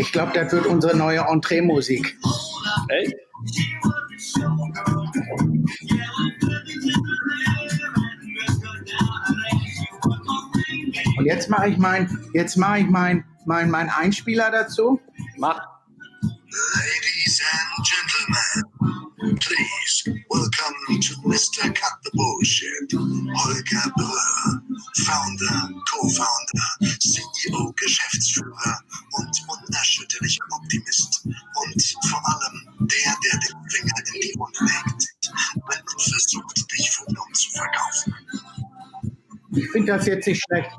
Ich 0.00 0.12
glaube, 0.12 0.32
das 0.32 0.50
wird 0.50 0.64
unsere 0.64 0.96
neue 0.96 1.20
Entree-Musik. 1.20 2.16
Echt? 2.88 3.14
Und 11.18 11.26
jetzt 11.26 11.50
mache 11.50 11.68
ich 11.68 11.76
mein, 11.76 12.18
jetzt 12.32 12.56
mache 12.56 12.78
ich 12.78 12.86
mein, 12.86 13.26
mein, 13.44 13.70
mein 13.70 13.90
Einspieler 13.90 14.50
dazu. 14.50 14.98
Mach. 15.36 15.60
Ladies 16.22 17.42
and 17.52 17.86
gentlemen, 17.86 19.36
please 19.38 20.24
welcome 20.30 21.00
to 21.00 21.14
Mr. 21.28 21.74
Cut 21.74 21.92
the 22.04 22.10
Bullshit, 22.14 22.92
Holger 22.94 23.92
Bröhr, 23.96 24.62
Founder, 24.96 25.70
Co-Founder, 25.90 26.96
CEO, 26.98 27.72
Geschäftsführer 27.76 28.80
Optimist 30.70 31.26
und 31.26 31.82
vor 32.08 32.22
allem 32.26 32.66
der, 32.78 33.14
der 33.24 33.40
den 33.40 33.70
Finger 33.70 33.92
in 34.14 34.20
die 34.20 34.34
Wunde 34.38 34.58
legt, 34.60 35.32
wenn 35.54 35.84
man 35.84 35.98
versucht, 35.98 36.72
dich 36.72 36.90
für 36.90 37.06
dumm 37.06 37.34
zu 37.34 37.50
verkaufen. 37.50 38.14
Ich 39.52 39.70
finde 39.70 39.92
das 39.92 40.06
jetzt 40.06 40.26
nicht 40.26 40.42
schlecht. 40.44 40.70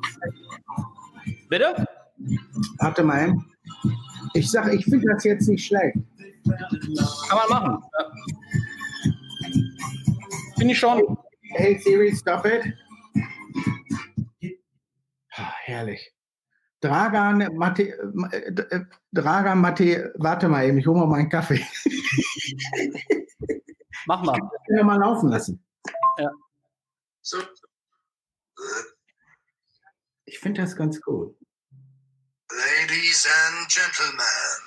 Bitte? 1.49 1.85
Warte 2.77 3.03
mal. 3.03 3.35
Ich 4.33 4.49
sage, 4.49 4.75
ich 4.75 4.85
finde 4.85 5.07
das 5.13 5.23
jetzt 5.25 5.49
nicht 5.49 5.65
schlecht. 5.65 5.97
Kann 7.27 7.37
man 7.37 7.49
machen. 7.49 7.83
Ja. 7.99 8.11
Finde 10.57 10.73
ich 10.73 10.79
schon. 10.79 11.17
Hey 11.41 11.77
Siri, 11.79 12.15
stop 12.15 12.45
it. 12.45 12.73
Ah, 15.33 15.53
herrlich. 15.63 16.13
Dragan, 16.79 17.49
Mate, 17.55 17.93
Dragan, 19.13 19.59
Mate, 19.59 20.13
warte 20.17 20.47
mal 20.47 20.65
eben, 20.65 20.77
ich 20.77 20.87
hole 20.87 20.99
mal 20.99 21.07
meinen 21.07 21.29
Kaffee. 21.29 21.65
Mach 24.05 24.23
mal. 24.23 24.37
Ich 24.37 24.77
kann 24.77 24.85
mal 24.85 24.99
laufen 24.99 25.29
lassen. 25.29 25.63
So, 27.21 27.37
Ich 30.25 30.39
finde 30.39 30.61
das 30.61 30.75
ganz 30.75 30.99
gut. 31.01 31.37
Ladies 32.51 33.27
and 33.27 33.67
gentlemen, 33.69 34.59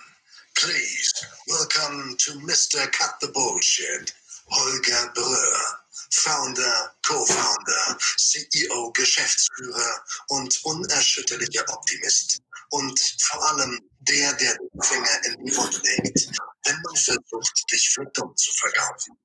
please 0.55 1.13
welcome 1.47 2.17
to 2.19 2.39
Mr. 2.41 2.87
Cut 2.93 3.17
the 3.21 3.29
Bullshit, 3.33 4.15
Holger 4.51 5.11
Bröhr, 5.15 5.79
Founder, 6.11 6.95
Co-Founder, 7.07 7.99
CEO, 8.19 8.93
Geschäftsführer 8.93 10.05
und 10.29 10.65
unerschütterlicher 10.65 11.65
Optimist. 11.69 12.43
Und 12.71 12.99
vor 13.21 13.43
allem 13.51 13.81
der, 14.09 14.33
der 14.35 14.57
den 14.59 14.81
Finger 14.81 15.17
in 15.29 15.45
die 15.45 15.57
Wunde 15.57 15.79
legt, 15.97 16.31
wenn 16.65 16.77
man 16.83 16.97
versucht, 16.97 17.73
dich 17.73 17.91
für 17.93 18.05
dumm 18.15 18.33
zu 18.37 18.51
verkaufen. 18.53 19.17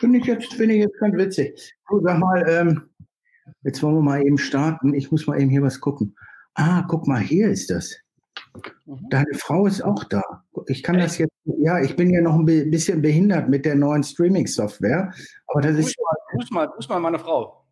Finde 0.00 0.18
ich 0.18 0.24
jetzt, 0.24 0.52
finde 0.54 0.74
ich 0.74 0.80
jetzt 0.82 0.98
ganz 0.98 1.16
witzig. 1.16 1.74
Du, 1.88 2.00
sag 2.02 2.18
mal, 2.18 2.44
ähm, 2.48 2.90
jetzt 3.62 3.82
wollen 3.82 3.96
wir 3.96 4.02
mal 4.02 4.22
eben 4.22 4.38
starten. 4.38 4.94
Ich 4.94 5.10
muss 5.10 5.26
mal 5.26 5.40
eben 5.40 5.50
hier 5.50 5.62
was 5.62 5.80
gucken. 5.80 6.16
Ah, 6.54 6.84
guck 6.88 7.06
mal, 7.06 7.20
hier 7.20 7.48
ist 7.48 7.70
das. 7.70 7.94
Mhm. 8.84 9.08
Deine 9.10 9.34
Frau 9.34 9.66
ist 9.66 9.82
auch 9.82 10.04
da. 10.04 10.44
Ich 10.66 10.82
kann 10.82 10.98
das 10.98 11.18
jetzt, 11.18 11.32
ja, 11.44 11.80
ich 11.80 11.96
bin 11.96 12.10
ja 12.10 12.20
noch 12.20 12.34
ein 12.34 12.44
bi- 12.44 12.64
bisschen 12.64 13.00
behindert 13.00 13.48
mit 13.48 13.64
der 13.64 13.74
neuen 13.74 14.02
Streaming-Software. 14.02 15.14
Aber 15.46 15.60
das 15.60 15.74
Grüß 15.76 15.86
ist, 15.86 15.98
mal, 15.98 16.16
grüß 16.32 16.50
mal, 16.50 16.68
grüß 16.68 16.88
mal 16.88 17.00
meine 17.00 17.18
Frau. 17.18 17.64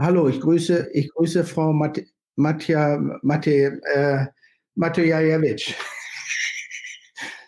hallo, 0.00 0.28
ich 0.28 0.40
grüße, 0.40 0.90
ich 0.92 1.10
grüße 1.12 1.44
Frau 1.44 1.72
Mat 1.72 2.00
Matja, 2.36 2.98
Mate, 3.22 3.80
äh, 3.94 4.26
Matejajewitsch. 4.74 5.74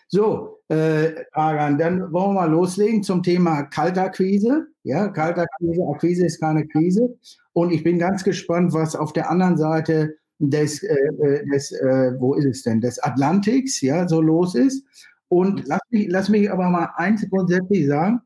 So, 0.07 0.59
äh, 0.69 1.11
dann 1.33 1.77
wollen 2.13 2.29
wir 2.29 2.33
mal 2.33 2.49
loslegen 2.49 3.03
zum 3.03 3.21
Thema 3.21 3.63
Kaltakquise. 3.63 4.67
Ja, 4.83 5.09
Kaltakquise, 5.09 5.81
Akquise 5.93 6.25
ist 6.25 6.39
keine 6.39 6.65
Krise. 6.67 7.17
Und 7.53 7.71
ich 7.71 7.83
bin 7.83 7.99
ganz 7.99 8.23
gespannt, 8.23 8.73
was 8.73 8.95
auf 8.95 9.13
der 9.13 9.29
anderen 9.29 9.57
Seite 9.57 10.15
des, 10.39 10.83
äh, 10.83 10.93
äh, 10.93 11.45
des 11.51 11.71
äh, 11.71 12.13
wo 12.19 12.35
ist 12.35 12.45
es 12.45 12.63
denn, 12.63 12.81
des 12.81 12.99
Atlantiks, 12.99 13.81
ja, 13.81 14.07
so 14.07 14.21
los 14.21 14.55
ist. 14.55 14.85
Und 15.27 15.67
lass 15.67 15.81
mich, 15.89 16.07
lass 16.09 16.29
mich 16.29 16.51
aber 16.51 16.69
mal 16.69 16.89
eins 16.95 17.27
grundsätzlich 17.29 17.87
sagen. 17.87 18.21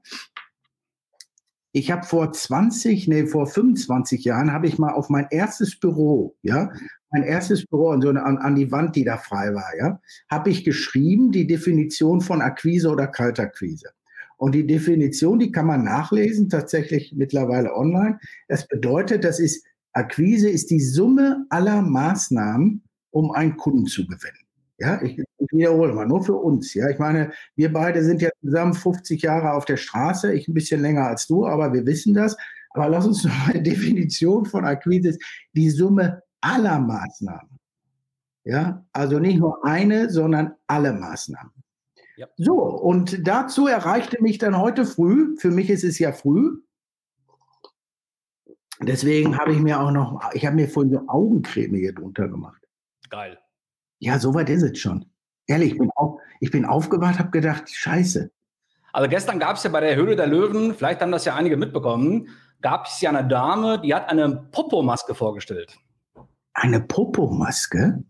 Ich 1.72 1.92
habe 1.92 2.06
vor 2.06 2.32
20, 2.32 3.08
nee, 3.08 3.28
vor 3.28 3.46
25 3.46 4.24
Jahren 4.24 4.52
habe 4.52 4.68
ich 4.68 4.80
mal 4.80 4.94
auf 4.94 5.10
mein 5.10 5.28
erstes 5.30 5.80
Büro, 5.80 6.36
ja, 6.42 6.72
mein 7.12 7.24
erstes 7.24 7.66
Büro 7.66 7.90
an, 7.90 8.02
so 8.02 8.10
an, 8.10 8.38
an 8.38 8.56
die 8.56 8.72
Wand, 8.72 8.96
die 8.96 9.04
da 9.04 9.18
frei 9.18 9.54
war, 9.54 9.78
ja, 9.78 10.00
habe 10.30 10.50
ich 10.50 10.64
geschrieben 10.64 11.32
die 11.32 11.48
Definition 11.48 12.22
von 12.22 12.42
Akquise 12.42 12.90
oder 12.90 13.08
Kaltakquise. 13.08 13.90
Und 14.38 14.56
die 14.56 14.66
Definition, 14.66 15.38
die 15.38 15.52
kann 15.52 15.68
man 15.68 15.84
nachlesen, 15.84 16.50
tatsächlich 16.50 17.14
mittlerweile 17.16 17.76
online. 17.76 18.20
Das 18.48 18.68
bedeutet, 18.68 19.24
das 19.24 19.40
ist 19.40 19.66
Akquise 19.94 20.50
ist 20.50 20.70
die 20.70 20.80
Summe 20.80 21.46
aller 21.50 21.82
Maßnahmen, 21.82 22.84
um 23.12 23.32
einen 23.32 23.58
Kunden 23.58 23.86
zu 23.86 24.08
gewinnen. 24.08 24.46
Ja, 24.78 25.02
ich, 25.02 25.22
ich 25.40 25.52
wiederhole 25.52 25.94
mal, 25.94 26.06
nur 26.06 26.24
für 26.24 26.36
uns. 26.36 26.74
Ja, 26.74 26.90
ich 26.90 27.00
meine, 27.00 27.32
wir 27.56 27.72
beide 27.72 28.04
sind 28.04 28.22
ja 28.22 28.30
zusammen 28.44 28.74
50 28.74 29.22
Jahre 29.22 29.54
auf 29.54 29.66
der 29.66 29.78
Straße, 29.78 30.34
ich 30.34 30.48
ein 30.48 30.54
bisschen 30.54 30.82
länger 30.82 31.08
als 31.08 31.28
du, 31.28 31.46
aber 31.46 31.74
wir 31.74 31.86
wissen 31.86 32.14
das. 32.14 32.36
Aber 32.72 32.90
lass 32.90 33.06
uns 33.06 33.24
noch 33.26 33.48
eine 33.48 33.62
Definition 33.62 34.46
von 34.46 34.66
Akquise 34.66 35.10
ist 35.10 35.22
die 35.54 35.70
Summe 35.70 36.22
aller 36.42 36.80
Maßnahmen. 36.80 37.60
Ja, 38.46 38.86
also 38.94 39.20
nicht 39.20 39.38
nur 39.38 39.64
eine, 39.66 40.10
sondern 40.10 40.54
alle 40.68 40.94
Maßnahmen. 40.94 41.52
Ja. 42.18 42.28
So, 42.38 42.56
und 42.56 43.28
dazu 43.28 43.68
erreichte 43.68 44.22
mich 44.22 44.40
dann 44.40 44.58
heute 44.58 44.86
früh, 44.86 45.38
für 45.38 45.52
mich 45.52 45.70
ist 45.70 45.84
es 45.84 46.00
ja 46.00 46.12
früh, 46.12 46.58
deswegen 48.82 49.38
habe 49.38 49.54
ich 49.54 49.60
mir 49.60 49.80
auch 49.80 49.92
noch, 49.92 50.22
ich 50.34 50.46
habe 50.46 50.56
mir 50.56 50.68
vorhin 50.68 50.92
so 50.92 51.08
Augencreme 51.08 51.76
hier 51.76 51.94
drunter 51.94 52.28
gemacht. 52.28 52.62
Geil. 53.10 53.38
Ja, 54.00 54.20
so 54.20 54.34
weit 54.34 54.50
ist 54.50 54.64
es 54.64 54.80
schon. 54.80 55.06
Ehrlich, 55.50 55.72
ich 55.72 55.80
bin, 55.80 55.90
auf, 55.96 56.22
ich 56.40 56.52
bin 56.52 56.64
aufgewacht, 56.64 57.18
habe 57.18 57.32
gedacht, 57.32 57.70
scheiße. 57.70 58.30
Also 58.94 59.10
gestern 59.10 59.40
gab 59.40 59.56
es 59.56 59.64
ja 59.64 59.72
bei 59.72 59.80
der 59.80 59.96
Höhle 59.96 60.16
der 60.16 60.28
Löwen, 60.28 60.76
vielleicht 60.76 61.02
haben 61.02 61.12
das 61.12 61.26
ja 61.26 61.36
einige 61.36 61.58
mitbekommen, 61.58 62.28
gab 62.62 62.86
es 62.86 63.02
ja 63.02 63.10
eine 63.10 63.28
Dame, 63.28 63.82
die 63.82 63.96
hat 63.96 64.10
eine 64.10 64.48
Popomaske 64.52 65.16
vorgestellt. 65.16 65.76
Eine 66.54 66.82
Popomaske? 66.82 68.04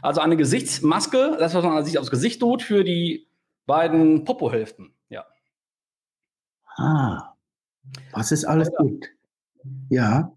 Also 0.00 0.22
eine 0.22 0.38
Gesichtsmaske, 0.38 1.36
das, 1.38 1.54
was 1.54 1.62
man 1.62 1.84
sich 1.84 1.98
aufs 1.98 2.10
Gesicht 2.10 2.40
tut, 2.40 2.62
für 2.62 2.84
die 2.84 3.28
beiden 3.66 4.24
Popohälften. 4.24 4.94
Ja. 5.10 5.26
Ah, 6.76 7.34
was 8.12 8.32
es 8.32 8.46
alles 8.46 8.70
gibt. 8.78 9.10
Ja. 9.90 10.32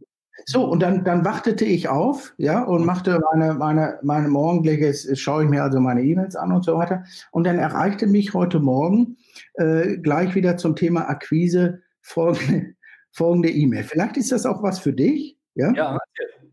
So, 0.47 0.63
und 0.63 0.81
dann, 0.81 1.03
dann 1.03 1.25
wartete 1.25 1.65
ich 1.65 1.87
auf, 1.87 2.33
ja, 2.37 2.63
und 2.63 2.85
machte 2.85 3.19
meine, 3.33 3.55
meine, 3.55 3.99
meine 4.03 4.27
morgendliches, 4.27 5.19
schaue 5.19 5.43
ich 5.43 5.49
mir 5.49 5.63
also 5.63 5.79
meine 5.79 6.03
E-Mails 6.03 6.35
an 6.35 6.51
und 6.51 6.63
so 6.63 6.77
weiter. 6.77 7.03
Und 7.31 7.45
dann 7.45 7.57
erreichte 7.57 8.05
mich 8.05 8.33
heute 8.35 8.59
Morgen 8.59 9.17
äh, 9.55 9.97
gleich 9.97 10.35
wieder 10.35 10.57
zum 10.57 10.75
Thema 10.75 11.09
Akquise 11.09 11.81
folgende 12.01 12.75
folgende 13.11 13.49
E-Mail. 13.49 13.83
Vielleicht 13.83 14.17
ist 14.17 14.31
das 14.33 14.45
auch 14.45 14.61
was 14.61 14.79
für 14.79 14.91
dich, 14.91 15.37
ja? 15.55 15.71
Ja, 15.73 15.97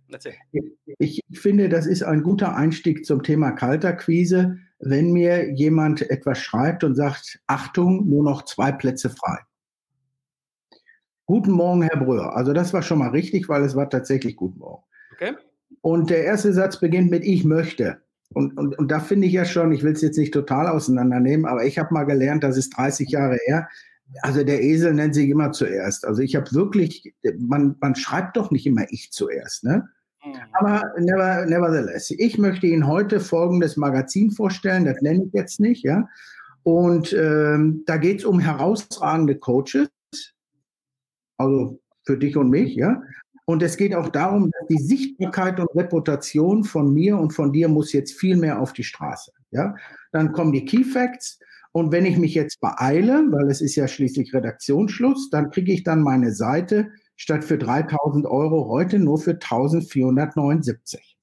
erzähl. 0.08 0.34
erzähl. 0.52 0.76
Ich 0.98 1.20
finde, 1.32 1.68
das 1.68 1.86
ist 1.86 2.04
ein 2.04 2.22
guter 2.22 2.54
Einstieg 2.54 3.04
zum 3.04 3.24
Thema 3.24 3.50
Kaltakquise, 3.50 4.58
wenn 4.78 5.12
mir 5.12 5.52
jemand 5.54 6.08
etwas 6.08 6.38
schreibt 6.38 6.84
und 6.84 6.94
sagt, 6.94 7.40
Achtung, 7.48 8.08
nur 8.08 8.22
noch 8.22 8.44
zwei 8.44 8.70
Plätze 8.70 9.10
frei. 9.10 9.38
Guten 11.32 11.52
Morgen, 11.52 11.80
Herr 11.80 11.98
Bröhr. 11.98 12.36
Also 12.36 12.52
das 12.52 12.74
war 12.74 12.82
schon 12.82 12.98
mal 12.98 13.08
richtig, 13.08 13.48
weil 13.48 13.62
es 13.62 13.74
war 13.74 13.88
tatsächlich 13.88 14.36
Guten 14.36 14.58
Morgen. 14.58 14.82
Okay. 15.14 15.32
Und 15.80 16.10
der 16.10 16.24
erste 16.24 16.52
Satz 16.52 16.78
beginnt 16.78 17.10
mit 17.10 17.24
Ich 17.24 17.42
möchte. 17.42 18.02
Und, 18.34 18.58
und, 18.58 18.78
und 18.78 18.90
da 18.90 19.00
finde 19.00 19.28
ich 19.28 19.32
ja 19.32 19.46
schon, 19.46 19.72
ich 19.72 19.82
will 19.82 19.94
es 19.94 20.02
jetzt 20.02 20.18
nicht 20.18 20.34
total 20.34 20.68
auseinandernehmen, 20.68 21.46
aber 21.46 21.64
ich 21.64 21.78
habe 21.78 21.94
mal 21.94 22.04
gelernt, 22.04 22.44
das 22.44 22.58
ist 22.58 22.76
30 22.76 23.08
Jahre 23.08 23.38
her, 23.46 23.66
also 24.20 24.44
der 24.44 24.62
Esel 24.62 24.92
nennt 24.92 25.14
sich 25.14 25.30
immer 25.30 25.52
zuerst. 25.52 26.06
Also 26.06 26.20
ich 26.20 26.36
habe 26.36 26.52
wirklich, 26.52 27.14
man, 27.38 27.76
man 27.80 27.94
schreibt 27.94 28.36
doch 28.36 28.50
nicht 28.50 28.66
immer 28.66 28.84
ich 28.90 29.10
zuerst, 29.10 29.64
ne? 29.64 29.88
Mhm. 30.22 30.34
Aber 30.52 30.82
never, 30.98 31.46
nevertheless, 31.46 32.10
ich 32.10 32.36
möchte 32.36 32.66
Ihnen 32.66 32.86
heute 32.86 33.20
folgendes 33.20 33.78
Magazin 33.78 34.32
vorstellen, 34.32 34.84
das 34.84 35.00
nenne 35.00 35.24
ich 35.24 35.32
jetzt 35.32 35.60
nicht, 35.60 35.82
ja. 35.82 36.06
Und 36.62 37.14
ähm, 37.14 37.84
da 37.86 37.96
geht 37.96 38.18
es 38.18 38.26
um 38.26 38.38
herausragende 38.38 39.36
Coaches, 39.36 39.88
also 41.42 41.80
für 42.04 42.16
dich 42.16 42.36
und 42.36 42.50
mich, 42.50 42.74
ja. 42.74 43.02
Und 43.44 43.62
es 43.62 43.76
geht 43.76 43.94
auch 43.94 44.08
darum, 44.08 44.50
dass 44.50 44.68
die 44.68 44.82
Sichtbarkeit 44.82 45.58
und 45.58 45.68
Reputation 45.74 46.64
von 46.64 46.92
mir 46.94 47.18
und 47.18 47.32
von 47.32 47.52
dir 47.52 47.68
muss 47.68 47.92
jetzt 47.92 48.18
viel 48.18 48.36
mehr 48.36 48.60
auf 48.60 48.72
die 48.72 48.84
Straße, 48.84 49.32
ja. 49.50 49.74
Dann 50.12 50.32
kommen 50.32 50.52
die 50.52 50.64
Key 50.64 50.84
Facts. 50.84 51.38
Und 51.72 51.90
wenn 51.90 52.04
ich 52.04 52.18
mich 52.18 52.34
jetzt 52.34 52.60
beeile, 52.60 53.24
weil 53.30 53.50
es 53.50 53.62
ist 53.62 53.76
ja 53.76 53.88
schließlich 53.88 54.34
Redaktionsschluss, 54.34 55.30
dann 55.30 55.50
kriege 55.50 55.72
ich 55.72 55.82
dann 55.84 56.02
meine 56.02 56.32
Seite 56.32 56.90
statt 57.16 57.44
für 57.44 57.56
3000 57.56 58.26
Euro 58.26 58.68
heute 58.68 58.98
nur 58.98 59.18
für 59.18 59.32
1479. 59.32 61.16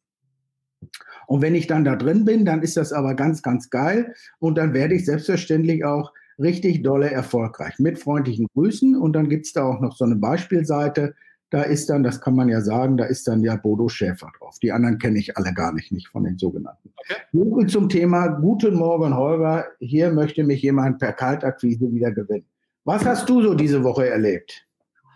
Und 1.28 1.42
wenn 1.42 1.54
ich 1.54 1.68
dann 1.68 1.86
da 1.86 1.96
drin 1.96 2.26
bin, 2.26 2.46
dann 2.46 2.64
ist 2.64 2.78
das 2.78 2.92
aber 2.94 3.14
ganz, 3.14 3.44
ganz 3.44 3.70
geil. 3.70 4.16
Und 4.40 4.58
dann 4.58 4.74
werde 4.74 4.96
ich 4.96 5.06
selbstverständlich 5.06 5.86
auch 5.86 6.12
richtig 6.40 6.84
dolle 6.84 7.12
erfolgreich. 7.12 7.76
Mit 7.80 8.00
freundlichen 8.00 8.48
Grüßen. 8.54 8.96
Und 8.96 9.14
dann 9.14 9.30
gibt 9.30 9.46
es 9.46 9.54
da 9.54 9.64
auch 9.66 9.80
noch 9.80 9.96
so 9.96 10.06
eine 10.06 10.16
Beispielseite. 10.16 11.14
Da 11.52 11.64
ist 11.64 11.90
dann, 11.90 12.04
das 12.04 12.22
kann 12.22 12.36
man 12.36 12.48
ja 12.48 12.62
sagen, 12.62 12.98
da 12.98 13.06
ist 13.06 13.28
dann 13.28 13.44
ja 13.44 13.56
Bodo 13.56 13.90
Schäfer 13.90 14.32
drauf. 14.38 14.58
Die 14.62 14.72
anderen 14.72 15.00
kenne 15.00 15.18
ich 15.18 15.36
alle 15.36 15.54
gar 15.54 15.74
nicht, 15.74 15.92
nicht 15.92 16.08
von 16.08 16.24
den 16.24 16.38
sogenannten. 16.38 16.94
Okay. 17.34 17.68
Zum 17.68 17.90
Thema 17.90 18.28
Guten 18.28 18.76
Morgen, 18.76 19.16
Holger. 19.16 19.66
Hier 19.80 20.12
möchte 20.12 20.44
mich 20.44 20.62
jemand 20.62 21.00
per 21.00 21.14
Kaltakquise 21.14 21.92
wieder 21.92 22.12
gewinnen. 22.12 22.46
Was 22.86 23.04
hast 23.06 23.28
du 23.30 23.42
so 23.42 23.56
diese 23.56 23.84
Woche 23.84 24.08
erlebt? 24.10 24.66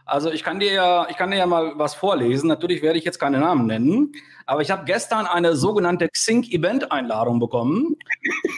Also 0.05 0.31
ich 0.31 0.43
kann 0.43 0.59
dir 0.59 0.73
ja, 0.73 1.07
ich 1.09 1.15
kann 1.15 1.31
dir 1.31 1.37
ja 1.37 1.45
mal 1.45 1.73
was 1.77 1.93
vorlesen. 1.93 2.47
Natürlich 2.47 2.81
werde 2.81 2.97
ich 2.97 3.05
jetzt 3.05 3.19
keine 3.19 3.39
Namen 3.39 3.67
nennen, 3.67 4.11
aber 4.45 4.61
ich 4.61 4.69
habe 4.69 4.83
gestern 4.85 5.25
eine 5.25 5.55
sogenannte 5.55 6.09
Xing-Event-Einladung 6.09 7.39
bekommen. 7.39 7.95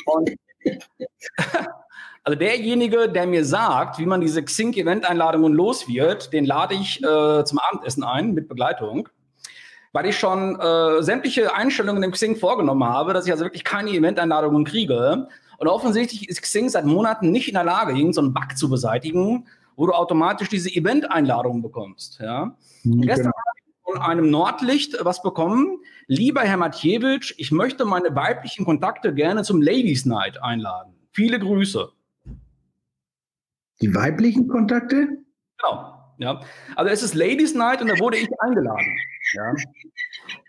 Und 0.06 0.36
also 2.26 2.40
derjenige, 2.40 3.08
der 3.08 3.28
mir 3.28 3.46
sagt, 3.46 4.00
wie 4.00 4.08
man 4.08 4.20
diese 4.20 4.44
Xing-Event-Einladungen 4.44 5.54
los 5.54 5.88
wird, 5.88 6.34
den 6.34 6.44
lade 6.44 6.74
ich 6.74 6.98
äh, 7.04 7.46
zum 7.46 7.60
Abendessen 7.60 8.04
ein 8.04 8.34
mit 8.34 8.50
Begleitung. 8.50 9.08
Weil 9.94 10.08
ich 10.08 10.18
schon 10.18 10.60
äh, 10.60 11.04
sämtliche 11.04 11.54
Einstellungen 11.54 12.02
im 12.02 12.12
Xing 12.12 12.36
vorgenommen 12.36 12.84
habe, 12.84 13.14
dass 13.14 13.28
ich 13.28 13.32
also 13.32 13.46
wirklich 13.46 13.64
keine 13.64 13.92
Event-Einladungen 13.92 14.66
kriege. 14.66 15.28
Und 15.60 15.68
offensichtlich 15.68 16.28
ist 16.28 16.42
Xing 16.42 16.68
seit 16.68 16.86
Monaten 16.86 17.32
nicht 17.32 17.48
in 17.48 17.54
der 17.54 17.64
Lage, 17.64 17.92
irgendeinen 17.92 18.14
so 18.14 18.34
Bug 18.34 18.58
zu 18.58 18.70
beseitigen, 18.72 19.48
wo 19.76 19.86
du 19.86 19.94
automatisch 19.94 20.50
diese 20.50 20.70
Event-Einladungen 20.74 21.62
bekommst. 21.62 22.20
Ja? 22.20 22.56
Mhm, 22.84 23.02
gestern 23.02 23.26
genau. 23.26 23.36
habe 23.38 23.60
ich 23.60 23.94
von 23.94 24.02
einem 24.02 24.32
Nordlicht 24.32 24.98
was 25.02 25.22
bekommen. 25.22 25.78
Lieber 26.08 26.42
Herr 26.42 26.58
Matjewitsch, 26.58 27.36
ich 27.38 27.52
möchte 27.52 27.86
meine 27.86 28.16
weiblichen 28.16 28.66
Kontakte 28.66 29.14
gerne 29.14 29.44
zum 29.44 29.62
Ladies 29.62 30.08
Night 30.08 30.42
einladen. 30.42 30.96
Viele 31.12 31.38
Grüße. 31.38 31.92
Die 33.82 33.94
weiblichen 33.94 34.48
Kontakte? 34.48 35.08
Genau. 35.58 36.16
Ja. 36.18 36.42
Also 36.76 36.92
es 36.92 37.04
ist 37.04 37.14
Ladies 37.14 37.54
Night 37.54 37.82
und 37.82 37.90
da 37.90 38.00
wurde 38.00 38.18
ich 38.18 38.30
eingeladen. 38.40 38.98
Ja. 39.34 39.54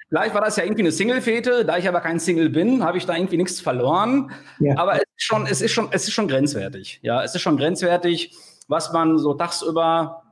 Vielleicht 0.08 0.34
war 0.34 0.40
das 0.40 0.56
ja 0.56 0.62
irgendwie 0.62 0.82
eine 0.82 0.93
Single-Fete, 0.93 1.64
da 1.64 1.76
ich 1.78 1.88
aber 1.88 2.00
kein 2.00 2.20
Single 2.20 2.50
bin, 2.50 2.84
habe 2.84 2.99
ich 2.99 3.06
da 3.06 3.17
irgendwie 3.17 3.37
nichts 3.37 3.61
verloren. 3.61 4.31
Ja. 4.61 4.78
Aber 4.78 4.94
es 4.94 5.02
ist 5.17 5.25
schon, 5.25 5.46
es 5.46 5.61
ist 5.61 5.73
schon, 5.73 5.88
es 5.90 6.05
ist 6.05 6.12
schon 6.12 6.28
grenzwertig. 6.28 7.00
Ja, 7.02 7.25
es 7.25 7.34
ist 7.34 7.40
schon 7.40 7.56
grenzwertig 7.56 8.37
was 8.69 8.93
man 8.93 9.19
so 9.19 9.34
tagsüber 9.34 10.23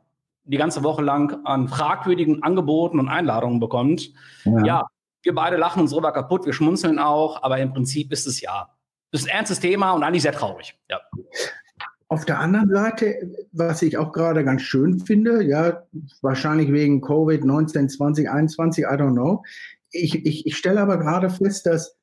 die 0.44 0.56
ganze 0.56 0.82
Woche 0.82 1.02
lang 1.02 1.44
an 1.44 1.68
fragwürdigen 1.68 2.42
Angeboten 2.42 2.98
und 2.98 3.08
Einladungen 3.08 3.60
bekommt. 3.60 4.10
Ja. 4.44 4.64
ja, 4.64 4.86
wir 5.22 5.34
beide 5.34 5.56
lachen 5.56 5.80
uns 5.80 5.92
drüber 5.92 6.12
kaputt, 6.12 6.44
wir 6.44 6.52
schmunzeln 6.52 6.98
auch, 6.98 7.42
aber 7.42 7.58
im 7.58 7.72
Prinzip 7.72 8.12
ist 8.12 8.26
es 8.26 8.40
ja. 8.40 8.68
Das 9.10 9.22
ist 9.22 9.28
ein 9.28 9.36
ernstes 9.36 9.60
Thema 9.60 9.92
und 9.92 10.02
eigentlich 10.02 10.22
sehr 10.22 10.32
traurig. 10.32 10.78
Ja. 10.90 11.00
Auf 12.08 12.24
der 12.24 12.38
anderen 12.38 12.70
Seite, 12.70 13.16
was 13.52 13.82
ich 13.82 13.96
auch 13.96 14.12
gerade 14.12 14.44
ganz 14.44 14.62
schön 14.62 15.00
finde, 15.00 15.42
ja, 15.42 15.82
wahrscheinlich 16.20 16.70
wegen 16.72 17.02
Covid-19, 17.02 17.88
2021, 17.88 18.84
I 18.84 18.88
don't 18.88 19.12
know. 19.12 19.42
Ich, 19.90 20.24
ich, 20.26 20.46
ich 20.46 20.56
stelle 20.56 20.80
aber 20.80 20.98
gerade 20.98 21.30
fest, 21.30 21.66
dass 21.66 21.96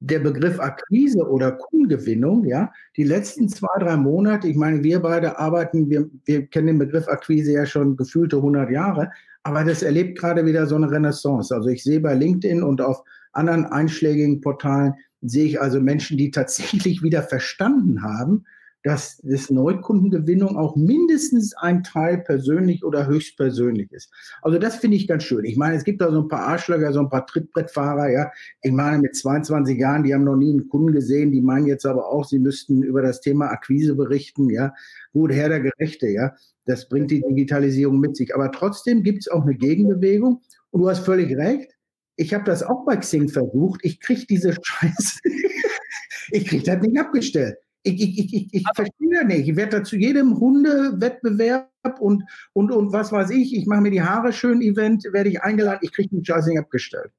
der 0.00 0.20
Begriff 0.20 0.60
Akquise 0.60 1.28
oder 1.28 1.52
Kundengewinnung, 1.52 2.44
ja, 2.44 2.72
die 2.96 3.04
letzten 3.04 3.48
zwei, 3.48 3.78
drei 3.80 3.96
Monate, 3.96 4.46
ich 4.46 4.56
meine, 4.56 4.84
wir 4.84 5.00
beide 5.00 5.38
arbeiten, 5.38 5.90
wir, 5.90 6.08
wir 6.24 6.46
kennen 6.46 6.68
den 6.68 6.78
Begriff 6.78 7.08
Akquise 7.08 7.52
ja 7.52 7.66
schon 7.66 7.96
gefühlte 7.96 8.36
100 8.36 8.70
Jahre, 8.70 9.10
aber 9.42 9.64
das 9.64 9.82
erlebt 9.82 10.18
gerade 10.18 10.46
wieder 10.46 10.66
so 10.66 10.76
eine 10.76 10.90
Renaissance. 10.90 11.54
Also 11.54 11.68
ich 11.68 11.82
sehe 11.82 12.00
bei 12.00 12.14
LinkedIn 12.14 12.62
und 12.62 12.80
auf 12.80 13.02
anderen 13.32 13.66
einschlägigen 13.66 14.40
Portalen, 14.40 14.94
sehe 15.22 15.46
ich 15.46 15.60
also 15.60 15.80
Menschen, 15.80 16.16
die 16.16 16.30
tatsächlich 16.30 17.02
wieder 17.02 17.22
verstanden 17.22 18.02
haben, 18.02 18.44
dass 18.84 19.18
das 19.24 19.50
Neukundengewinnung 19.50 20.56
auch 20.56 20.76
mindestens 20.76 21.56
ein 21.56 21.82
Teil 21.82 22.18
persönlich 22.18 22.84
oder 22.84 23.06
höchstpersönlich 23.06 23.90
ist. 23.92 24.12
Also 24.42 24.58
das 24.58 24.76
finde 24.76 24.96
ich 24.96 25.08
ganz 25.08 25.24
schön. 25.24 25.44
Ich 25.44 25.56
meine, 25.56 25.76
es 25.76 25.84
gibt 25.84 26.00
da 26.00 26.10
so 26.10 26.22
ein 26.22 26.28
paar 26.28 26.46
Arschlöcher, 26.46 26.92
so 26.92 27.00
ein 27.00 27.10
paar 27.10 27.26
Trittbrettfahrer, 27.26 28.10
ja. 28.10 28.30
Ich 28.62 28.72
meine, 28.72 28.98
mit 28.98 29.16
22 29.16 29.78
Jahren, 29.78 30.04
die 30.04 30.14
haben 30.14 30.24
noch 30.24 30.36
nie 30.36 30.50
einen 30.50 30.68
Kunden 30.68 30.92
gesehen, 30.92 31.32
die 31.32 31.40
meinen 31.40 31.66
jetzt 31.66 31.86
aber 31.86 32.06
auch, 32.08 32.24
sie 32.24 32.38
müssten 32.38 32.82
über 32.82 33.02
das 33.02 33.20
Thema 33.20 33.50
Akquise 33.50 33.96
berichten, 33.96 34.48
ja. 34.48 34.72
Gut, 35.12 35.32
Herr 35.32 35.48
der 35.48 35.60
Gerechte, 35.60 36.08
ja. 36.08 36.34
Das 36.64 36.88
bringt 36.88 37.10
die 37.10 37.22
Digitalisierung 37.22 37.98
mit 37.98 38.16
sich. 38.16 38.34
Aber 38.34 38.52
trotzdem 38.52 39.02
gibt 39.02 39.20
es 39.20 39.28
auch 39.28 39.42
eine 39.42 39.54
Gegenbewegung. 39.54 40.42
Und 40.70 40.82
du 40.82 40.88
hast 40.88 41.04
völlig 41.04 41.34
recht. 41.36 41.72
Ich 42.16 42.34
habe 42.34 42.44
das 42.44 42.62
auch 42.62 42.84
bei 42.84 42.96
Xing 42.96 43.28
versucht. 43.28 43.80
Ich 43.84 44.00
kriege 44.00 44.26
diese 44.28 44.54
Scheiße. 44.60 45.20
ich 46.30 46.46
kriege 46.46 46.64
das 46.64 46.82
nicht 46.82 46.98
abgestellt. 46.98 47.56
Ich, 47.82 48.02
ich, 48.02 48.34
ich, 48.34 48.54
ich 48.54 48.64
verstehe 48.74 49.14
ja 49.14 49.24
nicht. 49.24 49.48
Ich 49.48 49.56
werde 49.56 49.78
da 49.78 49.84
zu 49.84 49.96
jedem 49.96 50.38
Hundewettbewerb 50.38 51.70
und, 52.00 52.24
und, 52.52 52.70
und 52.72 52.92
was 52.92 53.12
weiß 53.12 53.30
ich, 53.30 53.56
ich 53.56 53.66
mache 53.66 53.80
mir 53.80 53.90
die 53.90 54.02
Haare 54.02 54.32
schön 54.32 54.60
Event, 54.60 55.04
werde 55.12 55.30
ich 55.30 55.42
eingeladen, 55.42 55.80
ich 55.82 55.92
kriege 55.92 56.08
den 56.10 56.24
Scheiß 56.24 56.46
nicht 56.46 56.58
abgestellt. 56.58 57.12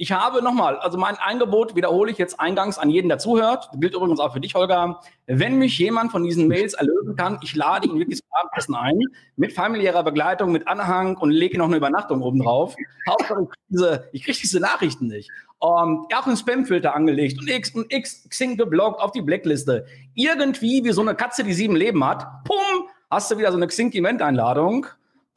Ich 0.00 0.12
habe 0.12 0.40
nochmal, 0.40 0.78
also 0.78 0.96
mein 0.96 1.16
Angebot 1.16 1.76
wiederhole 1.76 2.10
ich 2.10 2.16
jetzt 2.16 2.40
eingangs 2.40 2.78
an 2.78 2.88
jeden, 2.88 3.10
der 3.10 3.18
zuhört. 3.18 3.68
Das 3.70 3.80
gilt 3.80 3.94
übrigens 3.94 4.18
auch 4.18 4.32
für 4.32 4.40
dich, 4.40 4.54
Holger. 4.54 4.98
Wenn 5.26 5.58
mich 5.58 5.78
jemand 5.78 6.10
von 6.10 6.24
diesen 6.24 6.48
Mails 6.48 6.72
erlösen 6.72 7.16
kann, 7.16 7.38
ich 7.42 7.54
lade 7.54 7.86
ihn 7.86 7.98
wirklich 7.98 8.20
zum 8.20 8.28
Abendessen 8.30 8.74
ein, 8.76 8.98
mit 9.36 9.52
familiärer 9.52 10.02
Begleitung, 10.02 10.52
mit 10.52 10.66
Anhang 10.68 11.18
und 11.18 11.30
lege 11.30 11.58
noch 11.58 11.66
eine 11.66 11.76
Übernachtung 11.76 12.22
oben 12.22 12.40
drauf. 12.40 12.76
Hauptsache, 13.06 14.08
ich 14.12 14.24
kriege 14.24 14.38
diese 14.40 14.58
Nachrichten 14.58 15.08
nicht. 15.08 15.28
Und 15.58 16.06
er 16.10 16.16
hat 16.16 16.26
einen 16.26 16.38
Spamfilter 16.38 16.94
angelegt 16.94 17.38
und 17.38 17.50
X 17.50 17.74
und 17.74 17.92
X 17.92 18.26
Xing 18.26 18.56
geblockt 18.56 19.02
auf 19.02 19.12
die 19.12 19.20
Blackliste. 19.20 19.84
Irgendwie 20.14 20.82
wie 20.82 20.92
so 20.92 21.02
eine 21.02 21.14
Katze, 21.14 21.44
die 21.44 21.52
sieben 21.52 21.76
Leben 21.76 22.02
hat, 22.06 22.26
pum, 22.44 22.88
hast 23.10 23.30
du 23.30 23.36
wieder 23.36 23.50
so 23.50 23.58
eine 23.58 23.66
Xing-Event-Einladung. 23.66 24.86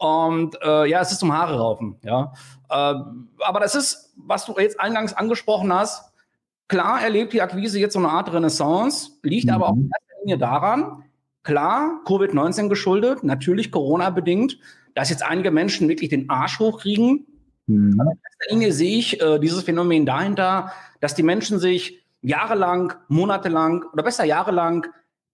Und 0.04 0.58
äh, 0.62 0.86
ja, 0.90 1.02
es 1.02 1.12
ist 1.12 1.20
zum 1.20 1.34
Haare 1.34 1.58
raufen. 1.58 1.96
Ja. 2.04 2.34
Äh, 2.70 2.96
aber 3.40 3.60
das 3.62 3.76
ist, 3.76 4.14
was 4.18 4.46
du 4.46 4.54
jetzt 4.58 4.80
eingangs 4.80 5.14
angesprochen 5.14 5.72
hast. 5.72 6.12
Klar 6.68 7.02
erlebt 7.02 7.34
die 7.34 7.42
Akquise 7.42 7.80
jetzt 7.80 7.94
so 7.94 8.00
eine 8.00 8.10
Art 8.10 8.34
Renaissance, 8.34 9.12
liegt 9.22 9.48
mhm. 9.48 9.54
aber 9.54 9.70
auch 9.70 9.76
in 9.76 9.90
erster 9.90 10.22
Linie 10.22 10.38
daran, 10.38 11.04
klar, 11.44 12.02
Covid-19 12.06 12.68
geschuldet, 12.68 13.24
natürlich 13.24 13.72
Corona-bedingt, 13.72 14.58
dass 14.96 15.10
jetzt 15.10 15.24
einige 15.24 15.52
Menschen 15.52 15.88
wirklich 15.88 16.10
den 16.10 16.30
Arsch 16.30 16.60
hochkriegen, 16.60 17.26
Mhm. 17.68 18.00
Aber 18.00 18.12
in 18.12 18.18
erster 18.18 18.54
Linie 18.54 18.74
sehe 18.74 18.98
ich 18.98 19.22
äh, 19.22 19.40
dieses 19.40 19.64
Phänomen 19.64 20.06
dahinter, 20.06 20.72
dass 21.00 21.16
die 21.16 21.24
Menschen 21.24 21.60
sich 21.60 22.04
jahrelang, 22.22 22.94
monatelang 23.08 23.84
oder 23.94 24.04
besser 24.04 24.26
jahrelang 24.26 24.88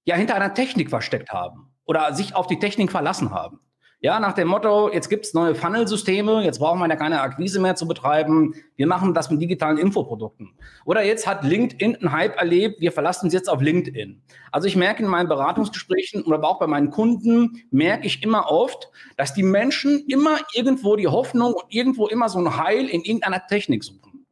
ja 0.05 0.15
hinter 0.15 0.35
einer 0.35 0.53
Technik 0.53 0.89
versteckt 0.89 1.31
haben 1.31 1.71
oder 1.85 2.13
sich 2.13 2.35
auf 2.35 2.47
die 2.47 2.59
Technik 2.59 2.91
verlassen 2.91 3.31
haben. 3.31 3.59
Ja, 4.01 4.21
nach 4.21 4.31
dem 4.31 4.47
Motto, 4.47 4.89
jetzt 4.89 5.09
gibt 5.09 5.25
es 5.25 5.33
neue 5.33 5.55
Funnel-Systeme, 5.55 6.41
jetzt 6.45 6.59
brauchen 6.59 6.79
wir 6.79 6.87
ja 6.87 6.95
keine 6.95 7.19
Akquise 7.19 7.59
mehr 7.59 7.75
zu 7.75 7.85
betreiben, 7.85 8.55
wir 8.77 8.87
machen 8.87 9.13
das 9.13 9.29
mit 9.29 9.41
digitalen 9.41 9.77
Infoprodukten. 9.77 10.53
Oder 10.85 11.03
jetzt 11.03 11.27
hat 11.27 11.43
LinkedIn 11.43 11.97
einen 11.97 12.11
Hype 12.13 12.37
erlebt, 12.37 12.79
wir 12.79 12.93
verlassen 12.93 13.25
uns 13.25 13.33
jetzt 13.33 13.49
auf 13.49 13.59
LinkedIn. 13.61 14.21
Also 14.53 14.69
ich 14.69 14.77
merke 14.77 15.03
in 15.03 15.09
meinen 15.09 15.27
Beratungsgesprächen 15.27 16.23
oder 16.23 16.41
auch 16.45 16.59
bei 16.59 16.67
meinen 16.67 16.91
Kunden, 16.91 17.61
merke 17.71 18.07
ich 18.07 18.23
immer 18.23 18.49
oft, 18.49 18.89
dass 19.17 19.33
die 19.33 19.43
Menschen 19.43 20.05
immer 20.07 20.37
irgendwo 20.53 20.95
die 20.95 21.09
Hoffnung 21.09 21.53
und 21.53 21.65
irgendwo 21.67 22.07
immer 22.07 22.29
so 22.29 22.39
ein 22.39 22.55
Heil 22.55 22.87
in 22.87 23.01
irgendeiner 23.01 23.45
Technik 23.47 23.83
suchen. 23.83 24.25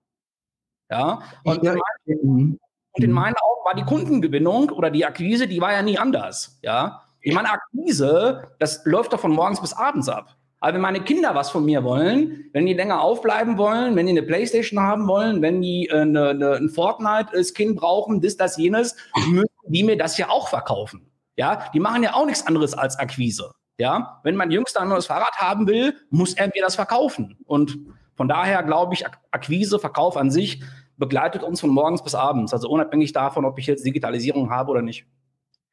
Ja, 0.89 1.21
und, 1.43 1.61
ja, 1.63 1.73
in, 1.73 1.79
meinen, 2.23 2.59
und 2.93 3.03
in 3.03 3.11
meinen 3.11 3.35
Augen 3.35 3.65
war 3.65 3.75
die 3.75 3.83
Kundengewinnung 3.83 4.69
oder 4.69 4.89
die 4.89 5.05
Akquise, 5.05 5.45
die 5.45 5.59
war 5.59 5.73
ja 5.73 5.81
nie 5.81 5.97
anders. 5.97 6.57
Ja, 6.61 7.03
ich 7.27 7.35
meine, 7.35 7.49
Akquise, 7.51 8.43
das 8.57 8.85
läuft 8.85 9.11
doch 9.11 9.19
von 9.19 9.33
morgens 9.33 9.59
bis 9.59 9.73
abends 9.73 10.07
ab. 10.07 10.37
Aber 10.61 10.73
wenn 10.73 10.81
meine 10.81 11.01
Kinder 11.01 11.35
was 11.35 11.49
von 11.49 11.65
mir 11.65 11.83
wollen, 11.83 12.49
wenn 12.53 12.65
die 12.65 12.73
länger 12.73 13.01
aufbleiben 13.01 13.57
wollen, 13.57 13.97
wenn 13.97 14.05
die 14.05 14.13
eine 14.13 14.23
Playstation 14.23 14.79
haben 14.79 15.09
wollen, 15.09 15.41
wenn 15.41 15.61
die 15.61 15.87
äh, 15.87 15.99
eine, 15.99 16.29
eine, 16.29 16.53
ein 16.53 16.69
Fortnite-Skin 16.69 17.75
brauchen, 17.75 18.21
das, 18.21 18.37
das, 18.37 18.55
jenes, 18.55 18.95
müssen 19.27 19.49
die 19.67 19.83
mir 19.83 19.97
das 19.97 20.17
ja 20.17 20.29
auch 20.29 20.47
verkaufen. 20.47 21.11
Ja, 21.35 21.69
die 21.73 21.81
machen 21.81 22.01
ja 22.01 22.13
auch 22.13 22.25
nichts 22.25 22.47
anderes 22.47 22.73
als 22.73 22.97
Akquise. 22.97 23.51
Ja, 23.77 24.21
wenn 24.23 24.37
mein 24.37 24.49
Jüngster 24.49 24.79
ein 24.81 24.87
neues 24.87 25.07
Fahrrad 25.07 25.35
haben 25.35 25.67
will, 25.67 25.97
muss 26.09 26.33
er 26.33 26.47
mir 26.47 26.63
das 26.63 26.75
verkaufen. 26.75 27.37
Und 27.45 27.77
von 28.15 28.29
daher 28.29 28.63
glaube 28.63 28.93
ich, 28.93 29.05
Akquise, 29.31 29.79
Verkauf 29.79 30.15
an 30.15 30.31
sich 30.31 30.63
begleitet 30.95 31.43
uns 31.43 31.59
von 31.59 31.71
morgens 31.71 32.01
bis 32.01 32.15
abends. 32.15 32.53
Also 32.53 32.69
unabhängig 32.69 33.11
davon, 33.11 33.43
ob 33.43 33.59
ich 33.59 33.67
jetzt 33.67 33.85
Digitalisierung 33.85 34.49
habe 34.49 34.71
oder 34.71 34.81
nicht. 34.81 35.05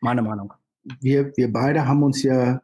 Meine 0.01 0.21
Meinung 0.21 0.53
wir, 1.01 1.33
wir 1.37 1.53
beide 1.53 1.87
haben 1.87 2.03
uns 2.03 2.23
ja, 2.23 2.63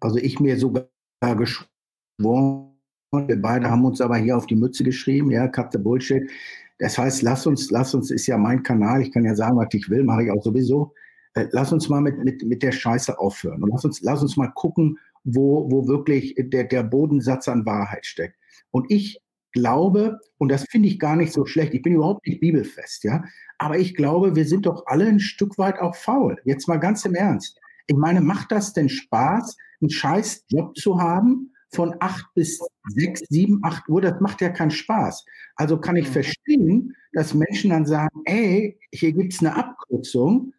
also 0.00 0.18
ich 0.18 0.40
mir 0.40 0.58
sogar 0.58 0.88
geschworen, 1.36 2.74
wir 3.12 3.40
beide 3.40 3.70
haben 3.70 3.84
uns 3.84 4.00
aber 4.00 4.16
hier 4.16 4.36
auf 4.36 4.46
die 4.46 4.56
Mütze 4.56 4.84
geschrieben, 4.84 5.30
ja, 5.30 5.48
cut 5.48 5.72
the 5.72 5.78
bullshit. 5.78 6.30
Das 6.78 6.96
heißt, 6.96 7.22
lass 7.22 7.46
uns, 7.46 7.70
lass 7.70 7.94
uns, 7.94 8.10
ist 8.10 8.26
ja 8.26 8.38
mein 8.38 8.62
Kanal, 8.62 9.02
ich 9.02 9.12
kann 9.12 9.24
ja 9.24 9.34
sagen, 9.34 9.56
was 9.56 9.68
ich 9.72 9.88
will, 9.90 10.04
mache 10.04 10.24
ich 10.24 10.30
auch 10.30 10.42
sowieso. 10.42 10.94
Äh, 11.34 11.46
lass 11.52 11.72
uns 11.72 11.88
mal 11.88 12.00
mit, 12.00 12.22
mit, 12.24 12.42
mit 12.44 12.62
der 12.62 12.72
Scheiße 12.72 13.18
aufhören 13.18 13.62
und 13.62 13.70
lass 13.70 13.84
uns, 13.84 14.00
lass 14.02 14.22
uns 14.22 14.36
mal 14.36 14.52
gucken, 14.54 14.98
wo, 15.24 15.70
wo 15.70 15.88
wirklich 15.88 16.34
der, 16.38 16.64
der 16.64 16.82
Bodensatz 16.82 17.48
an 17.48 17.66
Wahrheit 17.66 18.06
steckt. 18.06 18.36
Und 18.70 18.90
ich 18.90 19.20
glaube, 19.52 20.20
und 20.38 20.50
das 20.50 20.64
finde 20.70 20.88
ich 20.88 20.98
gar 20.98 21.16
nicht 21.16 21.32
so 21.32 21.46
schlecht, 21.46 21.74
ich 21.74 21.82
bin 21.82 21.94
überhaupt 21.94 22.26
nicht 22.26 22.40
bibelfest, 22.40 23.04
ja, 23.04 23.24
aber 23.58 23.78
ich 23.78 23.94
glaube, 23.94 24.36
wir 24.36 24.46
sind 24.46 24.66
doch 24.66 24.86
alle 24.86 25.06
ein 25.06 25.20
Stück 25.20 25.58
weit 25.58 25.78
auch 25.80 25.96
faul. 25.96 26.40
Jetzt 26.44 26.68
mal 26.68 26.78
ganz 26.78 27.04
im 27.04 27.14
Ernst. 27.14 27.60
Ich 27.88 27.96
meine, 27.96 28.20
macht 28.20 28.52
das 28.52 28.72
denn 28.72 28.88
Spaß, 28.88 29.56
einen 29.80 29.90
scheiß 29.90 30.44
Job 30.48 30.76
zu 30.76 31.00
haben 31.00 31.52
von 31.72 31.94
acht 32.00 32.26
bis 32.34 32.60
sechs, 32.94 33.22
sieben, 33.28 33.60
acht 33.64 33.88
Uhr? 33.88 34.00
Das 34.00 34.20
macht 34.20 34.40
ja 34.40 34.50
keinen 34.50 34.70
Spaß. 34.70 35.24
Also 35.56 35.78
kann 35.78 35.96
ich 35.96 36.08
mhm. 36.08 36.12
verstehen, 36.12 36.94
dass 37.12 37.34
Menschen 37.34 37.70
dann 37.70 37.86
sagen, 37.86 38.22
ey, 38.24 38.78
hier 38.92 39.12
gibt 39.12 39.32
es 39.32 39.40
eine 39.40 39.56
Abkürzung. 39.56 40.52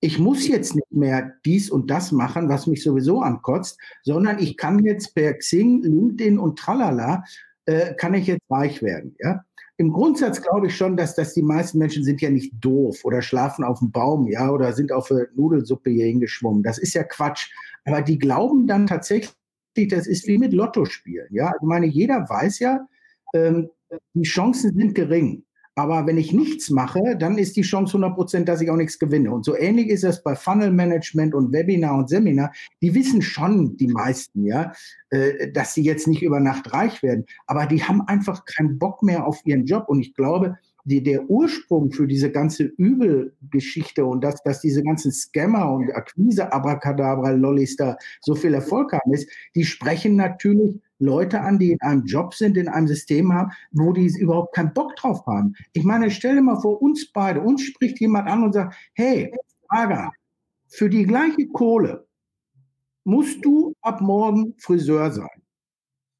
Ich 0.00 0.18
muss 0.18 0.46
jetzt 0.46 0.74
nicht 0.74 0.92
mehr 0.92 1.34
dies 1.44 1.70
und 1.70 1.90
das 1.90 2.12
machen, 2.12 2.48
was 2.48 2.66
mich 2.66 2.82
sowieso 2.82 3.20
ankotzt, 3.20 3.78
sondern 4.02 4.38
ich 4.38 4.56
kann 4.56 4.84
jetzt 4.84 5.14
per 5.14 5.34
Xing, 5.34 5.82
LinkedIn 5.82 6.38
und 6.38 6.58
Tralala, 6.58 7.24
äh, 7.66 7.94
kann 7.94 8.14
ich 8.14 8.26
jetzt 8.26 8.44
reich 8.48 8.82
werden. 8.82 9.16
Ja? 9.18 9.44
Im 9.78 9.92
Grundsatz 9.92 10.40
glaube 10.40 10.68
ich 10.68 10.76
schon, 10.76 10.96
dass, 10.96 11.14
dass 11.14 11.34
die 11.34 11.42
meisten 11.42 11.78
Menschen 11.78 12.02
sind 12.02 12.22
ja 12.22 12.30
nicht 12.30 12.52
doof 12.60 13.04
oder 13.04 13.20
schlafen 13.20 13.62
auf 13.62 13.80
dem 13.80 13.90
Baum, 13.90 14.26
ja, 14.26 14.50
oder 14.50 14.72
sind 14.72 14.90
auf 14.90 15.10
eine 15.10 15.28
Nudelsuppe 15.34 15.90
hier 15.90 16.06
hingeschwommen. 16.06 16.62
Das 16.62 16.78
ist 16.78 16.94
ja 16.94 17.04
Quatsch. 17.04 17.50
Aber 17.84 18.00
die 18.02 18.18
glauben 18.18 18.66
dann 18.66 18.86
tatsächlich, 18.86 19.34
das 19.90 20.06
ist 20.06 20.26
wie 20.26 20.38
mit 20.38 20.54
Lotto 20.54 20.86
spielen. 20.86 21.28
Ja, 21.30 21.46
also 21.46 21.58
ich 21.60 21.68
meine, 21.68 21.86
jeder 21.86 22.26
weiß 22.28 22.58
ja, 22.60 22.86
ähm, 23.34 23.68
die 24.14 24.22
Chancen 24.22 24.74
sind 24.76 24.94
gering. 24.94 25.44
Aber 25.78 26.06
wenn 26.06 26.16
ich 26.16 26.32
nichts 26.32 26.70
mache, 26.70 27.16
dann 27.18 27.36
ist 27.36 27.54
die 27.54 27.62
Chance 27.62 27.98
100 27.98 28.14
Prozent, 28.14 28.48
dass 28.48 28.62
ich 28.62 28.70
auch 28.70 28.76
nichts 28.76 28.98
gewinne. 28.98 29.30
Und 29.30 29.44
so 29.44 29.54
ähnlich 29.54 29.88
ist 29.88 30.04
es 30.04 30.22
bei 30.22 30.34
Funnel 30.34 30.70
Management 30.70 31.34
und 31.34 31.52
Webinar 31.52 31.98
und 31.98 32.08
Seminar. 32.08 32.50
Die 32.80 32.94
wissen 32.94 33.20
schon, 33.20 33.76
die 33.76 33.88
meisten, 33.88 34.46
ja, 34.46 34.72
äh, 35.10 35.52
dass 35.52 35.74
sie 35.74 35.82
jetzt 35.82 36.08
nicht 36.08 36.22
über 36.22 36.40
Nacht 36.40 36.72
reich 36.72 37.02
werden. 37.02 37.26
Aber 37.46 37.66
die 37.66 37.84
haben 37.84 38.00
einfach 38.00 38.46
keinen 38.46 38.78
Bock 38.78 39.02
mehr 39.02 39.26
auf 39.26 39.42
ihren 39.44 39.66
Job. 39.66 39.84
Und 39.88 40.00
ich 40.00 40.14
glaube, 40.14 40.56
die, 40.86 41.02
der 41.02 41.28
Ursprung 41.28 41.90
für 41.90 42.06
diese 42.06 42.30
ganze 42.30 42.64
Übelgeschichte 42.64 44.06
und 44.06 44.24
dass, 44.24 44.42
dass 44.44 44.62
diese 44.62 44.82
ganzen 44.82 45.12
Scammer 45.12 45.70
und 45.72 45.94
Akquise, 45.94 46.50
Abracadabra, 46.52 47.32
Lollis 47.32 47.76
da 47.76 47.98
so 48.22 48.34
viel 48.34 48.54
Erfolg 48.54 48.92
haben, 48.92 49.12
ist, 49.12 49.28
die 49.54 49.64
sprechen 49.64 50.16
natürlich 50.16 50.80
Leute 50.98 51.40
an, 51.40 51.58
die 51.58 51.72
in 51.72 51.80
einem 51.80 52.04
Job 52.04 52.34
sind, 52.34 52.56
in 52.56 52.68
einem 52.68 52.88
System 52.88 53.32
haben, 53.32 53.50
wo 53.72 53.92
die 53.92 54.06
überhaupt 54.18 54.54
keinen 54.54 54.72
Bock 54.72 54.96
drauf 54.96 55.24
haben. 55.26 55.54
Ich 55.72 55.84
meine, 55.84 56.10
stell 56.10 56.36
dir 56.36 56.42
mal 56.42 56.60
vor, 56.60 56.80
uns 56.80 57.12
beide, 57.12 57.40
uns 57.40 57.62
spricht 57.62 58.00
jemand 58.00 58.28
an 58.28 58.44
und 58.44 58.52
sagt, 58.52 58.74
hey, 58.94 59.32
Aga, 59.68 60.12
für 60.68 60.88
die 60.88 61.04
gleiche 61.04 61.46
Kohle 61.48 62.06
musst 63.04 63.44
du 63.44 63.74
ab 63.82 64.00
morgen 64.00 64.54
Friseur 64.58 65.10
sein. 65.10 65.28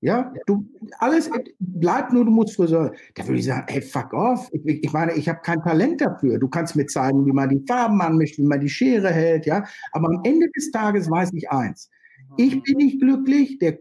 Ja, 0.03 0.33
du, 0.47 0.65
alles 0.99 1.31
bleibt 1.59 2.13
nur, 2.13 2.25
du 2.25 2.31
musst 2.31 2.55
Friseur. 2.55 2.93
Da 3.15 3.27
würde 3.27 3.39
ich 3.39 3.47
sagen, 3.47 3.67
hey, 3.69 3.81
fuck 3.81 4.13
off. 4.13 4.49
Ich, 4.53 4.85
ich 4.85 4.93
meine, 4.93 5.15
ich 5.15 5.29
habe 5.29 5.41
kein 5.43 5.61
Talent 5.63 6.01
dafür. 6.01 6.39
Du 6.39 6.49
kannst 6.49 6.77
mir 6.77 6.87
zeigen, 6.87 7.25
wie 7.27 7.33
man 7.33 7.49
die 7.49 7.65
Farben 7.67 8.01
anmischt, 8.01 8.39
wie 8.39 8.45
man 8.45 8.61
die 8.61 8.69
Schere 8.69 9.11
hält, 9.11 9.47
ja. 9.47 9.65
Aber 9.93 10.09
am 10.09 10.21
Ende 10.23 10.49
des 10.55 10.71
Tages 10.71 11.11
weiß 11.11 11.33
ich 11.33 11.51
eins. 11.51 11.91
Ich 12.37 12.63
bin 12.63 12.77
nicht 12.77 13.01
glücklich, 13.01 13.59
der 13.59 13.79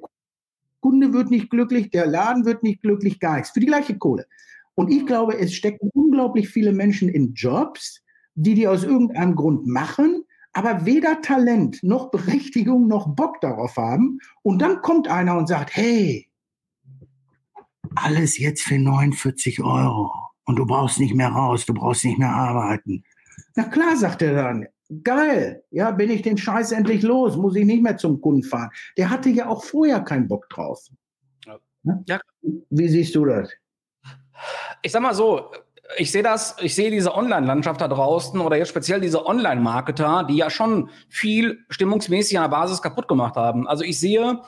Kunde 0.86 1.14
wird 1.14 1.32
nicht 1.32 1.50
glücklich, 1.50 1.90
der 1.90 2.06
Laden 2.06 2.46
wird 2.46 2.62
nicht 2.62 2.84
glücklich, 2.84 3.20
gar 3.20 3.38
nichts. 3.38 3.50
Für 3.50 3.60
die 3.60 3.66
gleiche 3.66 3.98
Kohle. 3.98 4.28
Und 4.76 4.92
ich 4.92 5.08
glaube, 5.08 5.36
es 5.36 5.56
stecken 5.56 5.90
unglaublich 5.96 6.48
viele 6.48 6.74
Menschen 6.74 7.10
in 7.10 7.34
Jobs, 7.34 8.04
die 8.36 8.54
die 8.54 8.68
aus 8.68 8.84
irgendeinem 8.84 9.34
Grund 9.34 9.66
machen, 9.66 10.22
aber 10.54 10.86
weder 10.86 11.22
Talent 11.22 11.82
noch 11.82 12.12
Berechtigung 12.12 12.86
noch 12.86 13.16
Bock 13.16 13.42
darauf 13.42 13.78
haben. 13.78 14.20
Und 14.44 14.62
dann 14.62 14.84
kommt 14.84 15.08
einer 15.08 15.36
und 15.36 15.48
sagt, 15.48 15.76
hey, 15.76 16.30
alles 17.96 18.38
jetzt 18.38 18.62
für 18.62 18.78
49 18.78 19.64
Euro 19.64 20.12
und 20.44 20.58
du 20.58 20.68
brauchst 20.68 21.00
nicht 21.00 21.16
mehr 21.16 21.30
raus, 21.30 21.66
du 21.66 21.74
brauchst 21.74 22.06
nicht 22.06 22.20
mehr 22.20 22.30
arbeiten. 22.30 23.04
Na 23.56 23.64
klar, 23.64 23.98
sagt 23.98 24.22
er 24.22 24.36
dann, 24.36 24.68
geil, 25.04 25.64
ja, 25.72 25.92
bin 25.92 26.10
ich 26.10 26.22
den 26.22 26.38
Scheiß 26.38 26.72
endlich 26.72 27.02
los, 27.02 27.36
muss 27.36 27.56
ich 27.56 27.66
nicht 27.66 27.82
mehr 27.82 27.98
zum 27.98 28.22
Kunden 28.22 28.44
fahren. 28.44 28.70
Der 28.98 29.10
hatte 29.10 29.30
ja 29.30 29.48
auch 29.48 29.64
vorher 29.64 30.02
keinen 30.02 30.28
Bock 30.28 30.50
drauf. 30.50 30.88
Ja. 31.46 31.60
Ne? 31.84 32.04
ja. 32.08 32.20
Wie 32.70 32.88
siehst 32.88 33.16
du 33.16 33.26
das? 33.26 33.50
Ich 34.82 34.92
sag 34.92 35.02
mal 35.02 35.16
so, 35.16 35.52
ich 35.98 36.12
sehe 36.12 36.24
das, 36.24 36.56
ich 36.62 36.76
sehe 36.76 36.92
diese 36.92 37.16
Online-Landschaft 37.16 37.82
da 37.82 37.88
draußen 37.88 38.40
oder 38.40 38.58
jetzt 38.58 38.70
speziell 38.70 39.02
diese 39.02 39.26
Online-Marketer, 39.26 40.26
die 40.30 40.38
ja 40.38 40.50
schon 40.50 40.90
viel 41.10 41.60
stimmungsmäßig 41.70 42.38
an 42.38 42.44
der 42.50 42.58
Basis 42.58 42.82
kaputt 42.82 43.08
gemacht 43.08 43.36
haben. 43.36 43.68
Also 43.68 43.84
ich 43.84 44.00
sehe, 44.00 44.42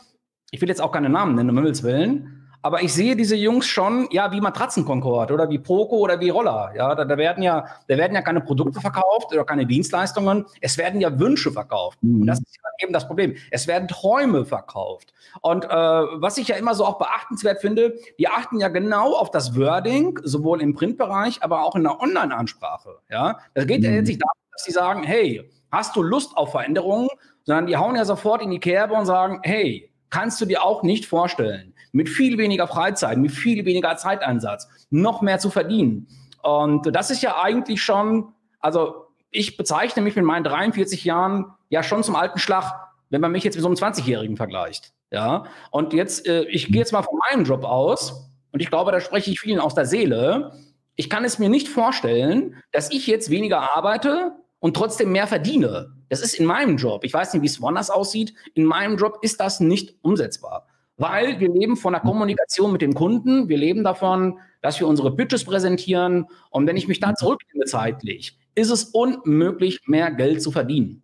ich 0.51 0.61
will 0.61 0.69
jetzt 0.69 0.81
auch 0.81 0.91
keine 0.91 1.09
Namen 1.09 1.35
nennen, 1.35 1.49
um 1.49 1.57
Himmels 1.57 1.83
Willen, 1.83 2.36
aber 2.67 2.81
ich 2.83 2.93
sehe 2.93 3.15
diese 3.15 3.37
Jungs 3.37 3.65
schon, 3.65 4.09
ja, 4.11 4.29
wie 4.33 4.41
Matratzenkonkord 4.41 5.31
oder 5.31 5.49
wie 5.49 5.57
Poco 5.57 5.99
oder 5.99 6.19
wie 6.19 6.27
Roller. 6.27 6.73
Ja, 6.75 6.95
da, 6.95 7.05
da, 7.05 7.17
werden 7.17 7.41
ja, 7.41 7.65
da 7.87 7.97
werden 7.97 8.13
ja 8.13 8.21
keine 8.21 8.41
Produkte 8.41 8.81
verkauft 8.81 9.31
oder 9.31 9.45
keine 9.45 9.65
Dienstleistungen. 9.65 10.45
Es 10.59 10.77
werden 10.77 10.99
ja 10.99 11.17
Wünsche 11.17 11.49
verkauft. 11.49 11.97
Mhm. 12.01 12.19
Und 12.19 12.27
das 12.27 12.39
ist 12.39 12.59
eben 12.83 12.91
das 12.91 13.07
Problem. 13.07 13.37
Es 13.51 13.67
werden 13.67 13.87
Träume 13.87 14.43
verkauft. 14.43 15.13
Und 15.39 15.63
äh, 15.63 15.69
was 15.69 16.37
ich 16.37 16.49
ja 16.49 16.57
immer 16.57 16.75
so 16.75 16.83
auch 16.83 16.97
beachtenswert 16.97 17.61
finde, 17.61 17.95
die 18.19 18.27
achten 18.27 18.59
ja 18.59 18.67
genau 18.67 19.13
auf 19.13 19.31
das 19.31 19.55
Wording, 19.55 20.19
sowohl 20.23 20.61
im 20.61 20.73
Printbereich, 20.73 21.41
aber 21.43 21.63
auch 21.63 21.77
in 21.77 21.83
der 21.83 22.01
Online-Ansprache. 22.01 22.97
Ja, 23.09 23.39
das 23.53 23.65
geht 23.65 23.79
mhm. 23.79 23.85
ja 23.85 23.91
jetzt 23.91 24.09
nicht 24.09 24.21
darum, 24.21 24.51
dass 24.51 24.65
sie 24.65 24.73
sagen, 24.73 25.03
hey, 25.03 25.49
hast 25.71 25.95
du 25.95 26.03
Lust 26.03 26.35
auf 26.35 26.51
Veränderungen? 26.51 27.07
Sondern 27.45 27.67
die 27.67 27.77
hauen 27.77 27.95
ja 27.95 28.03
sofort 28.03 28.41
in 28.41 28.51
die 28.51 28.59
Kerbe 28.59 28.93
und 28.93 29.05
sagen, 29.05 29.39
hey, 29.43 29.89
kannst 30.09 30.41
du 30.41 30.45
dir 30.45 30.63
auch 30.63 30.83
nicht 30.83 31.05
vorstellen, 31.05 31.73
mit 31.97 32.09
viel 32.09 32.37
weniger 32.37 32.67
Freizeit, 32.67 33.17
mit 33.17 33.31
viel 33.31 33.65
weniger 33.65 33.97
Zeiteinsatz 33.97 34.69
noch 34.91 35.23
mehr 35.23 35.39
zu 35.39 35.49
verdienen. 35.49 36.07
Und 36.43 36.95
das 36.95 37.09
ist 37.09 37.23
ja 37.23 37.41
eigentlich 37.41 37.81
schon, 37.81 38.33
also 38.59 39.07
ich 39.31 39.57
bezeichne 39.57 40.03
mich 40.03 40.15
mit 40.15 40.23
meinen 40.23 40.43
43 40.43 41.03
Jahren 41.03 41.45
ja 41.69 41.81
schon 41.81 42.03
zum 42.03 42.15
alten 42.15 42.37
Schlag, 42.37 42.71
wenn 43.09 43.19
man 43.19 43.31
mich 43.31 43.43
jetzt 43.43 43.55
mit 43.55 43.63
so 43.63 43.67
einem 43.67 43.77
20-Jährigen 43.77 44.37
vergleicht. 44.37 44.93
Ja, 45.09 45.45
und 45.71 45.93
jetzt, 45.93 46.27
äh, 46.27 46.43
ich 46.43 46.67
gehe 46.67 46.77
jetzt 46.77 46.93
mal 46.93 47.01
von 47.01 47.17
meinem 47.29 47.45
Job 47.45 47.63
aus 47.63 48.29
und 48.51 48.61
ich 48.61 48.69
glaube, 48.69 48.91
da 48.91 48.99
spreche 48.99 49.31
ich 49.31 49.39
vielen 49.39 49.59
aus 49.59 49.73
der 49.73 49.85
Seele. 49.87 50.51
Ich 50.95 51.09
kann 51.09 51.25
es 51.25 51.39
mir 51.39 51.49
nicht 51.49 51.67
vorstellen, 51.67 52.57
dass 52.73 52.91
ich 52.91 53.07
jetzt 53.07 53.31
weniger 53.31 53.75
arbeite 53.75 54.33
und 54.59 54.75
trotzdem 54.75 55.11
mehr 55.11 55.25
verdiene. 55.25 55.95
Das 56.09 56.21
ist 56.21 56.35
in 56.35 56.45
meinem 56.45 56.77
Job. 56.77 57.03
Ich 57.03 57.13
weiß 57.13 57.33
nicht, 57.33 57.41
wie 57.41 57.47
es 57.47 57.59
woanders 57.59 57.89
aussieht. 57.89 58.35
In 58.53 58.65
meinem 58.65 58.97
Job 58.97 59.17
ist 59.21 59.39
das 59.39 59.59
nicht 59.59 59.95
umsetzbar. 60.03 60.67
Weil 60.97 61.39
wir 61.39 61.49
leben 61.49 61.77
von 61.77 61.93
der 61.93 62.01
Kommunikation 62.01 62.71
mit 62.71 62.81
dem 62.81 62.93
Kunden. 62.95 63.49
Wir 63.49 63.57
leben 63.57 63.83
davon, 63.83 64.39
dass 64.61 64.79
wir 64.79 64.87
unsere 64.87 65.15
Pitches 65.15 65.45
präsentieren. 65.45 66.25
Und 66.49 66.65
wenn 66.67 66.75
ich 66.75 66.87
mich 66.87 66.99
da 66.99 67.13
zurücknehme 67.13 67.65
zeitlich, 67.65 68.37
ist 68.55 68.71
es 68.71 68.85
unmöglich, 68.85 69.81
mehr 69.85 70.11
Geld 70.11 70.41
zu 70.41 70.51
verdienen. 70.51 71.03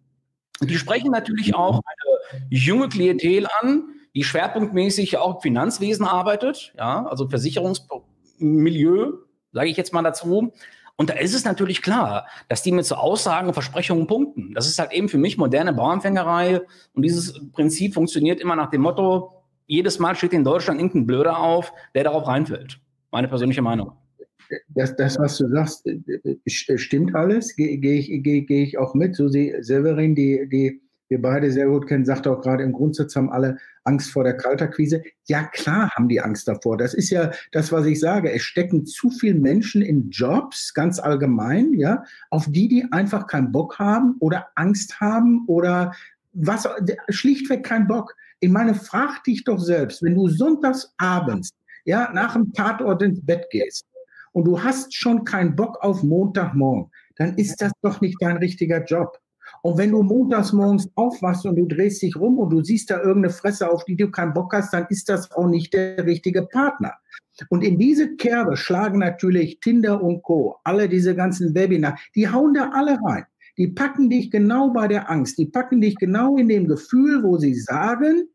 Und 0.60 0.72
die 0.72 0.78
sprechen 0.78 1.12
natürlich 1.12 1.56
auch 1.56 1.82
eine 1.86 2.48
junge 2.50 2.90
Klientel 2.90 3.48
an, 3.62 3.84
die 4.16 4.24
schwerpunktmäßig 4.24 5.18
auch 5.18 5.36
im 5.36 5.42
Finanzwesen 5.42 6.06
arbeitet, 6.06 6.74
ja, 6.78 7.06
also 7.06 7.30
Versicherungsmilieu, 7.30 9.14
sage 9.52 9.70
ich 9.70 9.78
jetzt 9.78 9.94
mal 9.94 10.04
dazu. 10.04 10.54
Und 10.96 11.10
da 11.10 11.16
ist 11.16 11.34
es 11.34 11.44
natürlich 11.44 11.82
klar, 11.82 12.28
dass 12.48 12.62
die 12.62 12.72
mit 12.72 12.86
so 12.86 12.96
Aussagen 12.96 13.48
und 13.48 13.54
Versprechungen 13.54 14.06
punkten. 14.06 14.54
Das 14.54 14.68
ist 14.68 14.78
halt 14.78 14.92
eben 14.92 15.10
für 15.10 15.18
mich 15.18 15.38
moderne 15.38 15.74
Bauernfängerei. 15.74 16.62
Und 16.94 17.02
dieses 17.02 17.42
Prinzip 17.52 17.96
funktioniert 17.96 18.40
immer 18.40 18.56
nach 18.56 18.70
dem 18.70 18.82
Motto, 18.82 19.43
jedes 19.74 19.98
Mal 19.98 20.16
steht 20.16 20.34
in 20.34 20.44
Deutschland 20.44 20.80
irgendein 20.80 21.08
Blöder 21.08 21.38
auf, 21.40 21.74
der 21.96 22.04
darauf 22.04 22.28
reinfällt. 22.28 22.80
Meine 23.12 23.28
persönliche 23.28 23.64
Meinung. 23.64 23.94
Das, 24.70 24.96
das 24.96 25.18
was 25.18 25.38
du 25.38 25.50
sagst, 25.50 25.88
äh, 25.88 25.98
äh, 26.46 26.78
stimmt 26.78 27.16
alles, 27.16 27.56
gehe 27.56 27.78
geh 27.80 27.98
ich, 27.98 28.24
geh, 28.24 28.42
geh 28.42 28.64
ich 28.64 28.78
auch 28.78 28.94
mit. 28.94 29.16
Susi 29.16 29.56
Severin, 29.62 30.14
die, 30.14 30.48
die 30.48 30.80
wir 31.08 31.22
beide 31.22 31.52
sehr 31.52 31.68
gut 31.68 31.88
kennen, 31.88 32.06
sagt 32.06 32.28
auch 32.28 32.42
gerade, 32.42 32.64
im 32.64 32.72
Grundsatz 32.72 33.16
haben 33.16 33.32
alle 33.32 33.58
Angst 33.84 34.12
vor 34.12 34.24
der 34.24 34.38
Kaltakquise. 34.38 35.02
Ja, 35.26 35.44
klar 35.44 35.90
haben 35.96 36.08
die 36.08 36.22
Angst 36.22 36.48
davor. 36.48 36.78
Das 36.78 36.94
ist 36.94 37.10
ja 37.10 37.32
das, 37.52 37.72
was 37.72 37.88
ich 37.88 38.00
sage. 38.00 38.32
Es 38.32 38.44
stecken 38.44 38.86
zu 38.86 39.10
viele 39.10 39.40
Menschen 39.40 39.82
in 39.82 40.12
Jobs, 40.12 40.74
ganz 40.74 41.00
allgemein, 41.00 41.74
ja, 41.74 42.04
auf 42.30 42.46
die, 42.48 42.68
die 42.68 42.86
einfach 42.92 43.26
keinen 43.26 43.52
Bock 43.52 43.80
haben 43.80 44.18
oder 44.20 44.48
Angst 44.56 45.02
haben 45.02 45.46
oder 45.48 45.94
was, 46.34 46.68
schlichtweg 47.10 47.64
keinen 47.64 47.88
Bock. 47.88 48.16
Ich 48.44 48.50
meine, 48.50 48.76
frag 48.76 49.24
dich 49.24 49.46
doch 49.46 49.58
selbst, 49.58 50.04
wenn 50.04 50.16
du 50.16 50.28
sonntags 50.28 50.94
abends, 50.98 51.52
ja, 51.86 52.12
nach 52.12 52.34
dem 52.34 52.52
Tatort 52.52 53.02
ins 53.02 53.26
Bett 53.26 53.46
gehst 53.52 53.86
und 54.34 54.44
du 54.44 54.62
hast 54.62 54.94
schon 54.94 55.24
keinen 55.24 55.56
Bock 55.56 55.78
auf 55.82 56.04
Montagmorgen, 56.04 56.92
dann 57.16 57.38
ist 57.38 57.62
das 57.62 57.72
doch 57.82 58.02
nicht 58.02 58.18
dein 58.20 58.36
richtiger 58.36 58.84
Job. 58.84 59.18
Und 59.62 59.78
wenn 59.78 59.92
du 59.92 60.04
montags 60.04 60.52
morgens 60.52 60.90
aufwachst 60.96 61.46
und 61.46 61.56
du 61.56 61.66
drehst 61.68 62.02
dich 62.02 62.18
rum 62.18 62.38
und 62.38 62.50
du 62.50 62.62
siehst 62.62 62.90
da 62.90 62.98
irgendeine 62.98 63.30
Fresse, 63.34 63.72
auf 63.72 63.86
die 63.86 63.96
du 63.96 64.12
keinen 64.12 64.34
Bock 64.34 64.52
hast, 64.52 64.74
dann 64.74 64.88
ist 64.90 65.08
das 65.08 65.32
auch 65.32 65.48
nicht 65.48 65.74
der 65.74 66.06
richtige 66.06 66.42
Partner. 66.46 66.96
Und 67.48 67.64
in 67.64 67.78
diese 67.78 68.18
Kerbe 68.18 68.58
schlagen 68.58 69.00
natürlich 69.00 69.62
Tinder 69.62 70.04
und 70.04 70.22
Co., 70.22 70.58
alle 70.66 70.90
diese 70.90 71.16
ganzen 71.16 71.56
Webinar, 71.56 71.98
die 72.14 72.28
hauen 72.28 72.54
da 72.54 72.72
alle 72.74 73.00
rein. 73.06 73.24
Die 73.58 73.68
packen 73.68 74.10
dich 74.10 74.32
genau 74.32 74.72
bei 74.72 74.90
der 74.90 75.10
Angst. 75.10 75.38
Die 75.38 75.46
packen 75.46 75.80
dich 75.80 75.96
genau 75.96 76.36
in 76.36 76.50
dem 76.50 76.68
Gefühl, 76.68 77.24
wo 77.24 77.38
sie 77.38 77.54
sagen, 77.54 78.28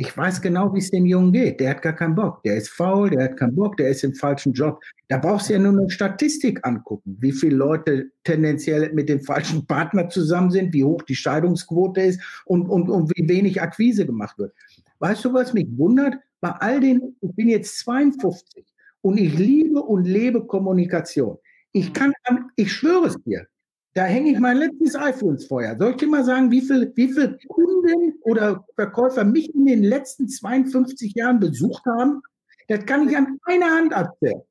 Ich 0.00 0.16
weiß 0.16 0.40
genau, 0.40 0.72
wie 0.72 0.78
es 0.78 0.90
dem 0.90 1.04
Jungen 1.04 1.30
geht. 1.30 1.60
Der 1.60 1.72
hat 1.72 1.82
gar 1.82 1.92
keinen 1.92 2.14
Bock. 2.14 2.42
Der 2.42 2.56
ist 2.56 2.70
faul, 2.70 3.10
der 3.10 3.24
hat 3.24 3.36
keinen 3.36 3.54
Bock, 3.54 3.76
der 3.76 3.90
ist 3.90 4.02
im 4.02 4.14
falschen 4.14 4.54
Job. 4.54 4.82
Da 5.08 5.18
brauchst 5.18 5.50
du 5.50 5.52
ja 5.52 5.58
nur 5.58 5.78
eine 5.78 5.90
Statistik 5.90 6.66
angucken, 6.66 7.18
wie 7.20 7.32
viele 7.32 7.56
Leute 7.56 8.10
tendenziell 8.24 8.94
mit 8.94 9.10
dem 9.10 9.20
falschen 9.20 9.66
Partner 9.66 10.08
zusammen 10.08 10.50
sind, 10.50 10.72
wie 10.72 10.84
hoch 10.84 11.02
die 11.02 11.14
Scheidungsquote 11.14 12.00
ist 12.00 12.42
und, 12.46 12.66
und, 12.70 12.88
und 12.88 13.12
wie 13.14 13.28
wenig 13.28 13.60
Akquise 13.60 14.06
gemacht 14.06 14.38
wird. 14.38 14.54
Weißt 15.00 15.22
du, 15.22 15.34
was 15.34 15.52
mich 15.52 15.68
wundert? 15.76 16.14
Bei 16.40 16.52
all 16.52 16.80
den, 16.80 17.14
ich 17.20 17.36
bin 17.36 17.50
jetzt 17.50 17.78
52 17.80 18.64
und 19.02 19.20
ich 19.20 19.36
liebe 19.36 19.82
und 19.82 20.06
lebe 20.06 20.46
Kommunikation. 20.46 21.36
Ich 21.72 21.92
kann, 21.92 22.14
ich 22.56 22.72
schwöre 22.72 23.08
es 23.08 23.22
dir, 23.24 23.46
da 23.94 24.04
hänge 24.04 24.32
ich 24.32 24.38
mein 24.38 24.58
letztes 24.58 24.94
iPhone 24.94 25.34
ins 25.34 25.46
Feuer. 25.46 25.76
Soll 25.76 25.90
ich 25.92 25.96
dir 25.96 26.06
mal 26.06 26.24
sagen, 26.24 26.50
wie 26.50 26.60
viele 26.60 26.92
wie 26.94 27.12
viel 27.12 27.38
Kunden 27.48 28.14
oder 28.22 28.64
Verkäufer 28.76 29.24
mich 29.24 29.52
in 29.54 29.66
den 29.66 29.82
letzten 29.82 30.28
52 30.28 31.14
Jahren 31.14 31.40
besucht 31.40 31.84
haben? 31.86 32.22
Das 32.68 32.86
kann 32.86 33.08
ich 33.08 33.16
an 33.16 33.38
einer 33.44 33.66
Hand 33.66 33.92
erzählen. 33.92 34.42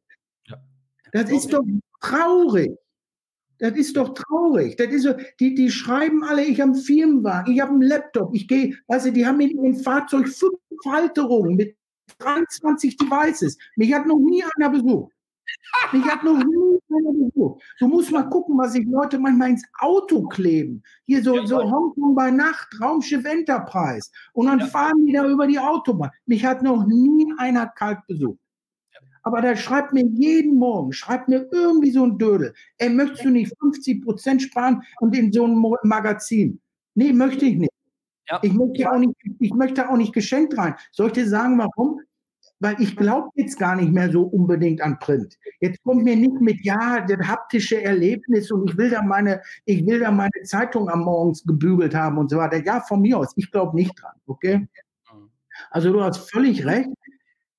Das 1.13 1.31
ist 1.31 1.53
doch 1.53 1.63
traurig. 2.01 2.71
Das 3.59 3.73
ist 3.73 3.95
doch 3.97 4.13
traurig. 4.13 4.77
Das 4.77 4.87
ist 4.87 5.03
so, 5.03 5.13
die, 5.39 5.55
die 5.55 5.69
schreiben 5.69 6.23
alle, 6.23 6.43
ich 6.43 6.61
habe 6.61 6.73
einen 6.73 6.81
Firmenwagen, 6.81 7.53
ich 7.53 7.61
habe 7.61 7.71
einen 7.71 7.81
Laptop, 7.81 8.33
ich 8.33 8.47
gehe, 8.47 8.77
weißt 8.87 9.07
du, 9.07 9.11
die 9.11 9.25
haben 9.25 9.39
in 9.41 9.49
ihrem 9.49 9.75
Fahrzeug 9.75 10.29
fünf 10.29 10.59
Halterungen 10.85 11.55
mit 11.55 11.75
23 12.19 12.97
Devices. 12.97 13.57
Mich 13.75 13.93
hat 13.93 14.05
noch 14.05 14.19
nie 14.19 14.43
einer 14.55 14.69
besucht. 14.69 15.13
Ich 15.93 16.03
habe 16.03 16.25
noch 16.25 16.37
nie 16.37 16.79
einer 16.89 17.13
besucht. 17.13 17.63
Du 17.79 17.87
musst 17.87 18.11
mal 18.11 18.29
gucken, 18.29 18.57
was 18.57 18.73
sich 18.73 18.85
Leute 18.85 19.19
manchmal 19.19 19.51
ins 19.51 19.63
Auto 19.79 20.23
kleben. 20.27 20.83
Hier 21.05 21.23
so, 21.23 21.45
so 21.45 21.59
Hongkong 21.59 22.15
bei 22.15 22.31
Nacht, 22.31 22.67
Raumschiff 22.81 23.25
Enterprise. 23.25 24.09
Und 24.33 24.47
dann 24.47 24.59
ja. 24.59 24.65
fahren 24.67 25.05
die 25.05 25.13
da 25.13 25.25
über 25.25 25.47
die 25.47 25.59
Autobahn. 25.59 26.11
Mich 26.25 26.45
hat 26.45 26.63
noch 26.63 26.85
nie 26.85 27.33
einer 27.37 27.67
kalt 27.67 27.99
besucht. 28.07 28.39
Aber 29.23 29.41
der 29.41 29.55
schreibt 29.55 29.93
mir 29.93 30.05
jeden 30.05 30.57
Morgen, 30.57 30.93
schreibt 30.93 31.27
mir 31.27 31.47
irgendwie 31.51 31.91
so 31.91 32.03
ein 32.03 32.17
Dödel. 32.17 32.53
Ey, 32.77 32.89
möchtest 32.89 33.25
du 33.25 33.29
nicht 33.29 33.53
50 33.59 34.03
Prozent 34.03 34.41
sparen 34.41 34.81
und 34.99 35.15
in 35.15 35.31
so 35.31 35.45
ein 35.45 35.61
Magazin? 35.83 36.59
Nee, 36.95 37.13
möchte 37.13 37.45
ich 37.45 37.57
nicht. 37.57 37.71
Ja. 38.29 38.39
Ich, 38.41 38.53
möchte 38.53 38.81
ja. 38.81 38.91
auch 38.91 38.99
nicht 38.99 39.13
ich 39.39 39.53
möchte 39.53 39.89
auch 39.89 39.97
nicht 39.97 40.13
geschenkt 40.13 40.57
rein. 40.57 40.75
Soll 40.91 41.07
ich 41.07 41.13
dir 41.13 41.27
sagen, 41.27 41.57
warum? 41.57 42.01
Weil 42.59 42.75
ich 42.79 42.95
glaube 42.95 43.29
jetzt 43.35 43.57
gar 43.57 43.75
nicht 43.75 43.91
mehr 43.91 44.11
so 44.11 44.23
unbedingt 44.23 44.81
an 44.81 44.99
Print. 44.99 45.37
Jetzt 45.61 45.81
kommt 45.83 46.03
mir 46.03 46.15
nicht 46.15 46.41
mit, 46.41 46.63
ja, 46.63 47.01
das 47.01 47.27
haptische 47.27 47.81
Erlebnis 47.81 48.51
und 48.51 48.69
ich 48.69 48.77
will 48.77 48.89
da 48.89 49.01
meine, 49.01 49.41
ich 49.65 49.85
will 49.85 49.99
da 49.99 50.11
meine 50.11 50.29
Zeitung 50.43 50.89
am 50.89 51.01
Morgens 51.01 51.43
gebügelt 51.43 51.95
haben 51.95 52.17
und 52.17 52.29
so 52.29 52.37
weiter. 52.37 52.63
Ja, 52.63 52.81
von 52.81 53.01
mir 53.01 53.17
aus. 53.17 53.33
Ich 53.35 53.51
glaube 53.51 53.75
nicht 53.75 53.99
dran, 54.01 54.15
okay? 54.27 54.67
Also 55.71 55.91
du 55.91 56.03
hast 56.03 56.29
völlig 56.29 56.65
recht, 56.65 56.89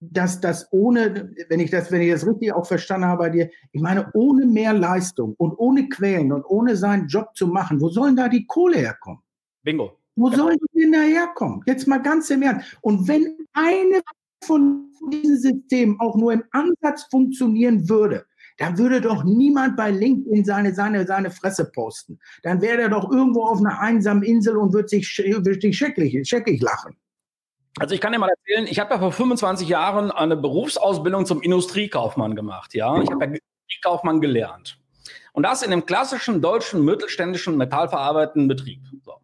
dass 0.01 0.41
das 0.41 0.67
ohne, 0.73 1.31
wenn 1.49 1.61
ich 1.61 1.71
das, 1.71 1.93
wenn 1.93 2.01
ich 2.01 2.11
das 2.11 2.27
richtig 2.27 2.53
auch 2.55 2.67
verstanden 2.67 3.07
habe 3.07 3.25
bei 3.25 3.31
dir, 3.31 3.51
ich 3.73 3.83
meine, 3.83 4.11
ohne 4.15 4.47
mehr 4.47 4.73
Leistung 4.73 5.35
und 5.37 5.53
ohne 5.59 5.89
Quälen 5.89 6.33
und 6.33 6.45
ohne 6.45 6.77
seinen 6.77 7.07
Job 7.07 7.31
zu 7.35 7.47
machen, 7.47 7.81
wo 7.81 7.91
sollen 7.91 8.17
da 8.17 8.29
die 8.29 8.47
Kohle 8.47 8.79
herkommen? 8.79 9.21
Bingo. 9.63 9.99
Wo 10.17 10.31
sollen 10.31 10.57
die 10.75 10.81
denn 10.81 10.93
da 10.93 11.01
herkommen? 11.01 11.63
Jetzt 11.67 11.87
mal 11.87 11.99
ganz 11.99 12.31
im 12.31 12.43
Ernst. 12.43 12.79
Und 12.81 13.07
wenn 13.09 13.37
eine 13.53 14.01
von 14.45 14.91
diesen 15.13 15.39
Systemen 15.39 15.99
auch 16.01 16.17
nur 16.17 16.33
im 16.33 16.45
Ansatz 16.51 17.05
funktionieren 17.11 17.89
würde, 17.89 18.27
dann 18.59 18.77
würde 18.77 19.01
doch 19.01 19.25
niemand 19.25 19.77
bei 19.77 19.91
LinkedIn 19.91 20.45
seine, 20.45 20.75
seine, 20.75 21.07
seine 21.07 21.31
Fresse 21.31 21.71
posten. 21.71 22.19
Dann 22.43 22.61
wäre 22.61 22.83
er 22.83 22.89
doch 22.91 23.11
irgendwo 23.11 23.45
auf 23.45 23.59
einer 23.59 23.81
einsamen 23.81 24.23
Insel 24.23 24.57
und 24.57 24.73
würde 24.73 24.89
sich, 24.89 25.19
würde 25.19 25.61
sich 25.61 25.77
scheckig, 25.77 26.29
scheckig 26.29 26.61
lachen. 26.61 26.97
Also 27.79 27.95
ich 27.95 28.01
kann 28.01 28.13
dir 28.13 28.19
mal 28.19 28.29
erzählen, 28.29 28.67
ich 28.67 28.79
habe 28.79 28.95
ja 28.95 28.99
vor 28.99 29.13
25 29.13 29.69
Jahren 29.69 30.11
eine 30.11 30.37
Berufsausbildung 30.37 31.25
zum 31.25 31.41
Industriekaufmann 31.41 32.35
gemacht. 32.35 32.75
Ja, 32.75 33.01
ich 33.01 33.11
habe 33.11 33.25
ja 33.25 33.31
Industriekaufmann 33.31 34.21
gelernt. 34.21 34.79
Und 35.33 35.45
das 35.45 35.63
in 35.63 35.73
einem 35.73 35.87
klassischen 35.87 36.43
deutschen 36.43 36.85
mittelständischen 36.85 37.57
metallverarbeitenden 37.57 38.49
Betrieb. 38.49 38.83
So. 39.05 39.20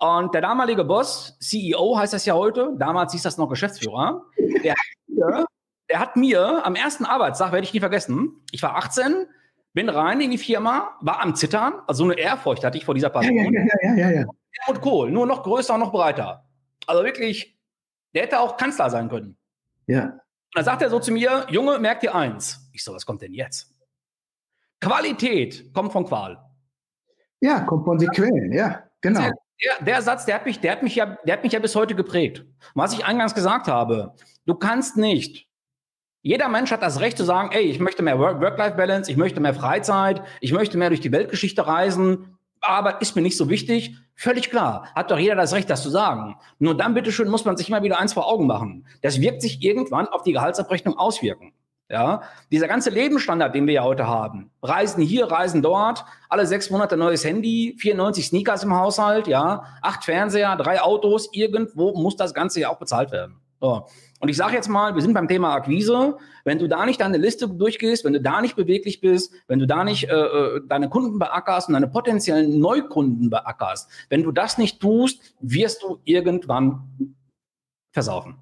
Und 0.00 0.32
der 0.32 0.40
damalige 0.40 0.82
Boss, 0.82 1.36
CEO 1.40 1.98
heißt 1.98 2.14
das 2.14 2.24
ja 2.24 2.32
heute, 2.32 2.74
damals 2.78 3.12
hieß 3.12 3.22
das 3.22 3.36
noch 3.36 3.50
Geschäftsführer, 3.50 4.24
der 4.64 4.72
hat 4.72 5.06
mir, 5.06 5.46
der 5.90 5.98
hat 6.00 6.16
mir 6.16 6.66
am 6.66 6.74
ersten 6.74 7.04
Arbeitstag, 7.04 7.52
werde 7.52 7.64
ich 7.64 7.74
nie 7.74 7.80
vergessen, 7.80 8.42
ich 8.50 8.62
war 8.62 8.76
18, 8.76 9.26
bin 9.74 9.90
rein 9.90 10.22
in 10.22 10.30
die 10.30 10.38
Firma, 10.38 10.96
war 11.02 11.20
am 11.20 11.34
Zittern, 11.34 11.74
also 11.86 12.04
so 12.04 12.10
eine 12.10 12.18
Ehrfurcht 12.18 12.64
hatte 12.64 12.78
ich 12.78 12.86
vor 12.86 12.94
dieser 12.94 13.10
Person. 13.10 13.36
Ja, 13.36 13.44
ja, 13.44 13.66
ja, 13.82 13.94
ja, 13.94 14.10
ja. 14.20 14.26
Und 14.68 14.80
Kohl, 14.80 15.10
nur 15.10 15.26
noch 15.26 15.42
größer 15.42 15.74
und 15.74 15.80
noch 15.80 15.92
breiter. 15.92 16.48
Also 16.86 17.04
wirklich, 17.04 17.58
der 18.14 18.22
hätte 18.22 18.40
auch 18.40 18.56
Kanzler 18.56 18.88
sein 18.88 19.10
können. 19.10 19.36
Ja. 19.86 20.04
Und 20.04 20.20
dann 20.54 20.64
sagt 20.64 20.80
er 20.80 20.88
so 20.88 20.98
zu 20.98 21.12
mir, 21.12 21.46
Junge, 21.50 21.78
merk 21.78 22.00
dir 22.00 22.14
eins. 22.14 22.70
Ich 22.72 22.82
so, 22.82 22.94
was 22.94 23.04
kommt 23.04 23.20
denn 23.20 23.34
jetzt? 23.34 23.70
Qualität 24.80 25.74
kommt 25.74 25.92
von 25.92 26.06
Qual. 26.06 26.42
Ja, 27.40 27.60
kommt 27.60 27.84
von 27.84 27.98
den 27.98 28.08
Quellen, 28.12 28.50
ja, 28.50 28.82
genau 29.02 29.30
der, 29.64 29.84
der 29.84 30.02
Satz, 30.02 30.26
der 30.26 30.36
hat 30.36 30.46
mich, 30.46 30.60
der 30.60 30.72
hat 30.72 30.82
mich 30.82 30.96
ja, 30.96 31.16
der 31.24 31.34
hat 31.34 31.42
mich 31.42 31.52
ja 31.52 31.58
bis 31.58 31.74
heute 31.74 31.94
geprägt. 31.94 32.44
Was 32.74 32.92
ich 32.92 33.04
eingangs 33.04 33.34
gesagt 33.34 33.68
habe, 33.68 34.14
du 34.46 34.54
kannst 34.54 34.96
nicht. 34.96 35.46
Jeder 36.22 36.48
Mensch 36.48 36.70
hat 36.70 36.82
das 36.82 37.00
Recht 37.00 37.16
zu 37.16 37.24
sagen, 37.24 37.50
ey, 37.52 37.62
ich 37.62 37.80
möchte 37.80 38.02
mehr 38.02 38.18
Work-Life-Balance, 38.18 39.10
ich 39.10 39.16
möchte 39.16 39.40
mehr 39.40 39.54
Freizeit, 39.54 40.22
ich 40.40 40.52
möchte 40.52 40.76
mehr 40.76 40.90
durch 40.90 41.00
die 41.00 41.12
Weltgeschichte 41.12 41.66
reisen, 41.66 42.36
Arbeit 42.60 43.00
ist 43.00 43.16
mir 43.16 43.22
nicht 43.22 43.36
so 43.36 43.48
wichtig. 43.48 43.96
Völlig 44.14 44.50
klar. 44.50 44.88
Hat 44.94 45.10
doch 45.10 45.18
jeder 45.18 45.34
das 45.34 45.54
Recht, 45.54 45.70
das 45.70 45.82
zu 45.82 45.90
sagen. 45.90 46.36
Nur 46.58 46.76
dann, 46.76 46.94
bitteschön, 46.94 47.28
muss 47.28 47.44
man 47.44 47.56
sich 47.56 47.68
immer 47.68 47.82
wieder 47.82 47.98
eins 47.98 48.12
vor 48.12 48.26
Augen 48.26 48.46
machen. 48.46 48.86
Das 49.02 49.20
wird 49.20 49.40
sich 49.40 49.62
irgendwann 49.62 50.08
auf 50.08 50.22
die 50.22 50.32
Gehaltsabrechnung 50.32 50.98
auswirken. 50.98 51.52
Ja, 51.90 52.22
dieser 52.52 52.68
ganze 52.68 52.88
Lebensstandard, 52.90 53.52
den 53.52 53.66
wir 53.66 53.74
ja 53.74 53.82
heute 53.82 54.06
haben, 54.06 54.52
Reisen 54.62 55.02
hier, 55.02 55.24
Reisen 55.24 55.60
dort, 55.60 56.04
alle 56.28 56.46
sechs 56.46 56.70
Monate 56.70 56.96
neues 56.96 57.24
Handy, 57.24 57.74
94 57.80 58.28
Sneakers 58.28 58.62
im 58.62 58.72
Haushalt, 58.76 59.26
ja, 59.26 59.64
acht 59.82 60.04
Fernseher, 60.04 60.54
drei 60.54 60.80
Autos, 60.80 61.28
irgendwo 61.32 61.92
muss 62.00 62.14
das 62.14 62.32
Ganze 62.32 62.60
ja 62.60 62.68
auch 62.68 62.78
bezahlt 62.78 63.10
werden. 63.10 63.40
So. 63.60 63.86
Und 64.20 64.28
ich 64.28 64.36
sage 64.36 64.54
jetzt 64.54 64.68
mal, 64.68 64.94
wir 64.94 65.02
sind 65.02 65.14
beim 65.14 65.26
Thema 65.26 65.52
Akquise. 65.52 66.16
Wenn 66.44 66.60
du 66.60 66.68
da 66.68 66.86
nicht 66.86 67.00
deine 67.00 67.18
Liste 67.18 67.48
durchgehst, 67.48 68.04
wenn 68.04 68.12
du 68.12 68.20
da 68.20 68.40
nicht 68.40 68.54
beweglich 68.54 69.00
bist, 69.00 69.34
wenn 69.48 69.58
du 69.58 69.66
da 69.66 69.82
nicht 69.82 70.08
äh, 70.08 70.14
äh 70.14 70.60
deine 70.68 70.88
Kunden 70.88 71.18
beackerst 71.18 71.68
und 71.68 71.74
deine 71.74 71.88
potenziellen 71.88 72.60
Neukunden 72.60 73.30
beackerst, 73.30 73.90
wenn 74.10 74.22
du 74.22 74.30
das 74.30 74.58
nicht 74.58 74.80
tust, 74.80 75.34
wirst 75.40 75.82
du 75.82 75.98
irgendwann 76.04 77.16
versaufen. 77.92 78.36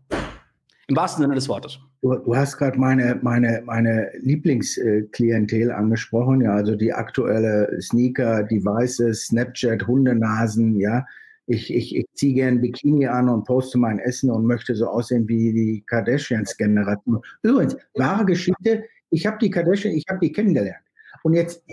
Im 0.86 0.96
wahrsten 0.96 1.22
Sinne 1.22 1.34
des 1.34 1.48
Wortes. 1.48 1.78
Du, 2.00 2.14
du 2.14 2.36
hast 2.36 2.58
gerade 2.58 2.78
meine, 2.78 3.18
meine, 3.22 3.62
meine 3.64 4.10
Lieblingsklientel 4.20 5.72
angesprochen, 5.72 6.42
ja, 6.42 6.54
also 6.54 6.76
die 6.76 6.92
aktuelle 6.92 7.76
Sneaker, 7.80 8.44
Devices, 8.44 9.26
Snapchat, 9.26 9.86
Hundenasen, 9.86 10.78
ja. 10.78 11.04
Ich, 11.46 11.74
ich, 11.74 11.96
ich 11.96 12.06
ziehe 12.14 12.34
gerne 12.34 12.58
Bikini 12.58 13.06
an 13.06 13.28
und 13.28 13.44
poste 13.44 13.78
mein 13.78 13.98
Essen 13.98 14.30
und 14.30 14.44
möchte 14.44 14.74
so 14.74 14.86
aussehen 14.86 15.26
wie 15.28 15.52
die 15.52 15.82
Kardashians-Generation. 15.86 17.20
Übrigens, 17.42 17.76
wahre 17.94 18.26
Geschichte, 18.26 18.84
ich 19.10 19.26
habe 19.26 19.38
die 19.38 19.50
Kardashian, 19.50 19.94
ich 19.94 20.04
habe 20.08 20.20
die 20.20 20.30
kennengelernt. 20.30 20.84
Und 21.22 21.34
jetzt, 21.34 21.64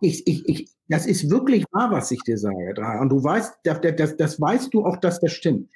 ich, 0.00 0.26
ich, 0.26 0.48
ich, 0.48 0.68
das 0.88 1.06
ist 1.06 1.30
wirklich 1.30 1.64
wahr, 1.70 1.90
was 1.92 2.10
ich 2.10 2.22
dir 2.22 2.38
sage. 2.38 2.74
Und 3.00 3.10
du 3.10 3.22
weißt, 3.22 3.58
das, 3.62 3.80
das, 3.82 4.16
das 4.16 4.40
weißt 4.40 4.72
du 4.72 4.84
auch, 4.86 4.96
dass 4.96 5.20
das 5.20 5.32
stimmt. 5.32 5.68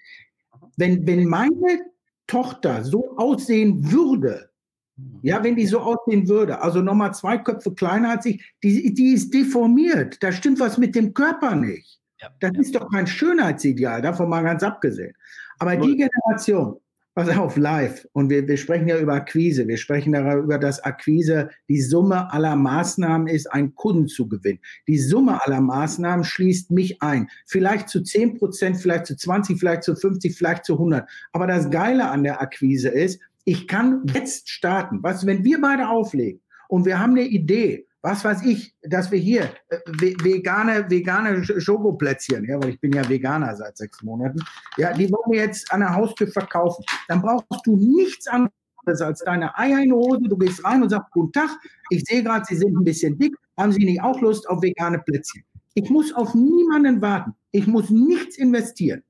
Wenn, 0.77 1.07
wenn 1.07 1.27
meine 1.27 1.81
Tochter 2.27 2.85
so 2.85 3.17
aussehen 3.17 3.91
würde, 3.93 4.51
mhm. 4.97 5.21
ja, 5.23 5.43
wenn 5.43 5.57
die 5.57 5.67
so 5.67 5.81
aussehen 5.81 6.29
würde, 6.29 6.61
also 6.61 6.81
nochmal 6.81 7.15
zwei 7.15 7.39
Köpfe 7.39 7.75
kleiner 7.75 8.11
als 8.11 8.27
ich, 8.27 8.43
die, 8.63 8.95
die 8.95 9.13
ist 9.13 9.33
deformiert. 9.33 10.23
Da 10.23 10.33
stimmt 10.33 10.61
was 10.61 10.79
mit 10.79 10.95
dem 10.95 11.15
Körper 11.15 11.55
nicht. 11.55 12.01
Ja, 12.21 12.31
das 12.41 12.53
ja. 12.55 12.61
ist 12.61 12.75
doch 12.75 12.91
kein 12.91 13.07
Schönheitsideal, 13.07 14.03
davon 14.03 14.29
mal 14.29 14.43
ganz 14.43 14.63
abgesehen. 14.63 15.15
Aber 15.59 15.77
die 15.77 15.97
Generation, 15.97 16.81
pass 17.15 17.29
auf, 17.29 17.57
live. 17.57 18.07
Und 18.13 18.29
wir, 18.31 18.47
wir 18.47 18.57
sprechen 18.57 18.89
ja 18.89 18.99
über 18.99 19.15
Akquise. 19.15 19.67
Wir 19.69 19.77
sprechen 19.77 20.13
darüber, 20.13 20.59
dass 20.59 20.83
Akquise 20.83 21.51
die 21.69 21.81
Summe 21.81 22.33
aller 22.33 22.57
Maßnahmen 22.57 23.29
ist, 23.29 23.47
einen 23.53 23.75
Kunden 23.75 24.09
zu 24.09 24.29
gewinnen. 24.29 24.59
Die 24.89 24.99
Summe 24.99 25.45
aller 25.45 25.61
Maßnahmen 25.61 26.25
schließt 26.25 26.71
mich 26.71 27.01
ein. 27.03 27.29
Vielleicht 27.47 27.89
zu 27.89 28.03
10 28.03 28.39
Prozent, 28.39 28.77
vielleicht 28.79 29.07
zu 29.07 29.17
20, 29.17 29.59
vielleicht 29.59 29.85
zu 29.85 29.95
50, 29.95 30.37
vielleicht 30.37 30.65
zu 30.65 30.75
100. 30.75 31.09
Aber 31.33 31.47
das 31.47 31.71
Geile 31.71 32.11
an 32.11 32.25
der 32.25 32.41
Akquise 32.41 32.89
ist, 32.89 33.21
ich 33.45 33.69
kann 33.69 34.03
jetzt 34.13 34.49
starten. 34.49 34.99
Was, 35.03 35.27
wenn 35.27 35.45
wir 35.45 35.61
beide 35.61 35.89
auflegen 35.89 36.41
und 36.69 36.85
wir 36.85 36.99
haben 36.99 37.13
eine 37.13 37.27
Idee, 37.27 37.87
was 38.05 38.23
weiß 38.23 38.43
ich, 38.43 38.75
dass 38.83 39.11
wir 39.11 39.19
hier 39.19 39.45
äh, 39.71 39.79
vegane, 40.23 40.91
vegane 40.91 41.43
Schokoplätzchen, 41.43 42.45
ja, 42.45 42.63
weil 42.63 42.71
ich 42.71 42.81
bin 42.81 42.93
ja 42.93 43.09
Veganer 43.09 43.57
seit 43.57 43.79
sechs 43.79 44.03
Monaten, 44.03 44.41
ja, 44.77 44.93
die 44.93 45.11
wollen 45.11 45.31
wir 45.31 45.41
jetzt 45.41 45.73
an 45.73 45.81
der 45.81 45.95
Haustür 45.95 46.27
verkaufen. 46.27 46.85
Dann 47.09 47.23
brauchst 47.23 47.47
du 47.65 47.77
nichts 47.77 48.27
anderes 48.27 49.01
als 49.01 49.21
deine 49.21 49.57
Eier 49.57 49.79
in 49.79 49.87
die 49.87 49.93
Hose. 49.93 50.21
Du 50.29 50.37
gehst 50.37 50.63
rein 50.67 50.83
und 50.83 50.91
sagst, 50.91 51.11
guten 51.13 51.33
Tag, 51.33 51.49
ich 51.89 52.05
sehe 52.05 52.23
gerade, 52.23 52.45
Sie 52.45 52.57
sind 52.57 52.77
ein 52.77 52.85
bisschen 52.85 53.19
dick. 53.19 53.35
Haben 53.57 53.73
Sie 53.73 53.83
nicht 53.87 54.03
auch 54.03 54.21
Lust 54.21 54.47
auf 54.51 54.61
vegane 54.61 54.99
Plätzchen? 54.99 55.43
Ich 55.73 55.89
muss 55.89 56.13
auf 56.13 56.35
niemanden 56.35 57.01
warten. 57.01 57.33
Ich 57.53 57.67
muss 57.67 57.89
nichts 57.89 58.37
investieren. 58.37 59.03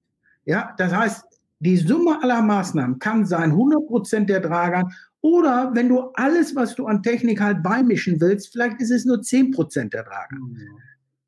Ja, 0.44 0.72
das 0.78 0.94
heißt, 0.94 1.24
Die 1.60 1.78
Summe 1.78 2.22
aller 2.22 2.42
Maßnahmen 2.42 2.98
kann 2.98 3.24
sein 3.24 3.52
100% 3.52 4.26
der 4.26 4.40
Dragan 4.40 4.92
oder 5.24 5.74
wenn 5.74 5.88
du 5.88 6.10
alles, 6.16 6.54
was 6.54 6.74
du 6.74 6.86
an 6.86 7.02
Technik 7.02 7.40
halt 7.40 7.62
beimischen 7.62 8.20
willst, 8.20 8.52
vielleicht 8.52 8.78
ist 8.82 8.90
es 8.90 9.06
nur 9.06 9.20
10% 9.20 9.88
der 9.88 10.02
Dragan. 10.02 10.38
Mhm. 10.38 10.78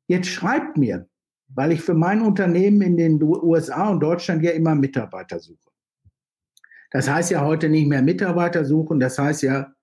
Jetzt 0.05 0.27
schreibt 0.27 0.77
mir, 0.77 1.09
weil 1.47 1.71
ich 1.71 1.81
für 1.81 1.95
mein 1.95 2.21
Unternehmen 2.21 2.83
in 2.83 2.95
den 2.95 3.23
USA 3.23 3.89
und 3.89 3.99
Deutschland 3.99 4.43
ja 4.43 4.51
immer 4.51 4.75
Mitarbeiter 4.75 5.39
suche. 5.39 5.71
Das 6.91 7.09
heißt 7.09 7.31
ja 7.31 7.43
heute 7.43 7.69
nicht 7.69 7.87
mehr 7.87 8.03
Mitarbeiter 8.03 8.65
suchen, 8.65 8.99
das 8.99 9.17
heißt 9.17 9.41
ja 9.41 9.73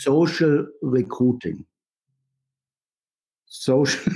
Social 0.00 0.72
Recruiting. 0.82 1.64
Social. 3.46 4.00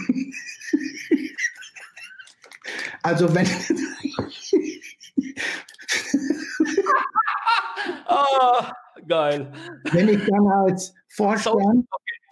also 3.03 3.33
wenn. 3.33 3.47
oh, 8.09 8.67
geil. 9.09 9.53
Wenn 9.93 10.09
ich 10.09 10.25
dann 10.25 10.47
als 10.47 10.95
Vorstand 11.09 11.87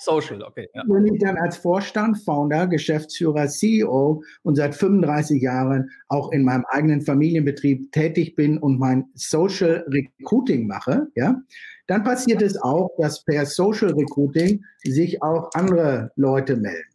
Social, 0.05 0.43
okay. 0.43 0.69
Ja. 0.75 0.83
Wenn 0.87 1.07
ich 1.07 1.21
dann 1.21 1.37
als 1.39 1.57
Vorstand, 1.57 2.19
Founder, 2.25 2.67
Geschäftsführer, 2.67 3.49
CEO 3.49 4.23
und 4.43 4.57
seit 4.57 4.75
35 4.75 5.41
Jahren 5.41 5.91
auch 6.09 6.31
in 6.33 6.45
meinem 6.45 6.65
eigenen 6.69 7.01
Familienbetrieb 7.01 7.91
tätig 7.93 8.37
bin 8.37 8.59
und 8.59 8.79
mein 8.79 9.07
Social 9.15 9.85
Recruiting 9.89 10.67
mache, 10.67 11.07
ja, 11.15 11.41
dann 11.87 12.03
passiert 12.03 12.43
es 12.43 12.61
auch, 12.61 12.91
dass 12.99 13.25
per 13.25 13.47
Social 13.47 13.93
Recruiting 13.93 14.65
sich 14.83 15.23
auch 15.23 15.51
andere 15.55 16.11
Leute 16.17 16.57
melden. 16.57 16.94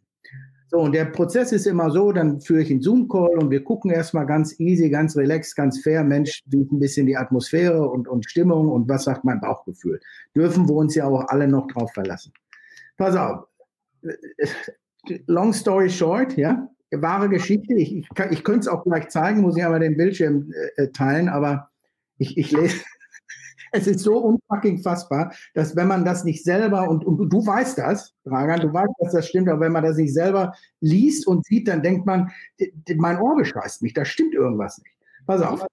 So, 0.70 0.78
und 0.78 0.92
der 0.92 1.06
Prozess 1.06 1.52
ist 1.52 1.66
immer 1.66 1.90
so, 1.90 2.12
dann 2.12 2.40
führe 2.40 2.62
ich 2.62 2.70
einen 2.70 2.80
Zoom-Call 2.80 3.38
und 3.38 3.50
wir 3.50 3.64
gucken 3.64 3.90
erstmal 3.90 4.24
ganz 4.24 4.58
easy, 4.60 4.88
ganz 4.88 5.16
relaxed, 5.16 5.56
ganz 5.56 5.80
fair, 5.80 6.04
Mensch, 6.04 6.42
wie 6.46 6.62
ein 6.70 6.78
bisschen 6.78 7.06
die 7.06 7.16
Atmosphäre 7.16 7.88
und, 7.88 8.06
und 8.06 8.30
Stimmung 8.30 8.68
und 8.68 8.88
was 8.88 9.04
sagt 9.04 9.24
mein 9.24 9.40
Bauchgefühl. 9.40 10.00
Dürfen 10.36 10.68
wir 10.68 10.74
uns 10.76 10.94
ja 10.94 11.06
auch 11.06 11.26
alle 11.28 11.48
noch 11.48 11.66
drauf 11.66 11.92
verlassen 11.92 12.32
pass 13.00 13.16
auf. 13.16 13.46
Long 15.26 15.52
story 15.52 15.88
short, 15.88 16.36
ja, 16.36 16.68
wahre 16.90 17.28
Geschichte. 17.28 17.74
Ich, 17.74 17.96
ich, 17.96 18.08
ich 18.30 18.44
könnte 18.44 18.60
es 18.60 18.68
auch 18.68 18.84
gleich 18.84 19.08
zeigen, 19.08 19.40
muss 19.40 19.56
ich 19.56 19.64
aber 19.64 19.78
den 19.78 19.96
Bildschirm 19.96 20.52
äh, 20.76 20.88
teilen, 20.88 21.28
aber 21.28 21.70
ich, 22.18 22.36
ich 22.36 22.52
lese. 22.52 22.76
Es 23.72 23.86
ist 23.86 24.00
so 24.00 24.18
unfucking 24.18 24.82
fassbar, 24.82 25.32
dass 25.54 25.76
wenn 25.76 25.88
man 25.88 26.04
das 26.04 26.24
nicht 26.24 26.44
selber, 26.44 26.88
und, 26.88 27.04
und 27.04 27.28
du 27.28 27.46
weißt 27.46 27.78
das, 27.78 28.14
Dragan, 28.24 28.60
du 28.60 28.72
weißt, 28.72 28.92
dass 28.98 29.12
das 29.12 29.28
stimmt, 29.28 29.48
aber 29.48 29.60
wenn 29.60 29.72
man 29.72 29.84
das 29.84 29.96
nicht 29.96 30.12
selber 30.12 30.54
liest 30.80 31.26
und 31.26 31.44
sieht, 31.44 31.68
dann 31.68 31.82
denkt 31.82 32.06
man, 32.06 32.30
mein 32.96 33.18
Ohr 33.18 33.36
bescheißt 33.36 33.82
mich, 33.82 33.94
da 33.94 34.04
stimmt 34.04 34.34
irgendwas 34.34 34.78
nicht. 34.78 34.96
Pass 35.26 35.42
auf. 35.42 35.64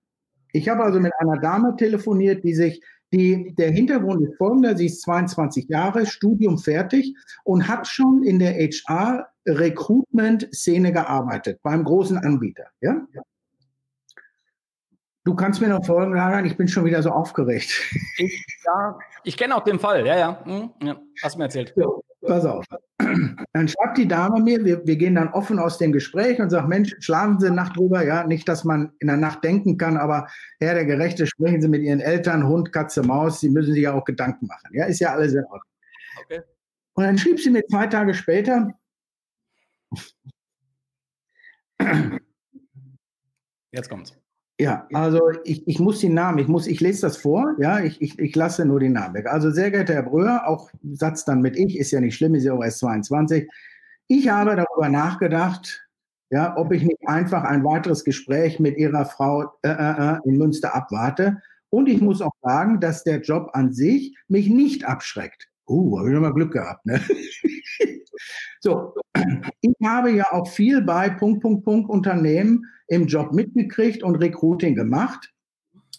Ich 0.53 0.69
habe 0.69 0.83
also 0.83 0.99
mit 0.99 1.11
einer 1.19 1.39
Dame 1.39 1.75
telefoniert, 1.75 2.43
die 2.43 2.55
sich 2.55 2.81
die, 3.13 3.55
der 3.55 3.71
Hintergrund 3.71 4.27
ist 4.27 4.35
folgender. 4.37 4.75
Sie 4.75 4.87
ist 4.87 5.01
22 5.01 5.69
Jahre, 5.69 6.05
Studium 6.05 6.57
fertig 6.57 7.15
und 7.43 7.67
hat 7.67 7.87
schon 7.87 8.23
in 8.23 8.39
der 8.39 8.55
HR-Recruitment-Szene 8.55 10.91
gearbeitet, 10.91 11.59
beim 11.63 11.83
großen 11.83 12.17
Anbieter. 12.17 12.65
Ja? 12.81 13.05
Du 15.27 15.35
kannst 15.35 15.59
mir 15.59 15.67
noch 15.67 15.85
folgen, 15.85 16.13
Lagan, 16.13 16.45
ich 16.45 16.55
bin 16.55 16.69
schon 16.69 16.85
wieder 16.85 17.03
so 17.03 17.09
aufgeregt. 17.09 17.69
Ich, 18.17 18.45
ja, 18.65 18.97
ich 19.25 19.35
kenne 19.35 19.57
auch 19.57 19.63
den 19.65 19.77
Fall, 19.77 20.07
ja, 20.07 20.17
ja. 20.17 20.45
Hm, 20.45 20.69
ja 20.81 20.97
hast 21.21 21.35
du 21.35 21.39
mir 21.39 21.43
erzählt. 21.43 21.73
So, 21.75 22.01
pass 22.25 22.45
auf. 22.45 22.63
Dann 22.97 23.67
schreibt 23.67 23.97
die 23.97 24.07
Dame 24.07 24.41
mir, 24.41 24.63
wir, 24.63 24.87
wir 24.87 24.95
gehen 24.95 25.15
dann 25.15 25.27
offen 25.27 25.59
aus 25.59 25.79
dem 25.79 25.91
Gespräch 25.91 26.39
und 26.39 26.49
sagt, 26.49 26.69
Mensch, 26.69 26.95
schlafen 27.01 27.41
Sie 27.41 27.51
Nacht 27.51 27.75
drüber, 27.75 28.05
ja, 28.05 28.25
nicht, 28.25 28.47
dass 28.47 28.63
man 28.63 28.93
in 28.99 29.07
der 29.07 29.17
Nacht 29.17 29.43
denken 29.43 29.77
kann, 29.77 29.97
aber 29.97 30.27
Herr 30.61 30.75
der 30.75 30.85
Gerechte, 30.85 31.27
sprechen 31.27 31.61
Sie 31.61 31.67
mit 31.67 31.81
Ihren 31.81 31.99
Eltern, 31.99 32.47
Hund, 32.47 32.71
Katze, 32.71 33.01
Maus, 33.03 33.41
Sie 33.41 33.49
müssen 33.49 33.73
sich 33.73 33.83
ja 33.83 33.93
auch 33.93 34.05
Gedanken 34.05 34.47
machen, 34.47 34.69
ja, 34.71 34.85
ist 34.85 35.01
ja 35.01 35.11
alles 35.11 35.33
in 35.33 35.43
Ordnung. 35.43 35.61
Okay. 36.21 36.41
Und 36.93 37.03
dann 37.03 37.17
schrieb 37.17 37.41
sie 37.41 37.49
mir 37.49 37.65
zwei 37.67 37.87
Tage 37.87 38.13
später, 38.13 38.71
Jetzt 43.73 43.89
kommt's. 43.89 44.17
Ja, 44.59 44.87
also 44.91 45.21
ich, 45.43 45.67
ich 45.67 45.79
muss 45.79 45.99
den 45.99 46.15
Namen, 46.15 46.39
ich 46.39 46.47
muss, 46.47 46.65
ich 46.65 46.79
lese 46.79 47.01
das 47.01 47.17
vor, 47.17 47.53
ja, 47.59 47.79
ich, 47.79 48.01
ich, 48.01 48.17
ich 48.17 48.35
lasse 48.35 48.65
nur 48.65 48.79
den 48.79 48.93
Namen 48.93 49.13
weg. 49.13 49.27
Also 49.27 49.51
sehr 49.51 49.69
geehrter 49.69 49.93
Herr 49.93 50.03
Bröhr, 50.03 50.47
auch 50.47 50.71
Satz 50.93 51.25
dann 51.25 51.41
mit 51.41 51.55
ich, 51.55 51.77
ist 51.77 51.91
ja 51.91 52.01
nicht 52.01 52.15
schlimm, 52.15 52.33
ist 52.33 52.43
ja 52.43 52.53
auch 52.53 52.63
erst 52.63 52.79
22. 52.79 53.47
Ich 54.07 54.29
habe 54.29 54.55
darüber 54.55 54.89
nachgedacht, 54.89 55.87
ja, 56.31 56.57
ob 56.57 56.73
ich 56.73 56.83
nicht 56.83 57.07
einfach 57.07 57.43
ein 57.43 57.63
weiteres 57.63 58.03
Gespräch 58.03 58.59
mit 58.59 58.77
Ihrer 58.77 59.05
Frau 59.05 59.43
äh, 59.61 59.69
äh, 59.69 60.15
äh 60.15 60.19
in 60.25 60.37
Münster 60.37 60.73
abwarte. 60.75 61.41
Und 61.69 61.87
ich 61.87 62.01
muss 62.01 62.21
auch 62.21 62.35
sagen, 62.41 62.79
dass 62.79 63.03
der 63.03 63.21
Job 63.21 63.51
an 63.53 63.73
sich 63.73 64.17
mich 64.27 64.49
nicht 64.49 64.85
abschreckt. 64.85 65.49
Uh, 65.67 65.99
habe 65.99 66.07
ich 66.07 66.13
nochmal 66.13 66.33
Glück 66.33 66.53
gehabt, 66.53 66.85
ne? 66.85 66.99
so, 68.59 68.93
ich 69.61 69.73
habe 69.83 70.11
ja 70.11 70.25
auch 70.31 70.47
viel 70.47 70.81
bei 70.81 71.09
Punkt, 71.09 71.41
Punkt, 71.41 71.63
Punkt 71.65 71.89
Unternehmen 71.89 72.65
im 72.87 73.07
Job 73.07 73.33
mitgekriegt 73.33 74.03
und 74.03 74.15
Recruiting 74.15 74.75
gemacht. 74.75 75.33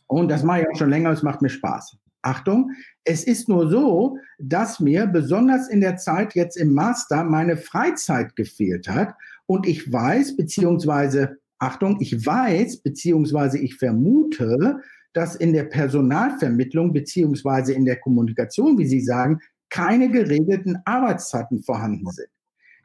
Und 0.06 0.30
das 0.30 0.42
mache 0.42 0.62
ich 0.62 0.68
auch 0.68 0.76
schon 0.76 0.90
länger, 0.90 1.10
es 1.10 1.22
macht 1.22 1.42
mir 1.42 1.50
Spaß. 1.50 1.98
Achtung, 2.22 2.72
es 3.04 3.24
ist 3.24 3.48
nur 3.48 3.70
so, 3.70 4.18
dass 4.38 4.80
mir 4.80 5.06
besonders 5.06 5.68
in 5.68 5.80
der 5.80 5.96
Zeit 5.96 6.34
jetzt 6.34 6.56
im 6.56 6.74
Master 6.74 7.24
meine 7.24 7.56
Freizeit 7.56 8.34
gefehlt 8.36 8.88
hat 8.88 9.14
und 9.46 9.66
ich 9.66 9.90
weiß, 9.90 10.36
beziehungsweise, 10.36 11.38
Achtung, 11.58 11.98
ich 12.00 12.26
weiß, 12.26 12.78
beziehungsweise 12.78 13.58
ich 13.58 13.76
vermute, 13.76 14.80
dass 15.12 15.36
in 15.36 15.52
der 15.52 15.64
Personalvermittlung 15.64 16.92
beziehungsweise 16.92 17.72
in 17.72 17.84
der 17.84 17.96
Kommunikation, 17.96 18.78
wie 18.78 18.86
Sie 18.86 19.00
sagen, 19.00 19.40
keine 19.70 20.10
geregelten 20.10 20.80
Arbeitszeiten 20.84 21.62
vorhanden 21.62 22.10
sind. 22.10 22.28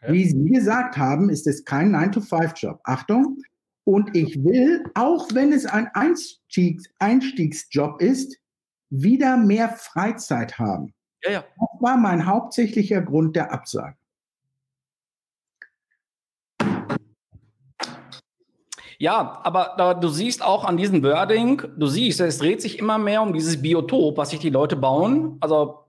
Wie 0.05 0.27
Sie 0.27 0.49
gesagt 0.49 0.97
haben, 0.97 1.29
ist 1.29 1.47
es 1.47 1.63
kein 1.63 1.95
9-to-5-Job. 1.95 2.81
Achtung, 2.83 3.37
und 3.85 4.15
ich 4.15 4.43
will, 4.43 4.83
auch 4.95 5.27
wenn 5.33 5.51
es 5.51 5.65
ein 5.65 5.87
Einstiegs 5.93 6.89
Einstiegsjob 6.99 8.01
ist, 8.01 8.37
wieder 8.89 9.37
mehr 9.37 9.69
Freizeit 9.69 10.57
haben. 10.59 10.93
Ja, 11.23 11.31
ja. 11.31 11.41
Das 11.41 11.81
war 11.81 11.97
mein 11.97 12.25
hauptsächlicher 12.25 13.01
Grund 13.01 13.35
der 13.35 13.51
Absage. 13.51 13.95
Ja, 18.99 19.41
aber 19.43 19.73
da, 19.77 19.93
du 19.93 20.07
siehst 20.07 20.41
auch 20.41 20.63
an 20.63 20.77
diesem 20.77 21.03
Wording, 21.03 21.61
du 21.75 21.87
siehst, 21.87 22.21
es 22.21 22.37
dreht 22.37 22.61
sich 22.61 22.79
immer 22.79 22.97
mehr 22.97 23.21
um 23.21 23.33
dieses 23.33 23.61
Biotop, 23.61 24.17
was 24.17 24.29
sich 24.29 24.39
die 24.39 24.49
Leute 24.49 24.77
bauen. 24.77 25.37
Also 25.41 25.82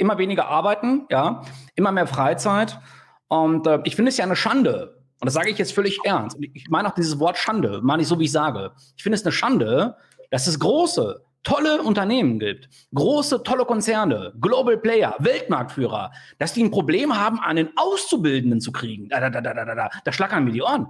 immer 0.00 0.18
weniger 0.18 0.46
arbeiten, 0.46 1.06
ja, 1.10 1.42
immer 1.74 1.92
mehr 1.92 2.06
Freizeit. 2.06 2.80
Und 3.28 3.66
äh, 3.66 3.80
ich 3.84 3.94
finde 3.94 4.08
es 4.08 4.16
ja 4.16 4.24
eine 4.24 4.36
Schande, 4.36 5.00
und 5.20 5.26
das 5.26 5.34
sage 5.34 5.50
ich 5.50 5.58
jetzt 5.58 5.72
völlig 5.72 6.00
ernst. 6.04 6.38
Ich 6.40 6.68
meine 6.70 6.88
auch 6.88 6.94
dieses 6.94 7.20
Wort 7.20 7.36
Schande, 7.36 7.80
meine 7.82 8.02
ich 8.02 8.08
so, 8.08 8.18
wie 8.18 8.24
ich 8.24 8.32
sage. 8.32 8.72
Ich 8.96 9.02
finde 9.02 9.16
es 9.16 9.24
eine 9.24 9.32
Schande, 9.32 9.96
dass 10.30 10.46
es 10.46 10.58
große, 10.58 11.22
tolle 11.42 11.82
Unternehmen 11.82 12.38
gibt, 12.38 12.68
große, 12.94 13.42
tolle 13.42 13.64
Konzerne, 13.64 14.32
Global 14.40 14.78
Player, 14.78 15.14
Weltmarktführer, 15.18 16.12
dass 16.38 16.54
die 16.54 16.64
ein 16.64 16.70
Problem 16.70 17.16
haben, 17.16 17.38
einen 17.38 17.70
Auszubildenden 17.76 18.60
zu 18.60 18.72
kriegen. 18.72 19.08
Da, 19.08 19.20
da, 19.20 19.28
da, 19.30 19.40
da, 19.40 19.64
da, 19.64 19.74
da, 19.74 19.90
da 20.04 20.12
schlackern 20.12 20.44
mir 20.44 20.52
die 20.52 20.62
Ohren. 20.62 20.88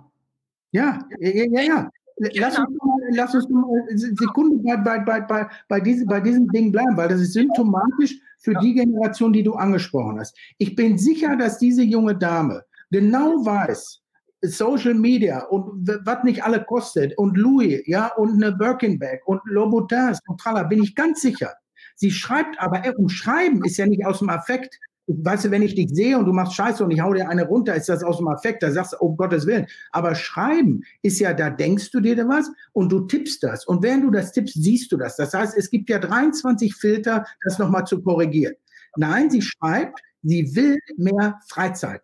Ja, 0.73 1.01
ja, 1.19 1.31
ja, 1.31 1.63
ja. 1.63 1.91
Lass 2.35 2.59
uns, 2.59 2.69
mal, 2.69 2.99
lass 3.13 3.35
uns 3.35 3.49
mal 3.49 3.65
Sekunde 3.95 4.57
bei, 4.63 4.77
bei, 4.77 4.99
bei, 4.99 5.21
bei, 5.23 5.49
bei, 5.69 5.81
diesem, 5.81 6.07
bei 6.07 6.21
diesem 6.21 6.49
Ding 6.49 6.71
bleiben, 6.71 6.95
weil 6.97 7.09
das 7.09 7.21
ist 7.21 7.33
symptomatisch 7.33 8.15
für 8.39 8.53
die 8.61 8.75
Generation, 8.75 9.33
die 9.33 9.43
du 9.43 9.55
angesprochen 9.55 10.19
hast. 10.19 10.37
Ich 10.59 10.77
bin 10.77 10.99
sicher, 10.99 11.37
dass 11.37 11.59
diese 11.59 11.83
junge 11.83 12.15
Dame 12.15 12.63
genau 12.91 13.45
weiß, 13.45 14.03
Social 14.43 14.95
Media 14.95 15.45
und 15.47 15.89
was 16.05 16.25
nicht 16.25 16.45
alle 16.45 16.63
kostet 16.65 17.17
und 17.17 17.37
Louis, 17.37 17.83
ja, 17.87 18.09
und 18.17 18.43
eine 18.43 18.53
Birkenbag 18.53 19.21
und 19.25 19.41
Louboutins 19.45 20.19
und 20.27 20.41
Tralla, 20.41 20.65
bin 20.65 20.83
ich 20.83 20.95
ganz 20.95 21.23
sicher. 21.23 21.55
Sie 21.95 22.11
schreibt 22.11 22.59
aber, 22.61 22.85
äh, 22.85 22.95
und 22.95 23.11
Schreiben 23.11 23.65
ist 23.65 23.77
ja 23.77 23.87
nicht 23.87 24.05
aus 24.07 24.21
dem 24.21 24.31
Affekt. 24.31 24.79
Weißt 25.19 25.45
du, 25.47 25.51
wenn 25.51 25.63
ich 25.63 25.75
dich 25.75 25.91
sehe 25.91 26.17
und 26.17 26.27
du 26.27 26.33
machst 26.33 26.55
Scheiße 26.55 26.85
und 26.85 26.91
ich 26.91 27.01
hau 27.01 27.13
dir 27.13 27.29
eine 27.29 27.47
runter, 27.47 27.75
ist 27.75 27.89
das 27.89 28.05
aus 28.05 28.19
dem 28.19 28.29
Affekt, 28.29 28.63
da 28.63 28.71
sagst 28.71 28.93
du, 28.93 28.99
um 28.99 29.17
Gottes 29.17 29.47
Willen. 29.47 29.67
Aber 29.91 30.15
Schreiben 30.15 30.83
ist 31.03 31.19
ja, 31.19 31.35
da 31.35 31.51
denkst 31.51 31.91
du 31.91 32.01
dir 32.01 32.15
da 32.15 32.29
was 32.29 32.51
und 32.73 32.93
du 32.93 33.01
tippst 33.01 33.43
das. 33.43 33.67
Und 33.67 33.83
während 33.83 34.05
du 34.05 34.11
das 34.11 34.33
tippst, 34.33 34.55
siehst 34.55 34.93
du 34.93 34.97
das. 34.97 35.17
Das 35.17 35.35
heißt, 35.35 35.57
es 35.57 35.71
gibt 35.71 35.91
ja 35.91 35.99
23 35.99 36.75
Filter, 36.75 37.27
das 37.45 37.59
nochmal 37.59 37.85
zu 37.87 38.01
korrigieren. 38.03 38.55
Nein, 38.97 39.31
sie 39.31 39.43
schreibt, 39.43 40.01
sie 40.23 40.55
will 40.55 40.79
mehr 40.97 41.41
Freizeit. 41.49 42.03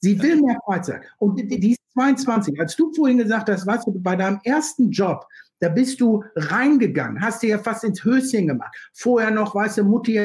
Sie 0.00 0.20
will 0.20 0.42
mehr 0.42 0.58
Freizeit. 0.66 1.02
Und 1.18 1.36
die 1.38 1.70
ist 1.70 1.80
22. 1.94 2.60
Als 2.60 2.76
du 2.76 2.92
vorhin 2.92 3.18
gesagt 3.18 3.48
hast, 3.48 3.66
weißt 3.66 3.86
du, 3.86 3.98
bei 4.00 4.16
deinem 4.16 4.40
ersten 4.44 4.90
Job, 4.90 5.26
da 5.60 5.70
bist 5.70 6.00
du 6.00 6.22
reingegangen, 6.36 7.22
hast 7.22 7.42
dir 7.42 7.50
ja 7.50 7.58
fast 7.58 7.84
ins 7.84 8.04
Höschen 8.04 8.48
gemacht. 8.48 8.76
Vorher 8.92 9.30
noch, 9.30 9.54
weißt 9.54 9.78
du, 9.78 9.84
Mutti 9.84 10.18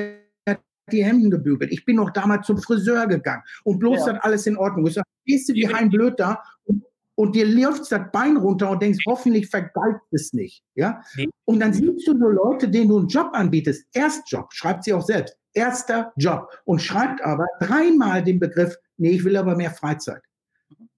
die 0.89 1.04
Hemden 1.04 1.32
gebügelt. 1.32 1.71
Ich 1.71 1.86
bin 1.86 1.97
noch 1.97 2.12
damals 2.12 2.47
zum 2.47 2.58
Friseur 2.58 3.08
gegangen 3.08 3.43
und 3.63 3.80
bloß 3.80 3.99
ja. 3.99 4.06
dann 4.08 4.17
alles 4.17 4.45
in 4.47 4.58
Ordnung. 4.58 4.88
Ich 4.88 4.93
sag, 4.95 5.06
gehst 5.25 5.49
du 5.49 5.54
wie 5.54 5.67
ein 5.67 5.89
Blöd 5.89 6.19
da 6.19 6.41
und, 6.65 6.84
und 7.15 7.36
dir 7.36 7.45
läuft 7.45 7.91
das 7.91 8.02
Bein 8.12 8.38
runter 8.38 8.69
und 8.69 8.82
denkst, 8.82 8.99
hoffentlich 9.08 9.49
vergalt 9.49 9.97
es 10.12 10.34
nicht. 10.34 10.63
Ja? 10.75 11.02
Und 11.45 11.60
dann 11.60 11.73
siehst 11.73 12.08
du 12.08 12.17
so 12.17 12.28
Leute, 12.28 12.69
denen 12.69 12.89
du 12.89 12.99
einen 12.99 13.08
Job 13.08 13.30
anbietest. 13.34 13.86
Erstjob, 13.93 14.54
schreibt 14.54 14.84
sie 14.84 14.93
auch 14.93 15.06
selbst. 15.06 15.36
Erster 15.54 16.13
Job. 16.15 16.49
Und 16.65 16.82
schreibt 16.82 17.21
aber 17.23 17.45
dreimal 17.60 18.23
den 18.23 18.39
Begriff, 18.39 18.75
nee, 18.97 19.12
ich 19.12 19.23
will 19.23 19.36
aber 19.36 19.56
mehr 19.56 19.71
Freizeit. 19.71 20.21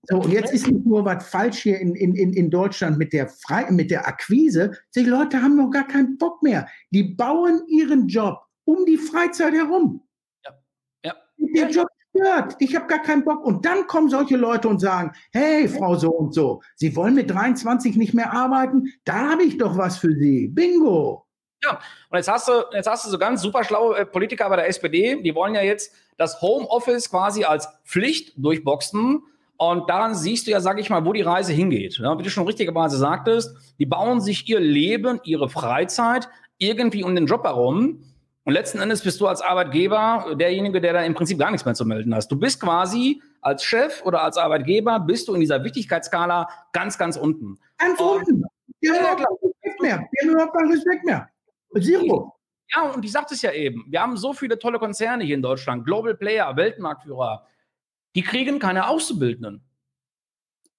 So, 0.04 0.18
und 0.18 0.32
jetzt 0.32 0.52
ist 0.52 0.68
nicht 0.68 0.86
nur 0.86 1.06
was 1.06 1.28
falsch 1.28 1.60
hier 1.60 1.80
in, 1.80 1.96
in, 1.96 2.16
in 2.16 2.50
Deutschland 2.50 2.98
mit 2.98 3.14
der, 3.14 3.28
Fre 3.28 3.72
mit 3.72 3.92
der 3.92 4.08
Akquise. 4.08 4.72
Die 4.96 5.04
Leute 5.04 5.42
haben 5.42 5.56
noch 5.56 5.70
gar 5.70 5.88
keinen 5.88 6.18
Bock 6.18 6.42
mehr. 6.42 6.68
Die 6.90 7.04
bauen 7.04 7.62
ihren 7.68 8.08
Job 8.08 8.40
um 8.66 8.86
die 8.86 8.98
Freizeit 8.98 9.54
herum. 9.54 10.04
Ja. 10.46 10.52
ja. 11.06 11.16
Der 11.38 11.70
Job 11.70 11.88
stört. 12.16 12.56
Ich 12.60 12.76
habe 12.76 12.88
gar 12.88 13.02
keinen 13.02 13.24
Bock. 13.24 13.44
Und 13.44 13.66
dann 13.66 13.88
kommen 13.88 14.10
solche 14.10 14.38
Leute 14.38 14.68
und 14.68 14.80
sagen, 14.80 15.12
hey, 15.32 15.68
Frau 15.68 15.96
so 15.96 16.12
und 16.12 16.34
so, 16.34 16.62
Sie 16.76 16.96
wollen 16.96 17.16
mit 17.16 17.30
23 17.30 17.96
nicht 17.96 18.14
mehr 18.14 18.34
arbeiten? 18.34 18.94
Da 19.04 19.32
habe 19.32 19.44
ich 19.44 19.58
doch 19.58 19.78
was 19.78 19.98
für 19.98 20.14
Sie. 20.14 20.48
Bingo. 20.48 21.26
Ja, 21.64 21.80
und 22.10 22.18
jetzt 22.18 22.30
hast 22.30 22.48
du, 22.48 22.54
jetzt 22.74 22.88
hast 22.88 23.06
du 23.06 23.10
so 23.10 23.20
ganz 23.20 23.42
super 23.42 23.64
schlaue 23.64 23.96
äh, 23.96 24.06
Politiker 24.06 24.50
bei 24.50 24.56
der 24.56 24.68
SPD, 24.68 25.22
die 25.22 25.36
wollen 25.36 25.54
ja 25.54 25.62
jetzt 25.62 25.94
das 26.18 26.42
Homeoffice 26.42 27.10
quasi 27.10 27.44
als 27.44 27.68
Pflicht 27.86 28.34
durchboxen. 28.36 29.22
Und 29.58 29.88
daran 29.88 30.16
siehst 30.16 30.48
du 30.48 30.52
ja, 30.52 30.60
sag 30.60 30.80
ich 30.80 30.90
mal, 30.90 31.06
wo 31.06 31.14
die 31.14 31.22
Reise 31.22 31.54
hingeht. 31.54 32.00
Ja, 32.00 32.18
wie 32.18 32.24
du 32.24 32.32
schon 32.32 32.48
richtigerweise 32.48 32.98
sagtest, 32.98 33.56
die 33.78 33.86
bauen 33.86 34.20
sich 34.20 34.50
ihr 34.50 34.60
Leben, 34.60 35.20
ihre 35.24 35.50
Freizeit 35.50 36.30
irgendwie 36.58 37.04
um 37.04 37.14
den 37.14 37.28
Job 37.28 37.44
herum. 37.44 38.02
Und 38.44 38.54
letzten 38.54 38.80
Endes 38.80 39.04
bist 39.04 39.22
du 39.22 39.28
als 39.28 39.42
Arbeitgeber 39.42 40.36
derjenige, 40.36 40.82
der 40.82 40.94
da 40.94 41.04
im 41.04 41.14
Prinzip 41.14 41.38
gar 41.38 41.52
nichts 41.52 41.66
mehr 41.66 41.76
zu 41.76 41.86
melden 41.86 42.14
hast. 42.16 42.30
Du 42.32 42.40
bist 42.40 42.60
quasi 42.60 43.22
als 43.42 43.64
Chef 43.64 44.04
oder 44.04 44.24
als 44.24 44.38
Arbeitgeber, 44.38 45.00
bist 45.00 45.28
du 45.28 45.36
in 45.36 45.42
dieser 45.42 45.64
Wichtigkeitsskala 45.64 46.50
ganz, 46.74 46.98
ganz 46.98 47.18
unten. 47.18 47.60
Ganz 47.78 48.00
unten. 48.00 48.44
Ja, 48.82 48.96
ja, 48.96 49.16
klar. 49.16 49.28
Respekt 49.44 49.82
mehr. 49.82 50.08
Wir 50.12 50.22
haben 50.24 50.34
überhaupt 50.34 50.58
keinen 50.58 50.72
Respekt 50.72 51.06
mehr. 51.06 51.30
Zero. 51.80 52.36
Ja, 52.74 52.84
und 52.84 53.06
ich 53.06 53.12
sagte 53.12 53.34
es 53.36 53.42
ja 53.42 53.52
eben. 53.52 53.86
Wir 53.88 54.02
haben 54.02 54.18
so 54.18 54.34
viele 54.34 54.58
tolle 54.58 54.80
Konzerne 54.80 55.24
hier 55.24 55.36
in 55.36 55.42
Deutschland. 55.42 55.86
Global 55.86 56.16
Player, 56.16 56.56
Weltmarktführer. 56.56 57.46
Die 58.16 58.24
kriegen 58.24 58.60
keine 58.60 58.88
Auszubildenden. 58.88 59.64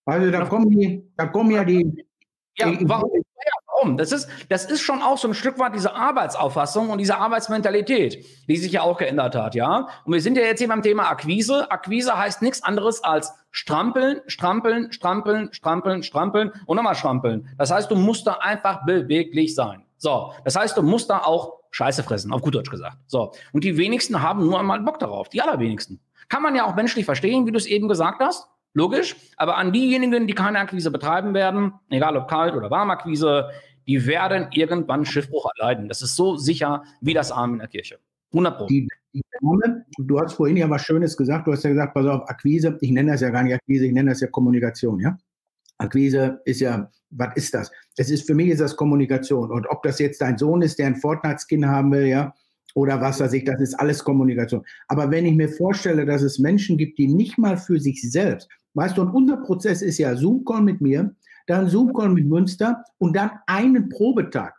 Also 0.05 0.31
da 0.31 0.45
kommen 0.47 0.71
die, 0.71 1.09
da 1.17 1.27
kommen 1.27 1.53
ja 1.53 1.65
die. 1.65 2.05
Ja, 2.57 2.77
warum? 2.83 3.11
Warum? 3.83 3.97
Das 3.97 4.13
ist, 4.13 4.29
das 4.49 4.65
ist 4.65 4.83
schon 4.83 5.03
auch 5.03 5.19
so 5.19 5.29
ein 5.29 5.35
Stück 5.35 5.59
weit 5.59 5.75
diese 5.75 5.95
Arbeitsauffassung 5.95 6.91
und 6.91 6.99
diese 6.99 7.19
Arbeitsmentalität, 7.19 8.25
die 8.49 8.57
sich 8.57 8.73
ja 8.73 8.83
auch 8.83 8.99
geändert 8.99 9.35
hat, 9.35 9.55
ja. 9.55 9.89
Und 10.05 10.13
wir 10.13 10.21
sind 10.21 10.37
ja 10.37 10.45
jetzt 10.45 10.59
hier 10.59 10.69
beim 10.69 10.83
Thema 10.83 11.11
Akquise. 11.11 11.71
Akquise 11.71 12.17
heißt 12.17 12.43
nichts 12.43 12.63
anderes 12.63 13.03
als 13.05 13.33
strampeln, 13.51 14.21
strampeln, 14.27 14.93
strampeln, 14.93 15.53
strampeln, 15.53 16.03
strampeln 16.03 16.53
und 16.67 16.77
nochmal 16.77 16.95
strampeln. 16.95 17.49
Das 17.59 17.71
heißt, 17.71 17.91
du 17.91 17.97
musst 17.97 18.27
da 18.27 18.35
einfach 18.35 18.85
beweglich 18.85 19.55
sein. 19.55 19.83
So, 19.99 20.33
das 20.45 20.57
heißt, 20.57 20.77
du 20.77 20.83
musst 20.83 21.11
da 21.11 21.19
auch 21.19 21.61
Scheiße 21.71 22.03
fressen, 22.03 22.33
auf 22.33 22.43
gut 22.43 22.55
Deutsch 22.55 22.71
gesagt. 22.71 22.99
So, 23.07 23.33
und 23.53 23.65
die 23.65 23.77
wenigsten 23.77 24.21
haben 24.21 24.47
nur 24.47 24.59
einmal 24.59 24.81
Bock 24.81 24.99
darauf, 24.99 25.29
die 25.29 25.41
allerwenigsten. 25.41 26.01
Kann 26.29 26.43
man 26.43 26.55
ja 26.55 26.65
auch 26.65 26.75
menschlich 26.75 27.05
verstehen, 27.05 27.47
wie 27.47 27.53
du 27.53 27.59
es 27.59 27.67
eben 27.67 27.89
gesagt 27.89 28.21
hast. 28.21 28.49
Logisch. 28.75 29.17
Aber 29.37 29.59
an 29.59 29.73
diejenigen, 29.73 30.27
die 30.27 30.35
keine 30.35 30.59
Akquise 30.59 30.91
betreiben 30.91 31.35
werden, 31.35 31.75
egal 31.91 32.17
ob 32.17 32.29
Kalt- 32.29 32.55
oder 32.55 32.71
Warmakquise, 32.71 33.51
die 33.87 34.07
werden 34.07 34.49
irgendwann 34.53 35.05
Schiffbruch 35.05 35.51
erleiden. 35.57 35.89
Das 35.89 36.03
ist 36.03 36.17
so 36.17 36.37
sicher 36.37 36.83
wie 37.01 37.15
das 37.15 37.33
Arm 37.33 37.55
in 37.55 37.59
der 37.59 37.69
Kirche. 37.69 37.99
100 38.33 38.59
Pro. 38.59 38.69
Du 39.99 40.21
hast 40.21 40.35
vorhin 40.35 40.57
ja 40.57 40.71
was 40.71 40.83
Schönes 40.83 41.17
gesagt. 41.17 41.47
Du 41.47 41.53
hast 41.53 41.65
ja 41.65 41.71
gesagt, 41.71 41.95
pass 41.95 42.07
auf, 42.07 42.29
Akquise, 42.29 42.79
ich 42.81 42.91
nenne 42.91 43.13
das 43.13 43.21
ja 43.21 43.31
gar 43.31 43.43
nicht 43.43 43.55
Akquise, 43.55 43.87
ich 43.87 43.93
nenne 43.93 44.11
das 44.11 44.21
ja 44.21 44.29
Kommunikation, 44.29 45.01
ja? 45.01 45.19
Akquise 45.79 46.41
ist 46.45 46.61
ja, 46.61 46.91
was 47.11 47.37
ist 47.37 47.55
das? 47.55 47.71
Es 47.97 48.11
ist, 48.11 48.27
für 48.27 48.35
mich 48.35 48.49
ist 48.49 48.61
das 48.61 48.77
Kommunikation. 48.77 49.51
Und 49.51 49.67
ob 49.69 49.83
das 49.83 49.99
jetzt 49.99 50.21
dein 50.21 50.39
Sohn 50.39 50.63
ist, 50.63 50.79
der 50.79 50.87
ein 50.87 50.97
Fortnite-Skin 50.97 51.67
haben 51.67 51.91
will, 51.93 52.07
ja, 52.07 52.33
oder 52.75 53.01
was 53.01 53.21
weiß 53.21 53.33
ich, 53.35 53.45
das 53.45 53.61
ist 53.61 53.75
alles 53.75 54.03
Kommunikation. 54.03 54.65
Aber 54.89 55.11
wenn 55.11 55.27
ich 55.27 55.35
mir 55.35 55.49
vorstelle, 55.49 56.07
dass 56.07 56.23
es 56.23 56.39
Menschen 56.39 56.79
gibt, 56.79 56.99
die 56.99 57.09
nicht 57.09 57.37
mal 57.37 57.57
für 57.57 57.79
sich 57.79 58.01
selbst, 58.11 58.49
weißt 58.75 58.97
du, 58.97 59.03
und 59.03 59.11
unser 59.11 59.39
Prozess 59.39 59.83
ist 59.83 59.99
ja 59.99 60.17
Zoom-Call 60.17 60.63
mit 60.63 60.81
mir, 60.81 61.15
dann 61.47 61.69
Zoom-Call 61.69 62.11
mit 62.11 62.27
Münster 62.27 62.85
und 62.99 63.17
dann 63.17 63.31
einen 63.47 63.89
Probetag. 63.89 64.55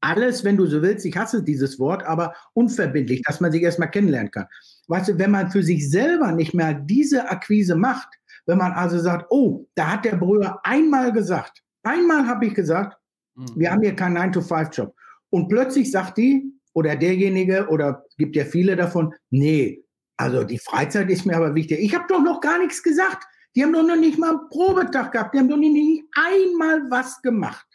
Alles, 0.00 0.44
wenn 0.44 0.56
du 0.56 0.66
so 0.66 0.82
willst, 0.82 1.04
ich 1.06 1.16
hasse 1.16 1.42
dieses 1.42 1.78
Wort, 1.78 2.04
aber 2.04 2.34
unverbindlich, 2.52 3.22
dass 3.22 3.40
man 3.40 3.50
sich 3.50 3.62
erstmal 3.62 3.90
kennenlernen 3.90 4.30
kann. 4.30 4.46
Weißt 4.88 5.08
du, 5.08 5.18
wenn 5.18 5.30
man 5.30 5.50
für 5.50 5.62
sich 5.62 5.90
selber 5.90 6.32
nicht 6.32 6.54
mehr 6.54 6.74
diese 6.74 7.28
Akquise 7.28 7.74
macht, 7.74 8.08
wenn 8.46 8.58
man 8.58 8.72
also 8.72 8.98
sagt, 8.98 9.26
oh, 9.30 9.66
da 9.74 9.94
hat 9.94 10.04
der 10.04 10.16
Brüder 10.16 10.60
einmal 10.62 11.12
gesagt, 11.12 11.62
einmal 11.82 12.26
habe 12.26 12.46
ich 12.46 12.54
gesagt, 12.54 12.96
mhm. 13.34 13.46
wir 13.56 13.72
haben 13.72 13.82
hier 13.82 13.96
keinen 13.96 14.16
9-to-5-Job. 14.18 14.94
Und 15.30 15.48
plötzlich 15.48 15.90
sagt 15.90 16.18
die 16.18 16.52
oder 16.72 16.94
derjenige, 16.94 17.66
oder 17.68 18.04
gibt 18.16 18.36
ja 18.36 18.44
viele 18.44 18.76
davon, 18.76 19.12
nee, 19.30 19.82
also 20.16 20.44
die 20.44 20.58
Freizeit 20.58 21.10
ist 21.10 21.26
mir 21.26 21.36
aber 21.36 21.54
wichtig. 21.54 21.80
Ich 21.80 21.94
habe 21.94 22.06
doch 22.08 22.22
noch 22.22 22.40
gar 22.40 22.58
nichts 22.58 22.82
gesagt. 22.82 23.24
Die 23.56 23.64
haben 23.64 23.72
doch 23.72 23.82
noch 23.82 23.96
nicht 23.96 24.18
mal 24.18 24.36
einen 24.36 24.48
Probetag 24.50 25.12
gehabt. 25.12 25.34
Die 25.34 25.38
haben 25.38 25.48
doch 25.48 25.56
nicht 25.56 26.04
einmal 26.14 26.90
was 26.90 27.20
gemacht. 27.22 27.66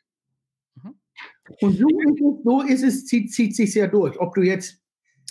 Mhm. 0.76 0.96
Und 1.60 1.78
so 1.78 1.88
ist 1.90 2.22
es, 2.22 2.44
so 2.44 2.62
ist 2.62 2.84
es 2.84 3.06
zieht, 3.08 3.34
zieht 3.34 3.56
sich 3.56 3.74
ja 3.74 3.88
durch. 3.88 4.20
Ob 4.20 4.36
du 4.36 4.42
jetzt 4.44 4.80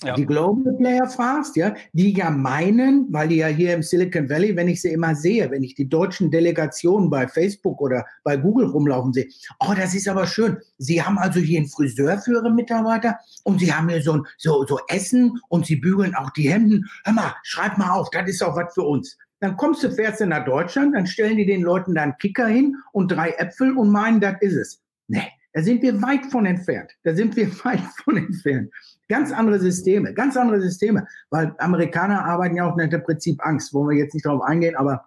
ja. 0.02 0.14
die 0.14 0.26
Global 0.26 0.74
Player 0.74 1.08
fragst, 1.08 1.54
ja, 1.56 1.74
die 1.92 2.12
ja 2.12 2.30
meinen, 2.30 3.06
weil 3.12 3.28
die 3.28 3.36
ja 3.36 3.46
hier 3.46 3.74
im 3.74 3.82
Silicon 3.82 4.28
Valley, 4.28 4.56
wenn 4.56 4.68
ich 4.68 4.82
sie 4.82 4.88
immer 4.88 5.14
sehe, 5.14 5.50
wenn 5.50 5.62
ich 5.62 5.74
die 5.74 5.88
deutschen 5.88 6.30
Delegationen 6.30 7.10
bei 7.10 7.28
Facebook 7.28 7.80
oder 7.80 8.04
bei 8.24 8.36
Google 8.36 8.66
rumlaufen 8.66 9.12
sehe, 9.12 9.28
oh, 9.60 9.72
das 9.76 9.94
ist 9.94 10.08
aber 10.08 10.26
schön. 10.26 10.58
Sie 10.78 11.02
haben 11.02 11.18
also 11.18 11.40
hier 11.40 11.60
einen 11.60 11.68
Friseur 11.68 12.18
für 12.18 12.32
ihre 12.32 12.50
Mitarbeiter 12.50 13.18
und 13.44 13.60
sie 13.60 13.72
haben 13.72 13.88
hier 13.88 14.02
so, 14.02 14.24
so, 14.38 14.66
so 14.66 14.80
Essen 14.88 15.38
und 15.48 15.66
sie 15.66 15.76
bügeln 15.76 16.14
auch 16.14 16.30
die 16.30 16.50
Hemden. 16.50 16.86
Hör 17.04 17.12
mal, 17.12 17.34
schreib 17.42 17.78
mal 17.78 17.90
auf, 17.90 18.10
das 18.10 18.28
ist 18.28 18.42
auch 18.42 18.56
was 18.56 18.74
für 18.74 18.82
uns. 18.82 19.16
Dann 19.40 19.56
kommst 19.56 19.82
du, 19.82 19.90
fährst 19.90 20.20
du 20.20 20.26
nach 20.26 20.44
Deutschland, 20.44 20.94
dann 20.94 21.06
stellen 21.06 21.38
die 21.38 21.46
den 21.46 21.62
Leuten 21.62 21.94
da 21.94 22.02
einen 22.02 22.18
Kicker 22.18 22.46
hin 22.46 22.76
und 22.92 23.10
drei 23.10 23.30
Äpfel 23.30 23.76
und 23.76 23.90
meinen, 23.90 24.20
das 24.20 24.36
ist 24.40 24.54
es. 24.54 24.82
Nee, 25.08 25.28
da 25.54 25.62
sind 25.62 25.82
wir 25.82 26.00
weit 26.02 26.26
von 26.26 26.46
entfernt. 26.46 26.92
Da 27.02 27.14
sind 27.14 27.34
wir 27.36 27.48
weit 27.64 27.80
von 28.04 28.16
entfernt. 28.18 28.70
Ganz 29.08 29.32
andere 29.32 29.58
Systeme, 29.58 30.14
ganz 30.14 30.36
andere 30.36 30.60
Systeme. 30.60 31.06
Weil 31.30 31.54
Amerikaner 31.58 32.24
arbeiten 32.24 32.56
ja 32.56 32.70
auch 32.70 32.76
nach 32.76 32.88
dem 32.88 33.02
Prinzip 33.02 33.44
Angst, 33.44 33.72
wo 33.72 33.88
wir 33.88 33.96
jetzt 33.96 34.14
nicht 34.14 34.26
darauf 34.26 34.42
eingehen, 34.42 34.76
aber 34.76 35.04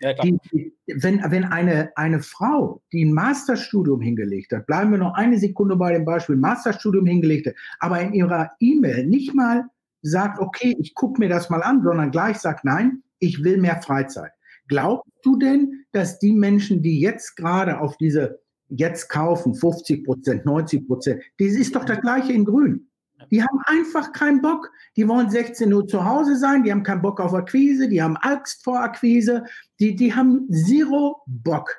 ja, 0.00 0.12
die, 0.12 0.38
wenn, 0.86 1.22
wenn 1.30 1.44
eine, 1.46 1.90
eine 1.96 2.20
Frau, 2.20 2.82
die 2.92 3.04
ein 3.04 3.14
Masterstudium 3.14 4.02
hingelegt 4.02 4.52
hat, 4.52 4.66
bleiben 4.66 4.90
wir 4.90 4.98
noch 4.98 5.14
eine 5.14 5.38
Sekunde 5.38 5.76
bei 5.76 5.92
dem 5.92 6.04
Beispiel, 6.04 6.36
Masterstudium 6.36 7.06
hingelegt 7.06 7.46
hat, 7.46 7.54
aber 7.80 8.00
in 8.00 8.12
ihrer 8.12 8.50
E-Mail 8.60 9.06
nicht 9.06 9.34
mal 9.34 9.64
sagt, 10.02 10.38
okay, 10.38 10.76
ich 10.78 10.94
gucke 10.94 11.18
mir 11.18 11.30
das 11.30 11.48
mal 11.48 11.62
an, 11.62 11.82
sondern 11.82 12.10
gleich 12.10 12.38
sagt, 12.38 12.64
nein, 12.64 13.02
ich 13.26 13.42
will 13.42 13.58
mehr 13.58 13.82
Freizeit. 13.82 14.32
Glaubst 14.68 15.12
du 15.22 15.36
denn, 15.38 15.84
dass 15.92 16.18
die 16.18 16.32
Menschen, 16.32 16.82
die 16.82 17.00
jetzt 17.00 17.36
gerade 17.36 17.80
auf 17.80 17.96
diese 17.96 18.40
jetzt 18.68 19.08
kaufen, 19.08 19.54
50 19.54 20.04
Prozent, 20.04 20.44
90 20.44 20.86
Prozent, 20.86 21.22
das 21.38 21.52
ist 21.52 21.74
doch 21.76 21.84
das 21.84 22.00
gleiche 22.00 22.32
in 22.32 22.44
Grün. 22.44 22.88
Die 23.30 23.42
haben 23.42 23.58
einfach 23.66 24.12
keinen 24.12 24.42
Bock. 24.42 24.70
Die 24.96 25.08
wollen 25.08 25.30
16 25.30 25.72
Uhr 25.72 25.86
zu 25.86 26.04
Hause 26.04 26.36
sein. 26.36 26.62
Die 26.62 26.70
haben 26.70 26.82
keinen 26.82 27.02
Bock 27.02 27.20
auf 27.20 27.34
Akquise. 27.34 27.88
Die 27.88 28.02
haben 28.02 28.16
Angst 28.18 28.62
vor 28.62 28.80
Akquise. 28.80 29.44
Die, 29.80 29.96
die 29.96 30.14
haben 30.14 30.46
zero 30.50 31.22
Bock. 31.26 31.74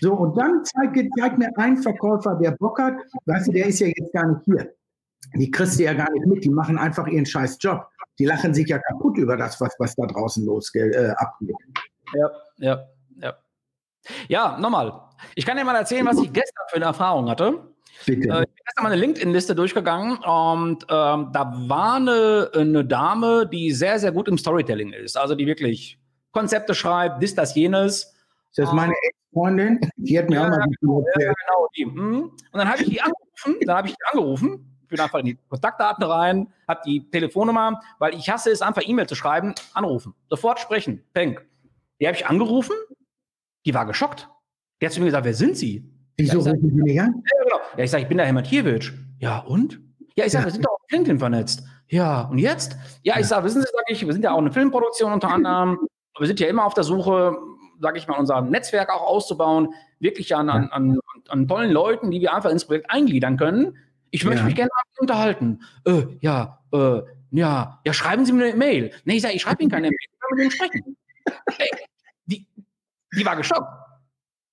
So, 0.00 0.14
und 0.14 0.36
dann 0.36 0.64
zeigt, 0.64 0.98
zeigt 1.18 1.38
mir 1.38 1.50
ein 1.56 1.76
Verkäufer, 1.76 2.36
der 2.36 2.52
Bock 2.52 2.78
hat. 2.78 2.94
Weißt 3.26 3.48
du, 3.48 3.52
der 3.52 3.66
ist 3.66 3.80
ja 3.80 3.88
jetzt 3.88 4.12
gar 4.12 4.26
nicht 4.26 4.44
hier. 4.44 4.74
Die 5.34 5.50
kriegst 5.50 5.78
du 5.78 5.84
ja 5.84 5.94
gar 5.94 6.10
nicht 6.12 6.26
mit. 6.26 6.44
Die 6.44 6.50
machen 6.50 6.78
einfach 6.78 7.06
ihren 7.06 7.26
scheiß 7.26 7.58
Job. 7.60 7.86
Die 8.18 8.26
lachen 8.26 8.54
sich 8.54 8.68
ja 8.68 8.78
kaputt 8.78 9.18
über 9.18 9.36
das, 9.36 9.60
was, 9.60 9.74
was 9.78 9.94
da 9.96 10.06
draußen 10.06 10.44
los 10.46 10.72
äh, 10.74 11.12
abgeht. 11.16 11.56
Ja, 12.14 12.30
ja, 12.58 12.86
ja. 13.20 13.34
Ja, 14.28 14.58
nochmal. 14.58 15.00
Ich 15.34 15.46
kann 15.46 15.56
dir 15.56 15.64
mal 15.64 15.76
erzählen, 15.76 16.06
was 16.06 16.18
ich 16.18 16.32
gestern 16.32 16.64
für 16.68 16.76
eine 16.76 16.84
Erfahrung 16.86 17.28
hatte. 17.28 17.74
Bitte. 18.06 18.28
Äh, 18.28 18.40
ich 18.42 18.46
bin 18.46 18.64
gestern 18.64 18.82
mal 18.82 18.92
eine 18.92 19.00
LinkedIn-Liste 19.00 19.54
durchgegangen 19.54 20.18
und 20.18 20.84
ähm, 20.88 21.30
da 21.32 21.52
war 21.66 21.94
eine, 21.94 22.50
eine 22.54 22.84
Dame, 22.84 23.48
die 23.50 23.72
sehr, 23.72 23.98
sehr 23.98 24.12
gut 24.12 24.28
im 24.28 24.38
Storytelling 24.38 24.92
ist. 24.92 25.16
Also 25.16 25.34
die 25.34 25.46
wirklich 25.46 25.98
Konzepte 26.32 26.74
schreibt, 26.74 27.22
dies, 27.22 27.34
das, 27.34 27.54
jenes. 27.54 28.14
Ist 28.50 28.58
das 28.58 28.72
meine 28.72 28.92
Ex-Freundin? 28.92 29.80
Die 29.96 30.18
hat 30.18 30.28
mir 30.28 30.36
ja, 30.36 30.44
auch 30.44 30.50
mal 30.50 30.60
ja, 30.60 31.32
genau, 31.32 31.68
die. 31.76 31.86
Mhm. 31.86 32.22
Und 32.22 32.34
dann 32.52 32.68
habe 32.68 32.82
ich 32.82 32.88
die 32.88 33.00
angerufen, 33.00 33.56
dann 33.66 33.76
habe 33.76 33.88
ich 33.88 33.94
die 33.94 34.04
angerufen, 34.12 34.73
bin 34.94 35.00
einfach 35.00 35.18
in 35.18 35.26
die 35.26 35.38
Kontaktdaten 35.48 36.04
rein, 36.04 36.46
habe 36.68 36.80
die 36.86 37.10
Telefonnummer, 37.10 37.80
weil 37.98 38.14
ich 38.14 38.30
hasse 38.30 38.50
es 38.50 38.62
einfach 38.62 38.82
E-Mail 38.86 39.08
zu 39.08 39.16
schreiben, 39.16 39.54
anrufen, 39.74 40.14
sofort 40.30 40.60
sprechen, 40.60 41.02
peng. 41.12 41.40
Die 42.00 42.06
habe 42.06 42.16
ich 42.16 42.26
angerufen, 42.26 42.76
die 43.66 43.74
war 43.74 43.86
geschockt. 43.86 44.28
Die 44.80 44.86
hat 44.86 44.92
zu 44.92 45.00
mir 45.00 45.06
gesagt, 45.06 45.24
wer 45.24 45.34
sind 45.34 45.56
Sie? 45.56 45.90
Wieso 46.16 46.38
rufen 46.38 46.70
Sie 46.70 46.82
mich 46.82 47.00
an? 47.00 47.22
Ja, 47.24 47.44
genau. 47.44 47.56
Ja, 47.76 47.84
ich 47.84 47.90
sage, 47.90 48.02
ich 48.04 48.08
bin 48.08 48.18
der 48.18 48.26
Herr 48.26 48.32
Mathiewicz. 48.32 48.92
Ja, 49.18 49.38
und? 49.40 49.80
Ja, 50.16 50.26
ich 50.26 50.32
sage, 50.32 50.42
ja. 50.42 50.46
wir 50.46 50.52
sind 50.52 50.64
doch 50.64 50.72
auf 50.72 50.90
LinkedIn 50.90 51.18
vernetzt. 51.18 51.64
Ja, 51.88 52.22
und 52.22 52.38
jetzt? 52.38 52.76
Ja, 53.02 53.18
ich 53.18 53.26
sage, 53.26 53.44
wissen 53.44 53.62
Sie, 53.62 53.68
sage 53.72 53.84
ich, 53.88 54.06
wir 54.06 54.12
sind 54.12 54.22
ja 54.22 54.32
auch 54.32 54.38
eine 54.38 54.52
Filmproduktion 54.52 55.12
unter 55.12 55.28
anderem. 55.28 55.78
Wir 56.18 56.26
sind 56.26 56.38
ja 56.38 56.46
immer 56.46 56.64
auf 56.64 56.74
der 56.74 56.84
Suche 56.84 57.36
sage 57.80 57.98
ich 57.98 58.08
mal, 58.08 58.18
unser 58.18 58.40
Netzwerk 58.40 58.90
auch 58.90 59.02
auszubauen, 59.02 59.74
wirklich 59.98 60.34
an, 60.34 60.48
an, 60.48 60.68
an, 60.70 60.98
an 61.28 61.48
tollen 61.48 61.70
Leuten, 61.70 62.10
die 62.10 62.20
wir 62.20 62.34
einfach 62.34 62.50
ins 62.50 62.64
Projekt 62.64 62.90
eingliedern 62.90 63.36
können. 63.36 63.76
Ich 64.14 64.24
möchte 64.24 64.40
Ja. 64.42 64.46
mich 64.46 64.54
gerne 64.54 64.70
unterhalten. 64.98 65.60
Äh, 65.84 66.04
ja, 66.20 66.60
äh, 66.72 67.00
ja, 67.32 67.80
ja, 67.84 67.92
schreiben 67.92 68.24
Sie 68.24 68.32
mir 68.32 68.44
eine 68.44 68.54
Mail. 68.56 68.92
Nee, 69.04 69.16
ich 69.16 69.22
sage, 69.22 69.34
ich 69.34 69.42
schreibe 69.42 69.60
Ihnen 69.60 69.72
keine 69.72 69.88
Mail, 69.88 69.98
ich 70.00 70.08
will 70.20 70.36
mit 70.36 70.42
Ihnen 70.44 70.50
sprechen. 70.52 70.96
Ey, 71.58 71.68
die, 72.26 72.46
die 73.16 73.26
war 73.26 73.34
geschockt. 73.34 73.66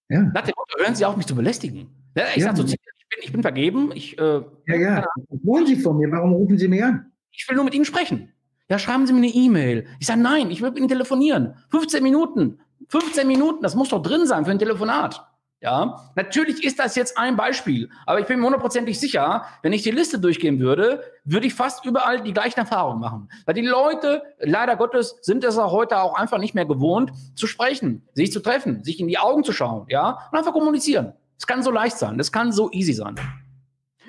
Ja, 0.09 0.21
Nach 0.21 0.41
dem 0.41 0.53
Motto, 0.57 0.79
hören 0.83 0.95
Sie 0.95 1.05
auf, 1.05 1.15
mich 1.15 1.27
zu 1.27 1.35
belästigen. 1.35 1.89
Ich 2.15 2.37
Ja. 2.37 2.45
sage 2.45 2.57
so, 2.57 2.63
ich 2.63 2.71
bin, 2.71 3.19
ich 3.21 3.31
bin 3.31 3.41
vergeben, 3.43 3.91
ich, 3.93 4.17
äh, 4.17 4.41
ja, 4.65 4.75
ja. 4.75 5.05
Was 5.29 5.39
wollen 5.43 5.67
Sie 5.67 5.75
von 5.75 5.95
mir? 5.97 6.11
Warum 6.11 6.33
rufen 6.33 6.57
Sie 6.57 6.67
mich 6.67 6.83
an? 6.83 7.11
ich 7.29 7.47
will 7.47 7.55
nur 7.55 7.65
mit 7.65 7.75
Ihnen 7.75 7.85
sprechen. 7.85 8.33
Ja, 8.67 8.79
schreiben 8.79 9.05
Sie 9.05 9.13
mir 9.13 9.19
eine 9.19 9.27
E-Mail. 9.27 9.85
Ich 9.99 10.07
sage, 10.07 10.19
nein, 10.21 10.49
ich 10.49 10.61
will 10.63 10.69
mit 10.71 10.79
Ihnen 10.79 10.87
telefonieren. 10.89 11.53
15 11.69 12.01
Minuten. 12.01 12.59
15 12.87 13.27
Minuten, 13.27 13.61
das 13.61 13.75
muss 13.75 13.89
doch 13.89 14.01
drin 14.01 14.25
sein 14.25 14.43
für 14.43 14.51
ein 14.51 14.59
Telefonat. 14.59 15.23
Ja, 15.63 16.09
natürlich 16.15 16.63
ist 16.63 16.79
das 16.79 16.95
jetzt 16.95 17.19
ein 17.19 17.35
Beispiel, 17.35 17.91
aber 18.07 18.19
ich 18.19 18.25
bin 18.25 18.39
mir 18.39 18.45
hundertprozentig 18.45 18.99
sicher, 18.99 19.45
wenn 19.61 19.73
ich 19.73 19.83
die 19.83 19.91
Liste 19.91 20.17
durchgehen 20.17 20.59
würde, 20.59 21.03
würde 21.23 21.45
ich 21.45 21.53
fast 21.53 21.85
überall 21.85 22.23
die 22.23 22.33
gleichen 22.33 22.61
Erfahrungen 22.61 22.99
machen. 22.99 23.29
Weil 23.45 23.53
die 23.53 23.61
Leute, 23.61 24.23
leider 24.39 24.75
Gottes, 24.75 25.19
sind 25.21 25.43
es 25.43 25.59
auch 25.59 25.71
heute 25.71 26.01
auch 26.01 26.15
einfach 26.15 26.39
nicht 26.39 26.55
mehr 26.55 26.65
gewohnt, 26.65 27.11
zu 27.35 27.45
sprechen, 27.45 28.01
sich 28.15 28.31
zu 28.31 28.39
treffen, 28.39 28.83
sich 28.83 28.99
in 28.99 29.07
die 29.07 29.19
Augen 29.19 29.43
zu 29.43 29.53
schauen, 29.53 29.85
ja, 29.87 30.27
und 30.31 30.37
einfach 30.39 30.51
kommunizieren. 30.51 31.13
Es 31.37 31.45
kann 31.45 31.61
so 31.61 31.69
leicht 31.69 31.97
sein, 31.97 32.17
das 32.17 32.31
kann 32.31 32.51
so 32.51 32.71
easy 32.71 32.93
sein. 32.93 33.15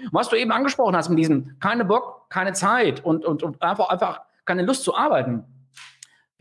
Und 0.04 0.12
was 0.12 0.30
du 0.30 0.36
eben 0.36 0.52
angesprochen 0.52 0.96
hast 0.96 1.10
mit 1.10 1.18
diesem 1.18 1.58
keine 1.60 1.84
Bock, 1.84 2.30
keine 2.30 2.54
Zeit 2.54 3.04
und, 3.04 3.26
und, 3.26 3.42
und 3.42 3.60
einfach, 3.60 3.90
einfach 3.90 4.22
keine 4.46 4.62
Lust 4.62 4.84
zu 4.84 4.96
arbeiten. 4.96 5.44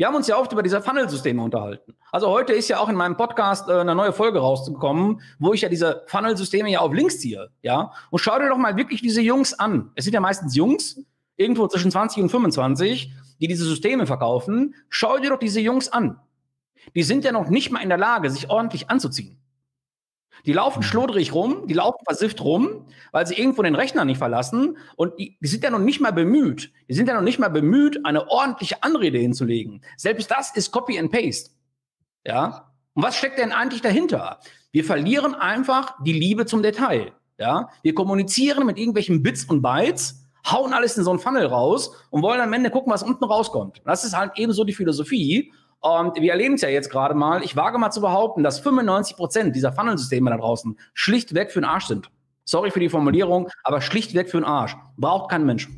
Wir 0.01 0.07
haben 0.07 0.15
uns 0.15 0.25
ja 0.25 0.35
oft 0.35 0.51
über 0.51 0.63
diese 0.63 0.81
Funnel-Systeme 0.81 1.43
unterhalten. 1.43 1.93
Also 2.11 2.27
heute 2.27 2.53
ist 2.53 2.67
ja 2.69 2.79
auch 2.79 2.89
in 2.89 2.95
meinem 2.95 3.17
Podcast 3.17 3.69
äh, 3.69 3.73
eine 3.73 3.93
neue 3.93 4.13
Folge 4.13 4.39
rausgekommen, 4.39 5.21
wo 5.37 5.53
ich 5.53 5.61
ja 5.61 5.69
diese 5.69 6.01
Funnel-Systeme 6.07 6.71
ja 6.71 6.79
auf 6.79 6.91
Links 6.91 7.19
ziehe. 7.19 7.51
Ja? 7.61 7.93
Und 8.09 8.17
schau 8.17 8.39
dir 8.39 8.49
doch 8.49 8.57
mal 8.57 8.75
wirklich 8.77 9.03
diese 9.03 9.21
Jungs 9.21 9.53
an. 9.53 9.91
Es 9.93 10.05
sind 10.05 10.15
ja 10.15 10.19
meistens 10.19 10.55
Jungs, 10.55 11.05
irgendwo 11.37 11.67
zwischen 11.67 11.91
20 11.91 12.23
und 12.23 12.29
25, 12.29 13.13
die 13.41 13.47
diese 13.47 13.63
Systeme 13.63 14.07
verkaufen. 14.07 14.73
Schau 14.89 15.19
dir 15.19 15.29
doch 15.29 15.37
diese 15.37 15.61
Jungs 15.61 15.89
an. 15.89 16.19
Die 16.95 17.03
sind 17.03 17.23
ja 17.23 17.31
noch 17.31 17.49
nicht 17.49 17.69
mal 17.69 17.83
in 17.83 17.89
der 17.89 17.99
Lage, 17.99 18.31
sich 18.31 18.49
ordentlich 18.49 18.89
anzuziehen. 18.89 19.37
Die 20.45 20.53
laufen 20.53 20.83
schludrig 20.83 21.33
rum, 21.33 21.67
die 21.67 21.73
laufen 21.73 22.03
versifft 22.05 22.41
rum, 22.41 22.85
weil 23.11 23.27
sie 23.27 23.35
irgendwo 23.35 23.61
den 23.61 23.75
Rechner 23.75 24.05
nicht 24.05 24.17
verlassen 24.17 24.77
und 24.95 25.17
die, 25.19 25.37
die 25.39 25.47
sind 25.47 25.63
ja 25.63 25.69
noch 25.69 25.79
nicht 25.79 26.01
mal 26.01 26.11
bemüht. 26.11 26.71
Die 26.89 26.93
sind 26.93 27.07
ja 27.07 27.13
noch 27.13 27.21
nicht 27.21 27.39
mal 27.39 27.49
bemüht, 27.49 28.05
eine 28.05 28.29
ordentliche 28.29 28.83
Anrede 28.83 29.17
hinzulegen. 29.17 29.83
Selbst 29.97 30.31
das 30.31 30.55
ist 30.55 30.71
Copy 30.71 30.97
and 30.97 31.11
Paste. 31.11 31.51
Ja? 32.25 32.71
Und 32.93 33.03
was 33.03 33.15
steckt 33.15 33.39
denn 33.39 33.51
eigentlich 33.51 33.81
dahinter? 33.81 34.39
Wir 34.71 34.83
verlieren 34.83 35.35
einfach 35.35 35.95
die 36.03 36.13
Liebe 36.13 36.45
zum 36.45 36.63
Detail. 36.63 37.13
Ja? 37.37 37.69
Wir 37.83 37.93
kommunizieren 37.93 38.65
mit 38.65 38.77
irgendwelchen 38.77 39.23
Bits 39.23 39.45
und 39.45 39.61
Bytes, 39.61 40.25
hauen 40.49 40.73
alles 40.73 40.97
in 40.97 41.03
so 41.03 41.11
einen 41.11 41.19
Funnel 41.19 41.45
raus 41.45 41.95
und 42.09 42.23
wollen 42.23 42.41
am 42.41 42.53
Ende 42.53 42.69
gucken, 42.69 42.91
was 42.91 43.03
unten 43.03 43.23
rauskommt. 43.23 43.81
Das 43.85 44.03
ist 44.03 44.17
halt 44.17 44.33
ebenso 44.35 44.63
die 44.63 44.73
Philosophie. 44.73 45.51
Und 45.81 46.21
wir 46.21 46.31
erleben 46.31 46.55
es 46.55 46.61
ja 46.61 46.69
jetzt 46.69 46.91
gerade 46.91 47.15
mal. 47.15 47.43
Ich 47.43 47.55
wage 47.55 47.79
mal 47.79 47.89
zu 47.89 48.01
behaupten, 48.01 48.43
dass 48.43 48.59
95 48.59 49.17
Prozent 49.17 49.55
dieser 49.55 49.73
Funnelsysteme 49.73 50.29
da 50.29 50.37
draußen 50.37 50.77
schlichtweg 50.93 51.51
für 51.51 51.59
den 51.59 51.65
Arsch 51.65 51.87
sind. 51.87 52.11
Sorry 52.45 52.69
für 52.69 52.79
die 52.79 52.89
Formulierung, 52.89 53.49
aber 53.63 53.81
schlichtweg 53.81 54.29
für 54.29 54.37
den 54.37 54.45
Arsch. 54.45 54.75
Braucht 54.97 55.31
kein 55.31 55.45
Mensch. 55.45 55.69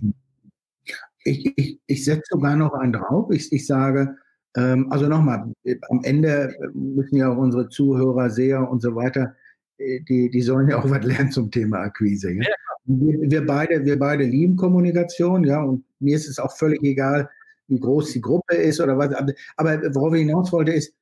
Ich, 1.23 1.53
ich, 1.57 1.79
ich 1.87 2.03
setze 2.03 2.23
sogar 2.31 2.55
noch 2.57 2.73
einen 2.73 2.93
drauf. 2.93 3.31
Ich, 3.31 3.51
ich 3.53 3.65
sage, 3.65 4.17
ähm, 4.57 4.91
also 4.91 5.07
nochmal, 5.07 5.51
am 5.89 6.03
Ende 6.03 6.53
müssen 6.73 7.15
ja 7.15 7.31
auch 7.31 7.37
unsere 7.37 7.69
Zuhörer, 7.69 8.29
Seher 8.29 8.69
und 8.69 8.81
so 8.81 8.95
weiter, 8.95 9.35
äh, 9.77 10.01
die, 10.01 10.29
die 10.29 10.41
sollen 10.41 10.67
ja 10.67 10.79
auch 10.79 10.89
was 10.89 11.03
lernen 11.05 11.31
zum 11.31 11.49
Thema 11.49 11.77
Akquise. 11.77 12.31
Ja? 12.31 12.43
Ja, 12.43 12.55
wir, 12.85 13.31
wir, 13.31 13.45
beide, 13.45 13.85
wir 13.85 13.97
beide 13.97 14.25
lieben 14.25 14.57
Kommunikation, 14.57 15.45
ja, 15.45 15.61
und 15.63 15.85
mir 15.99 16.15
ist 16.17 16.27
es 16.27 16.39
auch 16.39 16.55
völlig 16.55 16.83
egal, 16.83 17.29
wie 17.73 17.79
groß 17.79 18.13
die 18.13 18.21
Gruppe 18.21 18.55
ist 18.55 18.79
oder 18.79 18.97
was. 18.97 19.13
Aber, 19.57 19.81
worauf 19.95 20.13
ich 20.13 20.21
hinaus 20.21 20.51
wollte, 20.51 20.71
ist, 20.73 20.93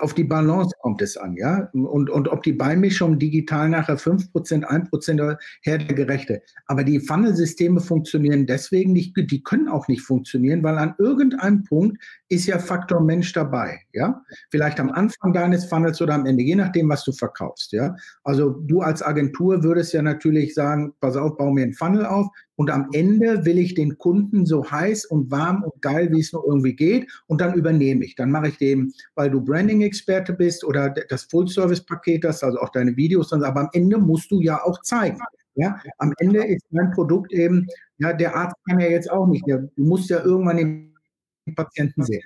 auf 0.00 0.14
die 0.14 0.24
Balance 0.24 0.74
kommt 0.80 1.02
es 1.02 1.16
an, 1.16 1.36
ja. 1.36 1.68
Und, 1.72 2.10
und 2.10 2.28
ob 2.28 2.42
die 2.42 2.52
Beimischung 2.52 3.18
digital 3.18 3.68
nachher 3.68 3.98
5%, 3.98 4.64
1% 4.64 5.36
her 5.62 5.78
der 5.78 5.94
Gerechte. 5.94 6.42
Aber 6.66 6.84
die 6.84 7.00
Funnelsysteme 7.00 7.80
funktionieren 7.80 8.46
deswegen 8.46 8.92
nicht, 8.92 9.16
die 9.16 9.42
können 9.42 9.68
auch 9.68 9.88
nicht 9.88 10.02
funktionieren, 10.02 10.62
weil 10.62 10.78
an 10.78 10.94
irgendeinem 10.98 11.64
Punkt 11.64 12.02
ist 12.28 12.46
ja 12.46 12.58
Faktor 12.58 13.00
Mensch 13.00 13.32
dabei, 13.32 13.80
ja. 13.92 14.22
Vielleicht 14.50 14.80
am 14.80 14.90
Anfang 14.90 15.32
deines 15.32 15.64
Funnels 15.64 16.00
oder 16.00 16.14
am 16.14 16.26
Ende, 16.26 16.42
je 16.42 16.56
nachdem, 16.56 16.88
was 16.88 17.04
du 17.04 17.12
verkaufst, 17.12 17.72
ja. 17.72 17.96
Also 18.22 18.50
du 18.50 18.80
als 18.80 19.02
Agentur 19.02 19.62
würdest 19.62 19.92
ja 19.92 20.02
natürlich 20.02 20.54
sagen, 20.54 20.94
pass 21.00 21.16
auf, 21.16 21.36
bau 21.36 21.50
mir 21.50 21.64
einen 21.64 21.74
Funnel 21.74 22.06
auf 22.06 22.28
und 22.56 22.70
am 22.70 22.88
Ende 22.92 23.44
will 23.44 23.58
ich 23.58 23.74
den 23.74 23.98
Kunden 23.98 24.46
so 24.46 24.70
heiß 24.70 25.06
und 25.06 25.30
warm 25.30 25.62
und 25.64 25.82
geil, 25.82 26.10
wie 26.12 26.20
es 26.20 26.32
nur 26.32 26.44
irgendwie 26.46 26.74
geht 26.74 27.10
und 27.26 27.40
dann 27.40 27.54
übernehme 27.54 28.04
ich. 28.04 28.14
Dann 28.14 28.30
mache 28.30 28.48
ich 28.48 28.58
dem, 28.58 28.92
weil 29.14 29.30
du 29.30 29.40
Branding-Experte 29.40 30.32
bist 30.32 30.64
oder 30.64 30.90
das 30.90 31.24
Full-Service-Paket 31.24 32.24
hast, 32.24 32.44
also 32.44 32.58
auch 32.58 32.70
deine 32.70 32.96
Videos, 32.96 33.32
aber 33.32 33.60
am 33.60 33.70
Ende 33.72 33.98
musst 33.98 34.30
du 34.30 34.40
ja 34.40 34.62
auch 34.62 34.80
zeigen. 34.82 35.18
Ja, 35.56 35.80
am 35.98 36.12
Ende 36.18 36.44
ist 36.44 36.64
dein 36.70 36.90
Produkt 36.90 37.32
eben, 37.32 37.66
ja, 37.98 38.12
der 38.12 38.34
Arzt 38.34 38.56
kann 38.68 38.80
ja 38.80 38.88
jetzt 38.88 39.10
auch 39.10 39.26
nicht, 39.26 39.46
der, 39.46 39.58
du 39.58 39.84
musst 39.84 40.10
ja 40.10 40.20
irgendwann 40.24 40.56
den 40.56 41.54
Patienten 41.54 42.02
sehen. 42.02 42.24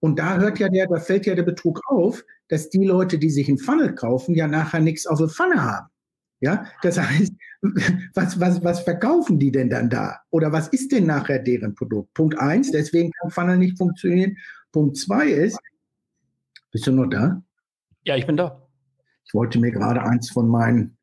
Und 0.00 0.18
da 0.18 0.38
hört 0.38 0.58
ja 0.58 0.68
der, 0.68 0.86
da 0.86 0.96
fällt 0.96 1.24
ja 1.24 1.34
der 1.34 1.44
Betrug 1.44 1.80
auf, 1.88 2.24
dass 2.48 2.68
die 2.68 2.84
Leute, 2.84 3.18
die 3.18 3.30
sich 3.30 3.48
einen 3.48 3.58
Funnel 3.58 3.94
kaufen, 3.94 4.34
ja 4.34 4.46
nachher 4.46 4.80
nichts 4.80 5.06
auf 5.06 5.18
der 5.18 5.28
Pfanne 5.28 5.62
haben. 5.64 5.86
Ja, 6.40 6.66
das 6.82 6.98
heißt, 6.98 7.32
was, 8.14 8.38
was, 8.40 8.62
was 8.62 8.80
verkaufen 8.80 9.38
die 9.38 9.50
denn 9.50 9.70
dann 9.70 9.88
da? 9.88 10.20
Oder 10.30 10.52
was 10.52 10.68
ist 10.68 10.92
denn 10.92 11.06
nachher 11.06 11.38
deren 11.38 11.74
Produkt? 11.74 12.12
Punkt 12.14 12.38
eins, 12.38 12.70
deswegen 12.70 13.10
kann 13.12 13.30
Funnel 13.30 13.58
nicht 13.58 13.78
funktionieren. 13.78 14.36
Punkt 14.72 14.96
zwei 14.96 15.28
ist, 15.28 15.58
bist 16.70 16.86
du 16.86 16.92
noch 16.92 17.06
da? 17.06 17.42
Ja, 18.04 18.16
ich 18.16 18.26
bin 18.26 18.36
da. 18.36 18.60
Ich 19.24 19.32
wollte 19.32 19.58
mir 19.58 19.70
gerade 19.70 20.02
eins 20.02 20.30
von 20.30 20.48
meinen, 20.48 20.96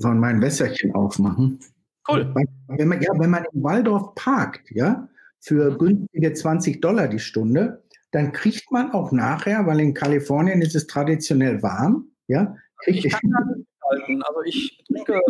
von 0.00 0.18
meinen 0.18 0.42
Wässerchen 0.42 0.94
aufmachen. 0.94 1.60
Cool. 2.08 2.34
Wenn 2.68 2.88
man, 2.88 3.00
ja, 3.00 3.10
wenn 3.18 3.30
man 3.30 3.44
in 3.52 3.62
Waldorf 3.62 4.14
parkt, 4.14 4.70
ja, 4.70 5.08
für 5.40 5.70
Mhm. 5.70 5.78
günstige 5.78 6.32
20 6.32 6.80
Dollar 6.80 7.08
die 7.08 7.18
Stunde, 7.18 7.82
dann 8.10 8.32
kriegt 8.32 8.70
man 8.72 8.92
auch 8.92 9.12
nachher, 9.12 9.66
weil 9.66 9.80
in 9.80 9.94
Kalifornien 9.94 10.60
ist 10.62 10.74
es 10.74 10.86
traditionell 10.86 11.62
warm, 11.62 12.10
ja, 12.26 12.56
kriegt 12.78 13.04
Ich 13.04 13.12
kann 13.12 13.66
halten. 13.90 14.22
Also 14.22 14.40
ich 14.44 14.82
trinke 14.86 15.20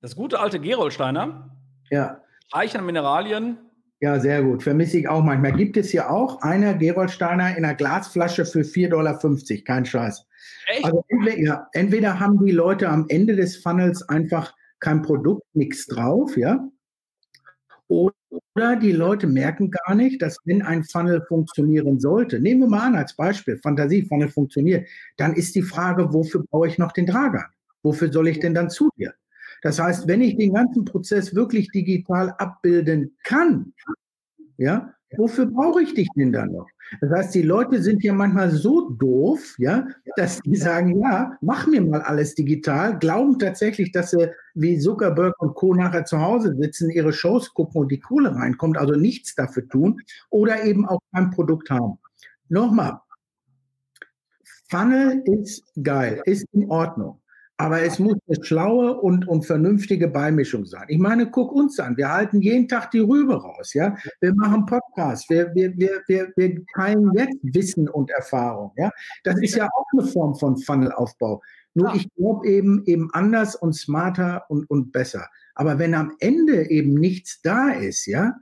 das 0.00 0.16
gute 0.16 0.40
alte 0.40 0.60
Gerolsteiner, 0.60 1.56
ja, 1.90 2.22
reich 2.52 2.76
an 2.76 2.86
Mineralien. 2.86 3.58
ja, 4.00 4.18
sehr 4.18 4.42
gut. 4.42 4.62
Vermisse 4.62 4.98
ich 4.98 5.08
auch 5.08 5.22
manchmal. 5.22 5.52
Gibt 5.52 5.76
es 5.76 5.90
hier 5.90 6.10
auch 6.10 6.40
eine 6.42 6.76
Gerolsteiner 6.78 7.56
in 7.56 7.64
einer 7.64 7.74
Glasflasche 7.74 8.46
für 8.46 8.60
4,50 8.60 8.88
Dollar, 8.88 9.18
kein 9.64 9.84
Scheiß. 9.84 10.26
Echt? 10.68 10.84
Also 10.84 11.04
entweder, 11.08 11.38
ja, 11.38 11.68
entweder 11.72 12.18
haben 12.18 12.44
die 12.44 12.52
Leute 12.52 12.88
am 12.88 13.06
Ende 13.08 13.36
des 13.36 13.56
Funnels 13.58 14.08
einfach 14.08 14.54
kein 14.78 15.02
Produkt, 15.02 15.44
nichts 15.52 15.86
drauf, 15.86 16.36
ja. 16.36 16.66
Oder 17.90 18.76
die 18.76 18.92
Leute 18.92 19.26
merken 19.26 19.72
gar 19.72 19.96
nicht, 19.96 20.22
dass 20.22 20.38
wenn 20.44 20.62
ein 20.62 20.84
Funnel 20.84 21.24
funktionieren 21.26 21.98
sollte, 21.98 22.38
nehmen 22.38 22.60
wir 22.60 22.68
mal 22.68 22.86
an 22.86 22.94
als 22.94 23.16
Beispiel, 23.16 23.58
Fantasie-Funnel 23.58 24.28
funktioniert, 24.28 24.88
dann 25.16 25.34
ist 25.34 25.56
die 25.56 25.62
Frage, 25.62 26.12
wofür 26.12 26.44
brauche 26.48 26.68
ich 26.68 26.78
noch 26.78 26.92
den 26.92 27.06
Drager? 27.06 27.46
Wofür 27.82 28.12
soll 28.12 28.28
ich 28.28 28.38
denn 28.38 28.54
dann 28.54 28.70
zu 28.70 28.90
dir? 28.96 29.12
Das 29.62 29.80
heißt, 29.80 30.06
wenn 30.06 30.20
ich 30.20 30.36
den 30.36 30.54
ganzen 30.54 30.84
Prozess 30.84 31.34
wirklich 31.34 31.68
digital 31.72 32.30
abbilden 32.38 33.16
kann, 33.24 33.72
ja, 34.56 34.94
wofür 35.16 35.46
brauche 35.46 35.82
ich 35.82 35.92
dich 35.94 36.08
denn 36.14 36.32
dann 36.32 36.52
noch? 36.52 36.68
Das 37.00 37.10
heißt, 37.10 37.34
die 37.34 37.42
Leute 37.42 37.82
sind 37.82 38.02
ja 38.02 38.12
manchmal 38.12 38.50
so 38.50 38.90
doof, 38.90 39.54
ja, 39.58 39.86
dass 40.16 40.40
die 40.40 40.56
sagen, 40.56 41.00
ja, 41.00 41.36
mach 41.40 41.66
mir 41.66 41.80
mal 41.80 42.02
alles 42.02 42.34
digital, 42.34 42.98
glauben 42.98 43.38
tatsächlich, 43.38 43.92
dass 43.92 44.10
sie 44.10 44.30
wie 44.54 44.78
Zuckerberg 44.78 45.40
und 45.40 45.54
Co. 45.54 45.74
nachher 45.74 46.04
zu 46.04 46.20
Hause 46.20 46.54
sitzen, 46.56 46.90
ihre 46.90 47.12
Shows 47.12 47.54
gucken 47.54 47.82
und 47.82 47.92
die 47.92 48.00
Kohle 48.00 48.34
reinkommt, 48.34 48.76
also 48.76 48.94
nichts 48.94 49.34
dafür 49.34 49.68
tun 49.68 50.00
oder 50.30 50.64
eben 50.64 50.86
auch 50.86 51.00
kein 51.14 51.30
Produkt 51.30 51.70
haben. 51.70 51.98
Nochmal, 52.48 53.00
Funnel 54.68 55.22
ist 55.26 55.64
geil, 55.82 56.22
ist 56.24 56.46
in 56.52 56.68
Ordnung. 56.70 57.19
Aber 57.60 57.82
es 57.82 57.98
muss 57.98 58.16
eine 58.26 58.42
schlaue 58.42 58.98
und, 59.00 59.28
und 59.28 59.44
vernünftige 59.44 60.08
Beimischung 60.08 60.64
sein. 60.64 60.86
Ich 60.88 60.98
meine, 60.98 61.30
guck 61.30 61.52
uns 61.52 61.78
an. 61.78 61.94
Wir 61.98 62.10
halten 62.10 62.40
jeden 62.40 62.68
Tag 62.68 62.90
die 62.90 63.00
Rübe 63.00 63.34
raus. 63.34 63.74
Ja? 63.74 63.94
Wir 64.20 64.34
machen 64.34 64.64
Podcasts. 64.64 65.28
Wir, 65.28 65.54
wir, 65.54 65.76
wir, 65.76 66.00
wir, 66.06 66.32
wir 66.36 66.64
teilen 66.74 67.10
jetzt 67.14 67.36
Wissen 67.42 67.86
und 67.86 68.10
Erfahrung. 68.12 68.72
Ja? 68.78 68.90
Das 69.24 69.38
ist 69.42 69.56
ja 69.56 69.66
auch 69.66 69.84
eine 69.92 70.06
Form 70.08 70.34
von 70.36 70.56
Funnelaufbau. 70.56 71.42
Nur 71.74 71.88
Ja. 71.90 71.96
ich 71.96 72.08
glaube 72.14 72.48
eben, 72.48 72.82
eben 72.86 73.10
anders 73.12 73.56
und 73.56 73.74
smarter 73.74 74.46
und, 74.48 74.68
und 74.70 74.90
besser. 74.90 75.28
Aber 75.54 75.78
wenn 75.78 75.92
am 75.94 76.12
Ende 76.18 76.70
eben 76.70 76.94
nichts 76.94 77.42
da 77.42 77.72
ist, 77.72 78.06
ja, 78.06 78.36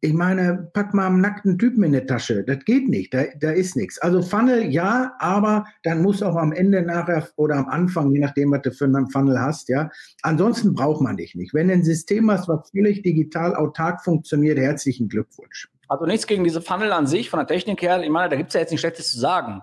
Ich 0.00 0.12
meine, 0.12 0.70
pack 0.74 0.92
mal 0.92 1.06
einen 1.06 1.20
nackten 1.20 1.58
Typen 1.58 1.82
in 1.82 1.92
die 1.92 2.04
Tasche. 2.04 2.44
Das 2.44 2.64
geht 2.64 2.88
nicht. 2.88 3.14
Da, 3.14 3.24
da 3.40 3.50
ist 3.50 3.76
nichts. 3.76 3.98
Also 3.98 4.20
Funnel 4.22 4.70
ja, 4.70 5.14
aber 5.18 5.64
dann 5.84 6.02
muss 6.02 6.22
auch 6.22 6.36
am 6.36 6.52
Ende 6.52 6.82
nachher 6.82 7.26
oder 7.36 7.56
am 7.56 7.68
Anfang, 7.68 8.12
je 8.12 8.20
nachdem, 8.20 8.52
was 8.52 8.62
du 8.62 8.72
für 8.72 8.84
einen 8.84 9.10
Funnel 9.10 9.40
hast, 9.40 9.68
ja. 9.68 9.90
Ansonsten 10.22 10.74
braucht 10.74 11.00
man 11.00 11.16
dich 11.16 11.34
nicht. 11.34 11.54
Wenn 11.54 11.68
du 11.68 11.74
ein 11.74 11.84
System 11.84 12.30
hast, 12.30 12.46
was 12.46 12.70
völlig 12.70 13.02
digital 13.02 13.56
autark 13.56 14.04
funktioniert, 14.04 14.58
herzlichen 14.58 15.08
Glückwunsch. 15.08 15.68
Also 15.88 16.04
nichts 16.04 16.26
gegen 16.26 16.44
diese 16.44 16.60
Funnel 16.60 16.92
an 16.92 17.06
sich 17.06 17.30
von 17.30 17.38
der 17.38 17.46
Technik 17.46 17.80
her. 17.80 18.02
Ich 18.02 18.10
meine, 18.10 18.28
da 18.28 18.36
gibt 18.36 18.48
es 18.48 18.54
ja 18.54 18.60
jetzt 18.60 18.70
nichts 18.70 18.82
Schlechtes 18.82 19.10
zu 19.10 19.18
sagen. 19.18 19.62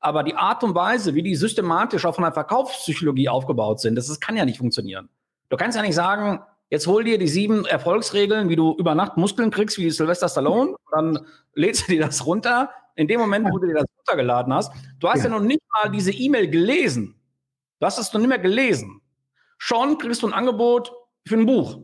Aber 0.00 0.24
die 0.24 0.34
Art 0.34 0.64
und 0.64 0.74
Weise, 0.74 1.14
wie 1.14 1.22
die 1.22 1.36
systematisch 1.36 2.04
auch 2.04 2.14
von 2.14 2.24
der 2.24 2.32
Verkaufspsychologie 2.32 3.28
aufgebaut 3.28 3.80
sind, 3.80 3.94
das, 3.94 4.08
das 4.08 4.20
kann 4.20 4.36
ja 4.36 4.44
nicht 4.44 4.58
funktionieren. 4.58 5.08
Du 5.50 5.56
kannst 5.56 5.76
ja 5.76 5.82
nicht 5.82 5.94
sagen, 5.94 6.40
Jetzt 6.70 6.86
hol 6.86 7.02
dir 7.02 7.18
die 7.18 7.26
sieben 7.26 7.66
Erfolgsregeln, 7.66 8.48
wie 8.48 8.56
du 8.56 8.76
über 8.78 8.94
Nacht 8.94 9.16
Muskeln 9.16 9.50
kriegst, 9.50 9.76
wie 9.78 9.90
Sylvester 9.90 10.28
Stallone. 10.28 10.76
Dann 10.92 11.18
lädst 11.54 11.88
du 11.88 11.92
dir 11.92 12.06
das 12.06 12.24
runter. 12.24 12.70
In 12.94 13.08
dem 13.08 13.18
Moment, 13.20 13.48
wo 13.50 13.58
du 13.58 13.66
dir 13.66 13.74
das 13.74 13.86
runtergeladen 13.98 14.54
hast, 14.54 14.72
du 15.00 15.08
hast 15.08 15.18
ja, 15.18 15.24
ja 15.24 15.30
noch 15.30 15.40
nicht 15.40 15.60
mal 15.72 15.90
diese 15.90 16.12
E-Mail 16.12 16.48
gelesen. 16.48 17.20
Du 17.80 17.86
hast 17.86 17.98
es 17.98 18.12
noch 18.12 18.20
nicht 18.20 18.28
mehr 18.28 18.38
gelesen. 18.38 19.00
Schon 19.58 19.98
kriegst 19.98 20.22
du 20.22 20.28
ein 20.28 20.32
Angebot 20.32 20.92
für 21.26 21.36
ein 21.36 21.46
Buch. 21.46 21.80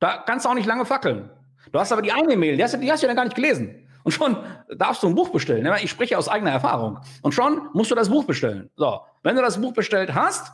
Da 0.00 0.18
kannst 0.26 0.46
du 0.46 0.50
auch 0.50 0.54
nicht 0.54 0.66
lange 0.66 0.86
fackeln. 0.86 1.30
Du 1.70 1.78
hast 1.78 1.92
aber 1.92 2.02
die 2.02 2.12
eine 2.12 2.36
Mail, 2.36 2.56
die 2.56 2.64
hast, 2.64 2.80
die 2.80 2.90
hast 2.90 3.02
du 3.02 3.06
ja 3.06 3.14
gar 3.14 3.24
nicht 3.24 3.36
gelesen. 3.36 3.86
Und 4.04 4.12
schon 4.12 4.36
darfst 4.76 5.02
du 5.02 5.08
ein 5.08 5.14
Buch 5.14 5.28
bestellen. 5.28 5.70
Ich 5.82 5.90
spreche 5.90 6.16
aus 6.16 6.28
eigener 6.28 6.52
Erfahrung. 6.52 7.00
Und 7.20 7.32
schon 7.32 7.68
musst 7.74 7.90
du 7.90 7.94
das 7.94 8.08
Buch 8.08 8.24
bestellen. 8.24 8.70
So, 8.76 9.00
wenn 9.22 9.36
du 9.36 9.42
das 9.42 9.60
Buch 9.60 9.74
bestellt 9.74 10.14
hast, 10.14 10.52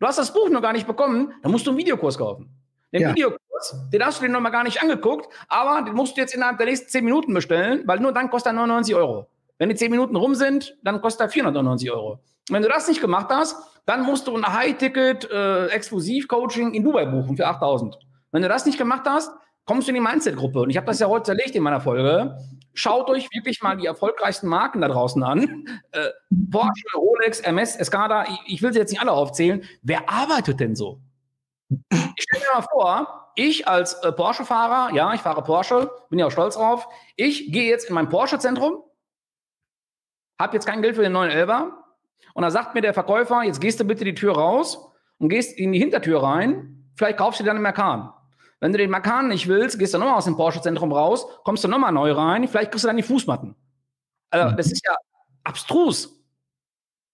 Du 0.00 0.06
hast 0.06 0.18
das 0.18 0.32
Buch 0.32 0.48
noch 0.48 0.62
gar 0.62 0.72
nicht 0.72 0.86
bekommen, 0.86 1.34
dann 1.42 1.52
musst 1.52 1.66
du 1.66 1.70
einen 1.70 1.78
Videokurs 1.78 2.16
kaufen. 2.16 2.48
Den 2.92 3.02
ja. 3.02 3.10
Videokurs, 3.10 3.76
den 3.92 4.04
hast 4.04 4.20
du 4.20 4.26
dir 4.26 4.32
noch 4.32 4.40
mal 4.40 4.50
gar 4.50 4.64
nicht 4.64 4.82
angeguckt, 4.82 5.28
aber 5.46 5.82
den 5.82 5.94
musst 5.94 6.16
du 6.16 6.22
jetzt 6.22 6.34
innerhalb 6.34 6.56
der 6.56 6.66
nächsten 6.66 6.88
10 6.88 7.04
Minuten 7.04 7.34
bestellen, 7.34 7.82
weil 7.86 8.00
nur 8.00 8.12
dann 8.12 8.30
kostet 8.30 8.52
er 8.52 8.54
99 8.54 8.94
Euro. 8.94 9.28
Wenn 9.58 9.68
die 9.68 9.74
10 9.74 9.90
Minuten 9.90 10.16
rum 10.16 10.34
sind, 10.34 10.74
dann 10.82 11.02
kostet 11.02 11.20
er 11.20 11.28
499 11.28 11.92
Euro. 11.92 12.12
Und 12.12 12.20
wenn 12.54 12.62
du 12.62 12.68
das 12.68 12.88
nicht 12.88 13.02
gemacht 13.02 13.26
hast, 13.28 13.56
dann 13.84 14.04
musst 14.04 14.26
du 14.26 14.34
ein 14.34 14.46
High-Ticket 14.46 15.30
äh, 15.30 15.66
Exklusiv-Coaching 15.66 16.72
in 16.72 16.82
Dubai 16.82 17.04
buchen 17.04 17.36
für 17.36 17.46
8000. 17.46 17.98
Wenn 18.32 18.40
du 18.40 18.48
das 18.48 18.64
nicht 18.64 18.78
gemacht 18.78 19.02
hast, 19.06 19.30
kommst 19.66 19.86
du 19.86 19.90
in 19.90 19.96
die 19.96 20.00
Mindset-Gruppe. 20.00 20.60
Und 20.60 20.70
ich 20.70 20.78
habe 20.78 20.86
das 20.86 20.98
ja 20.98 21.08
heute 21.08 21.24
zerlegt 21.24 21.54
in 21.54 21.62
meiner 21.62 21.80
Folge. 21.80 22.38
Schaut 22.74 23.08
euch 23.10 23.28
wirklich 23.32 23.62
mal 23.62 23.76
die 23.76 23.86
erfolgreichsten 23.86 24.48
Marken 24.48 24.80
da 24.80 24.88
draußen 24.88 25.22
an. 25.22 25.66
Äh, 25.92 26.10
Porsche, 26.50 26.96
Rolex, 26.96 27.40
MS, 27.40 27.76
Escada, 27.76 28.24
ich, 28.24 28.40
ich, 28.46 28.62
will 28.62 28.72
sie 28.72 28.78
jetzt 28.78 28.90
nicht 28.90 29.00
alle 29.00 29.12
aufzählen. 29.12 29.64
Wer 29.82 30.08
arbeitet 30.08 30.60
denn 30.60 30.76
so? 30.76 31.00
Ich 31.68 32.22
stelle 32.22 32.44
mir 32.44 32.60
mal 32.60 32.66
vor, 32.70 33.32
ich 33.34 33.66
als 33.66 33.94
äh, 33.94 34.12
Porsche-Fahrer, 34.12 34.94
ja, 34.94 35.14
ich 35.14 35.20
fahre 35.20 35.42
Porsche, 35.42 35.90
bin 36.10 36.18
ja 36.18 36.26
auch 36.26 36.30
stolz 36.30 36.54
drauf, 36.54 36.86
ich 37.16 37.52
gehe 37.52 37.68
jetzt 37.68 37.88
in 37.88 37.94
mein 37.94 38.08
Porsche-Zentrum, 38.08 38.82
habe 40.38 40.54
jetzt 40.54 40.66
kein 40.66 40.82
Geld 40.82 40.96
für 40.96 41.02
den 41.02 41.12
neuen 41.12 41.30
Elber 41.30 41.84
und 42.34 42.42
da 42.42 42.50
sagt 42.50 42.74
mir 42.74 42.82
der 42.82 42.94
Verkäufer, 42.94 43.42
jetzt 43.42 43.60
gehst 43.60 43.80
du 43.80 43.84
bitte 43.84 44.04
die 44.04 44.14
Tür 44.14 44.34
raus 44.34 44.92
und 45.18 45.28
gehst 45.28 45.56
in 45.58 45.72
die 45.72 45.78
Hintertür 45.78 46.22
rein, 46.22 46.90
vielleicht 46.96 47.18
kaufst 47.18 47.40
du 47.40 47.44
dir 47.44 47.48
dann 47.48 47.56
einen 47.56 47.62
Merkan. 47.62 48.12
Wenn 48.60 48.72
du 48.72 48.78
den 48.78 48.90
Makan 48.90 49.28
nicht 49.28 49.48
willst, 49.48 49.78
gehst 49.78 49.94
du 49.94 49.98
nochmal 49.98 50.16
aus 50.16 50.26
dem 50.26 50.36
Porsche-Zentrum 50.36 50.92
raus, 50.92 51.26
kommst 51.44 51.64
du 51.64 51.68
nochmal 51.68 51.92
neu 51.92 52.12
rein, 52.12 52.46
vielleicht 52.46 52.70
kriegst 52.70 52.84
du 52.84 52.88
dann 52.88 52.98
die 52.98 53.02
Fußmatten. 53.02 53.56
Also, 54.28 54.54
das 54.54 54.70
ist 54.70 54.84
ja 54.86 54.94
abstrus. 55.44 56.22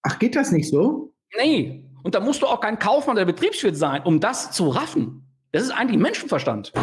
Ach, 0.03 0.19
geht 0.19 0.35
das 0.35 0.51
nicht 0.51 0.69
so? 0.69 1.13
Nee. 1.37 1.83
Und 2.03 2.15
da 2.15 2.19
musst 2.19 2.41
du 2.41 2.47
auch 2.47 2.59
kein 2.59 2.77
Kaufmann 2.77 3.15
oder 3.15 3.25
Betriebswirt 3.25 3.75
sein, 3.75 4.03
um 4.03 4.19
das 4.19 4.51
zu 4.51 4.69
raffen. 4.69 5.25
Das 5.51 5.63
ist 5.63 5.71
eigentlich 5.71 5.99
Menschenverstand. 5.99 6.73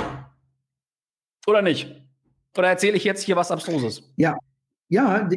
Oder 1.46 1.62
nicht? 1.62 1.94
Oder 2.56 2.68
erzähle 2.68 2.96
ich 2.96 3.04
jetzt 3.04 3.22
hier 3.22 3.36
was 3.36 3.50
Abstruses? 3.50 4.02
Ja, 4.16 4.36
ja. 4.88 5.28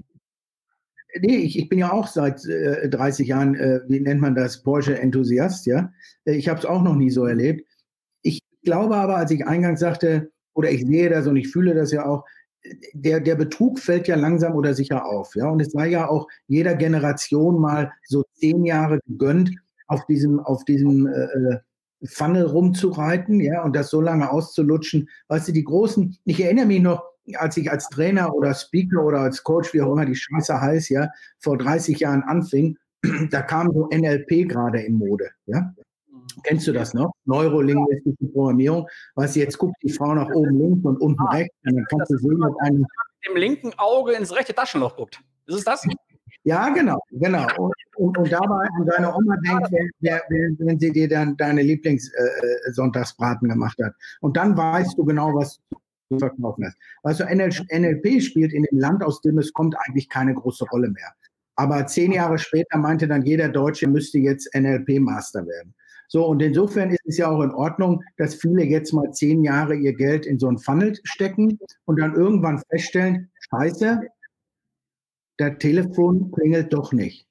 Nee, 1.20 1.36
ich, 1.38 1.58
ich 1.58 1.70
bin 1.70 1.80
ja 1.80 1.92
auch 1.92 2.08
seit 2.08 2.46
äh, 2.46 2.90
30 2.90 3.28
Jahren, 3.28 3.56
äh, 3.56 3.82
wie 3.88 4.00
nennt 4.00 4.22
man 4.22 4.36
das, 4.36 4.62
Porsche-Enthusiast, 4.64 5.66
ja. 5.66 5.92
Äh, 6.26 6.34
ich 6.34 6.48
habe 6.48 6.60
es 6.60 6.66
auch 6.66 6.82
noch 6.82 6.96
nie 6.96 7.10
so 7.10 7.26
erlebt 7.26 7.68
glaube 8.68 8.98
aber, 8.98 9.16
als 9.16 9.32
ich 9.32 9.48
eingangs 9.48 9.80
sagte, 9.80 10.30
oder 10.54 10.70
ich 10.70 10.86
sehe 10.86 11.10
das 11.10 11.26
und 11.26 11.38
ich 11.38 11.48
fühle 11.48 11.74
das 11.74 11.94
ja 11.94 12.06
auch, 12.06 12.26
der, 12.94 13.22
der 13.22 13.36
Betrug 13.36 13.80
fällt 13.80 14.10
ja 14.10 14.18
langsam 14.18 14.56
oder 14.56 14.74
sicher 14.74 15.06
auf. 15.06 15.36
Ja? 15.36 15.48
Und 15.48 15.62
es 15.62 15.72
sei 15.72 15.88
ja 15.88 16.10
auch 16.10 16.28
jeder 16.48 16.76
Generation 16.76 17.62
mal 17.62 17.94
so 18.04 18.26
zehn 18.34 18.66
Jahre 18.66 19.00
gegönnt, 19.08 19.52
auf 19.88 20.06
diesem, 20.06 20.42
auf 20.42 20.66
diesem 20.66 21.08
äh, 21.08 21.60
Funnel 22.04 22.44
rumzureiten, 22.44 23.40
ja, 23.40 23.64
und 23.64 23.74
das 23.74 23.90
so 23.90 24.02
lange 24.02 24.30
auszulutschen. 24.30 25.10
Weißt 25.30 25.48
du, 25.48 25.54
die 25.54 25.64
großen, 25.64 26.18
ich 26.26 26.44
erinnere 26.44 26.66
mich 26.66 26.82
noch, 26.82 27.04
als 27.36 27.56
ich 27.56 27.72
als 27.72 27.88
Trainer 27.88 28.36
oder 28.36 28.54
Speaker 28.54 29.04
oder 29.06 29.22
als 29.22 29.44
Coach, 29.44 29.74
wie 29.74 29.82
auch 29.82 29.94
immer 29.94 30.06
die 30.06 30.16
Scheiße 30.16 30.60
heißt, 30.60 30.90
ja, 30.90 31.10
vor 31.40 31.58
30 31.58 32.02
Jahren 32.02 32.24
anfing, 32.24 32.78
da 33.32 33.42
kam 33.42 33.72
so 33.72 33.88
NLP 33.92 34.50
gerade 34.50 34.82
in 34.82 34.96
Mode, 34.96 35.30
ja. 35.46 35.74
Kennst 36.44 36.68
du 36.68 36.74
das 36.74 36.94
noch? 36.94 37.12
Neurolinguistische 37.26 38.26
Programmierung. 38.34 38.88
Weißt 39.16 39.36
du, 39.36 39.40
jetzt 39.40 39.58
guckt 39.58 39.76
die 39.84 39.92
Frau 39.92 40.14
nach 40.14 40.30
oben 40.30 40.60
links 40.60 40.86
und 40.86 40.98
unten 41.02 41.22
ah, 41.22 41.32
rechts 41.32 41.56
und 41.66 41.76
dann 41.76 41.86
kannst 41.90 42.12
du 42.12 42.18
sehen, 42.18 42.44
ob 42.44 42.56
einem. 42.62 42.80
Mit 42.80 42.90
dem 43.30 43.36
linken 43.38 43.74
Auge 43.78 44.14
ins 44.14 44.36
rechte 44.36 44.54
Taschenloch 44.54 44.96
guckt. 44.96 45.20
Ist 45.46 45.56
es 45.56 45.64
das? 45.64 45.88
Ja, 46.44 46.70
genau, 46.70 47.00
genau. 47.12 47.46
Und, 47.58 47.74
und, 47.98 48.18
und 48.18 48.32
dabei 48.32 48.68
an 48.78 48.86
deine 48.86 49.14
Oma 49.14 49.36
denkt, 49.46 49.70
wenn, 49.72 49.90
wenn, 50.30 50.58
wenn 50.60 50.80
sie 50.80 50.92
dir 50.92 51.10
dann 51.10 51.36
deine 51.36 51.62
Lieblingssonntagsbraten 51.62 53.50
äh, 53.50 53.54
gemacht 53.54 53.78
hat. 53.84 53.94
Und 54.22 54.38
dann 54.38 54.56
weißt 54.56 54.98
du 54.98 55.04
genau, 55.04 55.34
was 55.34 55.60
du 56.10 56.20
verkaufen 56.20 56.66
hast. 56.66 56.78
Weißt 57.04 57.20
du, 57.20 57.26
NLP 57.26 58.22
spielt 58.22 58.54
in 58.54 58.64
dem 58.64 58.80
Land, 58.80 59.04
aus 59.04 59.20
dem 59.22 59.38
es 59.40 59.52
kommt, 59.52 59.76
eigentlich 59.78 60.08
keine 60.08 60.34
große 60.36 60.66
Rolle 60.72 60.90
mehr. 60.90 61.12
Aber 61.58 61.86
zehn 61.88 62.12
Jahre 62.12 62.38
später 62.38 62.78
meinte 62.78 63.08
dann 63.08 63.26
jeder 63.26 63.50
Deutsche, 63.50 63.88
müsste 63.88 64.20
jetzt 64.20 64.50
NLP-Master 64.56 65.46
werden. 65.46 65.74
So, 66.08 66.26
und 66.26 66.42
insofern 66.42 66.92
ist 66.92 67.06
es 67.06 67.18
ja 67.18 67.30
auch 67.30 67.42
in 67.42 67.52
Ordnung, 67.52 68.02
dass 68.18 68.36
viele 68.36 68.64
jetzt 68.64 68.94
mal 68.94 69.12
zehn 69.12 69.44
Jahre 69.44 69.76
ihr 69.76 69.94
Geld 69.94 70.26
in 70.26 70.40
so 70.40 70.48
ein 70.48 70.58
Funnel 70.58 70.98
stecken 71.04 71.60
und 71.86 72.00
dann 72.00 72.16
irgendwann 72.16 72.62
feststellen, 72.70 73.30
scheiße, 73.50 74.02
der 75.40 75.60
Telefon 75.60 76.32
klingelt 76.32 76.74
doch 76.74 76.94
nicht. 76.94 77.28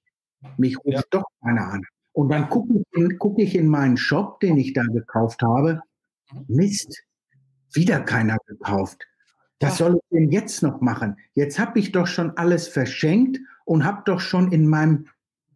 Mich 0.58 0.76
ruft 0.78 0.96
ja. 0.96 1.02
doch 1.10 1.24
keiner 1.42 1.72
an. 1.72 1.82
Und 2.12 2.30
dann 2.30 2.48
gucke 2.48 2.82
ich, 2.92 3.18
guck 3.18 3.38
ich 3.38 3.54
in 3.56 3.68
meinen 3.68 3.96
Shop, 3.96 4.40
den 4.40 4.56
ich 4.58 4.72
da 4.74 4.82
gekauft 4.82 5.42
habe. 5.42 5.80
Mist, 6.48 7.02
wieder 7.72 8.00
keiner 8.00 8.36
gekauft. 8.46 9.06
Was 9.60 9.78
soll 9.78 9.96
ich 9.96 10.02
denn 10.10 10.30
jetzt 10.30 10.62
noch 10.62 10.80
machen? 10.80 11.16
Jetzt 11.34 11.58
habe 11.58 11.78
ich 11.78 11.92
doch 11.92 12.06
schon 12.06 12.36
alles 12.36 12.68
verschenkt 12.68 13.38
und 13.64 13.84
habe 13.84 14.02
doch 14.04 14.20
schon 14.20 14.52
in 14.52 14.68
meinem 14.68 15.06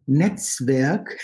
Netzwerk 0.07 1.17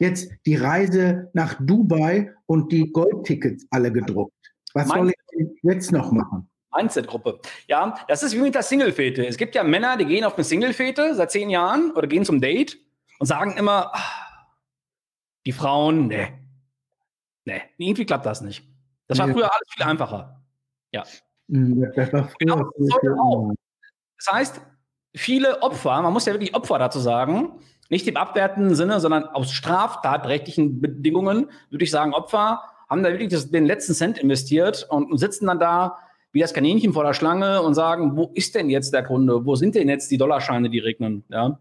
jetzt 0.00 0.32
die 0.46 0.56
Reise 0.56 1.30
nach 1.34 1.56
Dubai 1.60 2.34
und 2.46 2.72
die 2.72 2.90
Goldtickets 2.90 3.66
alle 3.70 3.92
gedruckt. 3.92 4.34
Was 4.74 4.88
soll 4.88 5.10
ich 5.10 5.48
jetzt 5.62 5.92
noch 5.92 6.10
machen? 6.10 6.48
Mindset-Gruppe. 6.74 7.40
Ja, 7.66 7.94
das 8.08 8.22
ist 8.22 8.34
wie 8.34 8.40
mit 8.40 8.54
der 8.54 8.62
Single-Fete. 8.62 9.26
Es 9.26 9.36
gibt 9.36 9.54
ja 9.54 9.64
Männer, 9.64 9.96
die 9.96 10.06
gehen 10.06 10.24
auf 10.24 10.36
eine 10.36 10.44
Single-Fete 10.44 11.14
seit 11.14 11.30
zehn 11.30 11.50
Jahren 11.50 11.90
oder 11.92 12.06
gehen 12.06 12.24
zum 12.24 12.40
Date 12.40 12.78
und 13.18 13.26
sagen 13.26 13.56
immer, 13.56 13.90
ach, 13.92 14.46
die 15.46 15.52
Frauen, 15.52 16.06
ne, 16.06 16.28
ne, 17.44 17.62
irgendwie 17.76 18.06
klappt 18.06 18.26
das 18.26 18.40
nicht. 18.40 18.64
Das 19.08 19.18
war 19.18 19.28
früher 19.28 19.52
alles 19.52 19.68
viel 19.74 19.84
einfacher. 19.84 20.40
Ja. 20.92 21.04
Hm, 21.50 21.90
das 21.96 22.12
war 22.12 22.30
genau, 22.38 22.70
das, 22.78 23.56
das 24.18 24.34
heißt, 24.34 24.60
viele 25.16 25.62
Opfer, 25.62 26.00
man 26.02 26.12
muss 26.12 26.26
ja 26.26 26.32
wirklich 26.32 26.54
Opfer 26.54 26.78
dazu 26.78 27.00
sagen, 27.00 27.60
nicht 27.90 28.06
im 28.08 28.16
abwertenden 28.16 28.74
Sinne, 28.74 29.00
sondern 29.00 29.24
aus 29.24 29.52
straftatrechtlichen 29.52 30.80
Bedingungen, 30.80 31.50
würde 31.70 31.84
ich 31.84 31.90
sagen, 31.90 32.14
Opfer 32.14 32.62
haben 32.88 33.02
da 33.02 33.10
wirklich 33.10 33.28
das, 33.28 33.50
den 33.50 33.66
letzten 33.66 33.94
Cent 33.94 34.18
investiert 34.18 34.86
und, 34.88 35.10
und 35.12 35.18
sitzen 35.18 35.46
dann 35.46 35.60
da 35.60 35.98
wie 36.32 36.40
das 36.40 36.54
Kaninchen 36.54 36.92
vor 36.92 37.04
der 37.04 37.12
Schlange 37.12 37.60
und 37.62 37.74
sagen, 37.74 38.16
wo 38.16 38.30
ist 38.34 38.54
denn 38.54 38.70
jetzt 38.70 38.94
der 38.94 39.02
Kunde? 39.02 39.44
Wo 39.44 39.56
sind 39.56 39.74
denn 39.74 39.88
jetzt 39.88 40.10
die 40.10 40.18
Dollarscheine, 40.18 40.70
die 40.70 40.78
regnen? 40.78 41.24
Ja. 41.28 41.46
Und 41.46 41.58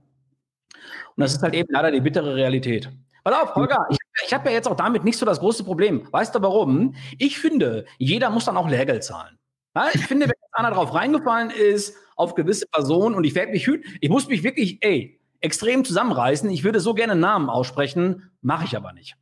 das 1.16 1.34
ist 1.34 1.42
halt 1.42 1.56
eben 1.56 1.68
leider 1.72 1.92
die 1.92 2.02
bittere 2.02 2.36
Realität. 2.36 2.90
Pass 3.24 3.34
auf, 3.34 3.56
Holger, 3.56 3.86
ich, 3.90 3.98
ich 4.26 4.34
habe 4.34 4.50
ja 4.50 4.56
jetzt 4.56 4.68
auch 4.68 4.76
damit 4.76 5.04
nicht 5.04 5.18
so 5.18 5.26
das 5.26 5.40
große 5.40 5.64
Problem. 5.64 6.08
Weißt 6.12 6.34
du 6.36 6.42
warum? 6.42 6.96
Ich 7.18 7.40
finde, 7.40 7.86
jeder 7.98 8.30
muss 8.30 8.46
dann 8.46 8.58
auch 8.58 8.70
Lehrgeld 8.70 9.04
zahlen. 9.04 9.38
Ja, 9.76 9.88
ich 9.94 10.06
finde, 10.06 10.28
wenn 10.28 10.34
einer 10.54 10.72
drauf 10.72 10.94
reingefallen 10.94 11.52
ist, 11.52 11.96
auf 12.16 12.36
gewisse 12.36 12.66
Personen 12.68 13.16
und 13.16 13.24
ich 13.24 13.36
werde 13.36 13.52
mich 13.52 13.66
hüten, 13.66 13.98
ich 14.02 14.10
muss 14.10 14.28
mich 14.28 14.44
wirklich, 14.44 14.78
ey, 14.82 15.19
extrem 15.42 15.86
zusammenreißen. 15.86 16.50
Ich 16.50 16.64
würde 16.64 16.80
so 16.80 16.94
gerne 16.94 17.16
Namen 17.16 17.50
aussprechen, 17.50 18.32
mache 18.42 18.66
ich 18.66 18.76
aber 18.76 18.94
nicht. 18.94 19.16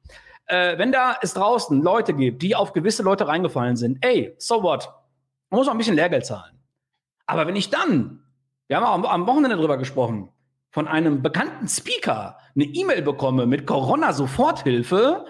Äh, 0.45 0.77
wenn 0.77 0.91
da 0.91 1.17
es 1.21 1.33
draußen 1.33 1.81
Leute 1.81 2.13
gibt, 2.13 2.41
die 2.41 2.55
auf 2.55 2.73
gewisse 2.73 3.03
Leute 3.03 3.27
reingefallen 3.27 3.75
sind, 3.75 3.97
ey, 4.01 4.33
so 4.37 4.63
what? 4.63 4.89
Man 5.49 5.59
muss 5.59 5.67
auch 5.67 5.73
ein 5.73 5.77
bisschen 5.77 5.95
Lehrgeld 5.95 6.25
zahlen. 6.25 6.57
Aber 7.25 7.47
wenn 7.47 7.55
ich 7.55 7.69
dann, 7.69 8.23
wir 8.67 8.77
haben 8.77 9.03
auch 9.03 9.11
am 9.11 9.27
Wochenende 9.27 9.57
drüber 9.57 9.77
gesprochen, 9.77 10.29
von 10.71 10.87
einem 10.87 11.21
bekannten 11.21 11.67
Speaker 11.67 12.37
eine 12.55 12.65
E-Mail 12.65 13.01
bekomme 13.01 13.45
mit 13.45 13.65
Corona-Soforthilfe, 13.65 15.25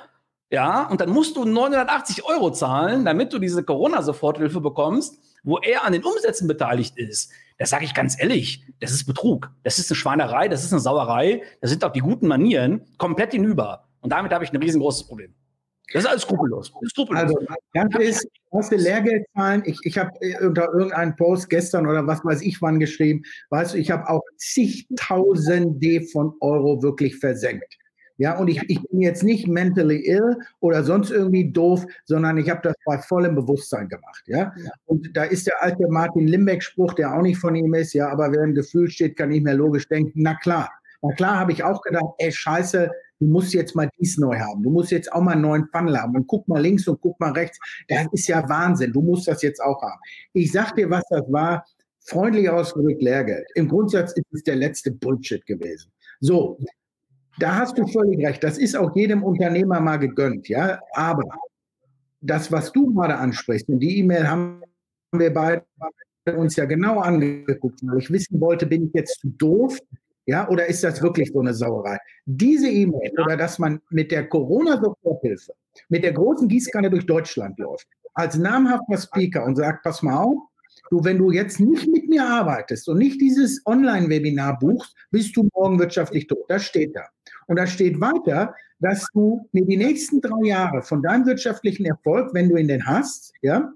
Ja, 0.50 0.88
und 0.88 1.02
dann 1.02 1.10
musst 1.10 1.36
du 1.36 1.44
980 1.44 2.24
Euro 2.26 2.52
zahlen, 2.52 3.04
damit 3.04 3.34
du 3.34 3.40
diese 3.40 3.64
Corona-Soforthilfe 3.64 4.62
bekommst, 4.62 5.20
wo 5.44 5.58
er 5.58 5.84
an 5.84 5.92
den 5.92 6.04
Umsätzen 6.06 6.48
beteiligt 6.48 6.98
ist. 6.98 7.32
Das 7.58 7.72
sage 7.72 7.86
ich 7.86 7.94
ganz 7.94 8.20
ehrlich, 8.22 8.64
das 8.80 8.92
ist 8.92 9.06
Betrug. 9.06 9.52
Das 9.64 9.80
ist 9.80 9.90
eine 9.92 9.96
Schweinerei, 9.96 10.48
das 10.48 10.64
ist 10.64 10.72
eine 10.72 10.80
Sauerei, 10.80 11.42
das 11.62 11.72
sind 11.72 11.84
auch 11.84 11.92
die 11.92 12.02
guten 12.02 12.28
Manieren 12.28 12.86
komplett 12.98 13.32
hinüber. 13.32 13.88
Und 14.02 14.12
damit 14.12 14.32
habe 14.32 14.44
ich 14.44 14.52
ein 14.52 14.58
riesengroßes 14.58 15.08
Problem. 15.08 15.34
Das 15.94 16.04
ist 16.04 16.10
alles 16.10 16.24
skrupellos. 16.24 16.72
skrupellos. 16.90 17.24
Also, 17.24 17.40
das 17.74 18.04
ist, 18.04 18.28
hast 18.54 18.72
du 18.72 18.76
Lehrgeld 18.76 19.26
zahlen? 19.34 19.64
Ich, 19.66 19.80
ich 19.84 19.98
habe 19.98 20.12
äh, 20.20 20.46
unter 20.46 20.72
irgendeinem 20.74 21.16
Post 21.16 21.50
gestern 21.50 21.88
oder 21.88 22.06
was 22.06 22.24
weiß 22.26 22.42
ich 22.42 22.62
wann 22.62 22.80
geschrieben, 22.80 23.24
weißt 23.52 23.74
du, 23.74 23.78
ich 23.78 23.90
habe 23.90 24.08
auch 24.10 24.22
zigtausende 24.36 26.02
von 26.12 26.34
Euro 26.42 26.82
wirklich 26.84 27.18
versenkt. 27.18 27.77
Ja, 28.18 28.38
und 28.38 28.48
ich, 28.48 28.62
ich 28.68 28.82
bin 28.90 29.02
jetzt 29.02 29.24
nicht 29.24 29.48
mentally 29.48 30.06
ill 30.08 30.38
oder 30.60 30.84
sonst 30.84 31.12
irgendwie 31.12 31.52
doof, 31.52 31.86
sondern 32.06 32.38
ich 32.38 32.50
habe 32.50 32.62
das 32.64 32.76
bei 32.86 32.98
vollem 32.98 33.36
Bewusstsein 33.36 33.88
gemacht. 33.88 34.24
Ja? 34.26 34.54
ja? 34.58 34.72
Und 34.86 35.16
da 35.16 35.24
ist 35.24 35.48
der 35.48 35.62
alte 35.62 35.88
Martin 35.88 36.28
Limbeck-Spruch, 36.28 36.94
der 36.96 37.16
auch 37.16 37.22
nicht 37.22 37.38
von 37.38 37.56
ihm 37.56 37.74
ist, 37.76 37.94
ja, 37.94 38.10
aber 38.10 38.32
wer 38.32 38.44
im 38.44 38.56
Gefühl 38.56 38.90
steht, 38.90 39.18
kann 39.18 39.30
nicht 39.30 39.44
mehr 39.44 39.54
logisch 39.54 39.88
denken. 39.88 40.12
Na 40.16 40.36
klar. 40.36 40.72
Na 41.02 41.14
klar 41.14 41.40
habe 41.40 41.52
ich 41.52 41.64
auch 41.64 41.82
gedacht, 41.82 42.06
ey, 42.18 42.32
scheiße, 42.32 42.90
du 43.20 43.26
musst 43.26 43.54
jetzt 43.54 43.76
mal 43.76 43.90
dies 44.00 44.18
neu 44.18 44.38
haben. 44.40 44.64
Du 44.64 44.70
musst 44.70 44.92
jetzt 44.92 45.12
auch 45.12 45.22
mal 45.22 45.34
einen 45.34 45.42
neuen 45.42 45.68
Funnel 45.72 45.98
haben. 45.98 46.16
Und 46.16 46.28
guck 46.28 46.48
mal 46.48 46.62
links 46.62 46.88
und 46.88 47.00
guck 47.02 47.20
mal 47.20 47.32
rechts. 47.32 47.60
Das 47.88 48.08
ist 48.12 48.28
ja 48.28 48.48
Wahnsinn. 48.50 48.94
Du 48.94 49.02
musst 49.02 49.28
das 49.28 49.42
jetzt 49.42 49.62
auch 49.62 49.82
haben. 49.82 50.00
Ich 50.34 50.52
sag 50.52 50.76
dir, 50.76 50.90
was 50.90 51.04
das 51.10 51.24
war. 51.32 51.66
Freundlich 52.02 52.50
ausgedrückt 52.50 53.02
Lehrgeld. 53.02 53.46
Im 53.56 53.68
Grundsatz 53.68 54.14
ist 54.14 54.26
es 54.32 54.44
der 54.44 54.56
letzte 54.56 54.92
Bullshit 54.92 55.46
gewesen. 55.46 55.92
So, 56.22 56.58
da 57.40 57.56
hast 57.56 57.78
du 57.78 57.86
völlig 57.88 58.26
recht. 58.26 58.44
Das 58.44 58.58
ist 58.58 58.76
auch 58.76 58.96
jedem 58.96 59.24
Unternehmer 59.24 59.80
mal 59.80 59.98
gegönnt, 59.98 60.48
ja. 60.50 60.80
Aber 60.94 61.24
das, 62.22 62.52
was 62.52 62.72
du 62.72 62.94
gerade 62.94 63.16
ansprichst, 63.16 63.70
und 63.70 63.80
die 63.80 64.00
E-Mail 64.00 64.28
haben 64.28 64.62
wir 65.12 65.34
beide 65.34 65.64
uns 66.36 66.56
ja 66.56 66.66
genau 66.66 67.00
angeguckt, 67.00 67.80
weil 67.84 68.00
ich 68.00 68.12
wissen 68.12 68.42
wollte, 68.42 68.66
bin 68.66 68.88
ich 68.88 68.94
jetzt 68.94 69.22
zu 69.22 69.30
doof, 69.30 69.78
ja, 70.26 70.50
oder 70.50 70.66
ist 70.66 70.84
das 70.84 71.02
wirklich 71.02 71.32
so 71.32 71.40
eine 71.40 71.54
Sauerei? 71.54 71.98
Diese 72.26 72.70
E-Mail 72.70 73.14
oder 73.18 73.38
dass 73.38 73.60
man 73.60 73.80
mit 73.90 74.12
der 74.12 74.28
Corona-Soforthilfe, 74.28 75.54
mit 75.88 76.04
der 76.04 76.12
großen 76.12 76.50
Gießkanne 76.50 76.90
durch 76.90 77.06
Deutschland 77.06 77.58
läuft, 77.60 77.88
als 78.14 78.38
namhafter 78.38 78.98
Speaker 78.98 79.46
und 79.46 79.56
sagt, 79.56 79.84
pass 79.84 80.02
mal 80.04 80.18
auf, 80.18 80.38
du, 80.90 81.02
wenn 81.04 81.18
du 81.18 81.32
jetzt 81.32 81.62
nicht 81.62 81.88
mit 81.88 82.10
mir 82.10 82.26
arbeitest 82.26 82.90
und 82.90 82.98
nicht 82.98 83.22
dieses 83.22 83.62
Online-Webinar 83.66 84.60
buchst, 84.60 84.94
bist 85.12 85.38
du 85.38 85.48
morgen 85.54 85.80
wirtschaftlich 85.80 86.28
tot. 86.28 86.44
Das 86.50 86.64
steht 86.64 86.94
da. 86.94 87.06
Und 87.48 87.58
da 87.58 87.66
steht 87.68 88.00
weiter, 88.00 88.54
dass 88.80 89.08
du 89.14 89.48
die 89.52 89.78
nächsten 89.78 90.22
drei 90.22 90.48
Jahre 90.48 90.82
von 90.82 91.02
deinem 91.02 91.26
wirtschaftlichen 91.26 91.86
Erfolg, 91.86 92.34
wenn 92.34 92.50
du 92.50 92.58
ihn 92.58 92.68
denn 92.68 92.86
hast, 92.86 93.34
ja, 93.42 93.72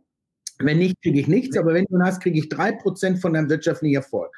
wenn 0.60 0.78
nicht, 0.78 1.02
kriege 1.02 1.20
ich 1.20 1.28
nichts, 1.28 1.58
aber 1.58 1.74
wenn 1.74 1.86
du 1.86 1.96
ihn 1.96 2.04
hast, 2.04 2.22
kriege 2.22 2.38
ich 2.38 2.50
drei 2.50 2.72
Prozent 2.72 3.20
von 3.20 3.34
deinem 3.34 3.50
wirtschaftlichen 3.50 3.96
Erfolg. 3.96 4.32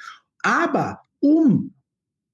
Aber 0.44 1.02
um 1.20 1.74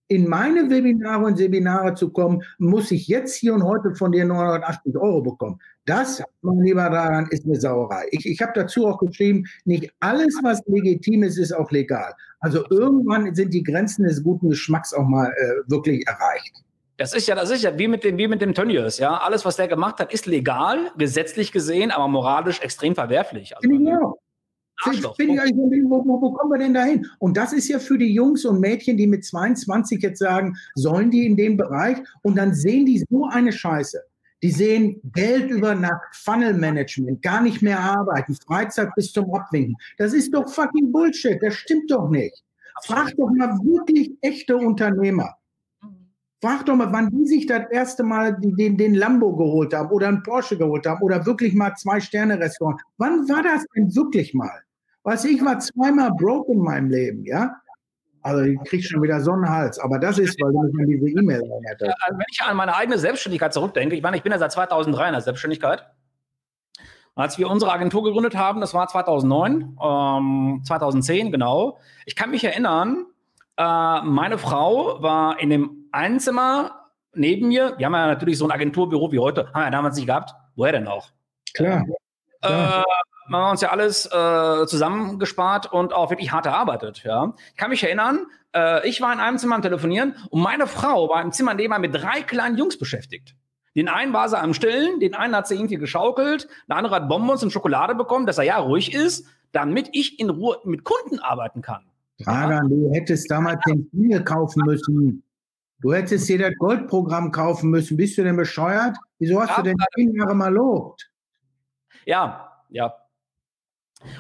in 0.10 0.28
meine 0.28 0.70
Webinare 0.70 1.24
und 1.24 1.38
Seminare 1.38 1.94
zu 1.94 2.10
kommen, 2.10 2.42
muss 2.58 2.90
ich 2.90 3.08
jetzt 3.08 3.36
hier 3.36 3.54
und 3.54 3.64
heute 3.64 3.94
von 3.94 4.12
dir 4.12 4.26
980 4.26 4.98
Euro 4.98 5.22
bekommen. 5.22 5.60
Das, 5.86 6.22
mein 6.42 6.60
lieber 6.62 6.90
Daran, 6.90 7.28
ist 7.30 7.46
eine 7.46 7.60
Sauerei. 7.60 8.08
Ich, 8.12 8.26
ich 8.26 8.42
habe 8.42 8.52
dazu 8.56 8.88
auch 8.88 8.98
geschrieben, 8.98 9.46
nicht 9.66 9.92
alles, 10.00 10.36
was 10.42 10.62
legitim 10.66 11.24
ist, 11.24 11.38
ist 11.38 11.52
auch 11.52 11.70
legal. 11.72 12.16
Also 12.40 12.66
irgendwann 12.72 13.34
sind 13.36 13.54
die 13.54 13.64
Grenzen 13.64 14.04
des 14.04 14.24
guten 14.24 14.50
Geschmacks 14.50 14.94
auch 14.94 15.08
mal 15.08 15.28
äh, 15.28 15.70
wirklich 15.70 16.06
erreicht. 16.08 16.64
Das 17.00 17.14
ist 17.14 17.28
ja, 17.28 17.36
das 17.36 17.50
ist 17.50 17.64
ja 17.64 17.80
wie 17.80 17.88
mit 17.88 18.04
dem, 18.04 18.18
wie 18.18 18.28
mit 18.28 18.42
dem 18.42 18.54
Tönnies, 18.54 18.98
ja. 18.98 19.18
Alles, 19.18 19.46
was 19.46 19.56
der 19.56 19.70
gemacht 19.70 20.00
hat, 20.00 20.14
ist 20.14 20.26
legal, 20.26 20.92
gesetzlich 20.98 21.54
gesehen, 21.54 21.92
aber 21.92 22.10
moralisch 22.10 22.60
extrem 22.60 22.94
verwerflich. 22.94 23.56
Also, 23.56 23.70
genau. 23.70 24.20
Bin 25.18 25.30
ich, 25.32 25.54
wo, 25.86 26.04
wo, 26.06 26.22
wo 26.22 26.34
kommen 26.34 26.52
wir 26.52 26.58
denn 26.58 26.74
dahin? 26.74 27.06
Und 27.20 27.38
das 27.38 27.54
ist 27.54 27.70
ja 27.70 27.80
für 27.80 27.98
die 27.98 28.14
Jungs 28.14 28.44
und 28.44 28.60
Mädchen, 28.60 28.98
die 28.98 29.08
mit 29.08 29.24
22 29.24 30.02
jetzt 30.02 30.20
sagen, 30.20 30.58
sollen 30.76 31.10
die 31.10 31.26
in 31.26 31.38
dem 31.38 31.56
Bereich? 31.56 31.98
Und 32.22 32.38
dann 32.38 32.54
sehen 32.54 32.86
die 32.86 33.06
so 33.10 33.26
eine 33.30 33.54
Scheiße. 33.54 34.02
Die 34.44 34.52
sehen 34.52 35.00
Geld 35.14 35.52
über 35.52 35.76
Nacht, 35.76 36.14
Funnel 36.14 36.54
Management, 36.54 37.22
gar 37.22 37.42
nicht 37.42 37.62
mehr 37.62 37.80
arbeiten, 37.80 38.36
Freizeit 38.36 38.90
bis 38.96 39.14
zum 39.14 39.34
Abwinken. 39.34 39.76
Das 39.98 40.12
ist 40.12 40.34
doch 40.34 40.50
fucking 40.50 40.92
Bullshit. 40.92 41.42
Das 41.42 41.56
stimmt 41.56 41.92
doch 41.92 42.10
nicht. 42.10 42.44
Frag 42.84 43.16
doch 43.16 43.30
mal 43.32 43.58
wirklich 43.64 44.12
echte 44.22 44.58
Unternehmer. 44.58 45.39
Frag 46.42 46.66
doch 46.66 46.76
mal, 46.76 46.92
wann 46.94 47.10
die 47.10 47.26
sich 47.26 47.48
das 47.48 47.70
erste 47.70 48.04
Mal 48.04 48.38
den, 48.40 48.78
den 48.78 48.94
Lambo 48.94 49.36
geholt 49.36 49.74
haben 49.74 49.90
oder 49.90 50.08
einen 50.08 50.24
Porsche 50.24 50.58
geholt 50.58 50.86
haben 50.86 51.02
oder 51.02 51.26
wirklich 51.26 51.54
mal 51.54 51.76
zwei 51.76 52.00
Sterne 52.00 52.40
Restaurant. 52.40 52.80
Wann 52.98 53.28
war 53.28 53.44
das 53.44 53.66
denn 53.76 53.94
wirklich 53.94 54.34
mal? 54.34 54.62
Weißt 55.04 55.26
du, 55.26 55.30
ich 55.30 55.44
war 55.44 55.60
zweimal 55.60 56.12
broke 56.14 56.52
in 56.52 56.60
meinem 56.60 56.90
Leben, 56.90 57.26
ja? 57.26 57.56
Also 58.22 58.44
ich 58.44 58.60
kriege 58.66 58.84
schon 58.84 59.02
wieder 59.02 59.22
Sonnenhals, 59.22 59.80
aber 59.80 59.98
das 59.98 60.18
ist, 60.20 60.40
weil 60.42 60.52
du 60.52 60.62
mich 60.62 60.82
an 60.82 60.88
diese 60.88 61.10
E-Mail 61.10 61.42
erinnert 61.42 61.82
hast. 61.82 62.04
Also 62.04 62.20
wenn 62.20 62.26
ich 62.32 62.42
an 62.42 62.58
meine 62.58 62.76
eigene 62.76 62.98
Selbstständigkeit 62.98 63.54
zurückdenke, 63.54 63.96
ich 63.96 64.02
meine, 64.02 64.18
ich 64.18 64.24
bin 64.24 64.32
ja 64.32 64.38
seit 64.38 64.52
2003 64.52 65.08
in 65.08 65.14
der 65.14 65.22
Selbstständigkeit. 65.22 65.86
Als 67.16 67.38
wir 67.38 67.50
unsere 67.50 67.72
Agentur 67.72 68.04
gegründet 68.04 68.38
haben, 68.38 68.62
das 68.62 68.74
war 68.74 68.88
2009, 68.88 69.78
ähm, 69.82 70.62
2010 70.66 71.32
genau. 71.32 71.80
Ich 72.06 72.16
kann 72.16 72.32
mich 72.32 72.44
erinnern, 72.44 73.06
äh, 73.60 74.02
meine 74.04 74.38
Frau 74.38 75.02
war 75.02 75.40
in 75.40 75.50
dem 75.50 75.90
Einzimmer 75.92 76.92
neben 77.14 77.50
mir. 77.50 77.76
Wir 77.78 77.88
haben 77.88 77.94
ja 77.94 78.08
natürlich 78.08 78.38
so 78.38 78.46
ein 78.46 78.52
Agenturbüro 78.52 79.12
wie 79.12 79.20
heute, 79.20 79.48
haben 79.48 79.62
wir 79.62 79.64
ja 79.66 79.70
damals 79.70 79.98
nicht 79.98 80.08
gehabt. 80.08 80.34
Woher 80.56 80.72
denn 80.72 80.88
auch? 80.88 81.10
Klar. 81.54 81.84
Klar. 82.42 82.80
Äh, 82.80 83.34
haben 83.34 83.44
wir 83.44 83.52
uns 83.52 83.62
ja 83.62 83.70
alles 83.70 84.06
äh, 84.06 84.66
zusammengespart 84.66 85.72
und 85.72 85.94
auch 85.94 86.10
wirklich 86.10 86.32
hart 86.32 86.46
erarbeitet. 86.46 87.04
Ja. 87.04 87.34
Ich 87.52 87.58
kann 87.58 87.70
mich 87.70 87.84
erinnern, 87.84 88.28
äh, 88.56 88.88
ich 88.88 89.02
war 89.02 89.12
in 89.12 89.20
einem 89.20 89.38
Zimmer 89.38 89.56
am 89.56 89.62
Telefonieren 89.62 90.16
und 90.30 90.42
meine 90.42 90.66
Frau 90.66 91.10
war 91.10 91.22
im 91.22 91.34
Zimmer 91.34 91.54
nebenan 91.54 91.82
mit 91.82 91.94
drei 91.94 92.22
kleinen 92.22 92.58
Jungs 92.58 92.80
beschäftigt. 92.80 93.36
Den 93.76 93.90
einen 93.90 94.14
war 94.14 94.30
sie 94.30 94.40
am 94.40 94.54
Stillen, 94.54 95.00
den 95.00 95.16
einen 95.16 95.36
hat 95.36 95.48
sie 95.48 95.56
irgendwie 95.56 95.78
geschaukelt, 95.78 96.48
der 96.68 96.78
andere 96.78 96.96
hat 96.96 97.10
Bonbons 97.10 97.44
und 97.44 97.52
Schokolade 97.52 97.94
bekommen, 97.94 98.26
dass 98.26 98.38
er 98.38 98.46
ja 98.46 98.58
ruhig 98.58 98.94
ist, 98.94 99.28
damit 99.52 99.90
ich 99.92 100.18
in 100.20 100.30
Ruhe 100.30 100.60
mit 100.64 100.84
Kunden 100.84 101.20
arbeiten 101.20 101.62
kann. 101.62 101.89
Dragan, 102.20 102.70
du 102.70 102.92
hättest 102.94 103.30
damals 103.32 103.62
den 103.66 103.88
Spiegel 103.88 104.24
kaufen 104.24 104.64
müssen. 104.66 105.24
Du 105.82 105.94
hättest 105.94 106.28
dir 106.28 106.38
das 106.38 106.54
Goldprogramm 106.58 107.32
kaufen 107.32 107.70
müssen. 107.70 107.96
Bist 107.96 108.18
du 108.18 108.24
denn 108.24 108.36
bescheuert? 108.36 108.98
Wieso 109.18 109.40
hast 109.40 109.52
ja, 109.52 109.56
du 109.58 109.64
denn 109.64 109.78
zehn 109.96 110.14
Jahre 110.14 110.36
mal 110.36 110.54
lobt? 110.54 111.10
Ja, 112.06 112.52
ja. 112.70 112.94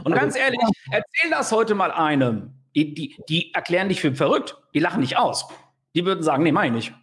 Und 0.03 0.13
also, 0.13 0.15
ganz 0.15 0.35
ehrlich, 0.37 0.59
erzähl 0.91 1.29
das 1.29 1.51
heute 1.51 1.75
mal 1.75 1.91
einem. 1.91 2.53
Die, 2.75 2.93
die, 2.93 3.15
die 3.27 3.53
erklären 3.53 3.89
dich 3.89 3.99
für 3.99 4.15
verrückt. 4.15 4.57
Die 4.73 4.79
lachen 4.79 5.01
nicht 5.01 5.17
aus. 5.17 5.47
Die 5.95 6.05
würden 6.05 6.23
sagen, 6.23 6.43
nee, 6.43 6.51
meine 6.51 6.77
ich 6.77 6.91
nicht. 6.91 6.99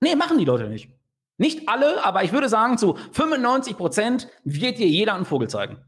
Nee, 0.00 0.16
machen 0.16 0.38
die 0.38 0.44
Leute 0.44 0.68
nicht. 0.68 0.88
Nicht 1.36 1.68
alle, 1.68 2.04
aber 2.04 2.24
ich 2.24 2.32
würde 2.32 2.48
sagen, 2.48 2.78
zu 2.78 2.94
95 3.12 3.76
Prozent 3.76 4.28
wird 4.44 4.78
dir 4.78 4.86
jeder 4.86 5.14
einen 5.14 5.24
Vogel 5.24 5.48
zeigen. 5.48 5.78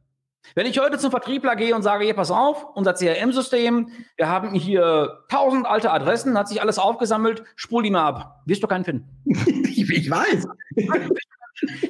Wenn 0.55 0.67
ich 0.67 0.79
heute 0.79 0.99
zum 0.99 1.11
Vertriebler 1.11 1.57
gehe 1.57 1.75
und 1.75 1.83
sage, 1.83 2.05
hier, 2.05 2.15
pass 2.15 2.31
auf, 2.31 2.67
unser 2.75 2.95
CRM-System, 2.95 3.89
wir 4.17 4.29
haben 4.29 4.55
hier 4.55 5.25
tausend 5.29 5.67
alte 5.67 5.91
Adressen, 5.91 6.39
hat 6.39 6.49
sich 6.49 6.61
alles 6.61 6.79
aufgesammelt, 6.79 7.45
spul 7.57 7.83
die 7.83 7.91
mal 7.91 8.07
ab. 8.07 8.43
Wirst 8.47 8.63
du 8.63 8.67
keinen 8.67 8.85
finden. 8.85 9.09
ich, 9.25 9.79
ich 9.91 10.11
weiß. 10.11 10.47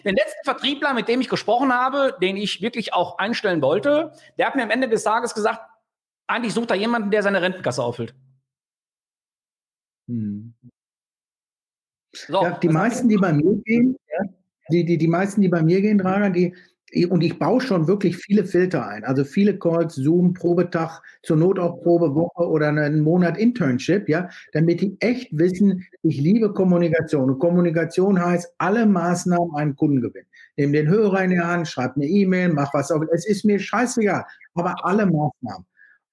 Den 0.05 0.15
letzten 0.15 0.45
Vertriebler, 0.45 0.95
mit 0.95 1.09
dem 1.09 1.21
ich 1.21 1.29
gesprochen 1.29 1.73
habe, 1.73 2.17
den 2.21 2.37
ich 2.37 2.63
wirklich 2.63 2.93
auch 2.93 3.19
einstellen 3.19 3.61
wollte, 3.61 4.13
der 4.39 4.47
hat 4.47 4.57
mir 4.57 4.63
am 4.63 4.71
Ende 4.71 4.89
des 4.89 5.03
Tages 5.03 5.35
gesagt, 5.35 5.61
eigentlich 6.27 6.55
sucht 6.55 6.71
er 6.71 6.77
jemanden, 6.77 7.11
der 7.11 7.23
seine 7.23 7.43
Rentenkasse 7.43 7.83
auffüllt. 7.83 8.15
Hm. 10.09 10.55
So, 12.13 12.43
ja, 12.43 12.59
die 12.59 12.69
meisten, 12.69 13.09
die 13.09 13.17
bei 13.17 13.33
mir 13.33 13.57
gehen, 13.65 13.97
ja, 14.09 14.31
die, 14.71 14.85
die, 14.85 14.99
die 14.99 15.09
meisten, 15.09 15.41
die 15.41 15.49
bei 15.49 15.63
mir 15.63 15.81
gehen, 15.81 15.99
Dragan, 15.99 16.33
die, 16.33 16.55
und 17.11 17.23
ich 17.23 17.39
baue 17.39 17.61
schon 17.61 17.89
wirklich 17.89 18.17
viele 18.17 18.45
Filter 18.45 18.87
ein. 18.87 19.05
Also 19.05 19.25
viele 19.25 19.59
Calls, 19.59 19.95
Zoom, 19.95 20.35
Probetag, 20.35 21.01
zur 21.23 21.37
Not 21.37 21.59
auch 21.59 21.81
Probewoche 21.83 22.49
oder 22.49 22.69
einen 22.69 23.01
Monat 23.01 23.37
Internship, 23.37 24.09
ja, 24.09 24.29
damit 24.53 24.81
die 24.81 24.97
echt 25.01 25.37
wissen, 25.37 25.85
ich 26.03 26.21
liebe 26.21 26.53
Kommunikation. 26.53 27.31
Und 27.31 27.39
Kommunikation 27.39 28.25
heißt, 28.25 28.55
alle 28.59 28.87
Maßnahmen 28.87 29.55
einen 29.57 29.77
Kunden 29.77 30.01
gewinnen. 30.01 30.27
Nimm 30.57 30.73
den 30.73 30.89
Hörer 30.89 31.25
in 31.25 31.31
die 31.31 31.41
Hand, 31.41 31.67
schreib 31.67 31.97
eine 31.97 32.07
E-Mail, 32.07 32.53
mach 32.53 32.73
was 32.73 32.93
auch. 32.93 33.03
Es 33.13 33.27
ist 33.27 33.45
mir 33.45 33.59
scheißegal, 33.59 34.25
aber 34.55 34.75
alle 34.85 35.07
Maßnahmen. 35.07 35.67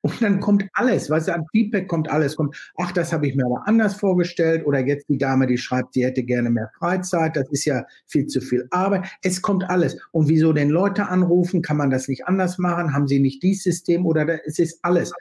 Und 0.04 0.20
dann 0.22 0.40
kommt 0.40 0.66
alles, 0.74 1.08
du, 1.08 1.14
an 1.14 1.46
Feedback 1.52 1.88
kommt 1.88 2.10
alles. 2.10 2.36
Kommt, 2.36 2.56
ach, 2.78 2.92
das 2.92 3.14
habe 3.14 3.28
ich 3.28 3.36
mir 3.36 3.46
aber 3.46 3.68
anders 3.68 3.96
vorgestellt. 3.96 4.66
Oder 4.66 4.80
jetzt 4.80 5.08
die 5.10 5.18
Dame, 5.18 5.46
die 5.46 5.58
schreibt, 5.58 5.94
sie 5.94 6.04
hätte 6.04 6.24
gerne 6.24 6.50
mehr 6.50 6.72
Freizeit. 6.80 7.36
Das 7.36 7.48
ist 7.52 7.66
ja 7.66 7.86
viel 8.08 8.26
zu 8.26 8.42
viel 8.42 8.68
Arbeit. 8.72 9.06
Es 9.22 9.42
kommt 9.42 9.70
alles. 9.70 9.98
Und 10.12 10.28
wieso 10.28 10.54
denn 10.54 10.70
Leute 10.70 11.08
anrufen? 11.08 11.62
Kann 11.62 11.78
man 11.78 11.92
das 11.92 12.08
nicht 12.08 12.26
anders 12.26 12.58
machen? 12.58 12.94
Haben 12.94 13.08
sie 13.08 13.20
nicht 13.20 13.44
dieses 13.44 13.64
System? 13.64 14.06
Oder 14.08 14.28
es 14.46 14.58
ist 14.58 14.80
alles. 14.82 15.14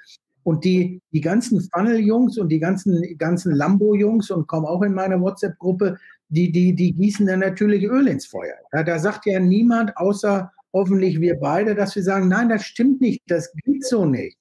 Und 0.43 0.65
die, 0.65 1.03
die 1.13 1.21
ganzen 1.21 1.61
Funnel-Jungs 1.61 2.39
und 2.39 2.49
die 2.49 2.61
ganzen, 2.61 3.03
ganzen 3.19 3.55
Lambo-Jungs 3.55 4.31
und 4.31 4.47
kommen 4.47 4.67
auch 4.67 4.83
in 4.83 4.95
meine 4.95 5.21
WhatsApp-Gruppe, 5.21 5.99
die, 6.31 6.51
die, 6.51 6.75
die 6.75 6.93
gießen 6.93 7.27
dann 7.27 7.41
natürlich 7.41 7.85
Öl 7.85 8.09
ins 8.09 8.27
Feuer. 8.27 8.55
Ja, 8.73 8.83
da 8.83 8.99
sagt 8.99 9.27
ja 9.27 9.39
niemand, 9.41 9.97
außer 9.97 10.51
hoffentlich 10.73 11.21
wir 11.21 11.39
beide, 11.39 11.75
dass 11.75 11.95
wir 11.97 12.03
sagen, 12.03 12.29
nein, 12.29 12.49
das 12.49 12.65
stimmt 12.65 13.01
nicht, 13.01 13.23
das 13.27 13.53
geht 13.65 13.85
so 13.85 14.07
nicht. 14.07 14.40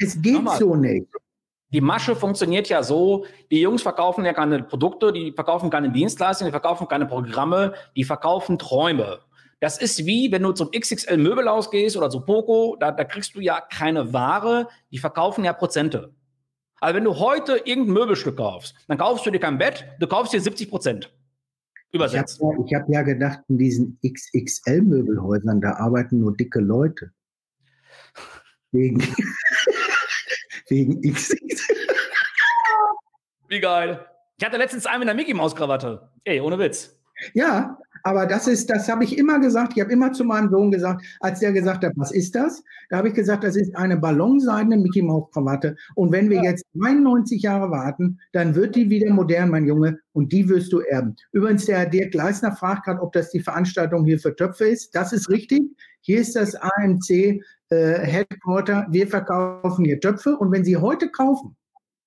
Es 0.00 0.20
geht 0.20 0.34
Nochmal. 0.34 0.58
so 0.58 0.74
nicht. 0.74 1.06
Die 1.72 1.80
Masche 1.80 2.16
funktioniert 2.16 2.68
ja 2.68 2.82
so, 2.82 3.26
die 3.50 3.60
Jungs 3.60 3.82
verkaufen 3.82 4.24
ja 4.24 4.32
keine 4.32 4.62
Produkte, 4.64 5.12
die 5.12 5.30
verkaufen 5.30 5.70
keine 5.70 5.90
Dienstleistungen, 5.90 6.48
die 6.48 6.52
verkaufen 6.52 6.88
keine 6.88 7.06
Programme, 7.06 7.74
die 7.94 8.02
verkaufen 8.02 8.58
Träume. 8.58 9.20
Das 9.60 9.78
ist 9.80 10.04
wie, 10.04 10.32
wenn 10.32 10.42
du 10.42 10.52
zum 10.52 10.70
XXL 10.72 11.18
Möbelhaus 11.18 11.70
gehst 11.70 11.96
oder 11.96 12.10
zu 12.10 12.22
Poco, 12.22 12.76
da, 12.80 12.90
da 12.90 13.04
kriegst 13.04 13.36
du 13.36 13.40
ja 13.40 13.60
keine 13.60 14.12
Ware, 14.12 14.68
die 14.90 14.98
verkaufen 14.98 15.44
ja 15.44 15.52
Prozente. 15.52 16.12
Also 16.80 16.96
wenn 16.96 17.04
du 17.04 17.18
heute 17.18 17.58
irgendein 17.58 17.92
Möbelstück 17.92 18.38
kaufst, 18.38 18.74
dann 18.88 18.98
kaufst 18.98 19.26
du 19.26 19.30
dir 19.30 19.38
kein 19.38 19.58
Bett, 19.58 19.86
du 20.00 20.06
kaufst 20.06 20.32
dir 20.32 20.40
70 20.40 20.70
Prozent. 20.70 21.12
Ich 21.92 22.00
habe 22.00 22.10
Übersetzt. 22.10 22.40
ja, 22.40 22.64
ich 22.64 22.74
hab 22.74 22.88
ja 22.88 23.02
gedacht, 23.02 23.40
in 23.48 23.58
diesen 23.58 23.98
XXL-Möbelhäusern, 24.02 25.60
da 25.60 25.74
arbeiten 25.74 26.20
nur 26.20 26.34
dicke 26.36 26.60
Leute. 26.60 27.12
Wegen, 28.72 29.00
wegen 30.70 31.00
XXL. 31.02 31.36
Wie 33.48 33.60
geil. 33.60 34.06
Ich 34.38 34.46
hatte 34.46 34.56
letztens 34.56 34.86
einen 34.86 35.00
mit 35.00 35.08
einer 35.08 35.16
Mickey 35.16 35.34
Maus 35.34 35.54
Krawatte. 35.54 36.08
Ey, 36.24 36.40
ohne 36.40 36.58
Witz. 36.58 36.96
Ja, 37.34 37.78
aber 38.02 38.26
das 38.26 38.46
ist, 38.46 38.70
das 38.70 38.88
habe 38.88 39.04
ich 39.04 39.18
immer 39.18 39.38
gesagt. 39.40 39.72
Ich 39.74 39.82
habe 39.82 39.92
immer 39.92 40.12
zu 40.12 40.24
meinem 40.24 40.50
Sohn 40.50 40.70
gesagt, 40.70 41.04
als 41.20 41.40
der 41.40 41.52
gesagt 41.52 41.84
hat, 41.84 41.92
was 41.96 42.12
ist 42.12 42.34
das? 42.34 42.62
Da 42.88 42.98
habe 42.98 43.08
ich 43.08 43.14
gesagt, 43.14 43.44
das 43.44 43.56
ist 43.56 43.76
eine 43.76 43.96
ballonseidene 43.96 44.78
Mickey 44.78 45.02
Maus 45.02 45.30
Krawatte. 45.32 45.76
Und 45.94 46.12
wenn 46.12 46.30
wir 46.30 46.42
jetzt 46.42 46.64
91 46.80 47.42
Jahre 47.42 47.70
warten, 47.70 48.18
dann 48.32 48.54
wird 48.54 48.76
die 48.76 48.88
wieder 48.88 49.12
modern, 49.12 49.50
mein 49.50 49.66
Junge, 49.66 49.98
und 50.12 50.32
die 50.32 50.48
wirst 50.48 50.72
du 50.72 50.80
erben. 50.80 51.16
Übrigens, 51.32 51.66
der 51.66 51.86
Dirk 51.86 52.12
Gleisner 52.12 52.52
fragt 52.52 52.84
gerade, 52.84 53.02
ob 53.02 53.12
das 53.12 53.30
die 53.30 53.40
Veranstaltung 53.40 54.04
hier 54.04 54.18
für 54.18 54.34
Töpfe 54.34 54.66
ist. 54.68 54.94
Das 54.94 55.12
ist 55.12 55.28
richtig. 55.28 55.62
Hier 56.00 56.20
ist 56.20 56.36
das 56.36 56.54
AMC 56.54 57.42
äh, 57.70 58.00
Headquarter. 58.00 58.86
Wir 58.90 59.06
verkaufen 59.06 59.84
hier 59.84 60.00
Töpfe. 60.00 60.36
Und 60.36 60.52
wenn 60.52 60.64
Sie 60.64 60.76
heute 60.76 61.08
kaufen, 61.10 61.56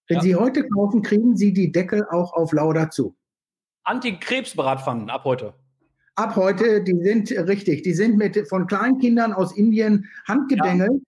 wenn 0.07 0.17
Ja. 0.17 0.23
Sie 0.23 0.35
heute 0.35 0.67
kaufen, 0.67 1.01
kriegen 1.01 1.35
Sie 1.35 1.53
die 1.53 1.71
Deckel 1.71 2.05
auch 2.11 2.33
auf 2.33 2.51
lau 2.51 2.73
dazu. 2.73 3.15
Anti-Krebs-Bratpfannen 3.85 5.09
ab 5.09 5.23
heute. 5.25 5.53
Ab 6.15 6.35
heute, 6.35 6.83
die 6.83 6.95
sind 7.01 7.31
äh, 7.31 7.41
richtig, 7.41 7.83
die 7.83 7.93
sind 7.93 8.17
mit 8.17 8.47
von 8.47 8.67
Kleinkindern 8.67 9.33
aus 9.33 9.57
Indien 9.57 10.07
handgedengelt. 10.27 10.91
und 10.91 11.03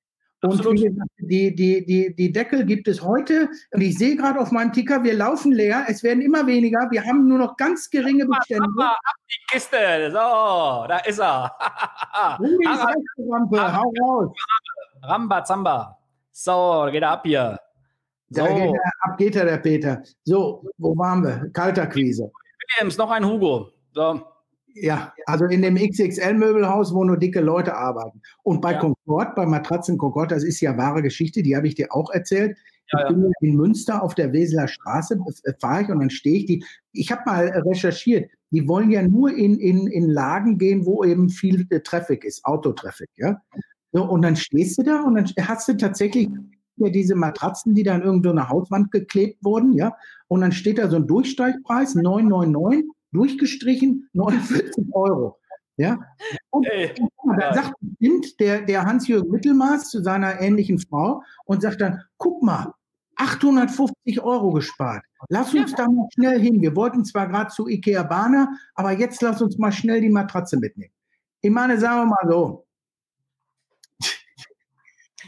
absolut. 0.45 0.81
gesagt, 0.81 1.09
die, 1.19 1.55
die, 1.55 1.85
die, 1.85 2.15
die 2.15 2.31
Deckel 2.31 2.65
gibt 2.65 2.87
es 2.87 3.01
heute. 3.01 3.49
Und 3.71 3.81
ich 3.81 3.97
sehe 3.97 4.15
gerade 4.15 4.39
auf 4.39 4.51
meinem 4.51 4.73
Ticker, 4.73 5.03
wir 5.03 5.13
laufen 5.13 5.51
leer. 5.51 5.85
Es 5.87 6.03
werden 6.03 6.21
immer 6.21 6.45
weniger. 6.47 6.87
Wir 6.91 7.03
haben 7.03 7.27
nur 7.27 7.37
noch 7.37 7.57
ganz 7.57 7.89
geringe 7.89 8.25
Bestände. 8.25 8.67
Mama, 8.69 8.91
ab 8.91 9.15
die 9.29 9.53
Kiste. 9.53 9.77
So, 10.11 10.85
da 10.87 10.97
ist 11.05 11.19
er. 11.19 11.55
Restaurante, 12.39 13.77
hau 13.77 13.93
raus. 14.01 14.35
Rambazamba. 15.03 15.97
So, 16.31 16.87
geht 16.91 17.03
er 17.03 17.11
ab 17.11 17.21
hier. 17.23 17.59
So, 18.29 18.43
Da 18.43 18.53
geht 18.53 18.73
er, 18.73 18.91
ab 19.01 19.17
geht 19.17 19.35
er, 19.35 19.45
der 19.45 19.57
Peter. 19.57 20.03
So, 20.23 20.63
wo 20.77 20.97
waren 20.97 21.23
wir? 21.23 21.49
Kalterquise. 21.53 22.31
Williams, 22.77 22.97
noch 22.97 23.11
ein 23.11 23.25
Hugo. 23.25 23.69
So, 23.93 24.21
Ja, 24.75 25.13
also 25.25 25.45
in 25.45 25.61
dem 25.61 25.75
XXL-Möbelhaus, 25.75 26.93
wo 26.93 27.05
nur 27.05 27.17
dicke 27.17 27.39
Leute 27.39 27.75
arbeiten. 27.75 28.21
Und 28.43 28.61
bei 28.61 28.73
Ja. 28.73 28.79
Concord, 28.79 29.33
bei 29.35 29.45
Matratzen 29.45 29.97
Concord, 29.97 30.31
das 30.31 30.43
ist 30.43 30.59
ja 30.59 30.77
wahre 30.77 31.01
Geschichte, 31.01 31.41
die 31.41 31.55
habe 31.55 31.67
ich 31.67 31.75
dir 31.75 31.87
auch 31.93 32.11
erzählt. 32.11 32.57
Ja, 32.91 33.09
ich 33.09 33.15
bin 33.15 33.31
in 33.39 33.55
Münster 33.55 34.03
auf 34.03 34.15
der 34.15 34.33
Weseler 34.33 34.67
Straße, 34.67 35.17
äh, 35.45 35.53
fahre 35.59 35.83
ich 35.83 35.89
und 35.89 35.99
dann 36.01 36.09
stehe 36.09 36.39
ich 36.39 36.45
die. 36.45 36.65
Ich 36.91 37.09
habe 37.09 37.21
mal 37.25 37.47
recherchiert, 37.47 38.29
die 38.51 38.67
wollen 38.67 38.91
ja 38.91 39.01
nur 39.01 39.33
in, 39.33 39.57
in, 39.59 39.87
in 39.87 40.09
Lagen 40.09 40.57
gehen, 40.57 40.85
wo 40.85 41.03
eben 41.03 41.29
viel 41.29 41.65
äh, 41.69 41.79
Traffic 41.79 42.25
ist, 42.25 42.43
Autotraffic, 42.45 43.09
ja. 43.15 43.41
So, 43.93 44.03
und 44.03 44.23
dann 44.23 44.35
stehst 44.35 44.77
du 44.77 44.83
da 44.83 45.01
und 45.01 45.15
dann 45.15 45.25
hast 45.47 45.69
du 45.69 45.77
tatsächlich 45.77 46.27
ja 46.75 46.89
diese 46.89 47.15
Matratzen, 47.15 47.73
die 47.73 47.83
dann 47.83 48.01
irgendwo 48.03 48.29
an 48.31 48.35
der 48.35 48.49
Hauswand 48.49 48.91
geklebt 48.91 49.43
wurden, 49.43 49.71
ja. 49.73 49.95
Und 50.27 50.41
dann 50.41 50.51
steht 50.51 50.77
da 50.77 50.89
so 50.89 50.97
ein 50.97 51.07
Durchsteigpreis, 51.07 51.95
999, 51.95 52.85
durchgestrichen, 53.15 54.09
49 54.13 54.85
Euro. 54.93 55.37
Ja. 55.77 55.97
Und 56.51 56.65
ey, 56.67 56.93
dann 56.95 57.39
Ja. 57.39 57.53
sagt 57.53 57.73
der, 58.39 58.61
der 58.61 58.83
Hans-Jürgen 58.85 59.29
Mittelmaß 59.31 59.89
zu 59.89 60.01
seiner 60.03 60.39
ähnlichen 60.41 60.79
Frau 60.79 61.21
und 61.45 61.61
sagt 61.61 61.81
dann, 61.81 62.01
guck 62.17 62.41
mal, 62.43 62.73
850 63.17 64.21
Euro 64.21 64.51
gespart. 64.51 65.03
Lass 65.29 65.53
uns 65.53 65.73
da 65.73 65.87
mal 65.87 66.07
schnell 66.13 66.39
hin. 66.39 66.61
Wir 66.61 66.75
wollten 66.75 67.03
zwar 67.05 67.27
gerade 67.27 67.49
zu 67.49 67.67
Ikea 67.67 68.03
Bana, 68.03 68.49
aber 68.75 68.91
jetzt 68.91 69.21
lass 69.21 69.41
uns 69.41 69.57
mal 69.57 69.71
schnell 69.71 70.01
die 70.01 70.09
Matratze 70.09 70.57
mitnehmen. 70.57 70.91
Ich 71.41 71.51
meine, 71.51 71.77
sagen 71.79 72.01
wir 72.01 72.05
mal 72.07 72.29
so, 72.31 72.65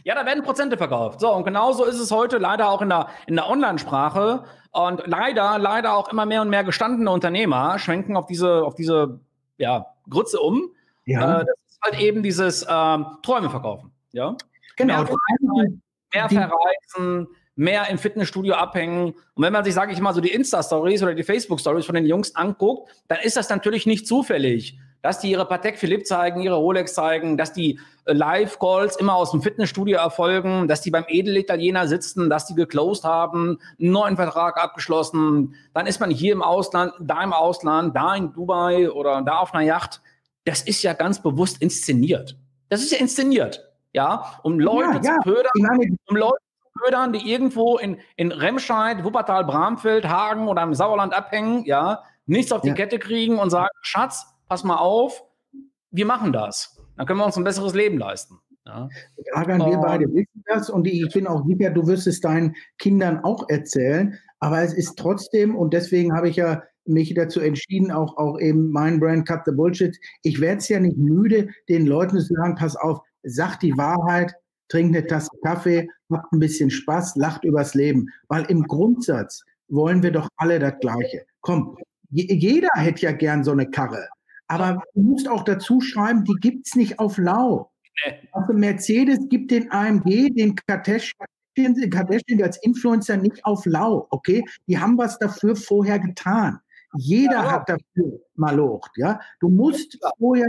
Ja, 0.04 0.16
da 0.16 0.26
werden 0.26 0.44
Prozente 0.44 0.78
verkauft. 0.78 1.20
So, 1.20 1.34
und 1.34 1.44
genauso 1.44 1.84
ist 1.84 2.00
es 2.00 2.12
heute 2.12 2.38
leider 2.38 2.70
auch 2.70 2.82
in 2.82 2.90
der, 2.90 3.08
in 3.26 3.36
der 3.36 3.50
Online-Sprache. 3.50 4.46
Und 4.78 5.02
leider, 5.08 5.58
leider 5.58 5.96
auch 5.96 6.10
immer 6.10 6.26
mehr 6.28 6.42
und 6.44 6.50
mehr 6.50 6.64
gestandene 6.64 7.10
Unternehmer 7.10 7.80
schwenken 7.80 8.16
auf 8.16 8.28
diese, 8.28 8.64
auf 8.64 8.76
diese 8.76 9.20
ja, 9.58 9.88
Grütze 10.08 10.40
um. 10.40 10.70
ja, 11.06 11.42
Äh, 11.42 11.46
das 11.46 11.56
ist 11.70 11.82
halt 11.82 12.00
eben 12.00 12.22
dieses 12.22 12.66
ähm, 12.70 13.06
Träume 13.24 13.50
verkaufen. 13.50 13.92
Ja? 14.12 14.36
genau. 14.76 15.04
mehr 15.04 15.70
Mehr 16.14 16.28
Die- 16.28 16.36
verreisen, 16.36 17.28
mehr 17.56 17.90
im 17.90 17.98
Fitnessstudio 17.98 18.54
abhängen. 18.54 19.14
Und 19.34 19.44
wenn 19.44 19.52
man 19.52 19.64
sich, 19.66 19.74
sage 19.74 19.92
ich 19.94 20.00
mal, 20.00 20.14
so 20.14 20.22
die 20.22 20.32
Insta-Stories 20.32 21.02
oder 21.02 21.16
die 21.16 21.24
Facebook-Stories 21.24 21.86
von 21.86 21.96
den 21.96 22.06
Jungs 22.06 22.36
anguckt, 22.36 22.92
dann 23.08 23.18
ist 23.24 23.36
das 23.36 23.50
natürlich 23.50 23.88
nicht 23.88 24.08
zufällig, 24.08 24.78
dass 25.02 25.20
die 25.20 25.32
ihre 25.32 25.45
Patek 25.45 25.78
Philippe 25.78 26.04
zeigen, 26.04 26.41
ihre 26.41 26.56
Rolex 26.56 26.93
zeigen, 26.93 27.38
dass 27.38 27.54
die 27.54 27.80
äh, 28.06 28.14
Live-Calls 28.14 28.98
immer 28.98 29.16
aus 29.16 29.32
dem 29.32 29.41
Fitnessstudio 29.41 29.98
erfolgen, 29.98 30.68
dass 30.68 30.82
die 30.82 30.91
beim 30.91 31.06
Edelitaliener 31.08 31.88
sitzen, 31.88 32.30
dass 32.30 32.45
die 32.45 32.56
geclosed 32.56 33.04
haben, 33.04 33.60
einen 33.80 33.91
neuen 33.91 34.16
Vertrag 34.16 34.58
abgeschlossen. 34.58 35.56
Dann 35.74 35.88
ist 35.88 36.00
man 36.00 36.10
hier 36.12 36.34
im 36.34 36.41
Ausland, 36.41 36.93
da 37.00 37.24
im 37.24 37.34
Ausland, 37.34 37.95
da 37.95 38.16
in 38.16 38.34
Dubai 38.34 38.89
oder 38.89 39.22
da 39.22 39.39
auf 39.39 39.54
einer 39.54 39.64
Yacht. 39.64 40.02
Das 40.45 40.62
ist 40.62 40.82
ja 40.84 40.93
ganz 40.93 41.22
bewusst 41.22 41.62
inszeniert. 41.62 42.38
Das 42.70 42.82
ist 42.82 42.91
ja 42.91 43.00
inszeniert. 43.00 43.64
Ja, 43.93 44.39
um 44.43 44.60
Leute 44.60 45.00
Ja, 45.04 45.16
zu 45.24 45.34
meine, 45.56 45.95
um 46.08 46.16
Leute 46.16 46.38
zu 46.62 46.80
ködern, 46.84 47.14
die 47.14 47.32
irgendwo 47.32 47.78
in, 47.78 47.98
in 48.16 48.32
Remscheid, 48.32 49.04
Wuppertal, 49.04 49.43
Bramfeld, 49.45 50.08
Hagen 50.08 50.48
oder 50.48 50.62
im 50.62 50.74
Sauerland 50.74 51.14
abhängen, 51.14 51.66
ja, 51.66 52.04
nichts 52.28 52.52
auf 52.52 52.62
die 52.62 52.68
Ja. 52.70 52.74
Kette 52.76 53.00
kriegen 53.00 53.39
und 53.39 53.50
sagen, 53.50 53.70
Schatz, 53.82 54.28
pass 54.48 54.64
mal 54.64 54.78
auf, 54.78 55.24
wir 55.91 56.06
machen 56.06 56.34
das. 56.34 56.78
Dann 56.95 57.06
können 57.06 57.20
wir 57.20 57.26
uns 57.26 57.38
ein 57.38 57.43
besseres 57.43 57.74
Leben 57.74 57.98
leisten. 57.98 58.39
Ja. 58.66 58.89
Dragan, 59.34 59.60
wir 59.70 59.78
beide 59.78 60.06
wissen 60.14 60.43
das 60.45 60.70
und 60.70 60.86
ich 60.88 61.08
bin 61.14 61.26
auch 61.26 61.45
sicher, 61.45 61.70
du 61.70 61.88
wirst 61.88 62.06
es 62.08 62.20
deinen 62.20 62.56
Kindern 62.80 63.24
auch 63.24 63.48
erzählen. 63.50 64.18
Aber 64.39 64.62
es 64.62 64.74
ist 64.74 64.98
trotzdem, 64.98 65.56
und 65.56 65.74
deswegen 65.74 66.14
habe 66.14 66.28
ich 66.30 66.36
ja 66.36 66.62
mich 66.86 67.14
dazu 67.14 67.39
entschieden, 67.39 67.91
auch, 67.91 68.18
auch 68.18 68.39
eben 68.39 68.70
mein 68.72 69.00
Brand 69.00 69.28
Cut 69.28 69.41
the 69.45 69.52
Bullshit. 69.52 69.98
Ich 70.22 70.41
werde 70.41 70.58
es 70.58 70.70
ja 70.70 70.80
nicht 70.80 70.98
müde, 70.98 71.50
den 71.70 71.86
Leuten 71.86 72.20
zu 72.20 72.34
sagen, 72.34 72.56
pass 72.56 72.76
auf, 72.76 73.00
sag 73.24 73.58
die 73.60 73.76
Wahrheit, 73.78 74.34
trink 74.70 74.95
eine 74.95 75.06
Tasse 75.08 75.30
Kaffee, 75.43 75.89
macht 76.10 76.32
ein 76.34 76.39
bisschen 76.39 76.70
Spaß, 76.70 77.16
lacht 77.16 77.45
übers 77.45 77.74
Leben. 77.74 78.08
Weil 78.28 78.45
im 78.45 78.64
Grundsatz 78.64 79.43
wollen 79.70 80.04
wir 80.04 80.12
doch 80.12 80.28
alle 80.38 80.60
das 80.60 80.74
Gleiche. 80.82 81.26
Komm, 81.41 81.78
je- 82.10 82.34
jeder 82.34 82.70
hätte 82.76 83.02
ja 83.04 83.12
gern 83.14 83.43
so 83.43 83.52
eine 83.52 83.70
Karre. 83.70 84.08
Aber 84.48 84.82
du 84.93 85.02
musst 85.02 85.28
auch 85.28 85.43
dazu 85.43 85.82
schreiben, 85.82 86.24
die 86.24 86.36
gibt's 86.39 86.76
nicht 86.76 87.00
auf 87.00 87.18
Lau. 87.18 87.72
Also 88.32 88.54
Mercedes 88.54 89.28
gibt 89.30 89.52
den 89.52 89.72
AMG, 89.72 90.30
den 90.36 90.56
Kardashian, 90.68 91.26
Kardashian 91.89 92.41
als 92.43 92.58
Influencer 92.64 93.18
nicht 93.18 93.43
auf 93.45 93.66
Lau, 93.66 94.08
okay? 94.12 94.43
Die 94.68 94.78
haben 94.78 94.98
was 94.98 95.18
dafür 95.20 95.56
vorher 95.56 96.00
getan. 96.00 96.60
Jeder 96.95 97.34
Ja. 97.43 97.52
hat 97.52 97.70
dafür 97.70 98.20
malocht, 98.36 98.91
ja? 98.98 99.20
Du 99.39 99.50
musst 99.50 99.98
vorher, 100.20 100.48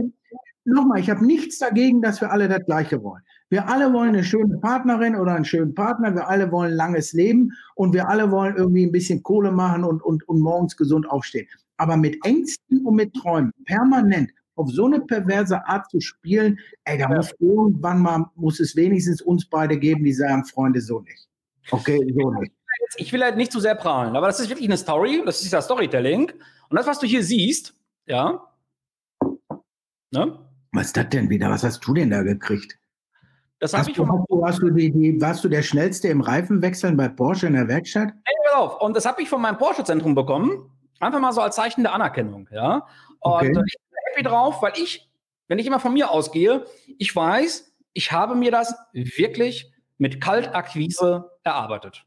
nochmal, 0.65 1.01
ich 1.01 1.11
habe 1.11 1.25
nichts 1.27 1.59
dagegen, 1.59 2.03
dass 2.03 2.21
wir 2.21 2.31
alle 2.31 2.49
das 2.49 2.65
Gleiche 2.67 3.03
wollen. 3.03 3.23
Wir 3.51 3.67
alle 3.69 3.93
wollen 3.95 4.11
eine 4.11 4.25
schöne 4.25 4.59
Partnerin 4.59 5.17
oder 5.17 5.35
einen 5.35 5.47
schönen 5.47 5.75
Partner, 5.75 6.15
wir 6.15 6.29
alle 6.29 6.53
wollen 6.53 6.75
langes 6.75 7.15
Leben 7.15 7.51
und 7.77 7.95
wir 7.95 8.09
alle 8.09 8.31
wollen 8.31 8.57
irgendwie 8.57 8.85
ein 8.87 8.93
bisschen 8.93 9.23
Kohle 9.23 9.51
machen 9.51 9.85
und, 9.85 10.03
und, 10.03 10.29
und 10.29 10.41
morgens 10.41 10.77
gesund 10.77 11.09
aufstehen. 11.11 11.49
Aber 11.79 11.97
mit 11.97 12.25
Ängsten 12.25 12.85
und 12.85 12.97
mit 12.97 13.15
Träumen 13.15 13.53
permanent 13.65 14.31
auf 14.57 14.71
so 14.71 14.87
eine 14.87 15.01
perverse 15.01 15.65
Art 15.67 15.89
zu 15.91 16.01
spielen, 16.01 16.59
ey, 16.85 16.99
da 16.99 17.09
muss 17.09 17.33
irgendwann 17.39 18.03
mal, 18.03 18.27
muss 18.35 18.61
es 18.61 18.75
wenigstens 18.77 19.23
uns 19.23 19.49
beide 19.49 19.79
geben, 19.79 20.05
die 20.05 20.13
sagen, 20.13 20.45
Freunde, 20.45 20.81
so 20.81 21.01
nicht. 21.01 21.29
Okay, 21.71 21.99
so 21.99 22.31
nicht. 22.33 22.53
Jetzt, 22.81 23.01
ich 23.01 23.13
will 23.13 23.23
halt 23.23 23.37
nicht 23.37 23.51
zu 23.51 23.61
sehr 23.61 23.75
prahlen, 23.75 24.15
aber 24.17 24.27
das 24.27 24.41
ist 24.41 24.49
wirklich 24.49 24.69
eine 24.69 24.77
Story, 24.77 25.23
das 25.25 25.43
ist 25.43 25.53
ja 25.53 25.63
Storytelling. 25.63 26.31
Und 26.69 26.77
das, 26.77 26.87
was 26.87 26.99
du 26.99 27.07
hier 27.07 27.23
siehst, 27.23 27.75
ja, 28.07 28.49
ne? 30.11 30.39
Was 30.73 30.87
ist 30.89 30.97
das 30.97 31.09
denn 31.09 31.31
wieder? 31.31 31.51
Was 31.51 31.65
hast 31.65 31.81
du 31.81 31.95
denn 31.95 32.11
da 32.11 32.23
gekriegt? 32.23 32.79
Das 33.61 33.73
habe 33.73 33.81
Hast 33.81 33.89
ich 33.89 33.97
du, 33.97 34.07
hast 34.07 34.25
du, 34.29 34.47
hast 34.47 34.63
du 34.63 34.71
die, 34.71 34.91
die, 34.93 35.21
warst 35.21 35.43
du 35.43 35.49
der 35.49 35.63
Schnellste 35.63 36.09
im 36.09 36.21
Reifenwechseln 36.21 36.97
bei 36.97 37.09
Porsche 37.09 37.49
in 37.49 37.55
der 37.55 37.67
Werkstatt? 37.67 38.13
Hey, 38.25 38.35
pass 38.45 38.55
auf. 38.55 38.81
Und 38.81 38.97
das 38.97 39.05
habe 39.05 39.21
ich 39.23 39.29
von 39.29 39.43
meinem 39.43 39.59
Porsche-Zentrum 39.59 40.15
bekommen. 40.15 40.71
Einfach 41.01 41.21
mal 41.21 41.33
so 41.33 41.41
als 41.41 41.57
Zeichen 41.57 41.83
der 41.83 41.95
Anerkennung. 41.95 42.49
Ja? 42.51 42.87
Und 43.21 43.33
Okay. 43.33 43.47
ich 43.49 43.53
bin 43.53 43.65
happy 44.13 44.23
drauf, 44.25 44.63
weil 44.63 44.73
ich, 44.77 45.09
wenn 45.49 45.59
ich 45.59 45.67
immer 45.67 45.81
von 45.81 45.93
mir 45.93 46.11
ausgehe, 46.11 46.65
ich 46.99 47.15
weiß, 47.15 47.73
ich 47.93 48.13
habe 48.13 48.35
mir 48.35 48.51
das 48.51 48.75
wirklich 48.93 49.73
mit 49.99 50.21
Kaltakquise 50.21 51.31
erarbeitet. 51.45 52.05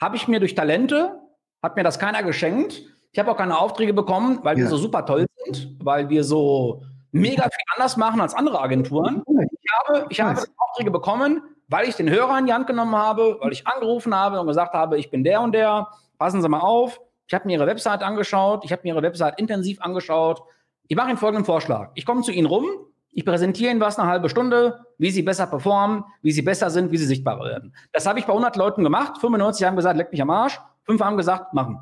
Habe 0.00 0.16
ich 0.16 0.28
mir 0.28 0.40
durch 0.40 0.54
Talente, 0.54 1.20
hat 1.62 1.76
mir 1.76 1.82
das 1.82 1.98
keiner 1.98 2.22
geschenkt. 2.22 2.82
Ich 3.12 3.18
habe 3.18 3.30
auch 3.30 3.36
keine 3.36 3.58
Aufträge 3.58 3.94
bekommen, 3.94 4.40
weil 4.42 4.56
wir 4.56 4.64
Ja. 4.64 4.70
so 4.70 4.76
super 4.76 5.06
toll 5.06 5.26
sind, 5.44 5.76
weil 5.84 6.08
wir 6.08 6.24
so 6.24 6.82
mega 7.12 7.42
viel 7.44 7.64
anders 7.74 7.96
machen 7.96 8.20
als 8.20 8.34
andere 8.34 8.60
Agenturen. 8.60 9.22
Ich 9.28 9.70
habe, 9.78 10.06
ich 10.10 10.20
habe. 10.20 10.44
Aufträge 10.58 10.90
bekommen, 10.90 11.42
weil 11.68 11.88
ich 11.88 11.94
den 11.94 12.10
Hörer 12.10 12.36
in 12.38 12.46
die 12.46 12.52
Hand 12.52 12.66
genommen 12.66 12.96
habe, 12.96 13.38
weil 13.40 13.52
ich 13.52 13.64
angerufen 13.66 14.12
habe 14.14 14.40
und 14.40 14.48
gesagt 14.48 14.74
habe, 14.74 14.98
ich 14.98 15.10
bin 15.10 15.22
der 15.22 15.40
und 15.40 15.52
der, 15.52 15.88
passen 16.18 16.42
Sie 16.42 16.48
mal 16.48 16.58
auf. 16.60 17.00
Ich 17.26 17.34
habe 17.34 17.46
mir 17.46 17.54
Ihre 17.54 17.66
Website 17.66 18.02
angeschaut, 18.02 18.64
ich 18.64 18.72
habe 18.72 18.82
mir 18.84 18.94
Ihre 18.94 19.02
Website 19.02 19.38
intensiv 19.38 19.80
angeschaut. 19.80 20.42
Ich 20.88 20.96
mache 20.96 21.08
Ihnen 21.08 21.18
folgenden 21.18 21.44
Vorschlag. 21.44 21.90
Ich 21.94 22.04
komme 22.04 22.22
zu 22.22 22.32
Ihnen 22.32 22.46
rum, 22.46 22.66
ich 23.12 23.24
präsentiere 23.24 23.70
Ihnen 23.70 23.80
was 23.80 23.98
eine 23.98 24.08
halbe 24.08 24.28
Stunde, 24.28 24.80
wie 24.98 25.10
Sie 25.10 25.22
besser 25.22 25.46
performen, 25.46 26.04
wie 26.22 26.32
Sie 26.32 26.42
besser 26.42 26.68
sind, 26.70 26.90
wie 26.90 26.96
Sie 26.96 27.06
sichtbar 27.06 27.38
werden. 27.40 27.74
Das 27.92 28.06
habe 28.06 28.18
ich 28.18 28.26
bei 28.26 28.32
100 28.32 28.56
Leuten 28.56 28.82
gemacht. 28.82 29.18
95 29.18 29.66
haben 29.66 29.76
gesagt, 29.76 29.96
leck 29.96 30.10
mich 30.10 30.20
am 30.20 30.30
Arsch. 30.30 30.60
Fünf 30.82 31.00
haben 31.00 31.16
gesagt, 31.16 31.54
machen. 31.54 31.78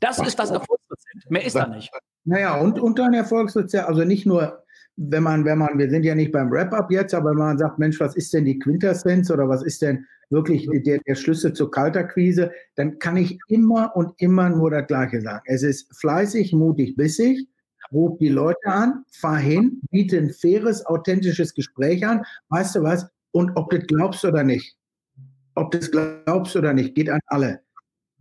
Das 0.00 0.18
ist 0.18 0.38
das 0.38 0.50
Erfolgsrezept. 0.50 1.30
Mehr 1.30 1.44
ist 1.44 1.54
da 1.54 1.66
nicht. 1.66 1.92
Naja, 2.24 2.56
und, 2.56 2.80
und 2.80 2.98
ein 2.98 3.12
Erfolgsrezept, 3.12 3.86
also 3.86 4.04
nicht 4.04 4.24
nur, 4.26 4.64
wenn 4.96 5.22
man, 5.22 5.44
wenn 5.44 5.58
man, 5.58 5.78
wir 5.78 5.88
sind 5.88 6.04
ja 6.04 6.14
nicht 6.14 6.32
beim 6.32 6.50
Wrap-up 6.50 6.90
jetzt, 6.90 7.14
aber 7.14 7.30
wenn 7.30 7.38
man 7.38 7.58
sagt, 7.58 7.78
Mensch, 7.78 7.98
was 8.00 8.16
ist 8.16 8.32
denn 8.34 8.44
die 8.44 8.58
Quintessenz 8.58 9.30
oder 9.30 9.48
was 9.48 9.62
ist 9.62 9.82
denn 9.82 10.06
wirklich 10.30 10.68
der, 10.84 10.98
der 10.98 11.14
Schlüssel 11.14 11.52
zur 11.52 11.70
Kalterquise, 11.70 12.52
dann 12.76 12.98
kann 12.98 13.16
ich 13.16 13.38
immer 13.48 13.94
und 13.96 14.12
immer 14.18 14.48
nur 14.48 14.70
das 14.70 14.86
Gleiche 14.86 15.20
sagen. 15.20 15.42
Es 15.46 15.62
ist 15.62 15.94
fleißig, 15.98 16.52
mutig, 16.52 16.96
bissig, 16.96 17.48
ruf 17.92 18.18
die 18.18 18.28
Leute 18.28 18.66
an, 18.66 19.04
fahr 19.10 19.38
hin, 19.38 19.80
biete 19.90 20.18
ein 20.18 20.30
faires, 20.30 20.84
authentisches 20.86 21.54
Gespräch 21.54 22.06
an, 22.06 22.22
weißt 22.48 22.76
du 22.76 22.82
was, 22.82 23.06
und 23.32 23.52
ob 23.56 23.70
du 23.70 23.78
das 23.78 23.86
glaubst 23.86 24.24
oder 24.24 24.44
nicht, 24.44 24.76
ob 25.54 25.70
du 25.70 25.78
das 25.78 25.90
glaubst 25.90 26.54
oder 26.56 26.72
nicht, 26.72 26.94
geht 26.94 27.10
an 27.10 27.20
alle. 27.26 27.60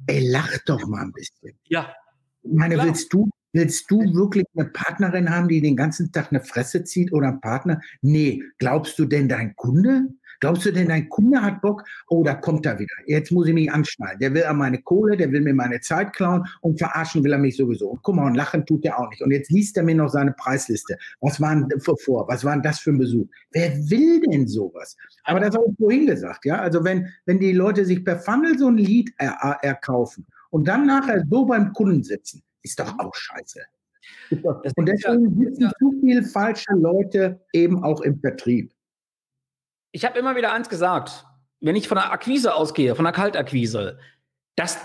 Ey, 0.07 0.27
lach 0.29 0.57
doch 0.65 0.87
mal 0.87 1.01
ein 1.01 1.11
bisschen. 1.11 1.59
Ja, 1.65 1.93
Ich 2.41 2.53
meine, 2.53 2.75
Klar. 2.75 2.87
willst 2.87 3.13
du, 3.13 3.29
willst 3.53 3.89
du 3.89 3.99
wirklich 4.13 4.45
eine 4.55 4.69
Partnerin 4.69 5.29
haben, 5.29 5.47
die 5.47 5.61
den 5.61 5.75
ganzen 5.75 6.11
Tag 6.11 6.31
eine 6.31 6.41
Fresse 6.41 6.83
zieht 6.83 7.11
oder 7.13 7.27
einen 7.27 7.41
Partner? 7.41 7.81
Nee. 8.01 8.43
Glaubst 8.57 8.97
du 8.99 9.05
denn 9.05 9.27
dein 9.29 9.55
Kunde? 9.55 10.07
Glaubst 10.39 10.65
du 10.65 10.71
denn 10.71 10.87
dein 10.87 11.09
Kunde 11.09 11.41
hat 11.41 11.61
Bock? 11.61 11.83
Oh, 12.07 12.23
da 12.23 12.33
kommt 12.33 12.65
er 12.65 12.79
wieder. 12.79 12.93
Jetzt 13.07 13.31
muss 13.31 13.47
ich 13.47 13.53
mich 13.53 13.71
anschnallen. 13.71 14.19
Der 14.19 14.33
will 14.33 14.45
an 14.45 14.57
meine 14.57 14.81
Kohle, 14.81 15.17
der 15.17 15.31
will 15.31 15.41
mir 15.41 15.53
meine 15.53 15.81
Zeit 15.81 16.13
klauen 16.13 16.45
und 16.61 16.79
verarschen 16.79 17.23
will 17.23 17.33
er 17.33 17.37
mich 17.37 17.57
sowieso. 17.57 17.89
Und 17.89 18.03
guck 18.03 18.15
mal, 18.15 18.25
und 18.25 18.35
lachen 18.35 18.65
tut 18.65 18.85
er 18.85 18.99
auch 18.99 19.09
nicht. 19.09 19.21
Und 19.21 19.31
jetzt 19.31 19.51
liest 19.51 19.75
er 19.75 19.83
mir 19.83 19.95
noch 19.95 20.09
seine 20.09 20.31
Preisliste. 20.31 20.97
Was 21.19 21.41
war 21.41 21.55
denn 21.55 21.81
vor? 21.81 22.27
Was 22.29 22.45
war 22.45 22.53
denn 22.53 22.63
das 22.63 22.79
für 22.79 22.91
ein 22.91 22.97
Besuch? 22.97 23.27
Wer 23.51 23.75
will 23.89 24.21
denn 24.21 24.47
sowas? 24.47 24.95
Aber 25.23 25.41
das 25.41 25.55
habe 25.55 25.65
ich 25.69 25.77
vorhin 25.77 26.07
gesagt, 26.07 26.45
ja. 26.45 26.59
Also 26.59 26.85
wenn, 26.85 27.07
wenn 27.25 27.39
die 27.39 27.51
Leute 27.51 27.83
sich 27.83 28.05
per 28.05 28.19
Funnel 28.19 28.57
so 28.57 28.67
ein 28.67 28.77
Lied 28.77 29.11
er, 29.17 29.37
er, 29.41 29.59
erkaufen 29.61 30.25
und 30.51 30.69
dann 30.69 30.87
nachher 30.87 31.25
so 31.29 31.45
beim 31.45 31.73
Kunden 31.73 32.03
sitzen, 32.03 32.41
ist 32.63 32.79
doch 32.79 32.97
auch 32.99 33.13
scheiße. 33.15 33.61
Und 34.75 34.85
deswegen 34.87 35.37
sitzen 35.39 35.71
zu 35.79 35.93
viele 36.01 36.23
falsche 36.23 36.71
Leute 36.73 37.39
eben 37.53 37.83
auch 37.83 38.01
im 38.01 38.19
Vertrieb. 38.19 38.73
ich 39.91 40.05
habe 40.05 40.17
immer 40.19 40.35
wieder 40.35 40.51
eins 40.53 40.69
gesagt, 40.69 41.25
wenn 41.61 41.75
ich 41.75 41.87
von 41.87 41.97
der 41.97 42.11
Akquise 42.11 42.53
ausgehe, 42.55 42.95
von 42.95 43.05
der 43.05 43.13
Kaltakquise, 43.13 43.99
dass 44.55 44.77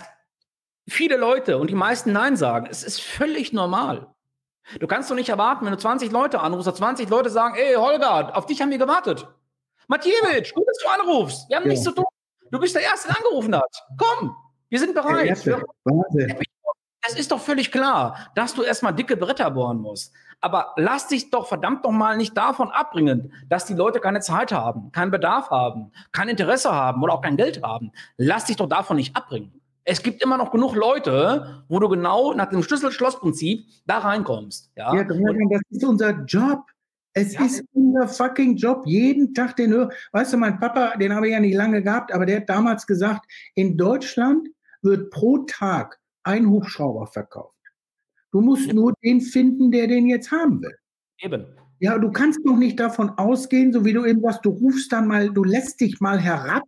viele 0.88 1.16
Leute 1.16 1.58
und 1.58 1.70
die 1.70 1.74
meisten 1.74 2.12
Nein 2.12 2.36
sagen, 2.36 2.66
es 2.70 2.82
ist 2.82 3.00
völlig 3.00 3.52
normal. 3.52 4.08
Du 4.80 4.86
kannst 4.86 5.10
doch 5.10 5.14
nicht 5.14 5.28
erwarten, 5.28 5.64
wenn 5.66 5.72
du 5.72 5.78
20 5.78 6.10
Leute 6.10 6.40
anrufst, 6.40 6.66
dass 6.66 6.76
20 6.76 7.08
Leute 7.08 7.28
sagen, 7.30 7.54
ey 7.56 7.74
Holger, 7.74 8.36
auf 8.36 8.46
dich 8.46 8.60
haben 8.62 8.70
wir 8.70 8.78
gewartet. 8.78 9.26
Matjewitsch, 9.88 10.54
gut, 10.54 10.66
dass 10.66 10.78
du 10.78 10.88
anrufst. 10.88 11.48
Wir 11.48 11.56
haben 11.56 11.64
Ja. 11.64 11.68
nichts 11.68 11.84
zu 11.84 11.92
tun. 11.92 12.04
Du 12.50 12.58
bist 12.58 12.74
der 12.74 12.82
Erste, 12.82 13.08
der 13.08 13.18
angerufen 13.18 13.54
hat. 13.56 13.82
Komm, 13.98 14.34
wir 14.70 14.78
sind 14.78 14.94
bereit. 14.94 15.26
Erste. 15.26 15.50
Wir, 15.58 15.64
Wahnsinn. 15.84 16.38
Es 17.06 17.14
ist 17.18 17.30
doch 17.32 17.40
völlig 17.40 17.70
klar, 17.72 18.30
dass 18.34 18.54
du 18.54 18.62
erstmal 18.62 18.94
dicke 18.94 19.16
Bretter 19.16 19.50
bohren 19.50 19.78
musst. 19.78 20.12
Aber 20.40 20.72
lass 20.76 21.08
dich 21.08 21.30
doch 21.30 21.46
verdammt 21.48 21.84
noch 21.84 21.90
mal 21.92 22.16
nicht 22.16 22.36
davon 22.36 22.70
abbringen, 22.70 23.32
dass 23.48 23.64
die 23.64 23.74
Leute 23.74 24.00
keine 24.00 24.20
Zeit 24.20 24.52
haben, 24.52 24.92
keinen 24.92 25.10
Bedarf 25.10 25.50
haben, 25.50 25.90
kein 26.12 26.28
Interesse 26.28 26.70
haben 26.72 27.02
oder 27.02 27.14
auch 27.14 27.22
kein 27.22 27.36
Geld 27.36 27.62
haben. 27.62 27.92
Lass 28.18 28.44
dich 28.44 28.56
doch 28.56 28.68
davon 28.68 28.96
nicht 28.96 29.16
abbringen. 29.16 29.60
Es 29.84 30.02
gibt 30.02 30.22
immer 30.22 30.38
noch 30.38 30.50
genug 30.50 30.74
Leute, 30.74 31.64
wo 31.68 31.78
du 31.78 31.88
genau 31.88 32.32
nach 32.32 32.48
dem 32.48 32.62
Schlüssel-Schloss-Prinzip 32.62 33.66
da 33.86 33.98
reinkommst. 33.98 34.70
Ja? 34.76 34.94
Ja, 34.94 35.04
Dragan, 35.04 35.48
das 35.50 35.60
ist 35.70 35.84
unser 35.84 36.10
Job. 36.24 36.62
Es 37.12 37.34
Ja. 37.34 37.44
ist 37.44 37.64
unser 37.72 38.08
fucking 38.08 38.56
Job. 38.56 38.82
Jeden 38.86 39.34
Tag 39.34 39.56
den 39.56 39.72
Hör. 39.72 39.90
Weißt 40.12 40.32
du, 40.32 40.36
mein 40.38 40.58
Papa, 40.58 40.96
den 40.96 41.14
habe 41.14 41.28
ich 41.28 41.32
ja 41.34 41.40
nicht 41.40 41.54
lange 41.54 41.82
gehabt, 41.82 42.12
aber 42.12 42.26
der 42.26 42.38
hat 42.38 42.48
damals 42.48 42.86
gesagt, 42.86 43.24
in 43.54 43.76
Deutschland 43.76 44.48
wird 44.82 45.10
pro 45.10 45.38
Tag 45.46 46.00
ein 46.24 46.48
Hubschrauber 46.48 47.06
verkauft. 47.06 47.54
Du 48.32 48.40
musst 48.40 48.72
nur 48.72 48.92
den 49.02 49.20
finden, 49.20 49.70
der 49.70 49.86
den 49.86 50.08
jetzt 50.08 50.32
haben 50.32 50.60
will. 50.60 50.76
Eben. 51.20 51.46
Ja, 51.78 51.98
du 51.98 52.10
kannst 52.10 52.40
doch 52.44 52.56
nicht 52.56 52.80
davon 52.80 53.10
ausgehen, 53.10 53.72
so 53.72 53.84
wie 53.84 53.92
du 53.92 54.04
eben 54.04 54.20
sagst, 54.20 54.44
du 54.44 54.50
rufst 54.50 54.92
dann 54.92 55.06
mal, 55.06 55.30
du 55.30 55.44
lässt 55.44 55.80
dich 55.80 56.00
mal 56.00 56.18
herab, 56.18 56.64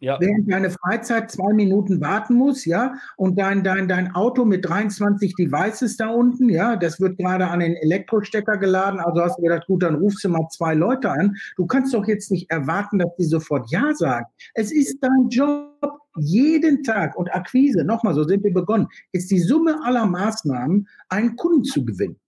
Ja. 0.00 0.16
während 0.20 0.50
deine 0.50 0.70
Freizeit 0.70 1.30
zwei 1.30 1.52
Minuten 1.52 2.00
warten 2.00 2.34
muss, 2.34 2.64
ja, 2.64 2.94
und 3.16 3.38
dein, 3.38 3.64
dein, 3.64 3.88
dein 3.88 4.14
Auto 4.14 4.44
mit 4.44 4.68
23 4.68 5.34
Devices 5.34 5.96
da 5.96 6.08
unten, 6.08 6.48
ja, 6.48 6.76
das 6.76 7.00
wird 7.00 7.18
gerade 7.18 7.48
an 7.48 7.60
den 7.60 7.74
Elektrostecker 7.74 8.58
geladen, 8.58 9.00
also 9.00 9.22
hast 9.22 9.38
du 9.38 9.42
gedacht, 9.42 9.66
gut, 9.66 9.82
dann 9.82 9.96
rufst 9.96 10.22
du 10.22 10.28
mal 10.28 10.46
zwei 10.50 10.74
Leute 10.74 11.10
an. 11.10 11.36
Du 11.56 11.66
kannst 11.66 11.92
doch 11.94 12.06
jetzt 12.06 12.30
nicht 12.30 12.50
erwarten, 12.50 12.98
dass 12.98 13.14
die 13.18 13.24
sofort 13.24 13.70
Ja 13.70 13.92
sagen. 13.94 14.26
Es 14.54 14.70
ist 14.70 14.98
dein 15.00 15.28
Job, 15.30 15.98
jeden 16.16 16.82
Tag 16.82 17.16
und 17.16 17.32
Akquise, 17.34 17.84
nochmal, 17.84 18.14
so 18.14 18.24
sind 18.24 18.44
wir 18.44 18.52
begonnen, 18.52 18.88
ist 19.12 19.30
die 19.30 19.40
Summe 19.40 19.78
aller 19.84 20.06
Maßnahmen, 20.06 20.88
einen 21.08 21.36
Kunden 21.36 21.64
zu 21.64 21.84
gewinnen. 21.84 22.18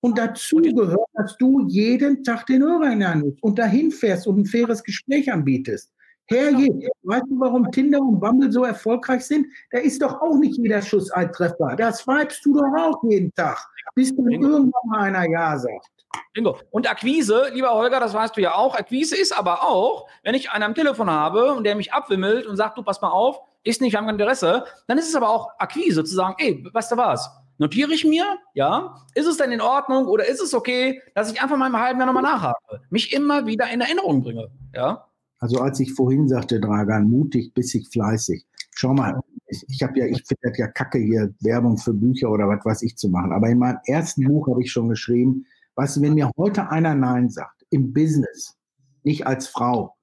Und 0.00 0.16
dazu 0.16 0.56
gehört, 0.56 1.08
dass 1.14 1.36
du 1.38 1.66
jeden 1.66 2.22
Tag 2.22 2.46
den 2.46 2.62
Hörer 2.62 2.92
in 2.92 3.00
der 3.00 3.14
Hand 3.14 3.42
und 3.42 3.58
dahin 3.58 3.90
fährst 3.90 4.26
und 4.26 4.38
ein 4.38 4.46
faires 4.46 4.84
Gespräch 4.84 5.32
anbietest. 5.32 5.92
Herrje, 6.28 6.90
weißt 7.02 7.24
du, 7.30 7.40
warum 7.40 7.70
Tinder 7.72 8.00
und 8.00 8.20
Bumble 8.20 8.52
so 8.52 8.64
erfolgreich 8.64 9.24
sind? 9.24 9.46
Da 9.70 9.78
ist 9.78 10.02
doch 10.02 10.20
auch 10.20 10.36
nicht 10.36 10.58
jeder 10.58 10.82
Schuss 10.82 11.10
ein 11.10 11.32
Treffer. 11.32 11.74
Das 11.76 12.00
swipest 12.00 12.44
du 12.44 12.54
doch 12.54 12.72
auch 12.78 13.02
jeden 13.04 13.34
Tag, 13.34 13.58
bis 13.94 14.14
dann 14.14 14.26
Bingo. 14.26 14.48
irgendwann 14.48 14.88
mal 14.88 15.00
einer 15.00 15.28
Ja 15.30 15.58
sagt. 15.58 15.90
Bingo. 16.34 16.58
Und 16.70 16.88
Akquise, 16.90 17.50
lieber 17.52 17.70
Holger, 17.70 18.00
das 18.00 18.12
weißt 18.12 18.36
du 18.36 18.42
ja 18.42 18.54
auch. 18.54 18.74
Akquise 18.74 19.16
ist 19.16 19.36
aber 19.36 19.62
auch, 19.62 20.06
wenn 20.22 20.34
ich 20.34 20.50
einen 20.50 20.64
am 20.64 20.74
Telefon 20.74 21.10
habe 21.10 21.54
und 21.54 21.64
der 21.64 21.74
mich 21.76 21.92
abwimmelt 21.92 22.46
und 22.46 22.56
sagt, 22.56 22.76
du 22.76 22.82
pass 22.82 23.00
mal 23.00 23.10
auf, 23.10 23.40
ist 23.64 23.80
nicht, 23.80 23.92
wir 23.92 23.98
haben 23.98 24.06
kein 24.06 24.18
Interesse, 24.18 24.64
dann 24.86 24.98
ist 24.98 25.08
es 25.08 25.14
aber 25.14 25.30
auch 25.30 25.50
Akquise 25.58 26.04
zu 26.04 26.14
sagen, 26.14 26.34
ey, 26.38 26.64
weißt 26.72 26.92
du 26.92 26.96
was? 26.96 27.30
Notiere 27.58 27.92
ich 27.92 28.04
mir, 28.04 28.38
ja? 28.54 28.94
Ist 29.14 29.26
es 29.26 29.36
denn 29.36 29.50
in 29.50 29.60
Ordnung 29.60 30.06
oder 30.06 30.26
ist 30.26 30.40
es 30.40 30.54
okay, 30.54 31.02
dass 31.14 31.32
ich 31.32 31.42
einfach 31.42 31.56
mal 31.56 31.66
im 31.66 31.78
halben 31.78 31.98
Jahr 31.98 32.06
nochmal 32.06 32.22
nachhake? 32.22 32.80
Mich 32.90 33.12
immer 33.12 33.46
wieder 33.46 33.68
in 33.68 33.80
Erinnerung 33.80 34.22
bringe, 34.22 34.48
ja? 34.74 35.07
Also 35.38 35.60
als 35.60 35.80
ich 35.80 35.92
vorhin 35.94 36.28
sagte, 36.28 36.60
Dragan, 36.60 37.08
mutig, 37.08 37.54
bissig, 37.54 37.88
fleißig. 37.88 38.46
Schau 38.74 38.92
mal, 38.94 39.20
ich, 39.46 39.64
ich 39.68 39.82
habe 39.82 39.98
ja, 39.98 40.06
ich 40.06 40.22
finde 40.26 40.58
ja 40.58 40.68
kacke 40.68 40.98
hier, 40.98 41.32
Werbung 41.40 41.78
für 41.78 41.94
Bücher 41.94 42.30
oder 42.30 42.48
was 42.48 42.64
weiß 42.64 42.82
ich 42.82 42.96
zu 42.96 43.08
machen. 43.08 43.32
Aber 43.32 43.48
in 43.48 43.58
meinem 43.58 43.78
ersten 43.86 44.24
Buch 44.24 44.48
habe 44.48 44.62
ich 44.62 44.70
schon 44.70 44.88
geschrieben, 44.88 45.46
weißt 45.76 45.96
du, 45.96 46.02
wenn 46.02 46.14
mir 46.14 46.30
heute 46.36 46.70
einer 46.70 46.94
Nein 46.94 47.28
sagt, 47.28 47.64
im 47.70 47.92
Business, 47.92 48.56
nicht 49.04 49.26
als 49.26 49.48
Frau, 49.48 49.94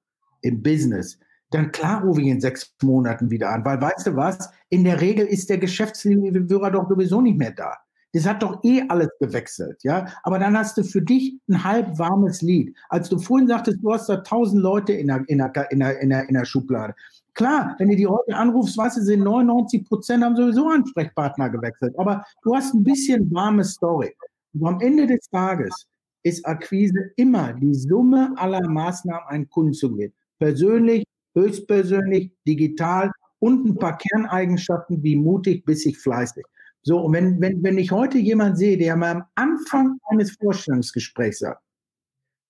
im 0.42 0.62
Business, 0.62 1.18
dann 1.50 1.70
klar 1.70 2.02
rufe 2.02 2.20
ich 2.20 2.28
in 2.28 2.40
sechs 2.40 2.74
Monaten 2.82 3.30
wieder 3.30 3.50
an, 3.50 3.64
weil 3.64 3.80
weißt 3.80 4.08
du 4.08 4.16
was, 4.16 4.50
in 4.68 4.84
der 4.84 5.00
Regel 5.00 5.26
ist 5.26 5.48
der 5.48 5.58
Geschäftsführer 5.58 6.70
doch 6.70 6.88
sowieso 6.88 7.20
nicht 7.20 7.38
mehr 7.38 7.52
da. 7.52 7.76
Das 8.16 8.24
hat 8.24 8.42
doch 8.42 8.64
eh 8.64 8.82
alles 8.88 9.10
gewechselt, 9.20 9.82
ja. 9.82 10.06
Aber 10.22 10.38
dann 10.38 10.56
hast 10.56 10.78
du 10.78 10.84
für 10.84 11.02
dich 11.02 11.38
ein 11.50 11.62
halb 11.62 11.98
warmes 11.98 12.40
Lied. 12.40 12.74
Als 12.88 13.10
du 13.10 13.18
vorhin 13.18 13.46
sagtest, 13.46 13.80
du 13.82 13.92
hast 13.92 14.08
da 14.08 14.16
tausend 14.16 14.62
Leute 14.62 14.94
in 14.94 15.08
der, 15.08 15.22
in, 15.26 15.36
der, 15.36 15.70
in, 15.70 15.80
der, 15.80 16.00
in, 16.00 16.08
der, 16.08 16.26
in 16.26 16.34
der 16.34 16.46
Schublade. 16.46 16.94
Klar, 17.34 17.76
wenn 17.78 17.90
du 17.90 17.96
die 17.96 18.06
heute 18.06 18.34
anrufst, 18.34 18.78
weißt 18.78 18.96
du, 18.96 19.02
sind 19.02 19.22
99 19.22 19.84
Prozent 19.84 20.24
haben 20.24 20.34
sowieso 20.34 20.66
Ansprechpartner 20.66 21.50
gewechselt. 21.50 21.94
Aber 21.98 22.24
du 22.42 22.54
hast 22.54 22.72
ein 22.72 22.82
bisschen 22.82 23.30
warme 23.34 23.64
Story. 23.64 24.16
Und 24.54 24.66
am 24.66 24.80
Ende 24.80 25.06
des 25.06 25.28
Tages 25.28 25.84
ist 26.22 26.46
Akquise 26.46 27.10
immer 27.16 27.52
die 27.52 27.74
Summe 27.74 28.32
aller 28.36 28.66
Maßnahmen, 28.66 29.28
einen 29.28 29.50
Kunden 29.50 29.74
zu 29.74 29.90
gewinnen. 29.90 30.14
Persönlich, 30.38 31.04
höchstpersönlich, 31.34 32.32
digital 32.48 33.10
und 33.40 33.66
ein 33.66 33.78
paar 33.78 33.98
Kerneigenschaften 33.98 35.02
wie 35.02 35.16
mutig, 35.16 35.66
bissig, 35.66 35.98
fleißig. 35.98 36.46
So, 36.86 37.00
und 37.00 37.14
wenn, 37.14 37.40
wenn, 37.40 37.64
wenn 37.64 37.78
ich 37.78 37.90
heute 37.90 38.16
jemand 38.16 38.58
sehe, 38.58 38.78
der 38.78 38.94
mal 38.94 39.10
am 39.10 39.24
Anfang 39.34 39.98
eines 40.08 40.36
Vorstellungsgesprächs 40.36 41.40
sagt, 41.40 41.60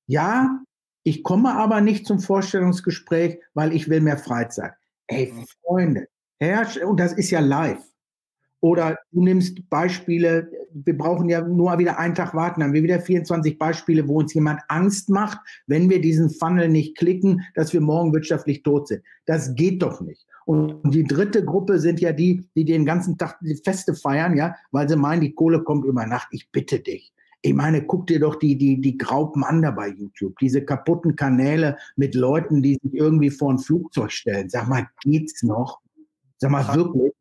ja, 0.06 0.60
Ich 1.06 1.22
komme 1.22 1.54
aber 1.54 1.80
nicht 1.80 2.04
zum 2.04 2.18
Vorstellungsgespräch, 2.18 3.38
weil 3.54 3.72
ich 3.72 3.88
will 3.88 4.00
mehr 4.00 4.18
Freizeit. 4.18 4.72
Ey, 5.06 5.32
Freunde, 5.62 6.08
herrscht, 6.40 6.78
und 6.78 6.98
das 6.98 7.12
ist 7.12 7.30
ja 7.30 7.38
live. 7.38 7.84
Oder 8.60 8.98
du 9.12 9.22
nimmst 9.22 9.70
Beispiele, 9.70 10.50
wir 10.72 10.98
brauchen 10.98 11.28
ja 11.28 11.42
nur 11.42 11.78
wieder 11.78 12.00
einen 12.00 12.16
Tag 12.16 12.34
warten, 12.34 12.58
dann 12.58 12.70
haben 12.70 12.74
wir 12.74 12.82
wieder 12.82 12.98
24 12.98 13.56
Beispiele, 13.56 14.08
wo 14.08 14.18
uns 14.18 14.34
jemand 14.34 14.62
Angst 14.66 15.08
macht, 15.08 15.38
wenn 15.68 15.88
wir 15.88 16.00
diesen 16.00 16.28
Funnel 16.28 16.68
nicht 16.68 16.98
klicken, 16.98 17.42
dass 17.54 17.72
wir 17.72 17.80
morgen 17.80 18.12
wirtschaftlich 18.12 18.64
tot 18.64 18.88
sind. 18.88 19.04
Das 19.26 19.54
geht 19.54 19.82
doch 19.82 20.00
nicht. 20.00 20.26
Und 20.46 20.94
die 20.94 21.02
dritte 21.02 21.44
Gruppe 21.44 21.80
sind 21.80 22.00
ja 22.00 22.12
die, 22.12 22.48
die 22.54 22.64
den 22.64 22.86
ganzen 22.86 23.18
Tag 23.18 23.36
die 23.40 23.56
Feste 23.56 23.94
feiern, 23.94 24.36
ja, 24.36 24.54
weil 24.70 24.88
sie 24.88 24.96
meinen, 24.96 25.20
die 25.20 25.34
Kohle 25.34 25.64
kommt 25.64 25.84
über 25.84 26.06
Nacht. 26.06 26.28
Ich 26.30 26.50
bitte 26.52 26.78
dich. 26.78 27.12
Ich 27.42 27.52
meine, 27.52 27.84
guck 27.84 28.06
dir 28.06 28.20
doch 28.20 28.36
die, 28.36 28.56
die, 28.56 28.80
die 28.80 28.96
Graupen 28.96 29.42
an 29.42 29.62
da 29.62 29.72
bei 29.72 29.88
YouTube. 29.88 30.38
Diese 30.38 30.64
kaputten 30.64 31.16
Kanäle 31.16 31.76
mit 31.96 32.14
Leuten, 32.14 32.62
die 32.62 32.78
sich 32.80 32.94
irgendwie 32.94 33.30
vor 33.30 33.52
ein 33.52 33.58
Flugzeug 33.58 34.12
stellen. 34.12 34.48
Sag 34.48 34.68
mal, 34.68 34.86
geht's 35.02 35.42
noch? 35.42 35.80
Sag 36.38 36.52
mal, 36.52 36.64
wirklich? 36.74 37.12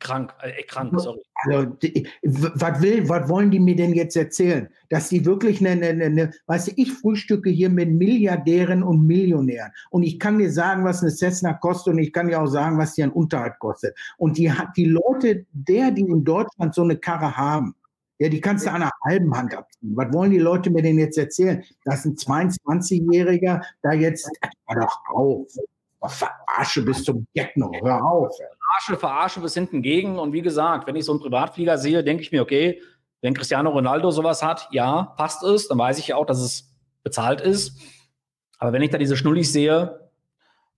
Krank, 0.00 0.32
äh, 0.42 0.62
krank, 0.62 0.92
sorry. 1.00 1.20
Also, 1.44 1.76
was 2.22 2.82
will, 2.82 3.08
was 3.08 3.28
wollen 3.28 3.50
die 3.50 3.60
mir 3.60 3.76
denn 3.76 3.94
jetzt 3.94 4.16
erzählen? 4.16 4.68
Dass 4.88 5.08
die 5.08 5.24
wirklich 5.24 5.60
eine, 5.60 5.86
eine, 5.86 6.04
eine, 6.04 6.32
weißt 6.46 6.68
du, 6.68 6.72
ich 6.76 6.92
frühstücke 6.92 7.50
hier 7.50 7.70
mit 7.70 7.90
Milliardären 7.90 8.82
und 8.82 9.06
Millionären 9.06 9.72
und 9.90 10.02
ich 10.02 10.18
kann 10.18 10.38
dir 10.38 10.50
sagen, 10.50 10.84
was 10.84 11.02
eine 11.02 11.10
Cessna 11.10 11.54
kostet 11.54 11.94
und 11.94 12.00
ich 12.00 12.12
kann 12.12 12.28
dir 12.28 12.40
auch 12.40 12.46
sagen, 12.46 12.78
was 12.78 12.94
die 12.94 13.02
an 13.02 13.10
Unterhalt 13.10 13.58
kostet. 13.58 13.96
Und 14.16 14.38
die 14.38 14.52
hat 14.52 14.76
die 14.76 14.86
Leute, 14.86 15.46
der, 15.52 15.90
die 15.90 16.02
in 16.02 16.24
Deutschland 16.24 16.74
so 16.74 16.82
eine 16.82 16.96
Karre 16.96 17.36
haben, 17.36 17.74
ja, 18.18 18.28
die 18.28 18.40
kannst 18.40 18.66
du 18.66 18.70
an 18.70 18.82
einer 18.82 18.90
halben 19.04 19.36
Hand 19.36 19.56
abziehen. 19.56 19.92
Was 19.96 20.12
wollen 20.12 20.32
die 20.32 20.38
Leute 20.38 20.70
mir 20.70 20.82
denn 20.82 20.98
jetzt 20.98 21.18
erzählen? 21.18 21.62
Dass 21.84 22.04
ein 22.04 22.16
22-Jähriger 22.16 23.62
da 23.82 23.92
jetzt, 23.92 24.28
hör 24.66 24.80
doch 24.80 24.98
auf, 25.14 25.46
verarsche 26.04 26.82
bis 26.82 27.04
zum 27.04 27.26
Geckno, 27.34 27.70
hör 27.80 28.04
auf. 28.04 28.36
Ey 28.40 28.57
verarsche, 28.68 28.98
verarsche 28.98 29.40
bis 29.40 29.54
hinten 29.54 29.82
gegen. 29.82 30.18
Und 30.18 30.32
wie 30.32 30.42
gesagt, 30.42 30.86
wenn 30.86 30.96
ich 30.96 31.04
so 31.04 31.12
einen 31.12 31.20
Privatflieger 31.20 31.78
sehe, 31.78 32.04
denke 32.04 32.22
ich 32.22 32.32
mir, 32.32 32.42
okay, 32.42 32.80
wenn 33.20 33.34
Cristiano 33.34 33.70
Ronaldo 33.70 34.10
sowas 34.10 34.42
hat, 34.42 34.68
ja, 34.70 35.14
passt 35.16 35.42
es, 35.42 35.68
dann 35.68 35.78
weiß 35.78 35.98
ich 35.98 36.08
ja 36.08 36.16
auch, 36.16 36.26
dass 36.26 36.40
es 36.40 36.70
bezahlt 37.02 37.40
ist. 37.40 37.78
Aber 38.58 38.72
wenn 38.72 38.82
ich 38.82 38.90
da 38.90 38.98
diese 38.98 39.16
Schnullis 39.16 39.52
sehe, 39.52 40.10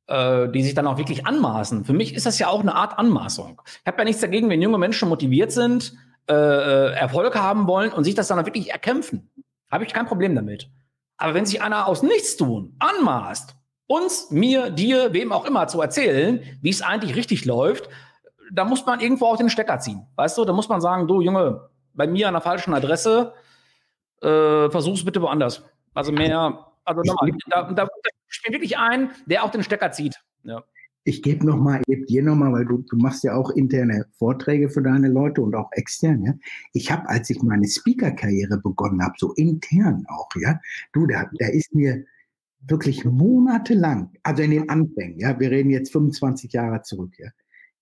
äh, 0.07 0.49
die 0.49 0.62
sich 0.62 0.74
dann 0.74 0.86
auch 0.86 0.99
wirklich 0.99 1.26
anmaßen, 1.26 1.84
für 1.84 1.93
mich 1.93 2.14
ist 2.14 2.26
das 2.26 2.38
ja 2.38 2.49
auch 2.49 2.61
eine 2.61 2.74
Art 2.74 2.99
Anmaßung. 2.99 3.61
Ich 3.66 3.86
habe 3.86 3.99
ja 3.99 4.05
nichts 4.05 4.20
dagegen, 4.20 4.49
wenn 4.49 4.62
junge 4.62 4.78
Menschen 4.78 5.09
motiviert 5.09 5.53
sind, 5.53 5.95
äh, 6.28 6.34
äh 6.34 6.93
Erfolg 6.95 7.36
haben 7.36 7.66
wollen 7.66 7.93
und 7.93 8.05
sich 8.05 8.14
das 8.14 8.28
dann 8.28 8.38
auch 8.38 8.47
wirklich 8.47 8.70
erkämpfen. 8.70 9.30
Habe 9.70 9.84
ich 9.84 9.93
kein 9.93 10.07
Problem 10.07 10.34
damit. 10.34 10.68
Aber 11.16 11.34
wenn 11.34 11.47
sich 11.47 11.62
einer 11.62 11.86
aus 11.86 12.03
nichts 12.03 12.36
tun 12.36 12.76
anmaßt 12.78 13.55
uns, 13.91 14.30
mir, 14.30 14.70
dir, 14.70 15.12
wem 15.12 15.32
auch 15.32 15.45
immer 15.45 15.66
zu 15.66 15.80
erzählen, 15.80 16.41
wie 16.62 16.70
es 16.70 16.80
eigentlich 16.80 17.16
richtig 17.16 17.45
läuft, 17.45 17.88
da 18.53 18.64
muss 18.64 18.86
man 18.86 19.01
irgendwo 19.01 19.26
auch 19.26 19.36
den 19.36 19.51
Stecker 19.51 19.80
ziehen. 19.80 20.07
Weißt 20.14 20.38
du, 20.38 20.45
da 20.45 20.53
muss 20.53 20.68
man 20.68 20.80
sagen, 20.80 21.09
du 21.09 21.20
Junge, 21.20 21.68
bei 21.95 22.07
mir 22.07 22.28
an 22.28 22.34
der 22.34 22.41
falschen 22.41 22.72
Adresse, 22.72 23.34
äh, 24.22 24.70
versuch's 24.70 25.05
bitte 25.05 25.20
woanders. 25.20 25.64
Also 25.93 26.12
mehr, 26.12 26.66
also 26.84 27.03
nochmal, 27.03 27.32
da, 27.49 27.64
da, 27.64 27.84
da 27.84 27.88
spielt 28.28 28.55
wirklich 28.55 28.78
ein, 28.78 29.11
der 29.26 29.43
auch 29.43 29.51
den 29.51 29.64
Stecker 29.64 29.91
zieht. 29.91 30.22
Ja. 30.45 30.62
Ich 31.03 31.22
gebe 31.22 31.45
noch 31.45 31.57
mal, 31.57 31.82
ich 31.88 32.07
dir 32.07 32.22
noch 32.22 32.36
mal, 32.36 32.53
weil 32.53 32.66
du, 32.66 32.84
du 32.88 32.97
machst 32.97 33.24
ja 33.24 33.34
auch 33.34 33.51
interne 33.51 34.07
Vorträge 34.12 34.70
für 34.70 34.82
deine 34.82 35.09
Leute 35.09 35.43
und 35.43 35.57
auch 35.57 35.70
extern, 35.72 36.22
ja. 36.22 36.34
Ich 36.74 36.93
habe, 36.93 37.09
als 37.09 37.28
ich 37.28 37.43
meine 37.43 37.66
Speaker-Karriere 37.66 38.59
begonnen 38.59 39.03
habe, 39.03 39.14
so 39.18 39.32
intern 39.32 40.07
auch, 40.09 40.28
ja, 40.36 40.61
du, 40.93 41.09
da, 41.09 41.24
da 41.41 41.49
ist 41.49 41.74
mir 41.74 42.05
wirklich 42.66 43.04
monatelang, 43.04 44.12
also 44.22 44.42
in 44.42 44.50
den 44.50 44.68
Anfängen, 44.68 45.18
ja, 45.18 45.38
wir 45.38 45.50
reden 45.50 45.70
jetzt 45.70 45.92
25 45.92 46.52
Jahre 46.52 46.82
zurück, 46.82 47.14
ja, 47.18 47.28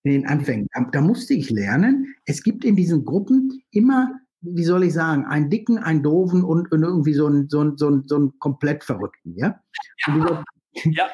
in 0.05 0.13
den 0.13 0.27
Anfängen, 0.27 0.69
da, 0.73 0.87
da 0.93 1.01
musste 1.01 1.35
ich 1.35 1.51
lernen, 1.51 2.15
es 2.25 2.43
gibt 2.43 2.65
in 2.65 2.77
diesen 2.77 3.05
Gruppen 3.05 3.63
immer, 3.71 4.13
wie 4.41 4.65
soll 4.65 4.85
ich 4.85 4.93
sagen, 4.93 5.25
einen 5.27 5.51
dicken, 5.51 5.79
einen 5.79 6.03
doofen 6.03 6.45
und, 6.45 6.71
und 6.71 6.83
irgendwie 6.83 7.15
so 7.15 7.27
einen, 7.27 7.49
so, 7.49 7.61
einen, 7.61 7.77
so, 7.77 7.89
einen, 7.89 8.07
so 8.07 8.17
einen 8.17 8.39
komplett 8.39 8.85
Verrückten, 8.85 9.35
ja. 9.37 9.61
ja. 10.07 10.15
Dieser, 10.15 10.45
ja. 10.85 11.09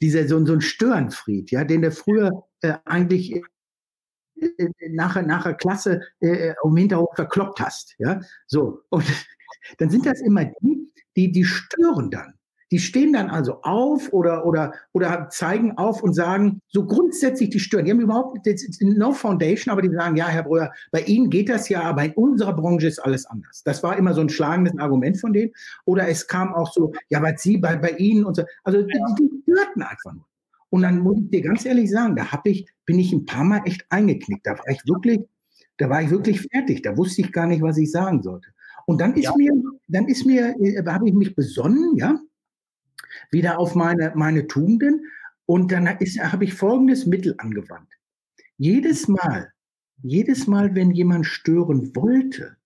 dieser 0.00 0.26
so, 0.26 0.44
so 0.46 0.54
ein 0.54 0.60
Störenfried, 0.60 1.50
ja, 1.50 1.64
den 1.64 1.82
der 1.82 1.92
früher 1.92 2.30
äh, 2.62 2.74
eigentlich 2.86 3.36
äh, 3.36 3.42
äh 4.56 4.70
nachher, 4.90 5.22
nachher 5.22 5.54
Klasse 5.54 6.00
äh, 6.20 6.54
um 6.62 6.76
Hinterhof 6.76 7.10
verkloppt 7.14 7.60
hast, 7.60 7.94
ja. 7.98 8.20
So. 8.46 8.80
Und 8.88 9.04
dann 9.78 9.90
sind 9.90 10.06
das 10.06 10.22
immer 10.22 10.46
die, 10.46 10.90
die, 11.16 11.30
die 11.32 11.44
stören 11.44 12.10
dann. 12.10 12.39
Die 12.70 12.78
stehen 12.78 13.12
dann 13.12 13.30
also 13.30 13.62
auf 13.62 14.12
oder, 14.12 14.46
oder, 14.46 14.72
oder 14.92 15.28
zeigen 15.30 15.76
auf 15.76 16.02
und 16.02 16.14
sagen, 16.14 16.60
so 16.68 16.86
grundsätzlich 16.86 17.50
die 17.50 17.58
stören. 17.58 17.84
Die 17.84 17.90
haben 17.90 18.00
überhaupt 18.00 18.46
no 18.80 19.12
foundation, 19.12 19.72
aber 19.72 19.82
die 19.82 19.94
sagen, 19.94 20.16
ja, 20.16 20.28
Herr 20.28 20.44
Breuer, 20.44 20.72
bei 20.92 21.00
Ihnen 21.02 21.30
geht 21.30 21.48
das 21.48 21.68
ja, 21.68 21.82
aber 21.82 22.04
in 22.04 22.12
unserer 22.12 22.54
Branche 22.54 22.86
ist 22.86 23.00
alles 23.00 23.26
anders. 23.26 23.62
Das 23.64 23.82
war 23.82 23.96
immer 23.96 24.14
so 24.14 24.20
ein 24.20 24.28
schlagendes 24.28 24.78
Argument 24.78 25.18
von 25.18 25.32
denen. 25.32 25.52
Oder 25.84 26.08
es 26.08 26.26
kam 26.26 26.54
auch 26.54 26.72
so, 26.72 26.92
ja, 27.08 27.22
was 27.22 27.42
Sie 27.42 27.58
bei, 27.58 27.76
bei 27.76 27.90
Ihnen 27.90 28.24
und 28.24 28.36
so. 28.36 28.44
Also 28.64 28.82
die, 28.82 28.98
die 29.18 29.42
störten 29.42 29.82
einfach 29.82 30.12
nur. 30.12 30.24
Und 30.70 30.82
dann 30.82 31.00
muss 31.00 31.18
ich 31.18 31.30
dir 31.30 31.42
ganz 31.42 31.64
ehrlich 31.64 31.90
sagen, 31.90 32.14
da 32.14 32.30
hab 32.30 32.46
ich, 32.46 32.66
bin 32.86 32.98
ich 32.98 33.12
ein 33.12 33.26
paar 33.26 33.44
Mal 33.44 33.62
echt 33.64 33.84
eingeknickt. 33.90 34.46
Da 34.46 34.52
war 34.52 34.68
ich 34.68 34.80
wirklich, 34.86 35.20
da 35.76 35.90
war 35.90 36.02
ich 36.02 36.10
wirklich 36.10 36.42
fertig. 36.42 36.82
Da 36.82 36.96
wusste 36.96 37.22
ich 37.22 37.32
gar 37.32 37.46
nicht, 37.46 37.62
was 37.62 37.76
ich 37.76 37.90
sagen 37.90 38.22
sollte. 38.22 38.48
Und 38.86 39.00
dann 39.00 39.14
ist 39.14 39.24
ja. 39.24 39.34
mir, 39.36 39.52
dann 39.88 40.06
ist 40.06 40.24
mir, 40.24 40.54
äh, 40.60 40.82
habe 40.86 41.08
ich 41.08 41.14
mich 41.14 41.34
besonnen, 41.34 41.96
ja, 41.96 42.18
wieder 43.30 43.58
auf 43.58 43.74
meine, 43.74 44.12
meine 44.14 44.46
Tugenden. 44.46 45.06
Und 45.46 45.72
dann 45.72 45.88
habe 45.88 46.44
ich 46.44 46.54
folgendes 46.54 47.06
Mittel 47.06 47.34
angewandt. 47.38 47.88
Jedes 48.56 49.08
Mal, 49.08 49.52
jedes 50.02 50.46
Mal, 50.46 50.74
wenn 50.74 50.90
jemand 50.90 51.26
stören 51.26 51.94
wollte, 51.96 52.56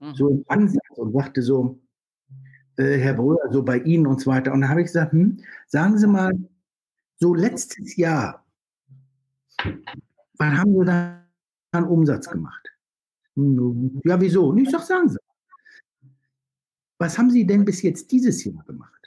mhm. 0.00 0.14
so 0.14 0.28
im 0.28 0.44
Ansatz 0.48 0.82
und 0.96 1.12
sagte 1.12 1.42
so, 1.42 1.80
äh, 2.76 2.98
Herr 2.98 3.14
Brüder, 3.14 3.52
so 3.52 3.62
bei 3.62 3.78
Ihnen 3.78 4.06
und 4.06 4.20
so 4.20 4.30
weiter. 4.30 4.52
Und 4.52 4.62
dann 4.62 4.70
habe 4.70 4.80
ich 4.80 4.86
gesagt, 4.86 5.12
hm, 5.12 5.38
sagen 5.66 5.98
Sie 5.98 6.06
mal, 6.06 6.32
so 7.20 7.34
letztes 7.34 7.96
Jahr, 7.96 8.44
wann 10.38 10.58
haben 10.58 10.78
Sie 10.78 10.84
da 10.84 11.24
einen 11.72 11.86
Umsatz 11.86 12.28
gemacht? 12.28 12.68
Hm, 13.36 14.00
ja, 14.04 14.20
wieso? 14.20 14.48
Und 14.48 14.58
ich 14.58 14.70
sage, 14.70 14.84
sagen 14.84 15.08
Sie. 15.08 15.18
Was 16.98 17.18
haben 17.18 17.30
Sie 17.30 17.46
denn 17.46 17.64
bis 17.64 17.82
jetzt 17.82 18.10
dieses 18.12 18.44
Jahr 18.44 18.64
gemacht? 18.64 19.03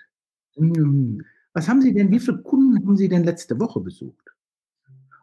Hm, 0.57 1.23
was 1.53 1.67
haben 1.67 1.81
Sie 1.81 1.93
denn, 1.93 2.11
wie 2.11 2.19
viele 2.19 2.41
Kunden 2.41 2.85
haben 2.85 2.97
Sie 2.97 3.09
denn 3.09 3.23
letzte 3.23 3.59
Woche 3.59 3.79
besucht? 3.79 4.33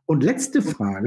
Und 0.06 0.22
letzte 0.22 0.62
Frage, 0.62 1.06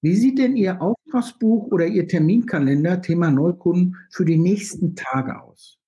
wie 0.00 0.16
sieht 0.16 0.38
denn 0.38 0.56
Ihr 0.56 0.80
Auftragsbuch 0.80 1.70
oder 1.70 1.86
Ihr 1.86 2.08
Terminkalender, 2.08 3.00
Thema 3.00 3.30
Neukunden, 3.30 3.96
für 4.10 4.24
die 4.24 4.38
nächsten 4.38 4.96
Tage 4.96 5.40
aus? 5.40 5.78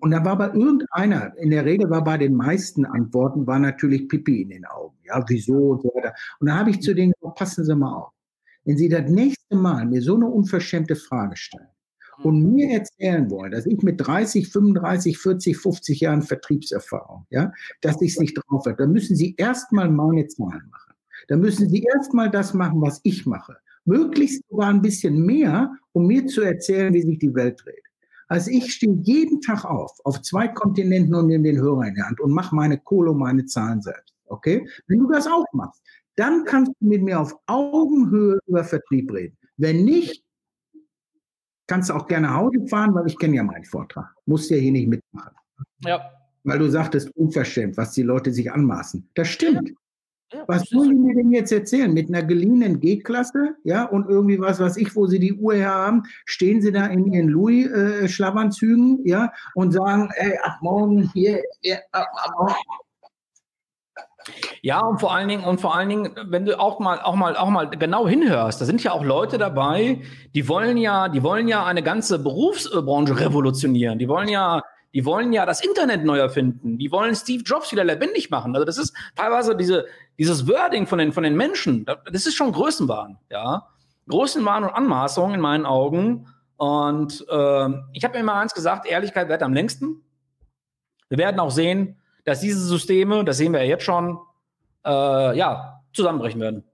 Und 0.00 0.12
da 0.12 0.24
war 0.24 0.38
bei 0.38 0.52
irgendeiner, 0.52 1.36
in 1.38 1.50
der 1.50 1.64
Regel 1.64 1.90
war 1.90 2.04
bei 2.04 2.18
den 2.18 2.34
meisten 2.34 2.84
Antworten, 2.84 3.46
war 3.46 3.58
natürlich 3.58 4.08
Pipi 4.08 4.42
in 4.42 4.50
den 4.50 4.64
Augen. 4.64 4.96
Ja, 5.04 5.24
wieso 5.28 5.72
und 5.72 5.82
so 5.82 5.88
weiter. 5.88 6.14
Und 6.38 6.48
da 6.48 6.56
habe 6.56 6.70
ich 6.70 6.80
zu 6.80 6.94
denen 6.94 7.12
gesagt, 7.12 7.38
passen 7.38 7.64
Sie 7.64 7.74
mal 7.74 7.94
auf. 7.94 8.12
Wenn 8.64 8.76
Sie 8.76 8.88
das 8.88 9.10
nächste 9.10 9.56
Mal 9.56 9.86
mir 9.86 10.02
so 10.02 10.14
eine 10.14 10.26
unverschämte 10.26 10.94
Frage 10.94 11.36
stellen, 11.36 11.68
und 12.22 12.42
mhm. 12.42 12.54
mir 12.54 12.70
erzählen 12.70 13.30
wollen, 13.30 13.52
dass 13.52 13.66
ich 13.66 13.82
mit 13.82 14.00
30, 14.00 14.48
35, 14.48 15.18
40, 15.18 15.56
50 15.56 16.00
Jahren 16.00 16.22
Vertriebserfahrung, 16.22 17.26
ja, 17.30 17.52
dass 17.80 18.00
ich 18.02 18.12
es 18.12 18.20
nicht 18.20 18.34
drauf 18.34 18.64
habe, 18.66 18.76
dann 18.76 18.92
müssen 18.92 19.16
Sie 19.16 19.34
erstmal 19.36 19.90
meine 19.90 20.26
Zahlen 20.26 20.68
machen. 20.70 20.94
Dann 21.28 21.40
müssen 21.40 21.68
Sie 21.68 21.82
erstmal 21.82 22.30
das 22.30 22.54
machen, 22.54 22.80
was 22.80 23.00
ich 23.02 23.26
mache. 23.26 23.56
Möglichst 23.84 24.42
sogar 24.48 24.68
ein 24.68 24.82
bisschen 24.82 25.24
mehr, 25.24 25.74
um 25.92 26.06
mir 26.06 26.26
zu 26.26 26.42
erzählen, 26.42 26.92
wie 26.92 27.02
sich 27.02 27.18
die 27.18 27.34
Welt 27.34 27.60
dreht. 27.64 27.82
Also 28.28 28.50
ich 28.50 28.72
stehe 28.74 28.92
jeden 29.02 29.40
Tag 29.40 29.64
auf, 29.64 29.92
auf 30.04 30.20
zwei 30.20 30.48
Kontinenten 30.48 31.14
und 31.14 31.28
nehme 31.28 31.44
den 31.44 31.58
Hörer 31.58 31.86
in 31.86 31.94
die 31.94 32.02
Hand 32.02 32.20
und 32.20 32.32
mache 32.32 32.54
meine 32.54 32.78
Kohle 32.78 33.12
und 33.12 33.18
meine 33.18 33.46
Zahlen 33.46 33.80
selbst. 33.80 34.14
Okay? 34.26 34.68
Wenn 34.86 34.98
du 34.98 35.10
das 35.10 35.26
auch 35.26 35.46
machst, 35.52 35.82
dann 36.16 36.44
kannst 36.44 36.72
du 36.80 36.86
mit 36.86 37.02
mir 37.02 37.18
auf 37.18 37.34
Augenhöhe 37.46 38.38
über 38.46 38.64
Vertrieb 38.64 39.12
reden. 39.12 39.36
Wenn 39.56 39.84
nicht, 39.84 40.22
kannst 41.68 41.90
du 41.90 41.94
auch 41.94 42.08
gerne 42.08 42.34
Hause 42.34 42.66
fahren, 42.66 42.94
weil 42.94 43.06
ich 43.06 43.16
kenne 43.16 43.36
ja 43.36 43.44
meinen 43.44 43.64
Vortrag. 43.64 44.12
Musst 44.26 44.50
ja 44.50 44.56
hier 44.56 44.72
nicht 44.72 44.88
mitmachen. 44.88 45.36
Ja. 45.84 46.00
Weil 46.42 46.58
du 46.58 46.68
sagtest, 46.68 47.14
unverschämt, 47.16 47.76
was 47.76 47.92
die 47.92 48.02
Leute 48.02 48.32
sich 48.32 48.50
anmaßen. 48.50 49.08
Das 49.14 49.28
stimmt. 49.28 49.70
Ja, 50.32 50.44
was 50.46 50.72
wollen 50.74 50.90
die 50.90 50.98
mir 50.98 51.14
denn 51.14 51.30
jetzt 51.30 51.52
erzählen? 51.52 51.92
Mit 51.92 52.08
einer 52.08 52.22
geliehenen 52.22 52.80
G-Klasse, 52.80 53.56
ja, 53.64 53.84
und 53.84 54.08
irgendwie 54.10 54.38
was, 54.38 54.60
was 54.60 54.76
ich, 54.76 54.94
wo 54.94 55.06
sie 55.06 55.18
die 55.18 55.32
Uhr 55.32 55.54
her 55.54 55.72
haben, 55.72 56.02
stehen 56.26 56.60
sie 56.60 56.70
da 56.70 56.86
in 56.86 57.10
ihren 57.10 57.28
Louis-Schlafanzügen, 57.28 59.06
äh, 59.06 59.08
ja, 59.08 59.32
und 59.54 59.72
sagen, 59.72 60.10
ey, 60.16 60.38
ab 60.42 60.58
morgen 60.60 61.10
hier, 61.14 61.42
ab, 61.92 62.08
ab 62.12 62.30
morgen, 62.38 62.54
ja, 64.62 64.80
und 64.80 64.98
vor 65.00 65.14
allen 65.14 65.28
Dingen, 65.28 65.44
und 65.44 65.60
vor 65.60 65.74
allen 65.74 65.88
Dingen, 65.88 66.10
wenn 66.26 66.44
du 66.44 66.58
auch 66.58 66.78
mal, 66.80 67.00
auch 67.00 67.14
mal, 67.14 67.36
auch 67.36 67.48
mal 67.48 67.68
genau 67.70 68.08
hinhörst, 68.08 68.60
da 68.60 68.64
sind 68.64 68.82
ja 68.82 68.92
auch 68.92 69.04
Leute 69.04 69.38
dabei, 69.38 70.02
die 70.34 70.48
wollen 70.48 70.76
ja, 70.76 71.08
die 71.08 71.22
wollen 71.22 71.48
ja 71.48 71.64
eine 71.64 71.82
ganze 71.82 72.18
Berufsbranche 72.18 73.18
revolutionieren. 73.18 73.98
Die 73.98 74.08
wollen 74.08 74.28
ja, 74.28 74.62
Die 74.94 75.04
wollen 75.04 75.34
ja 75.34 75.44
das 75.44 75.62
Internet 75.62 76.04
neu 76.04 76.18
erfinden. 76.18 76.78
Die 76.78 76.90
wollen 76.90 77.14
Steve 77.14 77.42
Jobs 77.44 77.70
wieder 77.72 77.84
lebendig 77.84 78.30
machen. 78.30 78.54
Also 78.54 78.64
das 78.64 78.78
ist 78.78 78.94
teilweise 79.14 79.54
diese, 79.54 79.84
dieses 80.18 80.48
Wording 80.48 80.86
von 80.86 80.98
den, 80.98 81.12
von 81.12 81.24
den 81.24 81.36
Menschen. 81.36 81.84
Das 81.84 82.26
ist 82.26 82.34
schon 82.34 82.52
Größenwahn, 82.52 83.18
ja. 83.30 83.68
Größenwahn 84.08 84.64
und 84.64 84.70
Anmaßung 84.70 85.34
in 85.34 85.40
meinen 85.40 85.66
Augen. 85.66 86.26
Und 86.56 87.24
äh, 87.28 87.68
ich 87.92 88.02
habe 88.02 88.14
mir 88.14 88.20
immer 88.20 88.34
eins 88.34 88.54
gesagt, 88.54 88.86
Ehrlichkeit 88.86 89.28
wird 89.28 89.42
am 89.42 89.52
längsten. 89.52 90.02
Wir 91.10 91.18
werden 91.18 91.38
auch 91.38 91.50
sehen, 91.50 92.00
dass 92.28 92.40
diese 92.40 92.60
Systeme, 92.60 93.24
das 93.24 93.38
sehen 93.38 93.52
wir 93.52 93.60
ja 93.60 93.70
jetzt 93.70 93.84
schon, 93.84 94.18
äh, 94.84 95.36
ja, 95.38 95.82
zusammenbrechen 95.92 96.40
werden. 96.40 96.64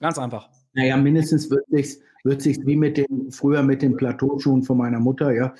Ganz 0.00 0.18
einfach. 0.18 0.48
Naja, 0.74 0.96
mindestens 0.96 1.50
wird 1.50 1.66
sich 1.68 1.98
wird 2.24 2.42
sich 2.42 2.58
wie 2.66 2.76
mit 2.76 2.96
den 2.98 3.30
früher 3.30 3.62
mit 3.62 3.80
den 3.80 3.96
Plateauschuhen 3.96 4.62
von 4.62 4.76
meiner 4.76 5.00
Mutter, 5.00 5.32
ja. 5.32 5.54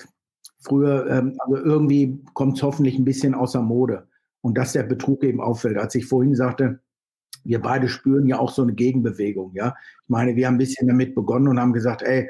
Früher, 0.61 1.09
ähm, 1.09 1.37
also 1.39 1.57
irgendwie 1.57 2.23
kommt 2.35 2.57
es 2.57 2.63
hoffentlich 2.63 2.99
ein 2.99 3.05
bisschen 3.05 3.35
außer 3.35 3.63
Mode 3.63 4.07
und 4.43 4.59
dass 4.59 4.73
der 4.73 4.83
Betrug 4.83 5.25
eben 5.25 5.41
auffällt. 5.41 5.79
Als 5.79 5.95
ich 5.95 6.07
vorhin 6.07 6.35
sagte, 6.35 6.81
wir 7.45 7.63
beide 7.63 7.89
spüren 7.89 8.27
ja 8.27 8.39
auch 8.39 8.51
so 8.51 8.63
eine 8.63 8.75
Gegenbewegung, 8.75 9.53
ja. 9.55 9.75
Ich 10.03 10.09
meine, 10.09 10.37
wir 10.37 10.47
haben 10.47 10.57
ein 10.57 10.59
bisschen 10.59 10.89
damit 10.89 11.15
begonnen 11.15 11.49
und 11.49 11.59
haben 11.59 11.73
gesagt, 11.73 12.03
ey, 12.03 12.29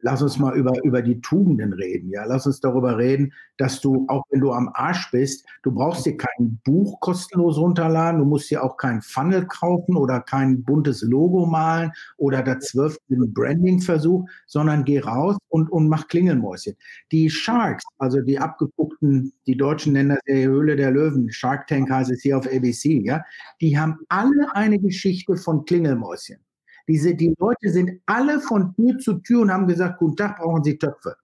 lass 0.00 0.22
uns 0.22 0.38
mal 0.38 0.56
über, 0.56 0.72
über 0.84 1.02
die 1.02 1.20
Tugenden 1.20 1.72
reden. 1.72 2.10
Ja, 2.10 2.24
lass 2.24 2.46
uns 2.46 2.60
darüber 2.60 2.98
reden, 2.98 3.32
dass 3.56 3.80
du, 3.80 4.04
auch 4.08 4.24
wenn 4.30 4.40
du 4.40 4.52
am 4.52 4.70
Arsch 4.74 5.10
bist, 5.10 5.46
du 5.62 5.72
brauchst 5.72 6.06
dir 6.06 6.16
kein 6.16 6.60
Buch 6.64 7.00
kostenlos 7.00 7.58
runterladen, 7.58 8.20
du 8.20 8.26
musst 8.26 8.50
dir 8.50 8.62
auch 8.62 8.76
kein 8.76 9.00
Funnel 9.00 9.46
kaufen 9.46 9.96
oder 9.96 10.20
kein 10.20 10.62
buntes 10.62 11.02
Logo 11.02 11.46
malen 11.46 11.92
oder 12.16 12.42
der 12.42 12.60
zwölfte 12.60 13.02
Branding-Versuch, 13.08 14.26
sondern 14.46 14.84
geh 14.84 15.00
raus 15.00 15.36
und, 15.48 15.70
und 15.70 15.88
mach 15.88 16.08
Klingelmäuschen. 16.08 16.74
Die 17.12 17.30
Sharks, 17.30 17.84
also 17.98 18.20
die 18.20 18.38
abgeguckten, 18.38 19.32
die 19.46 19.56
Deutschen 19.56 19.94
nennen 19.94 20.10
das 20.10 20.20
die 20.26 20.46
Höhle 20.46 20.76
der 20.76 20.90
Löwen, 20.90 21.30
Shark 21.32 21.66
Tank 21.66 21.90
heißt 21.90 22.10
es 22.10 22.22
hier 22.22 22.38
auf 22.38 22.46
ABC, 22.46 23.00
ja, 23.04 23.22
die 23.60 23.78
haben 23.78 23.98
alle 24.08 24.54
eine 24.54 24.78
Geschichte 24.78 25.36
von 25.36 25.64
Klingelmäuschen. 25.64 26.43
Diese, 26.88 27.14
die 27.14 27.34
Leute 27.38 27.70
sind 27.70 28.00
alle 28.06 28.40
von 28.40 28.74
Tür 28.74 28.98
zu 28.98 29.14
Tür 29.14 29.40
und 29.42 29.50
haben 29.50 29.66
gesagt, 29.66 29.98
guten 29.98 30.16
Tag, 30.16 30.38
brauchen 30.38 30.64
Sie 30.64 30.76
Töpfe. 30.76 31.16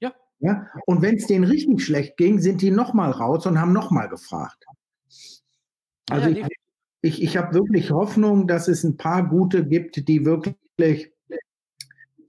Ja. 0.00 0.12
ja? 0.40 0.66
Und 0.86 1.02
wenn 1.02 1.16
es 1.16 1.26
denen 1.26 1.44
richtig 1.44 1.84
schlecht 1.84 2.16
ging, 2.16 2.40
sind 2.40 2.62
die 2.62 2.70
nochmal 2.70 3.12
raus 3.12 3.46
und 3.46 3.60
haben 3.60 3.72
nochmal 3.72 4.08
gefragt. 4.08 4.64
Also 6.10 6.30
ja, 6.30 6.46
ich, 6.46 6.56
ich, 7.02 7.22
ich 7.22 7.36
habe 7.36 7.54
wirklich 7.54 7.90
Hoffnung, 7.90 8.46
dass 8.46 8.68
es 8.68 8.84
ein 8.84 8.96
paar 8.96 9.28
gute 9.28 9.66
gibt, 9.66 10.08
die 10.08 10.24
wirklich 10.24 10.56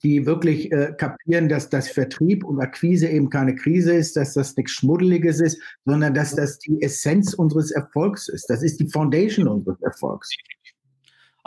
die 0.04 0.26
wirklich 0.26 0.72
äh, 0.72 0.94
kapieren, 0.98 1.50
dass 1.50 1.70
das 1.70 1.90
Vertrieb 1.90 2.44
und 2.44 2.60
Akquise 2.60 3.08
eben 3.08 3.30
keine 3.30 3.56
Krise 3.56 3.94
ist, 3.94 4.16
dass 4.16 4.34
das 4.34 4.56
nichts 4.56 4.74
Schmuddeliges 4.74 5.40
ist, 5.40 5.60
sondern 5.86 6.14
dass 6.14 6.36
das 6.36 6.60
die 6.60 6.82
Essenz 6.82 7.34
unseres 7.34 7.72
Erfolgs 7.72 8.28
ist. 8.28 8.46
Das 8.48 8.64
ist 8.64 8.80
die 8.80 8.88
Foundation 8.88 9.48
unseres 9.48 9.82
Erfolgs. 9.82 10.30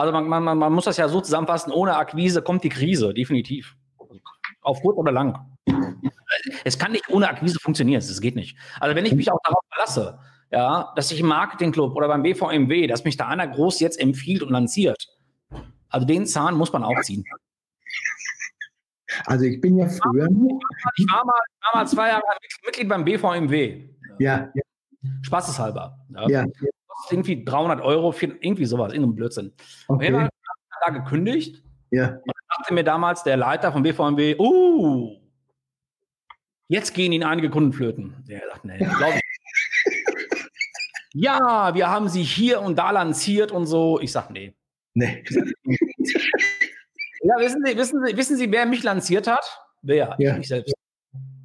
Also 0.01 0.13
man, 0.15 0.27
man, 0.27 0.57
man 0.57 0.73
muss 0.73 0.87
das 0.87 0.97
ja 0.97 1.09
so 1.09 1.21
zusammenfassen, 1.21 1.73
ohne 1.73 1.97
Akquise 1.97 2.41
kommt 2.41 2.65
die 2.65 2.71
Krise, 2.71 3.13
definitiv. 3.13 3.77
Auf 4.63 4.81
kurz 4.81 4.97
oder 4.97 5.13
lang. 5.13 5.59
Es 6.65 6.79
kann 6.79 6.93
nicht 6.93 7.11
ohne 7.11 7.29
Akquise 7.29 7.59
funktionieren, 7.61 8.01
das 8.01 8.21
geht 8.21 8.35
nicht. 8.35 8.57
Also 8.79 8.97
wenn 8.97 9.05
ich 9.05 9.15
mich 9.15 9.31
auch 9.31 9.41
darauf 9.45 9.63
verlasse, 9.71 10.19
ja, 10.51 10.91
dass 10.97 11.13
ich 11.13 11.21
im 11.21 11.27
Marketingclub 11.27 11.95
oder 11.95 12.09
beim 12.09 12.23
BVMW, 12.23 12.87
dass 12.87 13.05
mich 13.05 13.19
da 13.19 13.29
einer 13.29 13.47
groß 13.47 13.81
jetzt 13.81 14.01
empfiehlt 14.01 14.43
und 14.43 14.51
lanciert, 14.51 15.07
also 15.91 16.07
den 16.07 16.25
Zahn 16.25 16.55
muss 16.55 16.73
man 16.73 16.83
auch 16.83 16.99
ziehen. 17.03 17.25
Also 19.27 19.45
ich 19.45 19.61
bin 19.61 19.77
ja 19.77 19.87
früher. 19.87 20.29
Ich 20.97 21.07
war 21.13 21.27
mal, 21.27 21.35
war 21.63 21.83
mal 21.83 21.87
zwei 21.87 22.09
Jahre 22.09 22.23
Mitglied 22.65 22.89
beim 22.89 23.05
BVMW. 23.05 23.91
Ja. 24.19 24.49
Spaßeshalber. 25.23 25.99
Ja. 26.09 26.29
ja 26.29 26.45
irgendwie 27.11 27.45
300 27.45 27.81
Euro, 27.81 28.15
irgendwie 28.21 28.65
sowas, 28.65 28.93
irgendein 28.93 29.15
Blödsinn. 29.15 29.53
Okay. 29.89 30.09
Und 30.09 30.15
dann 30.15 30.29
da 30.81 30.91
gekündigt. 30.91 31.63
Ja. 31.91 32.09
Und 32.09 32.27
dann 32.27 32.57
sagte 32.57 32.75
mir 32.75 32.85
damals 32.85 33.23
der 33.23 33.37
Leiter 33.37 33.73
von 33.73 33.83
BVMW, 33.83 34.37
uh, 34.39 35.17
jetzt 36.69 36.95
gehen 36.95 37.13
Ihnen 37.13 37.25
einige 37.25 37.51
Kunden 37.51 37.73
flöten. 37.73 38.25
Der 38.29 38.41
sagt, 38.49 38.65
nee, 38.65 38.79
glaube 38.79 39.15
ich. 39.17 39.23
ja, 41.15 41.75
wir 41.75 41.89
haben 41.89 42.09
sie 42.09 42.23
hier 42.23 42.61
und 42.61 42.79
da 42.79 42.91
lanciert 42.91 43.53
und 43.53 43.67
so. 43.67 44.01
Ich 44.01 44.13
sag, 44.13 44.31
nee. 44.31 44.55
Nee. 44.95 45.25
ja, 47.23 47.35
wissen 47.39 47.65
Sie, 47.65 47.77
wissen 47.77 48.05
Sie, 48.05 48.17
wissen 48.17 48.37
Sie, 48.37 48.51
wer 48.51 48.67
mich 48.67 48.83
lanciert 48.83 49.27
hat? 49.27 49.45
Wer? 49.83 50.17
Ja. 50.19 50.37
Ich 50.39 50.49
selbst. 50.49 50.75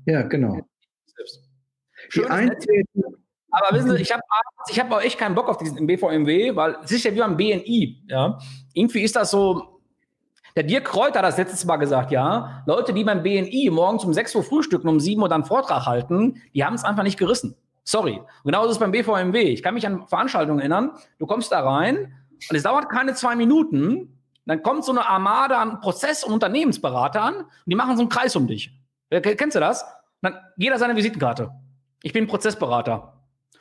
Ja, 0.05 0.21
genau. 0.23 0.61
Selbst. 1.05 1.43
Schönes 2.09 2.29
Eintreten, 2.29 3.03
aber 3.55 3.75
wissen 3.75 3.91
Sie, 3.91 4.01
ich 4.01 4.11
habe 4.11 4.21
ich 4.69 4.79
hab 4.79 4.91
auch 4.91 5.01
echt 5.01 5.17
keinen 5.17 5.35
Bock 5.35 5.49
auf 5.49 5.57
diesen 5.57 5.85
BVMW, 5.87 6.55
weil 6.55 6.77
es 6.83 6.91
ist 6.91 7.03
ja 7.03 7.13
wie 7.13 7.19
beim 7.19 7.37
BNI. 7.37 8.03
Ja? 8.07 8.39
Irgendwie 8.73 9.01
ist 9.01 9.15
das 9.15 9.31
so. 9.31 9.81
Der 10.55 10.63
Dirk 10.63 10.85
Kräuter 10.85 11.19
hat 11.19 11.25
das 11.25 11.37
letztes 11.37 11.65
Mal 11.65 11.77
gesagt, 11.77 12.11
ja. 12.11 12.63
Leute, 12.65 12.93
die 12.93 13.03
beim 13.03 13.23
BNI 13.23 13.69
morgens 13.71 14.05
um 14.05 14.13
6 14.13 14.35
Uhr 14.35 14.43
frühstücken, 14.43 14.87
um 14.87 14.99
7 14.99 15.21
Uhr 15.21 15.27
dann 15.27 15.43
Vortrag 15.43 15.85
halten, 15.85 16.41
die 16.53 16.63
haben 16.63 16.75
es 16.75 16.85
einfach 16.85 17.03
nicht 17.03 17.19
gerissen. 17.19 17.57
Sorry. 17.83 18.19
Und 18.19 18.45
genauso 18.45 18.69
ist 18.69 18.75
es 18.75 18.79
beim 18.79 18.91
BVMW. 18.91 19.39
Ich 19.41 19.61
kann 19.61 19.73
mich 19.73 19.85
an 19.85 20.07
Veranstaltungen 20.07 20.59
erinnern. 20.59 20.91
Du 21.19 21.25
kommst 21.25 21.51
da 21.51 21.59
rein 21.59 22.13
und 22.49 22.55
es 22.55 22.63
dauert 22.63 22.89
keine 22.89 23.13
zwei 23.15 23.35
Minuten. 23.35 24.17
Dann 24.45 24.63
kommt 24.63 24.85
so 24.85 24.91
eine 24.91 25.07
Armada 25.07 25.61
an 25.61 25.81
Prozess- 25.81 26.23
und 26.23 26.31
Unternehmensberatern 26.33 27.35
und 27.35 27.47
die 27.65 27.75
machen 27.75 27.97
so 27.97 28.03
einen 28.03 28.09
Kreis 28.09 28.35
um 28.35 28.47
dich. 28.47 28.71
Kennst 29.09 29.55
du 29.55 29.59
das? 29.59 29.85
dann 30.25 30.39
jeder 30.57 30.77
seine 30.77 30.95
Visitenkarte. 30.95 31.51
Ich 32.03 32.11
bin 32.11 32.27
Prozessberater. 32.27 33.14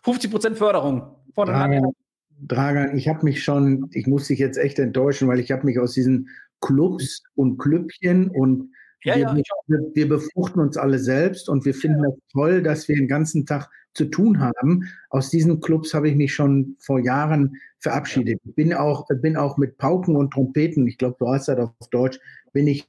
50 0.05 0.31
Prozent 0.31 0.59
Förderung. 0.59 1.03
Dragan, 1.35 1.93
Dragan, 2.41 2.97
ich 2.97 3.09
habe 3.09 3.25
mich 3.25 3.43
schon, 3.43 3.89
ich 3.93 4.07
muss 4.07 4.29
dich 4.29 4.39
jetzt 4.39 4.59
echt 4.59 4.79
enttäuschen, 4.79 5.29
weil 5.29 5.41
ich 5.41 5.51
habe 5.51 5.65
mich 5.65 5.79
aus 5.79 5.95
diesen 5.95 6.29
Clubs 6.61 7.23
und 7.35 7.59
Klüppchen 7.59 8.31
und 8.31 8.71
ja, 9.03 9.17
wir, 9.17 9.23
ja, 9.23 9.35
wir, 9.67 9.79
wir, 9.95 10.09
befruchten 10.09 10.63
uns 10.63 10.77
alle 10.79 10.99
selbst 10.99 11.49
und 11.49 11.65
wir 11.67 11.75
finden 11.75 12.05
ja. 12.05 12.11
das 12.11 12.19
toll, 12.33 12.63
dass 12.63 12.89
wir 12.89 12.97
den 12.97 13.09
ganzen 13.09 13.45
Tag 13.45 13.69
zu 13.93 14.07
tun 14.07 14.41
haben. 14.41 14.85
Aus 15.11 15.29
diesen 15.29 15.61
Clubs 15.61 15.93
habe 15.93 16.09
ich 16.09 16.17
mich 16.17 16.33
schon 16.33 16.77
vor 16.81 17.01
Jahren 17.01 17.57
verabschiedet. 17.81 18.41
Ich 18.45 18.55
bin 18.55 18.73
auch, 18.73 19.07
bin 19.21 19.37
auch 19.37 19.59
mit 19.59 19.77
Pauken 19.77 20.17
und 20.17 20.33
Trompeten, 20.33 20.87
ich 20.87 20.97
glaube, 20.97 21.17
du 21.19 21.29
hast 21.29 21.49
das 21.49 21.59
auf 21.59 21.89
Deutsch, 21.91 22.19
bin 22.53 22.67
ich 22.67 22.89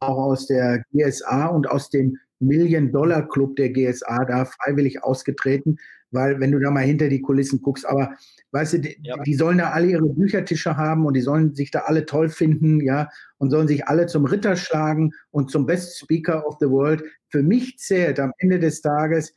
auch 0.00 0.16
aus 0.16 0.46
der 0.46 0.82
GSA 0.92 1.46
und 1.46 1.68
aus 1.68 1.90
dem 1.90 2.18
Million-Dollar-Club 2.40 3.56
der 3.56 3.70
GSA 3.70 4.24
da 4.24 4.44
freiwillig 4.46 5.04
ausgetreten, 5.04 5.78
weil 6.12 6.40
wenn 6.40 6.52
du 6.52 6.58
da 6.58 6.70
mal 6.70 6.84
hinter 6.84 7.08
die 7.08 7.20
Kulissen 7.20 7.60
guckst, 7.62 7.86
aber 7.86 8.14
weißt 8.52 8.74
du, 8.74 8.78
die, 8.80 8.98
ja. 9.02 9.16
die, 9.22 9.34
sollen 9.34 9.58
da 9.58 9.70
alle 9.70 9.86
ihre 9.86 10.06
Büchertische 10.06 10.76
haben 10.76 11.06
und 11.06 11.14
die 11.14 11.20
sollen 11.20 11.54
sich 11.54 11.70
da 11.70 11.80
alle 11.80 12.06
toll 12.06 12.28
finden, 12.28 12.80
ja, 12.80 13.08
und 13.38 13.50
sollen 13.50 13.68
sich 13.68 13.88
alle 13.88 14.06
zum 14.06 14.24
Ritter 14.24 14.56
schlagen 14.56 15.12
und 15.30 15.50
zum 15.50 15.66
Best 15.66 15.98
Speaker 15.98 16.46
of 16.46 16.56
the 16.60 16.68
World. 16.68 17.02
Für 17.28 17.42
mich 17.42 17.78
zählt 17.78 18.20
am 18.20 18.32
Ende 18.38 18.58
des 18.58 18.80
Tages. 18.80 19.34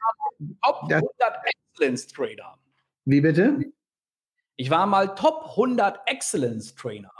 Top 0.63 0.83
100 0.83 1.03
Excellence 1.45 2.07
Trainer. 2.07 2.57
Wie 3.05 3.21
bitte? 3.21 3.59
Ich 4.57 4.69
war 4.69 4.85
mal 4.85 5.15
Top 5.15 5.45
100 5.51 5.99
Excellence 6.05 6.75
Trainer. 6.75 7.11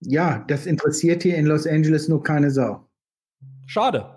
Ja, 0.00 0.44
das 0.48 0.66
interessiert 0.66 1.22
hier 1.22 1.36
in 1.36 1.46
Los 1.46 1.66
Angeles 1.66 2.08
nur 2.08 2.22
keine 2.22 2.50
Sau. 2.50 2.86
Schade. 3.66 4.14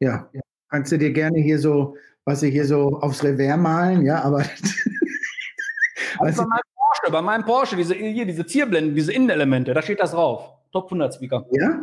Ja, 0.00 0.30
kannst 0.68 0.92
du 0.92 0.98
dir 0.98 1.12
gerne 1.12 1.40
hier 1.40 1.58
so 1.58 1.96
was 2.26 2.40
sie 2.40 2.50
hier 2.50 2.66
so 2.66 2.98
aufs 3.00 3.24
Revers 3.24 3.56
malen, 3.56 4.04
ja, 4.04 4.22
aber. 4.22 4.38
also 6.18 6.42
bei 6.42 6.48
meinem 6.48 6.62
Porsche, 6.74 7.12
bei 7.12 7.22
meinem 7.22 7.44
Porsche, 7.44 7.76
diese, 7.76 7.94
hier, 7.94 8.26
diese 8.26 8.44
Zierblenden, 8.44 8.94
diese 8.94 9.12
Innenelemente, 9.12 9.72
da 9.72 9.80
steht 9.80 10.00
das 10.00 10.10
drauf. 10.10 10.52
Top 10.72 10.86
100 10.86 11.14
Speaker. 11.14 11.46
Ja? 11.52 11.80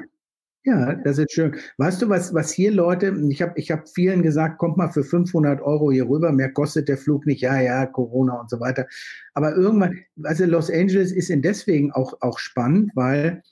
Ja, 0.66 0.96
das 0.96 1.18
ist 1.18 1.32
schön. 1.34 1.56
Weißt 1.78 2.02
du, 2.02 2.10
was, 2.10 2.34
was 2.34 2.52
hier 2.52 2.72
Leute, 2.72 3.14
ich 3.30 3.41
habe 3.41 3.54
ich 3.58 3.72
hab 3.72 3.89
vielen 3.89 4.22
gesagt, 4.22 4.60
kommt 4.60 4.78
mal 4.78 4.89
für 4.89 5.04
500 5.04 5.62
Euro 5.62 5.91
hier 5.91 6.08
rüber, 6.08 6.32
mehr 6.32 6.52
kostet 6.52 6.88
der 6.88 6.98
Flug 6.98 7.26
nicht, 7.26 7.41
ja, 7.41 7.60
ja, 7.60 7.86
Corona 7.86 8.39
und 8.39 8.50
so 8.50 8.60
weiter. 8.62 8.86
Aber 9.34 9.56
irgendwann, 9.56 10.00
also 10.24 10.46
Los 10.46 10.70
Angeles 10.70 11.12
ist 11.12 11.30
in 11.30 11.41
deswegen 11.41 11.91
auch, 11.91 12.14
auch 12.22 12.39
spannend, 12.39 12.91
weil 12.96 13.44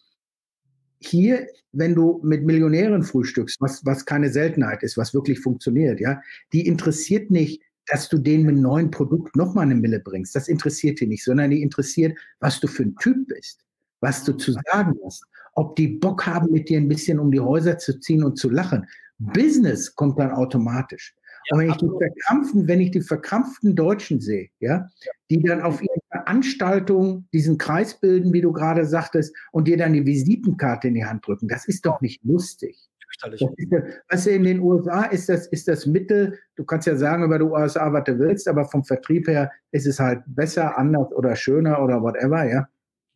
hier, 1.01 1.47
wenn 1.71 1.95
du 1.95 2.19
mit 2.23 2.43
Millionären 2.43 3.03
frühstückst, 3.03 3.59
was, 3.59 3.85
was 3.85 4.05
keine 4.05 4.29
Seltenheit 4.29 4.83
ist, 4.83 4.97
was 4.97 5.13
wirklich 5.13 5.39
funktioniert, 5.39 5.99
ja, 5.99 6.21
die 6.53 6.67
interessiert 6.67 7.31
nicht, 7.31 7.61
dass 7.87 8.07
du 8.07 8.17
denen 8.17 8.45
mit 8.45 8.53
einem 8.53 8.63
neuen 8.63 8.91
Produkt 8.91 9.35
nochmal 9.35 9.65
eine 9.65 9.75
Mille 9.75 9.99
bringst. 9.99 10.35
Das 10.35 10.47
interessiert 10.47 10.99
die 10.99 11.07
nicht, 11.07 11.23
sondern 11.23 11.49
die 11.49 11.61
interessiert, 11.61 12.17
was 12.39 12.59
du 12.59 12.67
für 12.67 12.83
ein 12.83 12.95
Typ 12.97 13.27
bist, 13.27 13.65
was 13.99 14.23
du 14.23 14.33
zu 14.33 14.53
sagen 14.53 14.97
hast, 15.03 15.23
ob 15.53 15.75
die 15.75 15.87
Bock 15.87 16.25
haben, 16.25 16.51
mit 16.51 16.69
dir 16.69 16.77
ein 16.77 16.87
bisschen 16.87 17.19
um 17.19 17.31
die 17.31 17.39
Häuser 17.39 17.77
zu 17.77 17.99
ziehen 17.99 18.23
und 18.23 18.37
zu 18.37 18.49
lachen. 18.49 18.87
Business 19.17 19.93
kommt 19.95 20.19
dann 20.19 20.31
automatisch. 20.31 21.15
Ja, 21.49 21.57
und 21.57 21.61
wenn 21.61 21.69
ich, 21.71 21.77
die 21.77 21.89
verkrampften, 21.89 22.67
wenn 22.67 22.81
ich 22.81 22.91
die 22.91 23.01
verkrampften 23.01 23.75
Deutschen 23.75 24.19
sehe, 24.21 24.49
ja, 24.59 24.87
die 25.29 25.41
dann 25.41 25.61
auf 25.61 25.81
ihren 25.81 26.00
Veranstaltungen 26.21 27.27
diesen 27.33 27.57
Kreis 27.57 27.99
bilden, 27.99 28.33
wie 28.33 28.41
du 28.41 28.51
gerade 28.51 28.85
sagtest, 28.85 29.35
und 29.51 29.67
dir 29.67 29.77
dann 29.77 29.93
die 29.93 30.05
Visitenkarte 30.05 30.87
in 30.87 30.95
die 30.95 31.05
Hand 31.05 31.25
drücken, 31.25 31.47
das 31.47 31.65
ist 31.65 31.85
doch 31.85 32.01
nicht 32.01 32.23
lustig. 32.23 32.87
Das 33.21 33.33
ist, 33.33 33.41
weißt 34.09 34.25
du, 34.25 34.29
in 34.31 34.43
den 34.45 34.59
USA 34.61 35.03
ist 35.03 35.29
das, 35.29 35.45
ist 35.47 35.67
das 35.67 35.85
Mittel, 35.85 36.39
du 36.55 36.63
kannst 36.63 36.87
ja 36.87 36.95
sagen 36.95 37.23
über 37.23 37.37
die 37.37 37.45
USA, 37.45 37.91
was 37.93 38.05
du 38.05 38.17
willst, 38.17 38.47
aber 38.47 38.65
vom 38.65 38.83
Vertrieb 38.83 39.27
her 39.27 39.51
ist 39.71 39.85
es 39.85 39.99
halt 39.99 40.21
besser, 40.25 40.77
anders 40.77 41.11
oder 41.11 41.35
schöner 41.35 41.83
oder 41.83 42.01
whatever, 42.01 42.49
ja. 42.49 42.67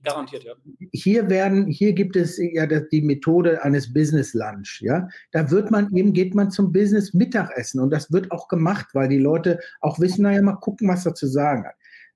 Garantiert, 0.04 0.44
ja. 0.44 0.54
Hier 0.92 1.30
werden, 1.30 1.66
hier 1.66 1.94
gibt 1.94 2.16
es 2.16 2.38
ja 2.38 2.68
die 2.68 3.02
Methode 3.02 3.64
eines 3.64 3.92
Business 3.92 4.34
Lunch, 4.34 4.82
ja. 4.82 5.08
Da 5.32 5.50
wird 5.50 5.72
man 5.72 5.92
eben, 5.96 6.14
geht 6.14 6.36
man 6.36 6.52
zum 6.52 6.72
Business 6.72 7.14
Mittagessen 7.14 7.80
und 7.80 7.90
das 7.90 8.12
wird 8.12 8.32
auch 8.32 8.48
gemacht, 8.48 8.88
weil 8.94 9.08
die 9.08 9.18
Leute 9.18 9.60
auch 9.82 10.00
wissen, 10.00 10.24
naja, 10.24 10.42
mal 10.42 10.58
gucken, 10.58 10.88
was 10.88 11.06
er 11.06 11.16
zu 11.16 11.26
sagen 11.26 11.66
hat. 11.66 11.76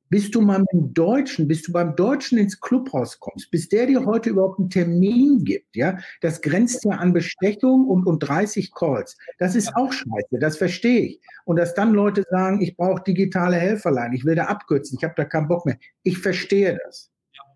Bis 0.09 0.31
du 0.31 0.41
mal 0.41 0.59
mit 0.59 0.71
dem 0.73 0.93
Deutschen, 0.93 1.47
bis 1.47 1.61
du 1.61 1.71
beim 1.71 1.95
Deutschen 1.95 2.37
ins 2.37 2.59
Clubhaus 2.59 3.19
kommst, 3.19 3.51
bis 3.51 3.69
der 3.69 3.85
dir 3.85 4.05
heute 4.05 4.31
überhaupt 4.31 4.59
einen 4.59 4.69
Termin 4.69 5.43
gibt, 5.43 5.75
ja, 5.75 5.99
das 6.21 6.41
grenzt 6.41 6.83
ja 6.85 6.91
an 6.91 7.13
Bestechung 7.13 7.87
und, 7.87 8.05
und 8.05 8.19
30 8.19 8.73
Calls. 8.73 9.17
Das 9.37 9.55
ist 9.55 9.75
auch 9.75 9.91
scheiße, 9.91 10.39
das 10.39 10.57
verstehe 10.57 11.01
ich. 11.01 11.21
Und 11.45 11.57
dass 11.57 11.73
dann 11.73 11.93
Leute 11.93 12.23
sagen, 12.29 12.61
ich 12.61 12.75
brauche 12.75 13.03
digitale 13.03 13.57
Helferlein, 13.57 14.13
ich 14.13 14.25
will 14.25 14.35
da 14.35 14.45
abkürzen, 14.45 14.97
ich 14.97 15.03
habe 15.03 15.13
da 15.15 15.25
keinen 15.25 15.47
Bock 15.47 15.65
mehr. 15.65 15.77
Ich 16.03 16.17
verstehe 16.17 16.79
das. 16.85 17.11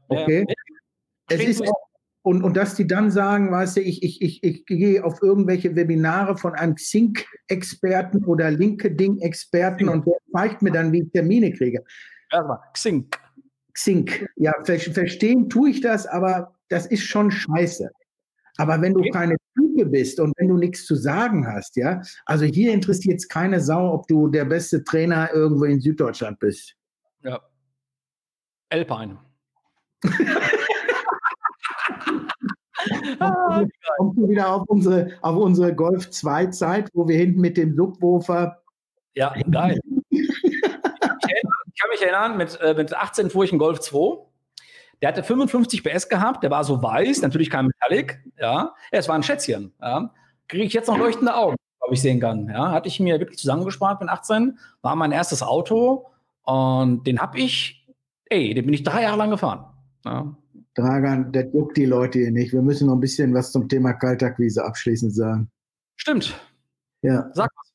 Okay? 0.07 0.45
Es 1.29 1.43
ist 1.43 1.61
auch, 1.61 1.83
und, 2.25 2.41
und 2.41 2.55
dass 2.55 2.75
die 2.75 2.87
dann 2.87 3.11
sagen, 3.11 3.51
weißt 3.51 3.77
du, 3.77 3.81
ich, 3.81 4.01
ich, 4.01 4.21
ich, 4.21 4.43
ich 4.43 4.65
gehe 4.65 5.03
auf 5.03 5.21
irgendwelche 5.21 5.75
Webinare 5.75 6.37
von 6.37 6.53
einem 6.53 6.75
Xing-Experten 6.75 8.23
oder 8.23 8.49
LinkedIn-Experten 8.49 9.89
und 9.89 10.07
der 10.07 10.15
zeigt 10.31 10.61
mir 10.61 10.71
dann, 10.71 10.93
wie 10.93 11.01
ich 11.01 11.11
Termine 11.11 11.51
kriege. 11.51 11.83
Erstmal, 12.33 12.59
Xing. 12.73 13.07
Xing. 13.73 14.09
Ja, 14.35 14.53
ver 14.63 14.79
verstehen 14.79 15.49
tue 15.49 15.69
ich 15.69 15.81
das, 15.81 16.07
aber 16.07 16.55
das 16.69 16.87
ist 16.87 17.03
schon 17.03 17.29
scheiße. 17.29 17.89
Aber 18.57 18.81
wenn 18.81 18.93
du 18.93 19.01
okay. 19.01 19.11
keine 19.11 19.35
Type 19.55 19.85
bist 19.85 20.19
und 20.19 20.33
wenn 20.37 20.47
du 20.47 20.57
nichts 20.57 20.85
zu 20.85 20.95
sagen 20.95 21.47
hast, 21.47 21.75
ja, 21.75 22.01
also 22.25 22.45
hier 22.45 22.73
interessiert 22.73 23.19
es 23.19 23.27
keine 23.27 23.61
Sau, 23.61 23.93
ob 23.93 24.07
du 24.07 24.27
der 24.27 24.45
beste 24.45 24.83
Trainer 24.83 25.31
irgendwo 25.33 25.65
in 25.65 25.79
Süddeutschland 25.79 26.39
bist. 26.39 26.75
Ja. 27.21 27.39
Alpine. 28.69 29.19
ah, 33.19 33.63
Kommt 33.97 34.17
du 34.17 34.27
wieder 34.27 34.49
auf 34.53 34.67
unsere, 34.67 35.17
auf 35.21 35.37
unsere 35.37 35.75
Golf 35.75 36.09
2 36.09 36.47
Zeit, 36.47 36.89
wo 36.93 37.07
wir 37.07 37.17
hinten 37.17 37.41
mit 37.41 37.57
dem 37.57 37.75
Subwoofer. 37.75 38.59
Ja, 39.15 39.35
geil. 39.51 39.79
Erinnern, 42.03 42.37
mit, 42.37 42.59
äh, 42.61 42.73
mit 42.75 42.93
18 42.93 43.29
fuhr 43.29 43.43
ich 43.43 43.51
einen 43.51 43.59
Golf 43.59 43.79
2. 43.79 44.25
Der 45.01 45.09
hatte 45.09 45.23
55 45.23 45.83
PS 45.83 46.07
gehabt, 46.07 46.43
der 46.43 46.51
war 46.51 46.63
so 46.63 46.81
weiß, 46.81 47.21
natürlich 47.21 47.49
kein 47.49 47.67
Metallic, 47.67 48.23
ja. 48.39 48.73
Es 48.91 49.09
war 49.09 49.15
ein 49.15 49.23
Schätzchen, 49.23 49.73
ja. 49.81 50.13
Kriege 50.47 50.63
ich 50.63 50.73
jetzt 50.73 50.87
noch 50.87 50.97
leuchtende 50.97 51.35
Augen, 51.35 51.55
ob 51.79 51.91
ich 51.91 52.01
sehen 52.01 52.19
kann, 52.19 52.47
ja. 52.47 52.71
Hatte 52.71 52.87
ich 52.87 52.99
mir 52.99 53.19
wirklich 53.19 53.39
zusammengespart 53.39 53.99
mit 53.99 54.09
18, 54.09 54.57
war 54.81 54.95
mein 54.95 55.11
erstes 55.11 55.43
Auto 55.43 56.05
und 56.43 57.05
den 57.05 57.19
habe 57.19 57.39
ich, 57.39 57.85
ey, 58.25 58.53
den 58.53 58.65
bin 58.65 58.73
ich 58.73 58.83
drei 58.83 59.01
Jahre 59.03 59.17
lang 59.17 59.31
gefahren. 59.31 59.65
Ja. 60.05 60.35
Dragan, 60.75 61.31
das 61.31 61.45
juckt 61.53 61.77
die 61.77 61.85
Leute 61.85 62.19
hier 62.19 62.31
nicht. 62.31 62.51
Wir 62.51 62.61
müssen 62.61 62.87
noch 62.87 62.95
ein 62.95 62.99
bisschen 62.99 63.33
was 63.33 63.51
zum 63.51 63.67
Thema 63.69 63.93
Kaltakquise 63.93 64.63
abschließend 64.63 65.13
sagen. 65.13 65.49
Stimmt. 65.97 66.33
Ja. 67.01 67.29
Sag 67.33 67.51
was. 67.55 67.73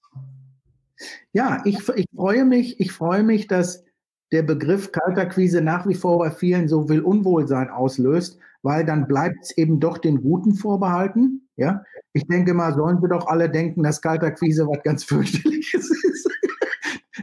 Ja, 1.33 1.63
ich, 1.65 1.89
ich 1.91 2.07
freue 2.15 2.45
mich, 2.45 2.81
ich 2.81 2.91
freue 2.91 3.23
mich, 3.23 3.47
dass 3.47 3.85
der 4.33 4.43
Begriff 4.43 4.93
Kaltakquise 4.93 5.61
nach 5.61 5.87
wie 5.87 5.95
vor 5.95 6.19
bei 6.19 6.31
vielen 6.31 6.69
so 6.69 6.87
viel 6.87 7.01
Unwohlsein 7.01 7.71
auslöst, 7.71 8.39
weil 8.63 8.85
dann 8.85 9.07
bleibt 9.07 9.37
es 9.43 9.57
eben 9.57 9.81
doch 9.81 9.99
den 9.99 10.23
Guten 10.23 10.55
vorbehalten. 10.55 11.49
Ja, 11.57 11.83
ich 12.13 12.27
denke 12.27 12.55
mal, 12.55 12.75
sollen 12.75 13.01
wir 13.03 13.09
doch 13.09 13.27
alle 13.27 13.51
denken, 13.51 13.83
dass 13.83 14.03
Kaltakquise 14.03 14.67
was 14.67 14.83
ganz 14.83 15.05
fürchterliches 15.05 15.91
ist. 16.05 16.29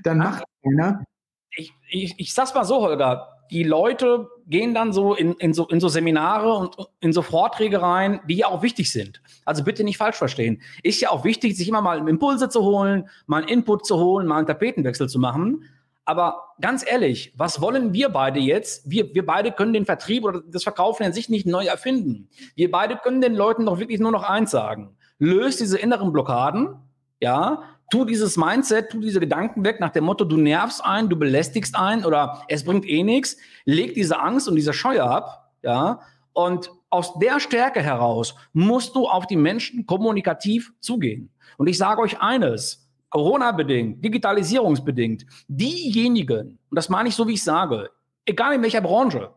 dann 0.03 0.17
macht 0.17 0.43
keiner. 0.63 1.03
Ich, 1.57 1.73
ich, 1.89 2.13
ich 2.17 2.33
sag's 2.33 2.53
mal 2.53 2.65
so, 2.65 2.81
Holger, 2.81 3.29
die 3.51 3.63
Leute 3.63 4.27
gehen 4.47 4.73
dann 4.73 4.91
so 4.91 5.13
in, 5.13 5.33
in, 5.33 5.53
so 5.53 5.67
in 5.67 5.79
so 5.79 5.87
Seminare 5.87 6.53
und 6.53 6.75
in 6.99 7.13
so 7.13 7.21
Vorträge 7.21 7.81
rein, 7.81 8.19
die 8.27 8.37
ja 8.37 8.47
auch 8.47 8.61
wichtig 8.61 8.91
sind. 8.91 9.21
Also 9.45 9.63
bitte 9.63 9.83
nicht 9.83 9.97
falsch 9.97 10.17
verstehen. 10.17 10.61
Ist 10.83 11.01
ja 11.01 11.11
auch 11.11 11.23
wichtig, 11.23 11.55
sich 11.55 11.67
immer 11.67 11.81
mal 11.81 12.07
Impulse 12.07 12.49
zu 12.49 12.63
holen, 12.63 13.09
mal 13.27 13.41
einen 13.41 13.49
Input 13.49 13.85
zu 13.85 13.97
holen, 13.97 14.27
mal 14.27 14.37
einen 14.37 14.47
Tapetenwechsel 14.47 15.07
zu 15.07 15.19
machen. 15.19 15.63
Aber 16.05 16.53
ganz 16.61 16.85
ehrlich, 16.87 17.33
was 17.35 17.59
wollen 17.61 17.93
wir 17.93 18.09
beide 18.09 18.39
jetzt? 18.39 18.89
Wir, 18.89 19.13
wir 19.15 19.25
beide 19.25 19.51
können 19.51 19.73
den 19.73 19.85
Vertrieb 19.85 20.23
oder 20.23 20.41
das 20.47 20.63
Verkaufen 20.63 21.03
an 21.03 21.13
sich 21.13 21.29
nicht 21.29 21.47
neu 21.47 21.65
erfinden. 21.65 22.29
Wir 22.55 22.69
beide 22.69 22.95
können 22.95 23.21
den 23.21 23.33
Leuten 23.33 23.65
doch 23.65 23.79
wirklich 23.79 23.99
nur 23.99 24.11
noch 24.11 24.23
eins 24.23 24.51
sagen. 24.51 24.95
Löst 25.17 25.59
diese 25.59 25.79
inneren 25.79 26.13
Blockaden, 26.13 26.75
ja, 27.19 27.63
tu 27.89 28.05
dieses 28.05 28.37
Mindset, 28.37 28.91
tu 28.91 28.99
diese 28.99 29.19
Gedanken 29.19 29.65
weg 29.65 29.79
nach 29.79 29.89
dem 29.89 30.03
Motto, 30.03 30.25
du 30.25 30.37
nervst 30.37 30.85
ein, 30.85 31.09
du 31.09 31.15
belästigst 31.15 31.75
ein 31.75 32.05
oder 32.05 32.43
es 32.49 32.63
bringt 32.63 32.87
eh 32.87 33.01
nichts. 33.01 33.37
Leg 33.65 33.95
diese 33.95 34.19
Angst 34.19 34.47
und 34.47 34.55
diese 34.55 34.73
Scheu 34.73 35.01
ab, 35.01 35.51
ja, 35.63 36.01
und 36.33 36.69
aus 36.89 37.17
der 37.19 37.39
Stärke 37.39 37.81
heraus 37.81 38.35
musst 38.53 38.95
du 38.95 39.07
auf 39.07 39.25
die 39.25 39.37
Menschen 39.37 39.85
kommunikativ 39.85 40.71
zugehen. 40.79 41.31
Und 41.57 41.67
ich 41.67 41.77
sage 41.77 42.01
euch 42.01 42.21
eines, 42.21 42.84
Corona-bedingt, 43.15 44.03
digitalisierungsbedingt, 44.03 45.25
diejenigen, 45.47 46.59
und 46.69 46.75
das 46.75 46.89
meine 46.89 47.07
ich 47.07 47.15
so, 47.15 47.25
wie 47.29 47.35
ich 47.35 47.43
sage, 47.45 47.89
egal 48.25 48.53
in 48.53 48.61
welcher 48.61 48.81
Branche. 48.81 49.33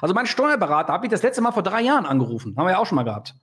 Also 0.00 0.14
mein 0.14 0.24
Steuerberater 0.24 0.94
habe 0.94 1.04
ich 1.04 1.12
das 1.12 1.22
letzte 1.22 1.42
Mal 1.42 1.52
vor 1.52 1.62
drei 1.62 1.82
Jahren 1.82 2.06
angerufen, 2.06 2.56
haben 2.56 2.64
wir 2.64 2.70
ja 2.70 2.78
auch 2.78 2.86
schon 2.86 2.96
mal 2.96 3.02
gehabt. 3.02 3.34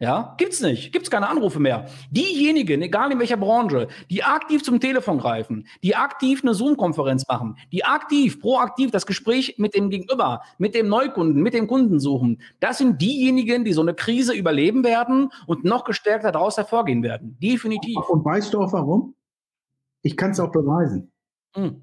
Ja, 0.00 0.36
gibt's 0.38 0.60
nicht, 0.60 0.92
gibt's 0.92 1.10
keine 1.10 1.28
Anrufe 1.28 1.58
mehr. 1.58 1.88
Diejenigen, 2.12 2.82
egal 2.82 3.10
in 3.10 3.18
welcher 3.18 3.36
Branche, 3.36 3.88
die 4.08 4.22
aktiv 4.22 4.62
zum 4.62 4.78
Telefon 4.78 5.18
greifen, 5.18 5.66
die 5.82 5.96
aktiv 5.96 6.42
eine 6.44 6.54
Zoom-Konferenz 6.54 7.26
machen, 7.26 7.56
die 7.72 7.84
aktiv, 7.84 8.40
proaktiv 8.40 8.92
das 8.92 9.06
Gespräch 9.06 9.56
mit 9.58 9.74
dem 9.74 9.90
Gegenüber, 9.90 10.42
mit 10.56 10.76
dem 10.76 10.88
Neukunden, 10.88 11.42
mit 11.42 11.52
dem 11.52 11.66
Kunden 11.66 11.98
suchen, 11.98 12.40
das 12.60 12.78
sind 12.78 13.02
diejenigen, 13.02 13.64
die 13.64 13.72
so 13.72 13.80
eine 13.80 13.92
Krise 13.92 14.34
überleben 14.34 14.84
werden 14.84 15.32
und 15.48 15.64
noch 15.64 15.82
gestärkter 15.82 16.30
daraus 16.30 16.56
hervorgehen 16.56 17.02
werden. 17.02 17.36
Definitiv. 17.42 17.96
Und 18.08 18.24
weißt 18.24 18.54
du 18.54 18.60
auch 18.60 18.72
warum? 18.72 19.16
Ich 20.02 20.16
kann 20.16 20.30
es 20.30 20.38
auch 20.38 20.52
beweisen. 20.52 21.10
Hm. 21.56 21.82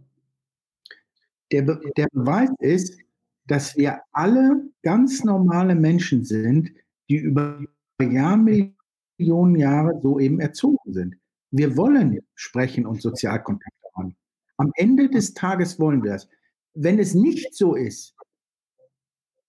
Der, 1.51 1.63
Be 1.63 1.82
der 1.97 2.07
Beweis 2.13 2.49
ist, 2.59 2.97
dass 3.45 3.76
wir 3.76 3.99
alle 4.13 4.63
ganz 4.84 5.26
normale 5.26 5.76
Menschen 5.76 6.24
sind, 6.24 6.72
die 7.09 7.18
über 7.18 7.59
Jahrmillionen 8.02 9.56
Jahre 9.56 10.00
so 10.02 10.20
eben 10.20 10.39
erzogen 10.39 10.93
sind. 10.93 11.16
Wir 11.52 11.78
wollen 11.78 12.20
sprechen 12.36 12.86
und 12.86 13.02
Sozialkontakte 13.02 13.88
haben. 13.96 14.16
Am 14.58 14.72
Ende 14.76 15.10
des 15.10 15.34
Tages 15.34 15.80
wollen 15.80 16.04
wir 16.04 16.16
es. 16.16 16.28
Wenn 16.74 17.00
es 17.00 17.14
nicht 17.14 17.56
so 17.56 17.76
ist, 17.76 18.16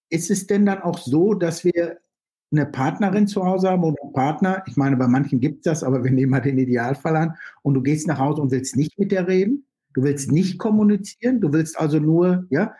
ist 0.09 0.31
es 0.31 0.47
denn 0.47 0.67
dann 0.67 0.83
auch 0.83 0.99
so, 0.99 1.35
dass 1.35 1.64
wir 1.64 1.99
eine 2.53 2.67
Partnerin 2.67 3.27
zu 3.27 3.45
Hause 3.45 3.71
haben 3.71 3.83
oder 3.83 4.01
einen 4.03 4.13
Partner? 4.13 4.63
Ich 4.67 4.77
meine, 4.77 4.97
bei 4.97 5.09
manchen 5.09 5.41
gibt 5.41 5.59
es 5.59 5.63
das, 5.64 5.83
aber 5.83 6.05
wir 6.05 6.13
nehmen 6.13 6.31
mal 6.31 6.41
den 6.41 6.59
Idealfall 6.59 7.17
an 7.17 7.35
und 7.63 7.75
du 7.75 7.83
gehst 7.83 8.07
nach 8.07 8.18
Hause 8.18 8.43
und 8.43 8.53
willst 8.53 8.77
nicht 8.77 8.97
mit 8.99 9.11
der 9.11 9.27
reden, 9.27 9.67
du 9.95 10.05
willst 10.05 10.31
nicht 10.31 10.59
kommunizieren, 10.59 11.41
du 11.41 11.53
willst 11.53 11.79
also 11.79 11.99
nur, 11.99 12.47
ja, 12.51 12.75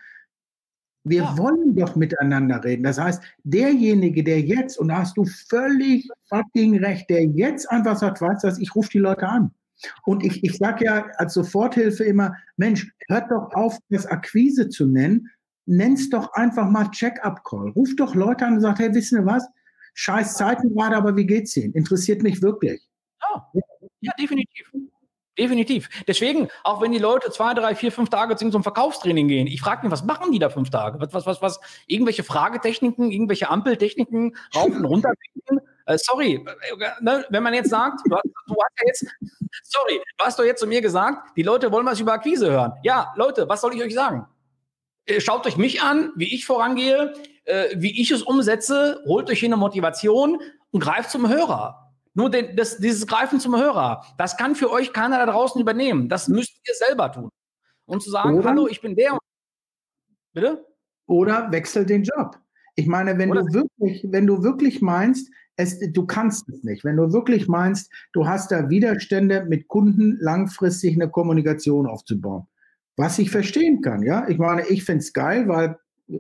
wir 1.09 1.23
ja. 1.23 1.39
wollen 1.39 1.77
doch 1.77 1.95
miteinander 1.95 2.63
reden. 2.65 2.83
Das 2.83 2.99
heißt, 2.99 3.23
derjenige, 3.45 4.25
der 4.25 4.41
jetzt, 4.41 4.77
und 4.79 4.89
da 4.89 4.99
hast 4.99 5.17
du 5.17 5.25
völlig 5.25 6.09
fucking 6.29 6.83
recht, 6.83 7.09
der 7.09 7.25
jetzt 7.25 7.71
einfach 7.71 7.97
sagt, 7.97 8.21
weißt 8.21 8.43
du, 8.45 8.49
ich 8.61 8.75
rufe 8.75 8.91
die 8.91 8.99
Leute 8.99 9.29
an. 9.29 9.53
Und 10.05 10.25
ich, 10.25 10.43
ich 10.43 10.57
sage 10.57 10.85
ja 10.85 11.07
als 11.17 11.35
Soforthilfe 11.35 12.03
immer, 12.03 12.35
Mensch, 12.57 12.91
hört 13.09 13.31
doch 13.31 13.53
auf, 13.53 13.79
das 13.89 14.07
Akquise 14.07 14.69
zu 14.69 14.87
nennen. 14.87 15.31
Nenn's 15.67 16.11
doch 16.11 16.33
einfach 16.33 16.69
mal 16.69 16.91
Check-up-Call. 16.91 17.71
Ruf 17.71 17.91
doch 17.97 18.15
Leute 18.15 18.47
an 18.47 18.55
und 18.55 18.61
sagt, 18.61 18.81
hey, 18.81 18.93
wissen 18.93 19.21
Sie 19.21 19.27
was? 19.27 19.47
Scheiß 19.95 20.35
Zeiten 20.35 20.75
gerade, 20.75 20.97
aber 20.97 21.17
wie 21.17 21.27
geht's 21.27 21.57
Ihnen? 21.57 21.73
Interessiert 21.75 22.23
mich 22.23 22.43
wirklich. 22.43 22.83
Ja, 23.23 23.53
ja 24.01 24.13
definitiv. 24.19 24.73
Definitiv. 25.39 25.89
Deswegen, 26.07 26.49
auch 26.65 26.81
wenn 26.81 26.93
die 26.93 26.99
Leute 26.99 27.31
zwei, 27.31 27.53
drei, 27.53 27.75
vier, 27.75 27.93
fünf 27.93 28.09
Tage 28.09 28.37
zum 28.37 28.63
Verkaufstraining 28.63 29.29
gehen, 29.29 29.47
ich 29.47 29.61
frage 29.61 29.83
mich, 29.83 29.93
was 29.93 30.05
machen 30.05 30.33
die 30.33 30.39
da 30.39 30.49
fünf 30.49 30.71
Tage? 30.71 30.99
Was, 31.01 31.13
was, 31.13 31.27
was, 31.27 31.43
was? 31.43 31.61
Irgendwelche 31.87 32.25
Fragetechniken, 32.25 33.11
irgendwelche 33.11 33.51
Ampeltechniken, 33.51 34.37
rauf 34.55 34.67
und 34.67 34.85
runter. 34.85 35.13
äh, 35.87 35.99
sorry, 35.99 36.43
ne, 37.01 37.25
wenn 37.29 37.43
man 37.43 37.53
jetzt 37.53 37.71
sagt, 37.71 38.01
du 38.07 38.17
hast, 38.17 38.25
du 38.25 38.55
hast 38.55 38.73
ja 38.81 38.87
jetzt, 38.87 39.07
sorry, 39.63 40.01
du 40.19 40.25
hast 40.25 40.39
doch 40.39 40.45
jetzt 40.45 40.61
zu 40.61 40.67
mir 40.67 40.81
gesagt, 40.81 41.37
die 41.37 41.43
Leute 41.43 41.71
wollen 41.71 41.87
was 41.87 42.01
über 42.01 42.15
Akquise 42.15 42.51
hören. 42.51 42.73
Ja, 42.83 43.13
Leute, 43.17 43.49
was 43.49 43.61
soll 43.61 43.75
ich 43.75 43.83
euch 43.83 43.95
sagen? 43.95 44.27
Äh, 45.05 45.21
schaut 45.21 45.47
euch 45.47 45.59
mich 45.59 45.83
an, 45.83 46.13
wie 46.17 46.35
ich 46.35 46.47
vorangehe, 46.47 47.13
äh, 47.45 47.69
wie 47.77 48.01
ich 48.01 48.11
es 48.11 48.23
umsetze, 48.23 49.03
holt 49.07 49.29
euch 49.29 49.41
hier 49.41 49.49
eine 49.49 49.57
Motivation 49.57 50.41
und 50.71 50.81
greift 50.81 51.11
zum 51.11 51.29
Hörer. 51.29 51.86
Nur 52.17 52.31
den, 52.31 52.57
das, 52.57 52.79
dieses 52.79 53.07
Greifen 53.07 53.41
zum 53.41 53.55
Hörer, 53.55 54.03
das 54.17 54.39
kann 54.39 54.55
für 54.55 54.71
euch 54.71 54.95
keiner 54.95 55.19
da 55.19 55.27
draußen 55.27 55.61
übernehmen. 55.61 56.09
Das 56.09 56.29
müsst 56.29 56.57
ihr 56.67 56.75
selber 56.75 57.13
tun. 57.13 57.29
Und 57.85 58.03
zu 58.03 58.11
sagen, 58.11 58.39
oder, 58.39 58.49
hallo, 58.49 58.69
ich 58.69 58.81
bin 58.81 58.97
der. 58.97 59.19
Bitte? 60.33 60.67
Oder 61.07 61.53
wechsel 61.53 61.85
den 61.85 62.05
Job. 62.05 62.39
Ich 62.75 62.87
meine, 62.87 63.19
wenn 63.19 63.31
Oder? 63.31 63.43
du 63.43 63.53
wirklich, 63.53 64.07
wenn 64.11 64.27
du 64.27 64.43
wirklich 64.43 64.81
meinst, 64.81 65.31
es, 65.57 65.79
du 65.93 66.07
kannst 66.07 66.49
es 66.49 66.65
nicht. 66.65 66.85
Wenn 66.85 66.97
du 66.97 67.13
wirklich 67.13 67.49
meinst, 67.49 67.93
du 68.15 68.27
hast 68.27 68.51
da 68.51 68.71
Widerstände 68.71 69.45
mit 69.45 69.69
Kunden 69.69 70.17
langfristig 70.19 70.95
eine 70.95 71.11
Kommunikation 71.11 71.87
aufzubauen. 71.87 72.47
Was 72.97 73.19
ich 73.19 73.31
verstehen 73.31 73.83
kann, 73.83 74.03
ja. 74.03 74.27
Ich 74.29 74.39
meine, 74.39 74.67
ich 74.69 74.85
finde 74.85 75.01
es 75.01 75.13
geil, 75.13 75.49
weil 75.49 75.79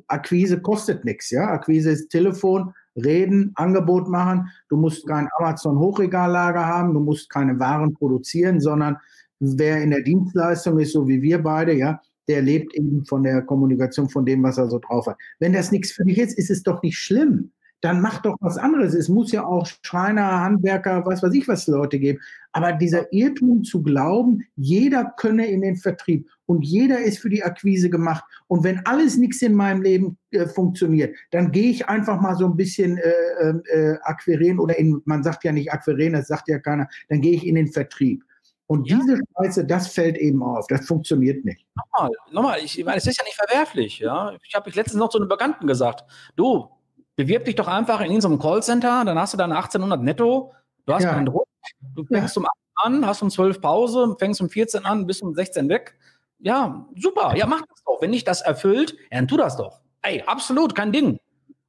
Akquise 0.08 0.60
kostet 0.60 1.06
nichts, 1.06 1.30
ja. 1.30 1.48
Akquise 1.48 1.90
ist 1.90 2.10
Telefon, 2.10 2.74
reden, 2.96 3.52
Angebot 3.54 4.08
machen. 4.08 4.48
Du 4.68 4.76
musst 4.76 5.06
kein 5.06 5.28
Amazon-Hochregallager 5.38 6.64
haben, 6.64 6.94
du 6.94 7.00
musst 7.00 7.30
keine 7.30 7.58
Waren 7.58 7.94
produzieren, 7.94 8.60
sondern 8.60 8.96
wer 9.38 9.82
in 9.82 9.90
der 9.90 10.02
Dienstleistung 10.02 10.78
ist, 10.78 10.92
so 10.92 11.06
wie 11.06 11.22
wir 11.22 11.42
beide, 11.42 11.74
ja, 11.74 12.00
der 12.28 12.42
lebt 12.42 12.74
eben 12.74 13.04
von 13.04 13.22
der 13.22 13.42
Kommunikation, 13.42 14.08
von 14.08 14.24
dem, 14.24 14.42
was 14.42 14.58
er 14.58 14.68
so 14.68 14.78
drauf 14.78 15.06
hat. 15.06 15.16
Wenn 15.38 15.52
das 15.52 15.70
nichts 15.70 15.92
für 15.92 16.04
dich 16.04 16.18
ist, 16.18 16.38
ist 16.38 16.50
es 16.50 16.62
doch 16.62 16.82
nicht 16.82 16.98
schlimm. 16.98 17.52
Dann 17.82 18.00
mach 18.00 18.22
doch 18.22 18.36
was 18.40 18.56
anderes. 18.56 18.94
Es 18.94 19.08
muss 19.08 19.32
ja 19.32 19.44
auch 19.44 19.66
Schreiner, 19.82 20.40
Handwerker, 20.40 21.04
was 21.04 21.22
weiß 21.22 21.34
ich, 21.34 21.46
was 21.46 21.66
Leute 21.66 21.98
geben. 21.98 22.20
Aber 22.56 22.72
dieser 22.72 23.12
Irrtum 23.12 23.64
zu 23.64 23.82
glauben, 23.82 24.42
jeder 24.56 25.12
könne 25.18 25.46
in 25.46 25.60
den 25.60 25.76
Vertrieb 25.76 26.26
und 26.46 26.62
jeder 26.62 27.00
ist 27.00 27.18
für 27.18 27.28
die 27.28 27.42
Akquise 27.42 27.90
gemacht. 27.90 28.24
Und 28.46 28.64
wenn 28.64 28.80
alles 28.86 29.18
nichts 29.18 29.42
in 29.42 29.52
meinem 29.52 29.82
Leben 29.82 30.16
äh, 30.30 30.46
funktioniert, 30.46 31.14
dann 31.32 31.52
gehe 31.52 31.70
ich 31.70 31.86
einfach 31.86 32.18
mal 32.18 32.34
so 32.34 32.46
ein 32.46 32.56
bisschen 32.56 32.96
äh, 32.96 33.50
äh, 33.50 33.98
akquirieren 34.04 34.58
oder 34.58 34.78
in, 34.78 35.02
man 35.04 35.22
sagt 35.22 35.44
ja 35.44 35.52
nicht 35.52 35.70
akquirieren, 35.70 36.14
das 36.14 36.28
sagt 36.28 36.48
ja 36.48 36.58
keiner, 36.58 36.88
dann 37.10 37.20
gehe 37.20 37.34
ich 37.34 37.46
in 37.46 37.56
den 37.56 37.68
Vertrieb. 37.68 38.22
Und 38.68 38.88
Ja. 38.88 38.98
diese 38.98 39.20
Scheiße, 39.36 39.66
das 39.66 39.88
fällt 39.88 40.16
eben 40.16 40.42
auf. 40.42 40.66
Das 40.68 40.86
funktioniert 40.86 41.44
nicht. 41.44 41.66
Nochmal, 41.74 42.10
nochmal, 42.32 42.58
ich 42.64 42.82
meine, 42.86 42.96
es 42.96 43.06
ist 43.06 43.18
ja 43.18 43.24
nicht 43.24 43.36
verwerflich, 43.36 43.98
ja. 43.98 44.32
Ich 44.48 44.54
habe 44.54 44.70
letztens 44.70 44.98
noch 44.98 45.10
zu 45.10 45.18
einem 45.18 45.28
Bekannten 45.28 45.66
gesagt, 45.66 46.04
du, 46.36 46.70
bewirb 47.16 47.44
dich 47.44 47.56
doch 47.56 47.68
einfach 47.68 48.00
in 48.00 48.10
einem 48.10 48.38
Callcenter, 48.38 49.04
dann 49.04 49.18
hast 49.18 49.34
du 49.34 49.36
deine 49.36 49.56
1800 49.56 50.02
netto, 50.02 50.54
du 50.86 50.94
hast 50.94 51.02
Ja. 51.04 51.12
keinen 51.12 51.26
Druck, 51.26 51.46
du 51.94 52.04
fängst 52.04 52.36
um 52.38 52.46
8 52.46 52.52
an, 52.76 53.06
hast 53.06 53.22
um 53.22 53.30
12 53.30 53.60
Pause, 53.60 54.16
fängst 54.18 54.40
um 54.40 54.48
14 54.48 54.84
an, 54.84 55.06
bist 55.06 55.22
um 55.22 55.34
16 55.34 55.68
weg. 55.68 55.96
Ja, 56.38 56.86
super, 56.96 57.34
ja, 57.36 57.46
mach 57.46 57.62
das 57.62 57.82
doch. 57.84 58.00
Wenn 58.02 58.12
dich 58.12 58.24
das 58.24 58.42
erfüllt, 58.42 58.92
ja, 59.10 59.18
dann 59.18 59.28
tu 59.28 59.36
das 59.36 59.56
doch. 59.56 59.80
Ey, 60.02 60.22
absolut, 60.26 60.74
kein 60.74 60.92
Ding. 60.92 61.18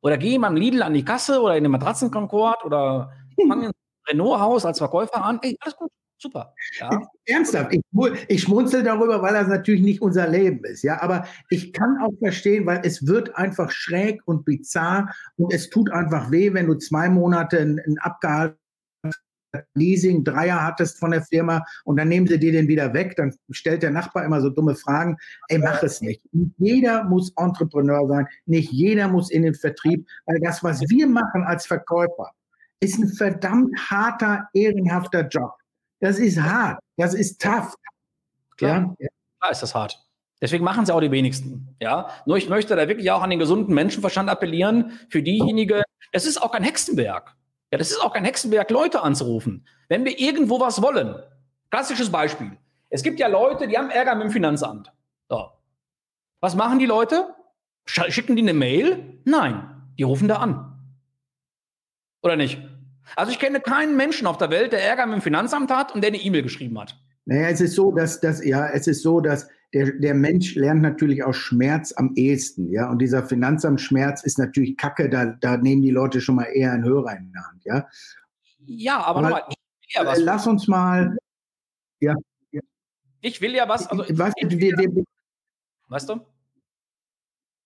Oder 0.01 0.17
geh 0.17 0.37
beim 0.37 0.55
Lidl 0.55 0.83
an 0.83 0.93
die 0.93 1.03
Kasse 1.05 1.41
oder 1.41 1.55
in 1.57 1.63
den 1.63 1.71
Matratzenkonkord 1.71 2.63
oder 2.65 3.11
fang 3.47 3.63
in 3.63 3.71
Renault-Haus 4.09 4.65
als 4.65 4.77
Verkäufer 4.77 5.23
an. 5.23 5.39
Ey, 5.41 5.57
alles 5.61 5.75
gut, 5.75 5.89
super. 6.17 6.53
Ja. 6.79 6.89
Ernsthaft, 7.25 7.73
ich, 7.73 7.81
ich 8.27 8.41
schmunzel 8.41 8.83
darüber, 8.83 9.21
weil 9.21 9.33
das 9.33 9.47
natürlich 9.47 9.81
nicht 9.81 10.01
unser 10.01 10.27
Leben 10.27 10.63
ist. 10.65 10.83
Ja, 10.83 11.01
aber 11.01 11.25
ich 11.49 11.73
kann 11.73 11.97
auch 12.03 12.13
verstehen, 12.19 12.65
weil 12.65 12.81
es 12.83 13.07
wird 13.07 13.35
einfach 13.35 13.71
schräg 13.71 14.21
und 14.25 14.45
bizarr 14.45 15.13
und 15.37 15.53
es 15.53 15.69
tut 15.69 15.89
einfach 15.91 16.29
weh, 16.29 16.53
wenn 16.53 16.67
du 16.67 16.75
zwei 16.75 17.09
Monate 17.09 17.59
ein, 17.59 17.79
ein 17.85 17.97
abgehaltenes 17.99 18.59
Leasing, 19.73 20.23
Dreier 20.23 20.63
hattest 20.63 20.99
von 20.99 21.11
der 21.11 21.23
Firma 21.23 21.63
und 21.85 21.97
dann 21.97 22.07
nehmen 22.07 22.27
sie 22.27 22.39
dir 22.39 22.51
den 22.51 22.67
wieder 22.67 22.93
weg. 22.93 23.15
Dann 23.15 23.33
stellt 23.51 23.83
der 23.83 23.91
Nachbar 23.91 24.25
immer 24.25 24.41
so 24.41 24.49
dumme 24.49 24.75
Fragen. 24.75 25.17
Ey, 25.49 25.57
mach 25.59 25.81
es 25.83 26.01
nicht. 26.01 26.21
Nicht 26.33 26.53
jeder 26.57 27.03
muss 27.03 27.31
Entrepreneur 27.37 28.07
sein. 28.07 28.27
Nicht 28.45 28.71
jeder 28.71 29.07
muss 29.07 29.31
in 29.31 29.43
den 29.43 29.53
Vertrieb, 29.53 30.07
weil 30.25 30.39
das, 30.39 30.63
was 30.63 30.81
wir 30.81 31.07
machen 31.07 31.43
als 31.43 31.65
Verkäufer, 31.65 32.31
ist 32.79 32.99
ein 32.99 33.07
verdammt 33.07 33.75
harter, 33.89 34.47
ehrenhafter 34.53 35.27
Job. 35.27 35.53
Das 35.99 36.19
ist 36.19 36.39
hart. 36.41 36.79
Das 36.97 37.13
ist 37.13 37.41
tough. 37.41 37.73
Klar. 38.57 38.95
Ja? 38.99 39.07
Klar 39.39 39.51
ist 39.51 39.61
das 39.63 39.73
hart. 39.73 40.03
Deswegen 40.41 40.63
machen 40.63 40.83
es 40.83 40.89
auch 40.89 41.01
die 41.01 41.09
wenigsten. 41.09 41.75
Ja, 41.81 42.09
nur 42.25 42.37
ich 42.37 42.47
möchte 42.47 42.75
da 42.75 42.87
wirklich 42.87 43.09
auch 43.09 43.23
an 43.23 43.31
den 43.31 43.39
gesunden 43.39 43.73
Menschenverstand 43.73 44.29
appellieren. 44.29 44.91
Für 45.09 45.23
diejenigen, 45.23 45.81
das 46.11 46.25
ist 46.25 46.41
auch 46.41 46.51
kein 46.51 46.63
Hexenwerk. 46.63 47.35
Ja, 47.71 47.77
das 47.77 47.91
ist 47.91 48.01
auch 48.01 48.13
kein 48.13 48.23
Hexenwerk, 48.25 48.69
Leute 48.71 49.01
anzurufen. 49.03 49.67
Wenn 49.89 50.05
wir 50.05 50.17
irgendwo 50.19 50.59
was 50.59 50.81
wollen. 50.81 51.15
Klassisches 51.69 52.09
Beispiel. 52.11 52.57
Es 52.89 53.03
gibt 53.03 53.19
ja 53.19 53.27
Leute, 53.27 53.67
die 53.67 53.77
haben 53.77 53.89
Ärger 53.89 54.15
mit 54.15 54.25
dem 54.25 54.31
Finanzamt. 54.31 54.91
So. 55.29 55.49
Was 56.39 56.55
machen 56.55 56.79
die 56.79 56.85
Leute? 56.85 57.33
Sch- 57.87 58.09
Schicken 58.11 58.35
die 58.37 58.41
eine 58.41 58.53
Mail? 58.53 59.19
Nein, 59.25 59.69
die 59.97 60.03
rufen 60.03 60.27
da 60.29 60.37
an. 60.37 60.73
Oder 62.23 62.35
nicht? 62.37 62.61
Also 63.15 63.31
ich 63.31 63.39
kenne 63.39 63.59
keinen 63.59 63.95
Menschen 63.97 64.27
auf 64.27 64.37
der 64.37 64.49
Welt, 64.49 64.71
der 64.71 64.83
Ärger 64.83 65.05
mit 65.05 65.15
dem 65.15 65.21
Finanzamt 65.21 65.71
hat 65.71 65.93
und 65.93 66.01
der 66.01 66.09
eine 66.09 66.17
E-Mail 66.21 66.43
geschrieben 66.43 66.79
hat. 66.79 66.97
Naja, 67.25 67.49
es 67.49 67.59
ist 67.61 67.75
so, 67.75 67.91
dass, 67.91 68.21
dass 68.21 68.43
ja, 68.45 68.67
es 68.69 68.87
ist 68.87 69.01
so, 69.01 69.19
dass 69.19 69.49
der, 69.73 69.91
der 69.93 70.13
Mensch 70.13 70.55
lernt 70.55 70.81
natürlich 70.81 71.23
aus 71.23 71.35
Schmerz 71.35 71.91
am 71.91 72.13
ehesten, 72.15 72.69
ja. 72.69 72.89
Und 72.89 72.99
dieser 72.99 73.23
Finanzamtschmerz 73.23 74.23
ist 74.23 74.39
natürlich 74.39 74.77
Kacke, 74.77 75.09
da, 75.09 75.25
da 75.25 75.57
nehmen 75.57 75.81
die 75.81 75.91
Leute 75.91 76.21
schon 76.21 76.35
mal 76.35 76.45
eher 76.45 76.71
einen 76.71 76.85
Hörer 76.85 77.17
in 77.17 77.31
die 77.31 77.37
Hand, 77.37 77.65
ja. 77.65 77.87
Ja, 78.65 79.03
aber 79.03 79.21
Weil- 79.21 79.29
nochmal, 79.31 79.43
ich 79.49 79.57
will 79.95 80.03
ja 80.03 80.05
was. 80.05 80.19
Lass 80.19 80.47
uns 80.47 80.67
mal, 80.67 81.17
Ich 83.21 83.41
will 83.41 83.55
ja 83.55 83.67
was. 83.67 83.87
Also, 83.87 84.03
weißt 84.17 84.35
du, 84.41 84.47
ich, 84.47 84.57
wir, 84.57 84.77
wir, 84.77 85.03
weißt 85.89 86.09
du? 86.09 86.21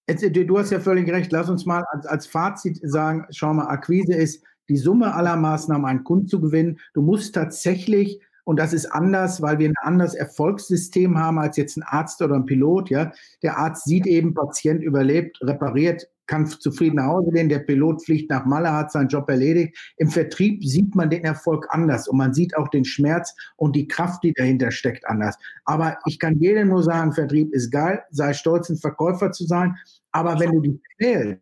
Jetzt, 0.07 0.23
du 0.35 0.57
hast 0.59 0.71
ja 0.71 0.79
völlig 0.79 1.09
recht. 1.11 1.31
Lass 1.31 1.49
uns 1.49 1.65
mal 1.65 1.83
als, 1.91 2.05
als 2.05 2.25
Fazit 2.27 2.79
sagen, 2.83 3.25
schau 3.29 3.53
mal, 3.53 3.67
Akquise 3.67 4.13
ist 4.13 4.43
die 4.69 4.77
Summe 4.77 5.13
aller 5.13 5.35
Maßnahmen, 5.35 5.85
einen 5.85 6.03
Kunden 6.03 6.27
zu 6.27 6.41
gewinnen. 6.41 6.79
Du 6.93 7.01
musst 7.01 7.35
tatsächlich, 7.35 8.21
und 8.43 8.59
das 8.59 8.73
ist 8.73 8.87
anders, 8.87 9.41
weil 9.41 9.59
wir 9.59 9.69
ein 9.69 9.75
anderes 9.81 10.13
Erfolgssystem 10.13 11.17
haben 11.17 11.39
als 11.39 11.57
jetzt 11.57 11.77
ein 11.77 11.83
Arzt 11.83 12.21
oder 12.21 12.35
ein 12.35 12.45
Pilot. 12.45 12.89
Ja, 12.89 13.11
Der 13.43 13.57
Arzt 13.57 13.85
sieht 13.85 14.07
eben, 14.07 14.33
Patient 14.33 14.83
überlebt, 14.83 15.39
repariert, 15.41 16.07
kann 16.27 16.47
zufrieden 16.47 16.95
nach 16.95 17.07
Hause 17.07 17.31
gehen. 17.31 17.49
Der 17.49 17.59
Pilot 17.59 18.03
fliegt 18.05 18.29
nach 18.29 18.45
Malle, 18.45 18.71
hat 18.71 18.91
seinen 18.91 19.09
Job 19.09 19.29
erledigt. 19.29 19.77
Im 19.97 20.07
Vertrieb 20.07 20.63
sieht 20.63 20.95
man 20.95 21.09
den 21.09 21.25
Erfolg 21.25 21.67
anders 21.69 22.07
und 22.07 22.17
man 22.17 22.33
sieht 22.33 22.55
auch 22.55 22.69
den 22.69 22.85
Schmerz 22.85 23.35
und 23.57 23.75
die 23.75 23.87
Kraft, 23.87 24.23
die 24.23 24.33
dahinter 24.33 24.71
steckt, 24.71 25.05
anders. 25.07 25.37
Aber 25.65 25.97
ich 26.05 26.19
kann 26.19 26.39
jedem 26.39 26.69
nur 26.69 26.83
sagen, 26.83 27.11
Vertrieb 27.11 27.53
ist 27.53 27.69
geil, 27.69 28.01
sei 28.11 28.33
stolz, 28.33 28.69
ein 28.69 28.77
Verkäufer 28.77 29.31
zu 29.31 29.45
sein. 29.45 29.75
Aber 30.13 30.39
wenn 30.39 30.51
du 30.51 30.61
dich 30.61 30.79
quälst, 30.97 31.41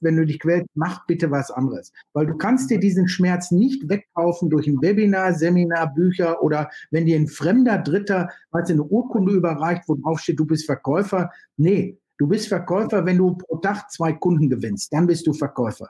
wenn 0.00 0.16
du 0.16 0.26
dich 0.26 0.38
quälst, 0.38 0.66
mach 0.74 1.06
bitte 1.06 1.30
was 1.30 1.50
anderes. 1.50 1.92
Weil 2.12 2.26
du 2.26 2.36
kannst 2.36 2.70
dir 2.70 2.78
diesen 2.78 3.08
Schmerz 3.08 3.50
nicht 3.50 3.88
wegkaufen 3.88 4.50
durch 4.50 4.66
ein 4.66 4.80
Webinar, 4.80 5.34
Seminar, 5.34 5.94
Bücher 5.94 6.42
oder 6.42 6.70
wenn 6.90 7.06
dir 7.06 7.16
ein 7.16 7.28
fremder 7.28 7.78
Dritter, 7.78 8.30
du, 8.52 8.58
eine 8.58 8.82
Urkunde 8.82 9.32
überreicht, 9.32 9.84
wo 9.86 9.94
drauf 9.94 10.20
steht, 10.20 10.38
du 10.38 10.46
bist 10.46 10.66
Verkäufer. 10.66 11.30
Nee, 11.56 11.98
du 12.18 12.26
bist 12.26 12.48
Verkäufer, 12.48 13.04
wenn 13.04 13.18
du 13.18 13.36
pro 13.36 13.56
Tag 13.56 13.90
zwei 13.90 14.12
Kunden 14.12 14.48
gewinnst. 14.48 14.92
Dann 14.92 15.06
bist 15.06 15.26
du 15.26 15.32
Verkäufer. 15.32 15.88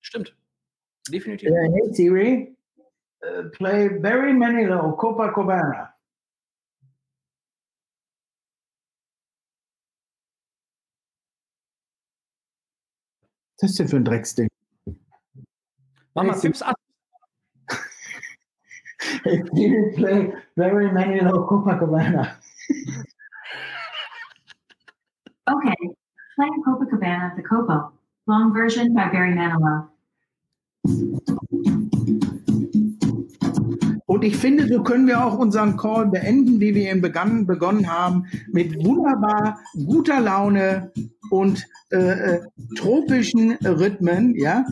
Stimmt. 0.00 0.36
Definitiv. 1.08 1.50
Uh, 1.50 1.54
hey 1.54 1.94
Siri, 1.94 2.56
uh, 3.24 3.48
play 3.50 3.88
Barry 3.88 4.32
Manilow, 4.32 4.96
Copacabana. 4.96 5.91
Was 13.62 13.70
ist 13.70 13.78
das 13.78 13.86
denn 13.86 13.88
für 13.90 13.96
ein 13.98 14.04
Drecksding? 14.04 14.48
Mach 16.14 16.24
mal 16.24 16.34
Tipps 16.34 16.62
an. 16.62 16.74
Hey 19.22 19.44
Siri, 19.52 19.92
play 19.96 20.34
Barry 20.56 20.90
Manilow, 20.90 21.46
Copacabana. 21.46 22.38
Okay, 25.48 25.76
playing 26.34 26.62
Copacabana 26.66 27.30
at 27.30 27.36
the 27.36 27.42
Copo. 27.42 27.92
Long 28.26 28.52
version 28.52 28.92
by 28.94 29.10
Barry 29.10 29.32
Manilow. 29.32 29.88
Und 34.12 34.24
ich 34.24 34.36
finde, 34.36 34.68
so 34.68 34.82
können 34.82 35.06
wir 35.06 35.24
auch 35.24 35.38
unseren 35.38 35.78
Call 35.78 36.06
beenden, 36.08 36.60
wie 36.60 36.74
wir 36.74 36.92
ihn 36.92 37.00
begann, 37.00 37.46
begonnen 37.46 37.90
haben, 37.90 38.26
mit 38.52 38.76
wunderbar 38.84 39.58
guter 39.86 40.20
Laune 40.20 40.92
und 41.30 41.66
äh, 41.90 42.34
äh, 42.34 42.40
tropischen 42.76 43.52
Rhythmen, 43.64 44.34
ja. 44.36 44.66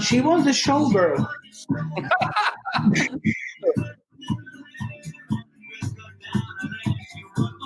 She 0.00 0.20
was 0.20 0.48
a 0.48 0.52
showgirl. 0.52 1.28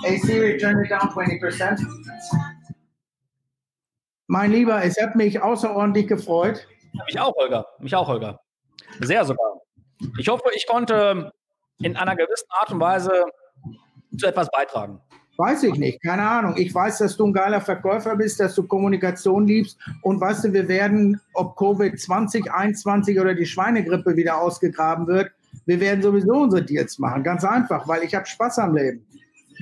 Hey 0.03 0.17
Siri, 0.17 0.57
turn 0.57 0.83
it 0.83 0.89
down 0.89 1.09
20%. 1.09 1.79
Mein 4.27 4.51
Lieber, 4.51 4.83
es 4.83 4.99
hat 4.99 5.15
mich 5.15 5.41
außerordentlich 5.41 6.07
gefreut. 6.07 6.67
Mich 7.05 7.19
auch, 7.19 7.35
Holger. 7.35 7.65
Mich 7.79 7.95
auch, 7.95 8.07
Holger. 8.07 8.39
Sehr 8.99 9.23
sogar. 9.25 9.61
Ich 10.17 10.27
hoffe, 10.27 10.45
ich 10.55 10.65
konnte 10.65 11.31
in 11.79 11.95
einer 11.95 12.15
gewissen 12.15 12.47
Art 12.49 12.71
und 12.71 12.79
Weise 12.79 13.25
zu 14.17 14.25
etwas 14.25 14.49
beitragen. 14.49 14.99
Weiß 15.37 15.63
ich 15.63 15.75
nicht, 15.75 16.01
keine 16.03 16.27
Ahnung. 16.27 16.55
Ich 16.57 16.73
weiß, 16.73 16.99
dass 16.99 17.17
du 17.17 17.27
ein 17.27 17.33
geiler 17.33 17.61
Verkäufer 17.61 18.15
bist, 18.15 18.39
dass 18.39 18.55
du 18.55 18.63
Kommunikation 18.63 19.47
liebst 19.47 19.77
und 20.01 20.19
weißt 20.19 20.45
du, 20.45 20.53
wir 20.53 20.67
werden, 20.67 21.21
ob 21.33 21.55
Covid 21.57 21.99
2021 21.99 23.19
oder 23.19 23.33
die 23.33 23.45
Schweinegrippe 23.45 24.15
wieder 24.15 24.39
ausgegraben 24.39 25.07
wird, 25.07 25.31
wir 25.65 25.79
werden 25.79 26.01
sowieso 26.01 26.33
unsere 26.33 26.63
Deals 26.63 26.99
machen. 26.99 27.23
Ganz 27.23 27.43
einfach, 27.43 27.87
weil 27.87 28.03
ich 28.03 28.15
habe 28.15 28.25
Spaß 28.25 28.59
am 28.59 28.75
Leben. 28.75 29.05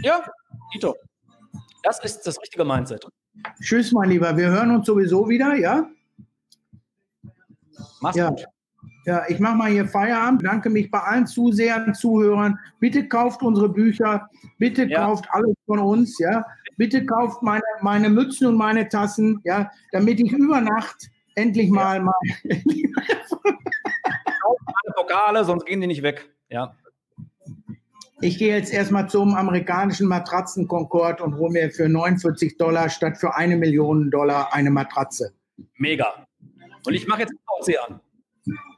Ja, 0.04 0.22
Tito. 0.72 0.96
Das 1.84 2.04
ist 2.04 2.22
das 2.24 2.40
richtige 2.42 2.66
Mindset. 2.66 3.06
Tschüss, 3.62 3.92
mein 3.92 4.10
Lieber. 4.10 4.36
Wir 4.36 4.50
hören 4.50 4.72
uns 4.72 4.86
sowieso 4.86 5.28
wieder, 5.30 5.56
ja? 5.56 5.90
Mach's 8.02 8.18
Ja. 8.18 8.30
gut. 8.30 8.46
Ja, 9.06 9.24
ich 9.28 9.40
mache 9.40 9.56
mal 9.56 9.72
hier 9.72 9.88
Feierabend. 9.88 10.44
Danke 10.46 10.70
mich 10.70 10.92
bei 10.92 11.00
allen 11.00 11.26
Zusehern, 11.26 11.94
Zuhörern. 11.96 12.60
Bitte 12.80 13.08
kauft 13.08 13.42
unsere 13.42 13.70
Bücher. 13.70 14.30
Bitte 14.58 14.84
Ja. 14.86 15.06
kauft 15.06 15.26
alles 15.32 15.56
von 15.66 15.80
uns. 15.80 16.20
Ja, 16.20 16.46
bitte 16.78 17.06
kauft 17.06 17.42
meine, 17.42 17.64
meine 17.82 18.10
Mützen 18.10 18.48
und 18.48 18.56
meine 18.58 18.88
Tassen. 18.90 19.40
Ja, 19.46 19.72
damit 19.92 20.20
ich 20.20 20.32
über 20.32 20.62
Nacht 20.62 21.10
endlich 21.36 21.70
mal 21.70 22.02
mal. 22.02 22.14
Alle 24.44 24.94
Pokale, 24.96 25.46
sonst 25.46 25.66
gehen 25.66 25.82
die 25.82 25.88
nicht 25.88 26.04
weg. 26.04 26.30
Ja. 26.50 26.76
Ich 28.22 28.38
gehe 28.38 28.56
jetzt 28.56 28.74
erstmal 28.74 29.10
zum 29.10 29.34
amerikanischen 29.34 30.08
Matratzen-Concord 30.08 31.22
und 31.22 31.38
hole 31.38 31.52
mir 31.52 31.72
für 31.72 31.88
49 31.88 32.58
Dollar 32.58 32.90
statt 32.90 33.18
für 33.18 33.36
eine 33.36 33.56
Million 33.56 34.12
Dollar 34.12 34.54
eine 34.54 34.70
Matratze. 34.70 35.34
Mega. 35.78 36.28
Und 36.86 36.94
ich 36.94 37.08
mache 37.08 37.22
jetzt 37.22 37.34
den 37.68 37.76
an. 37.88 38.00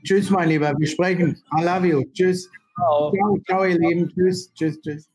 Tschüss, 0.03 0.29
mein 0.29 0.49
Lieber. 0.49 0.73
Wir 0.77 0.87
sprechen. 0.87 1.41
I 1.57 1.63
love 1.63 1.87
you. 1.87 2.03
Tschüss. 2.13 2.49
Ciao. 2.75 3.11
Ciao, 3.11 3.37
ciao, 3.47 3.65
ihr 3.65 3.79
Lieben. 3.79 4.09
Tschüss, 4.09 4.51
tschüss, 4.53 4.79
tschüss. 4.81 5.10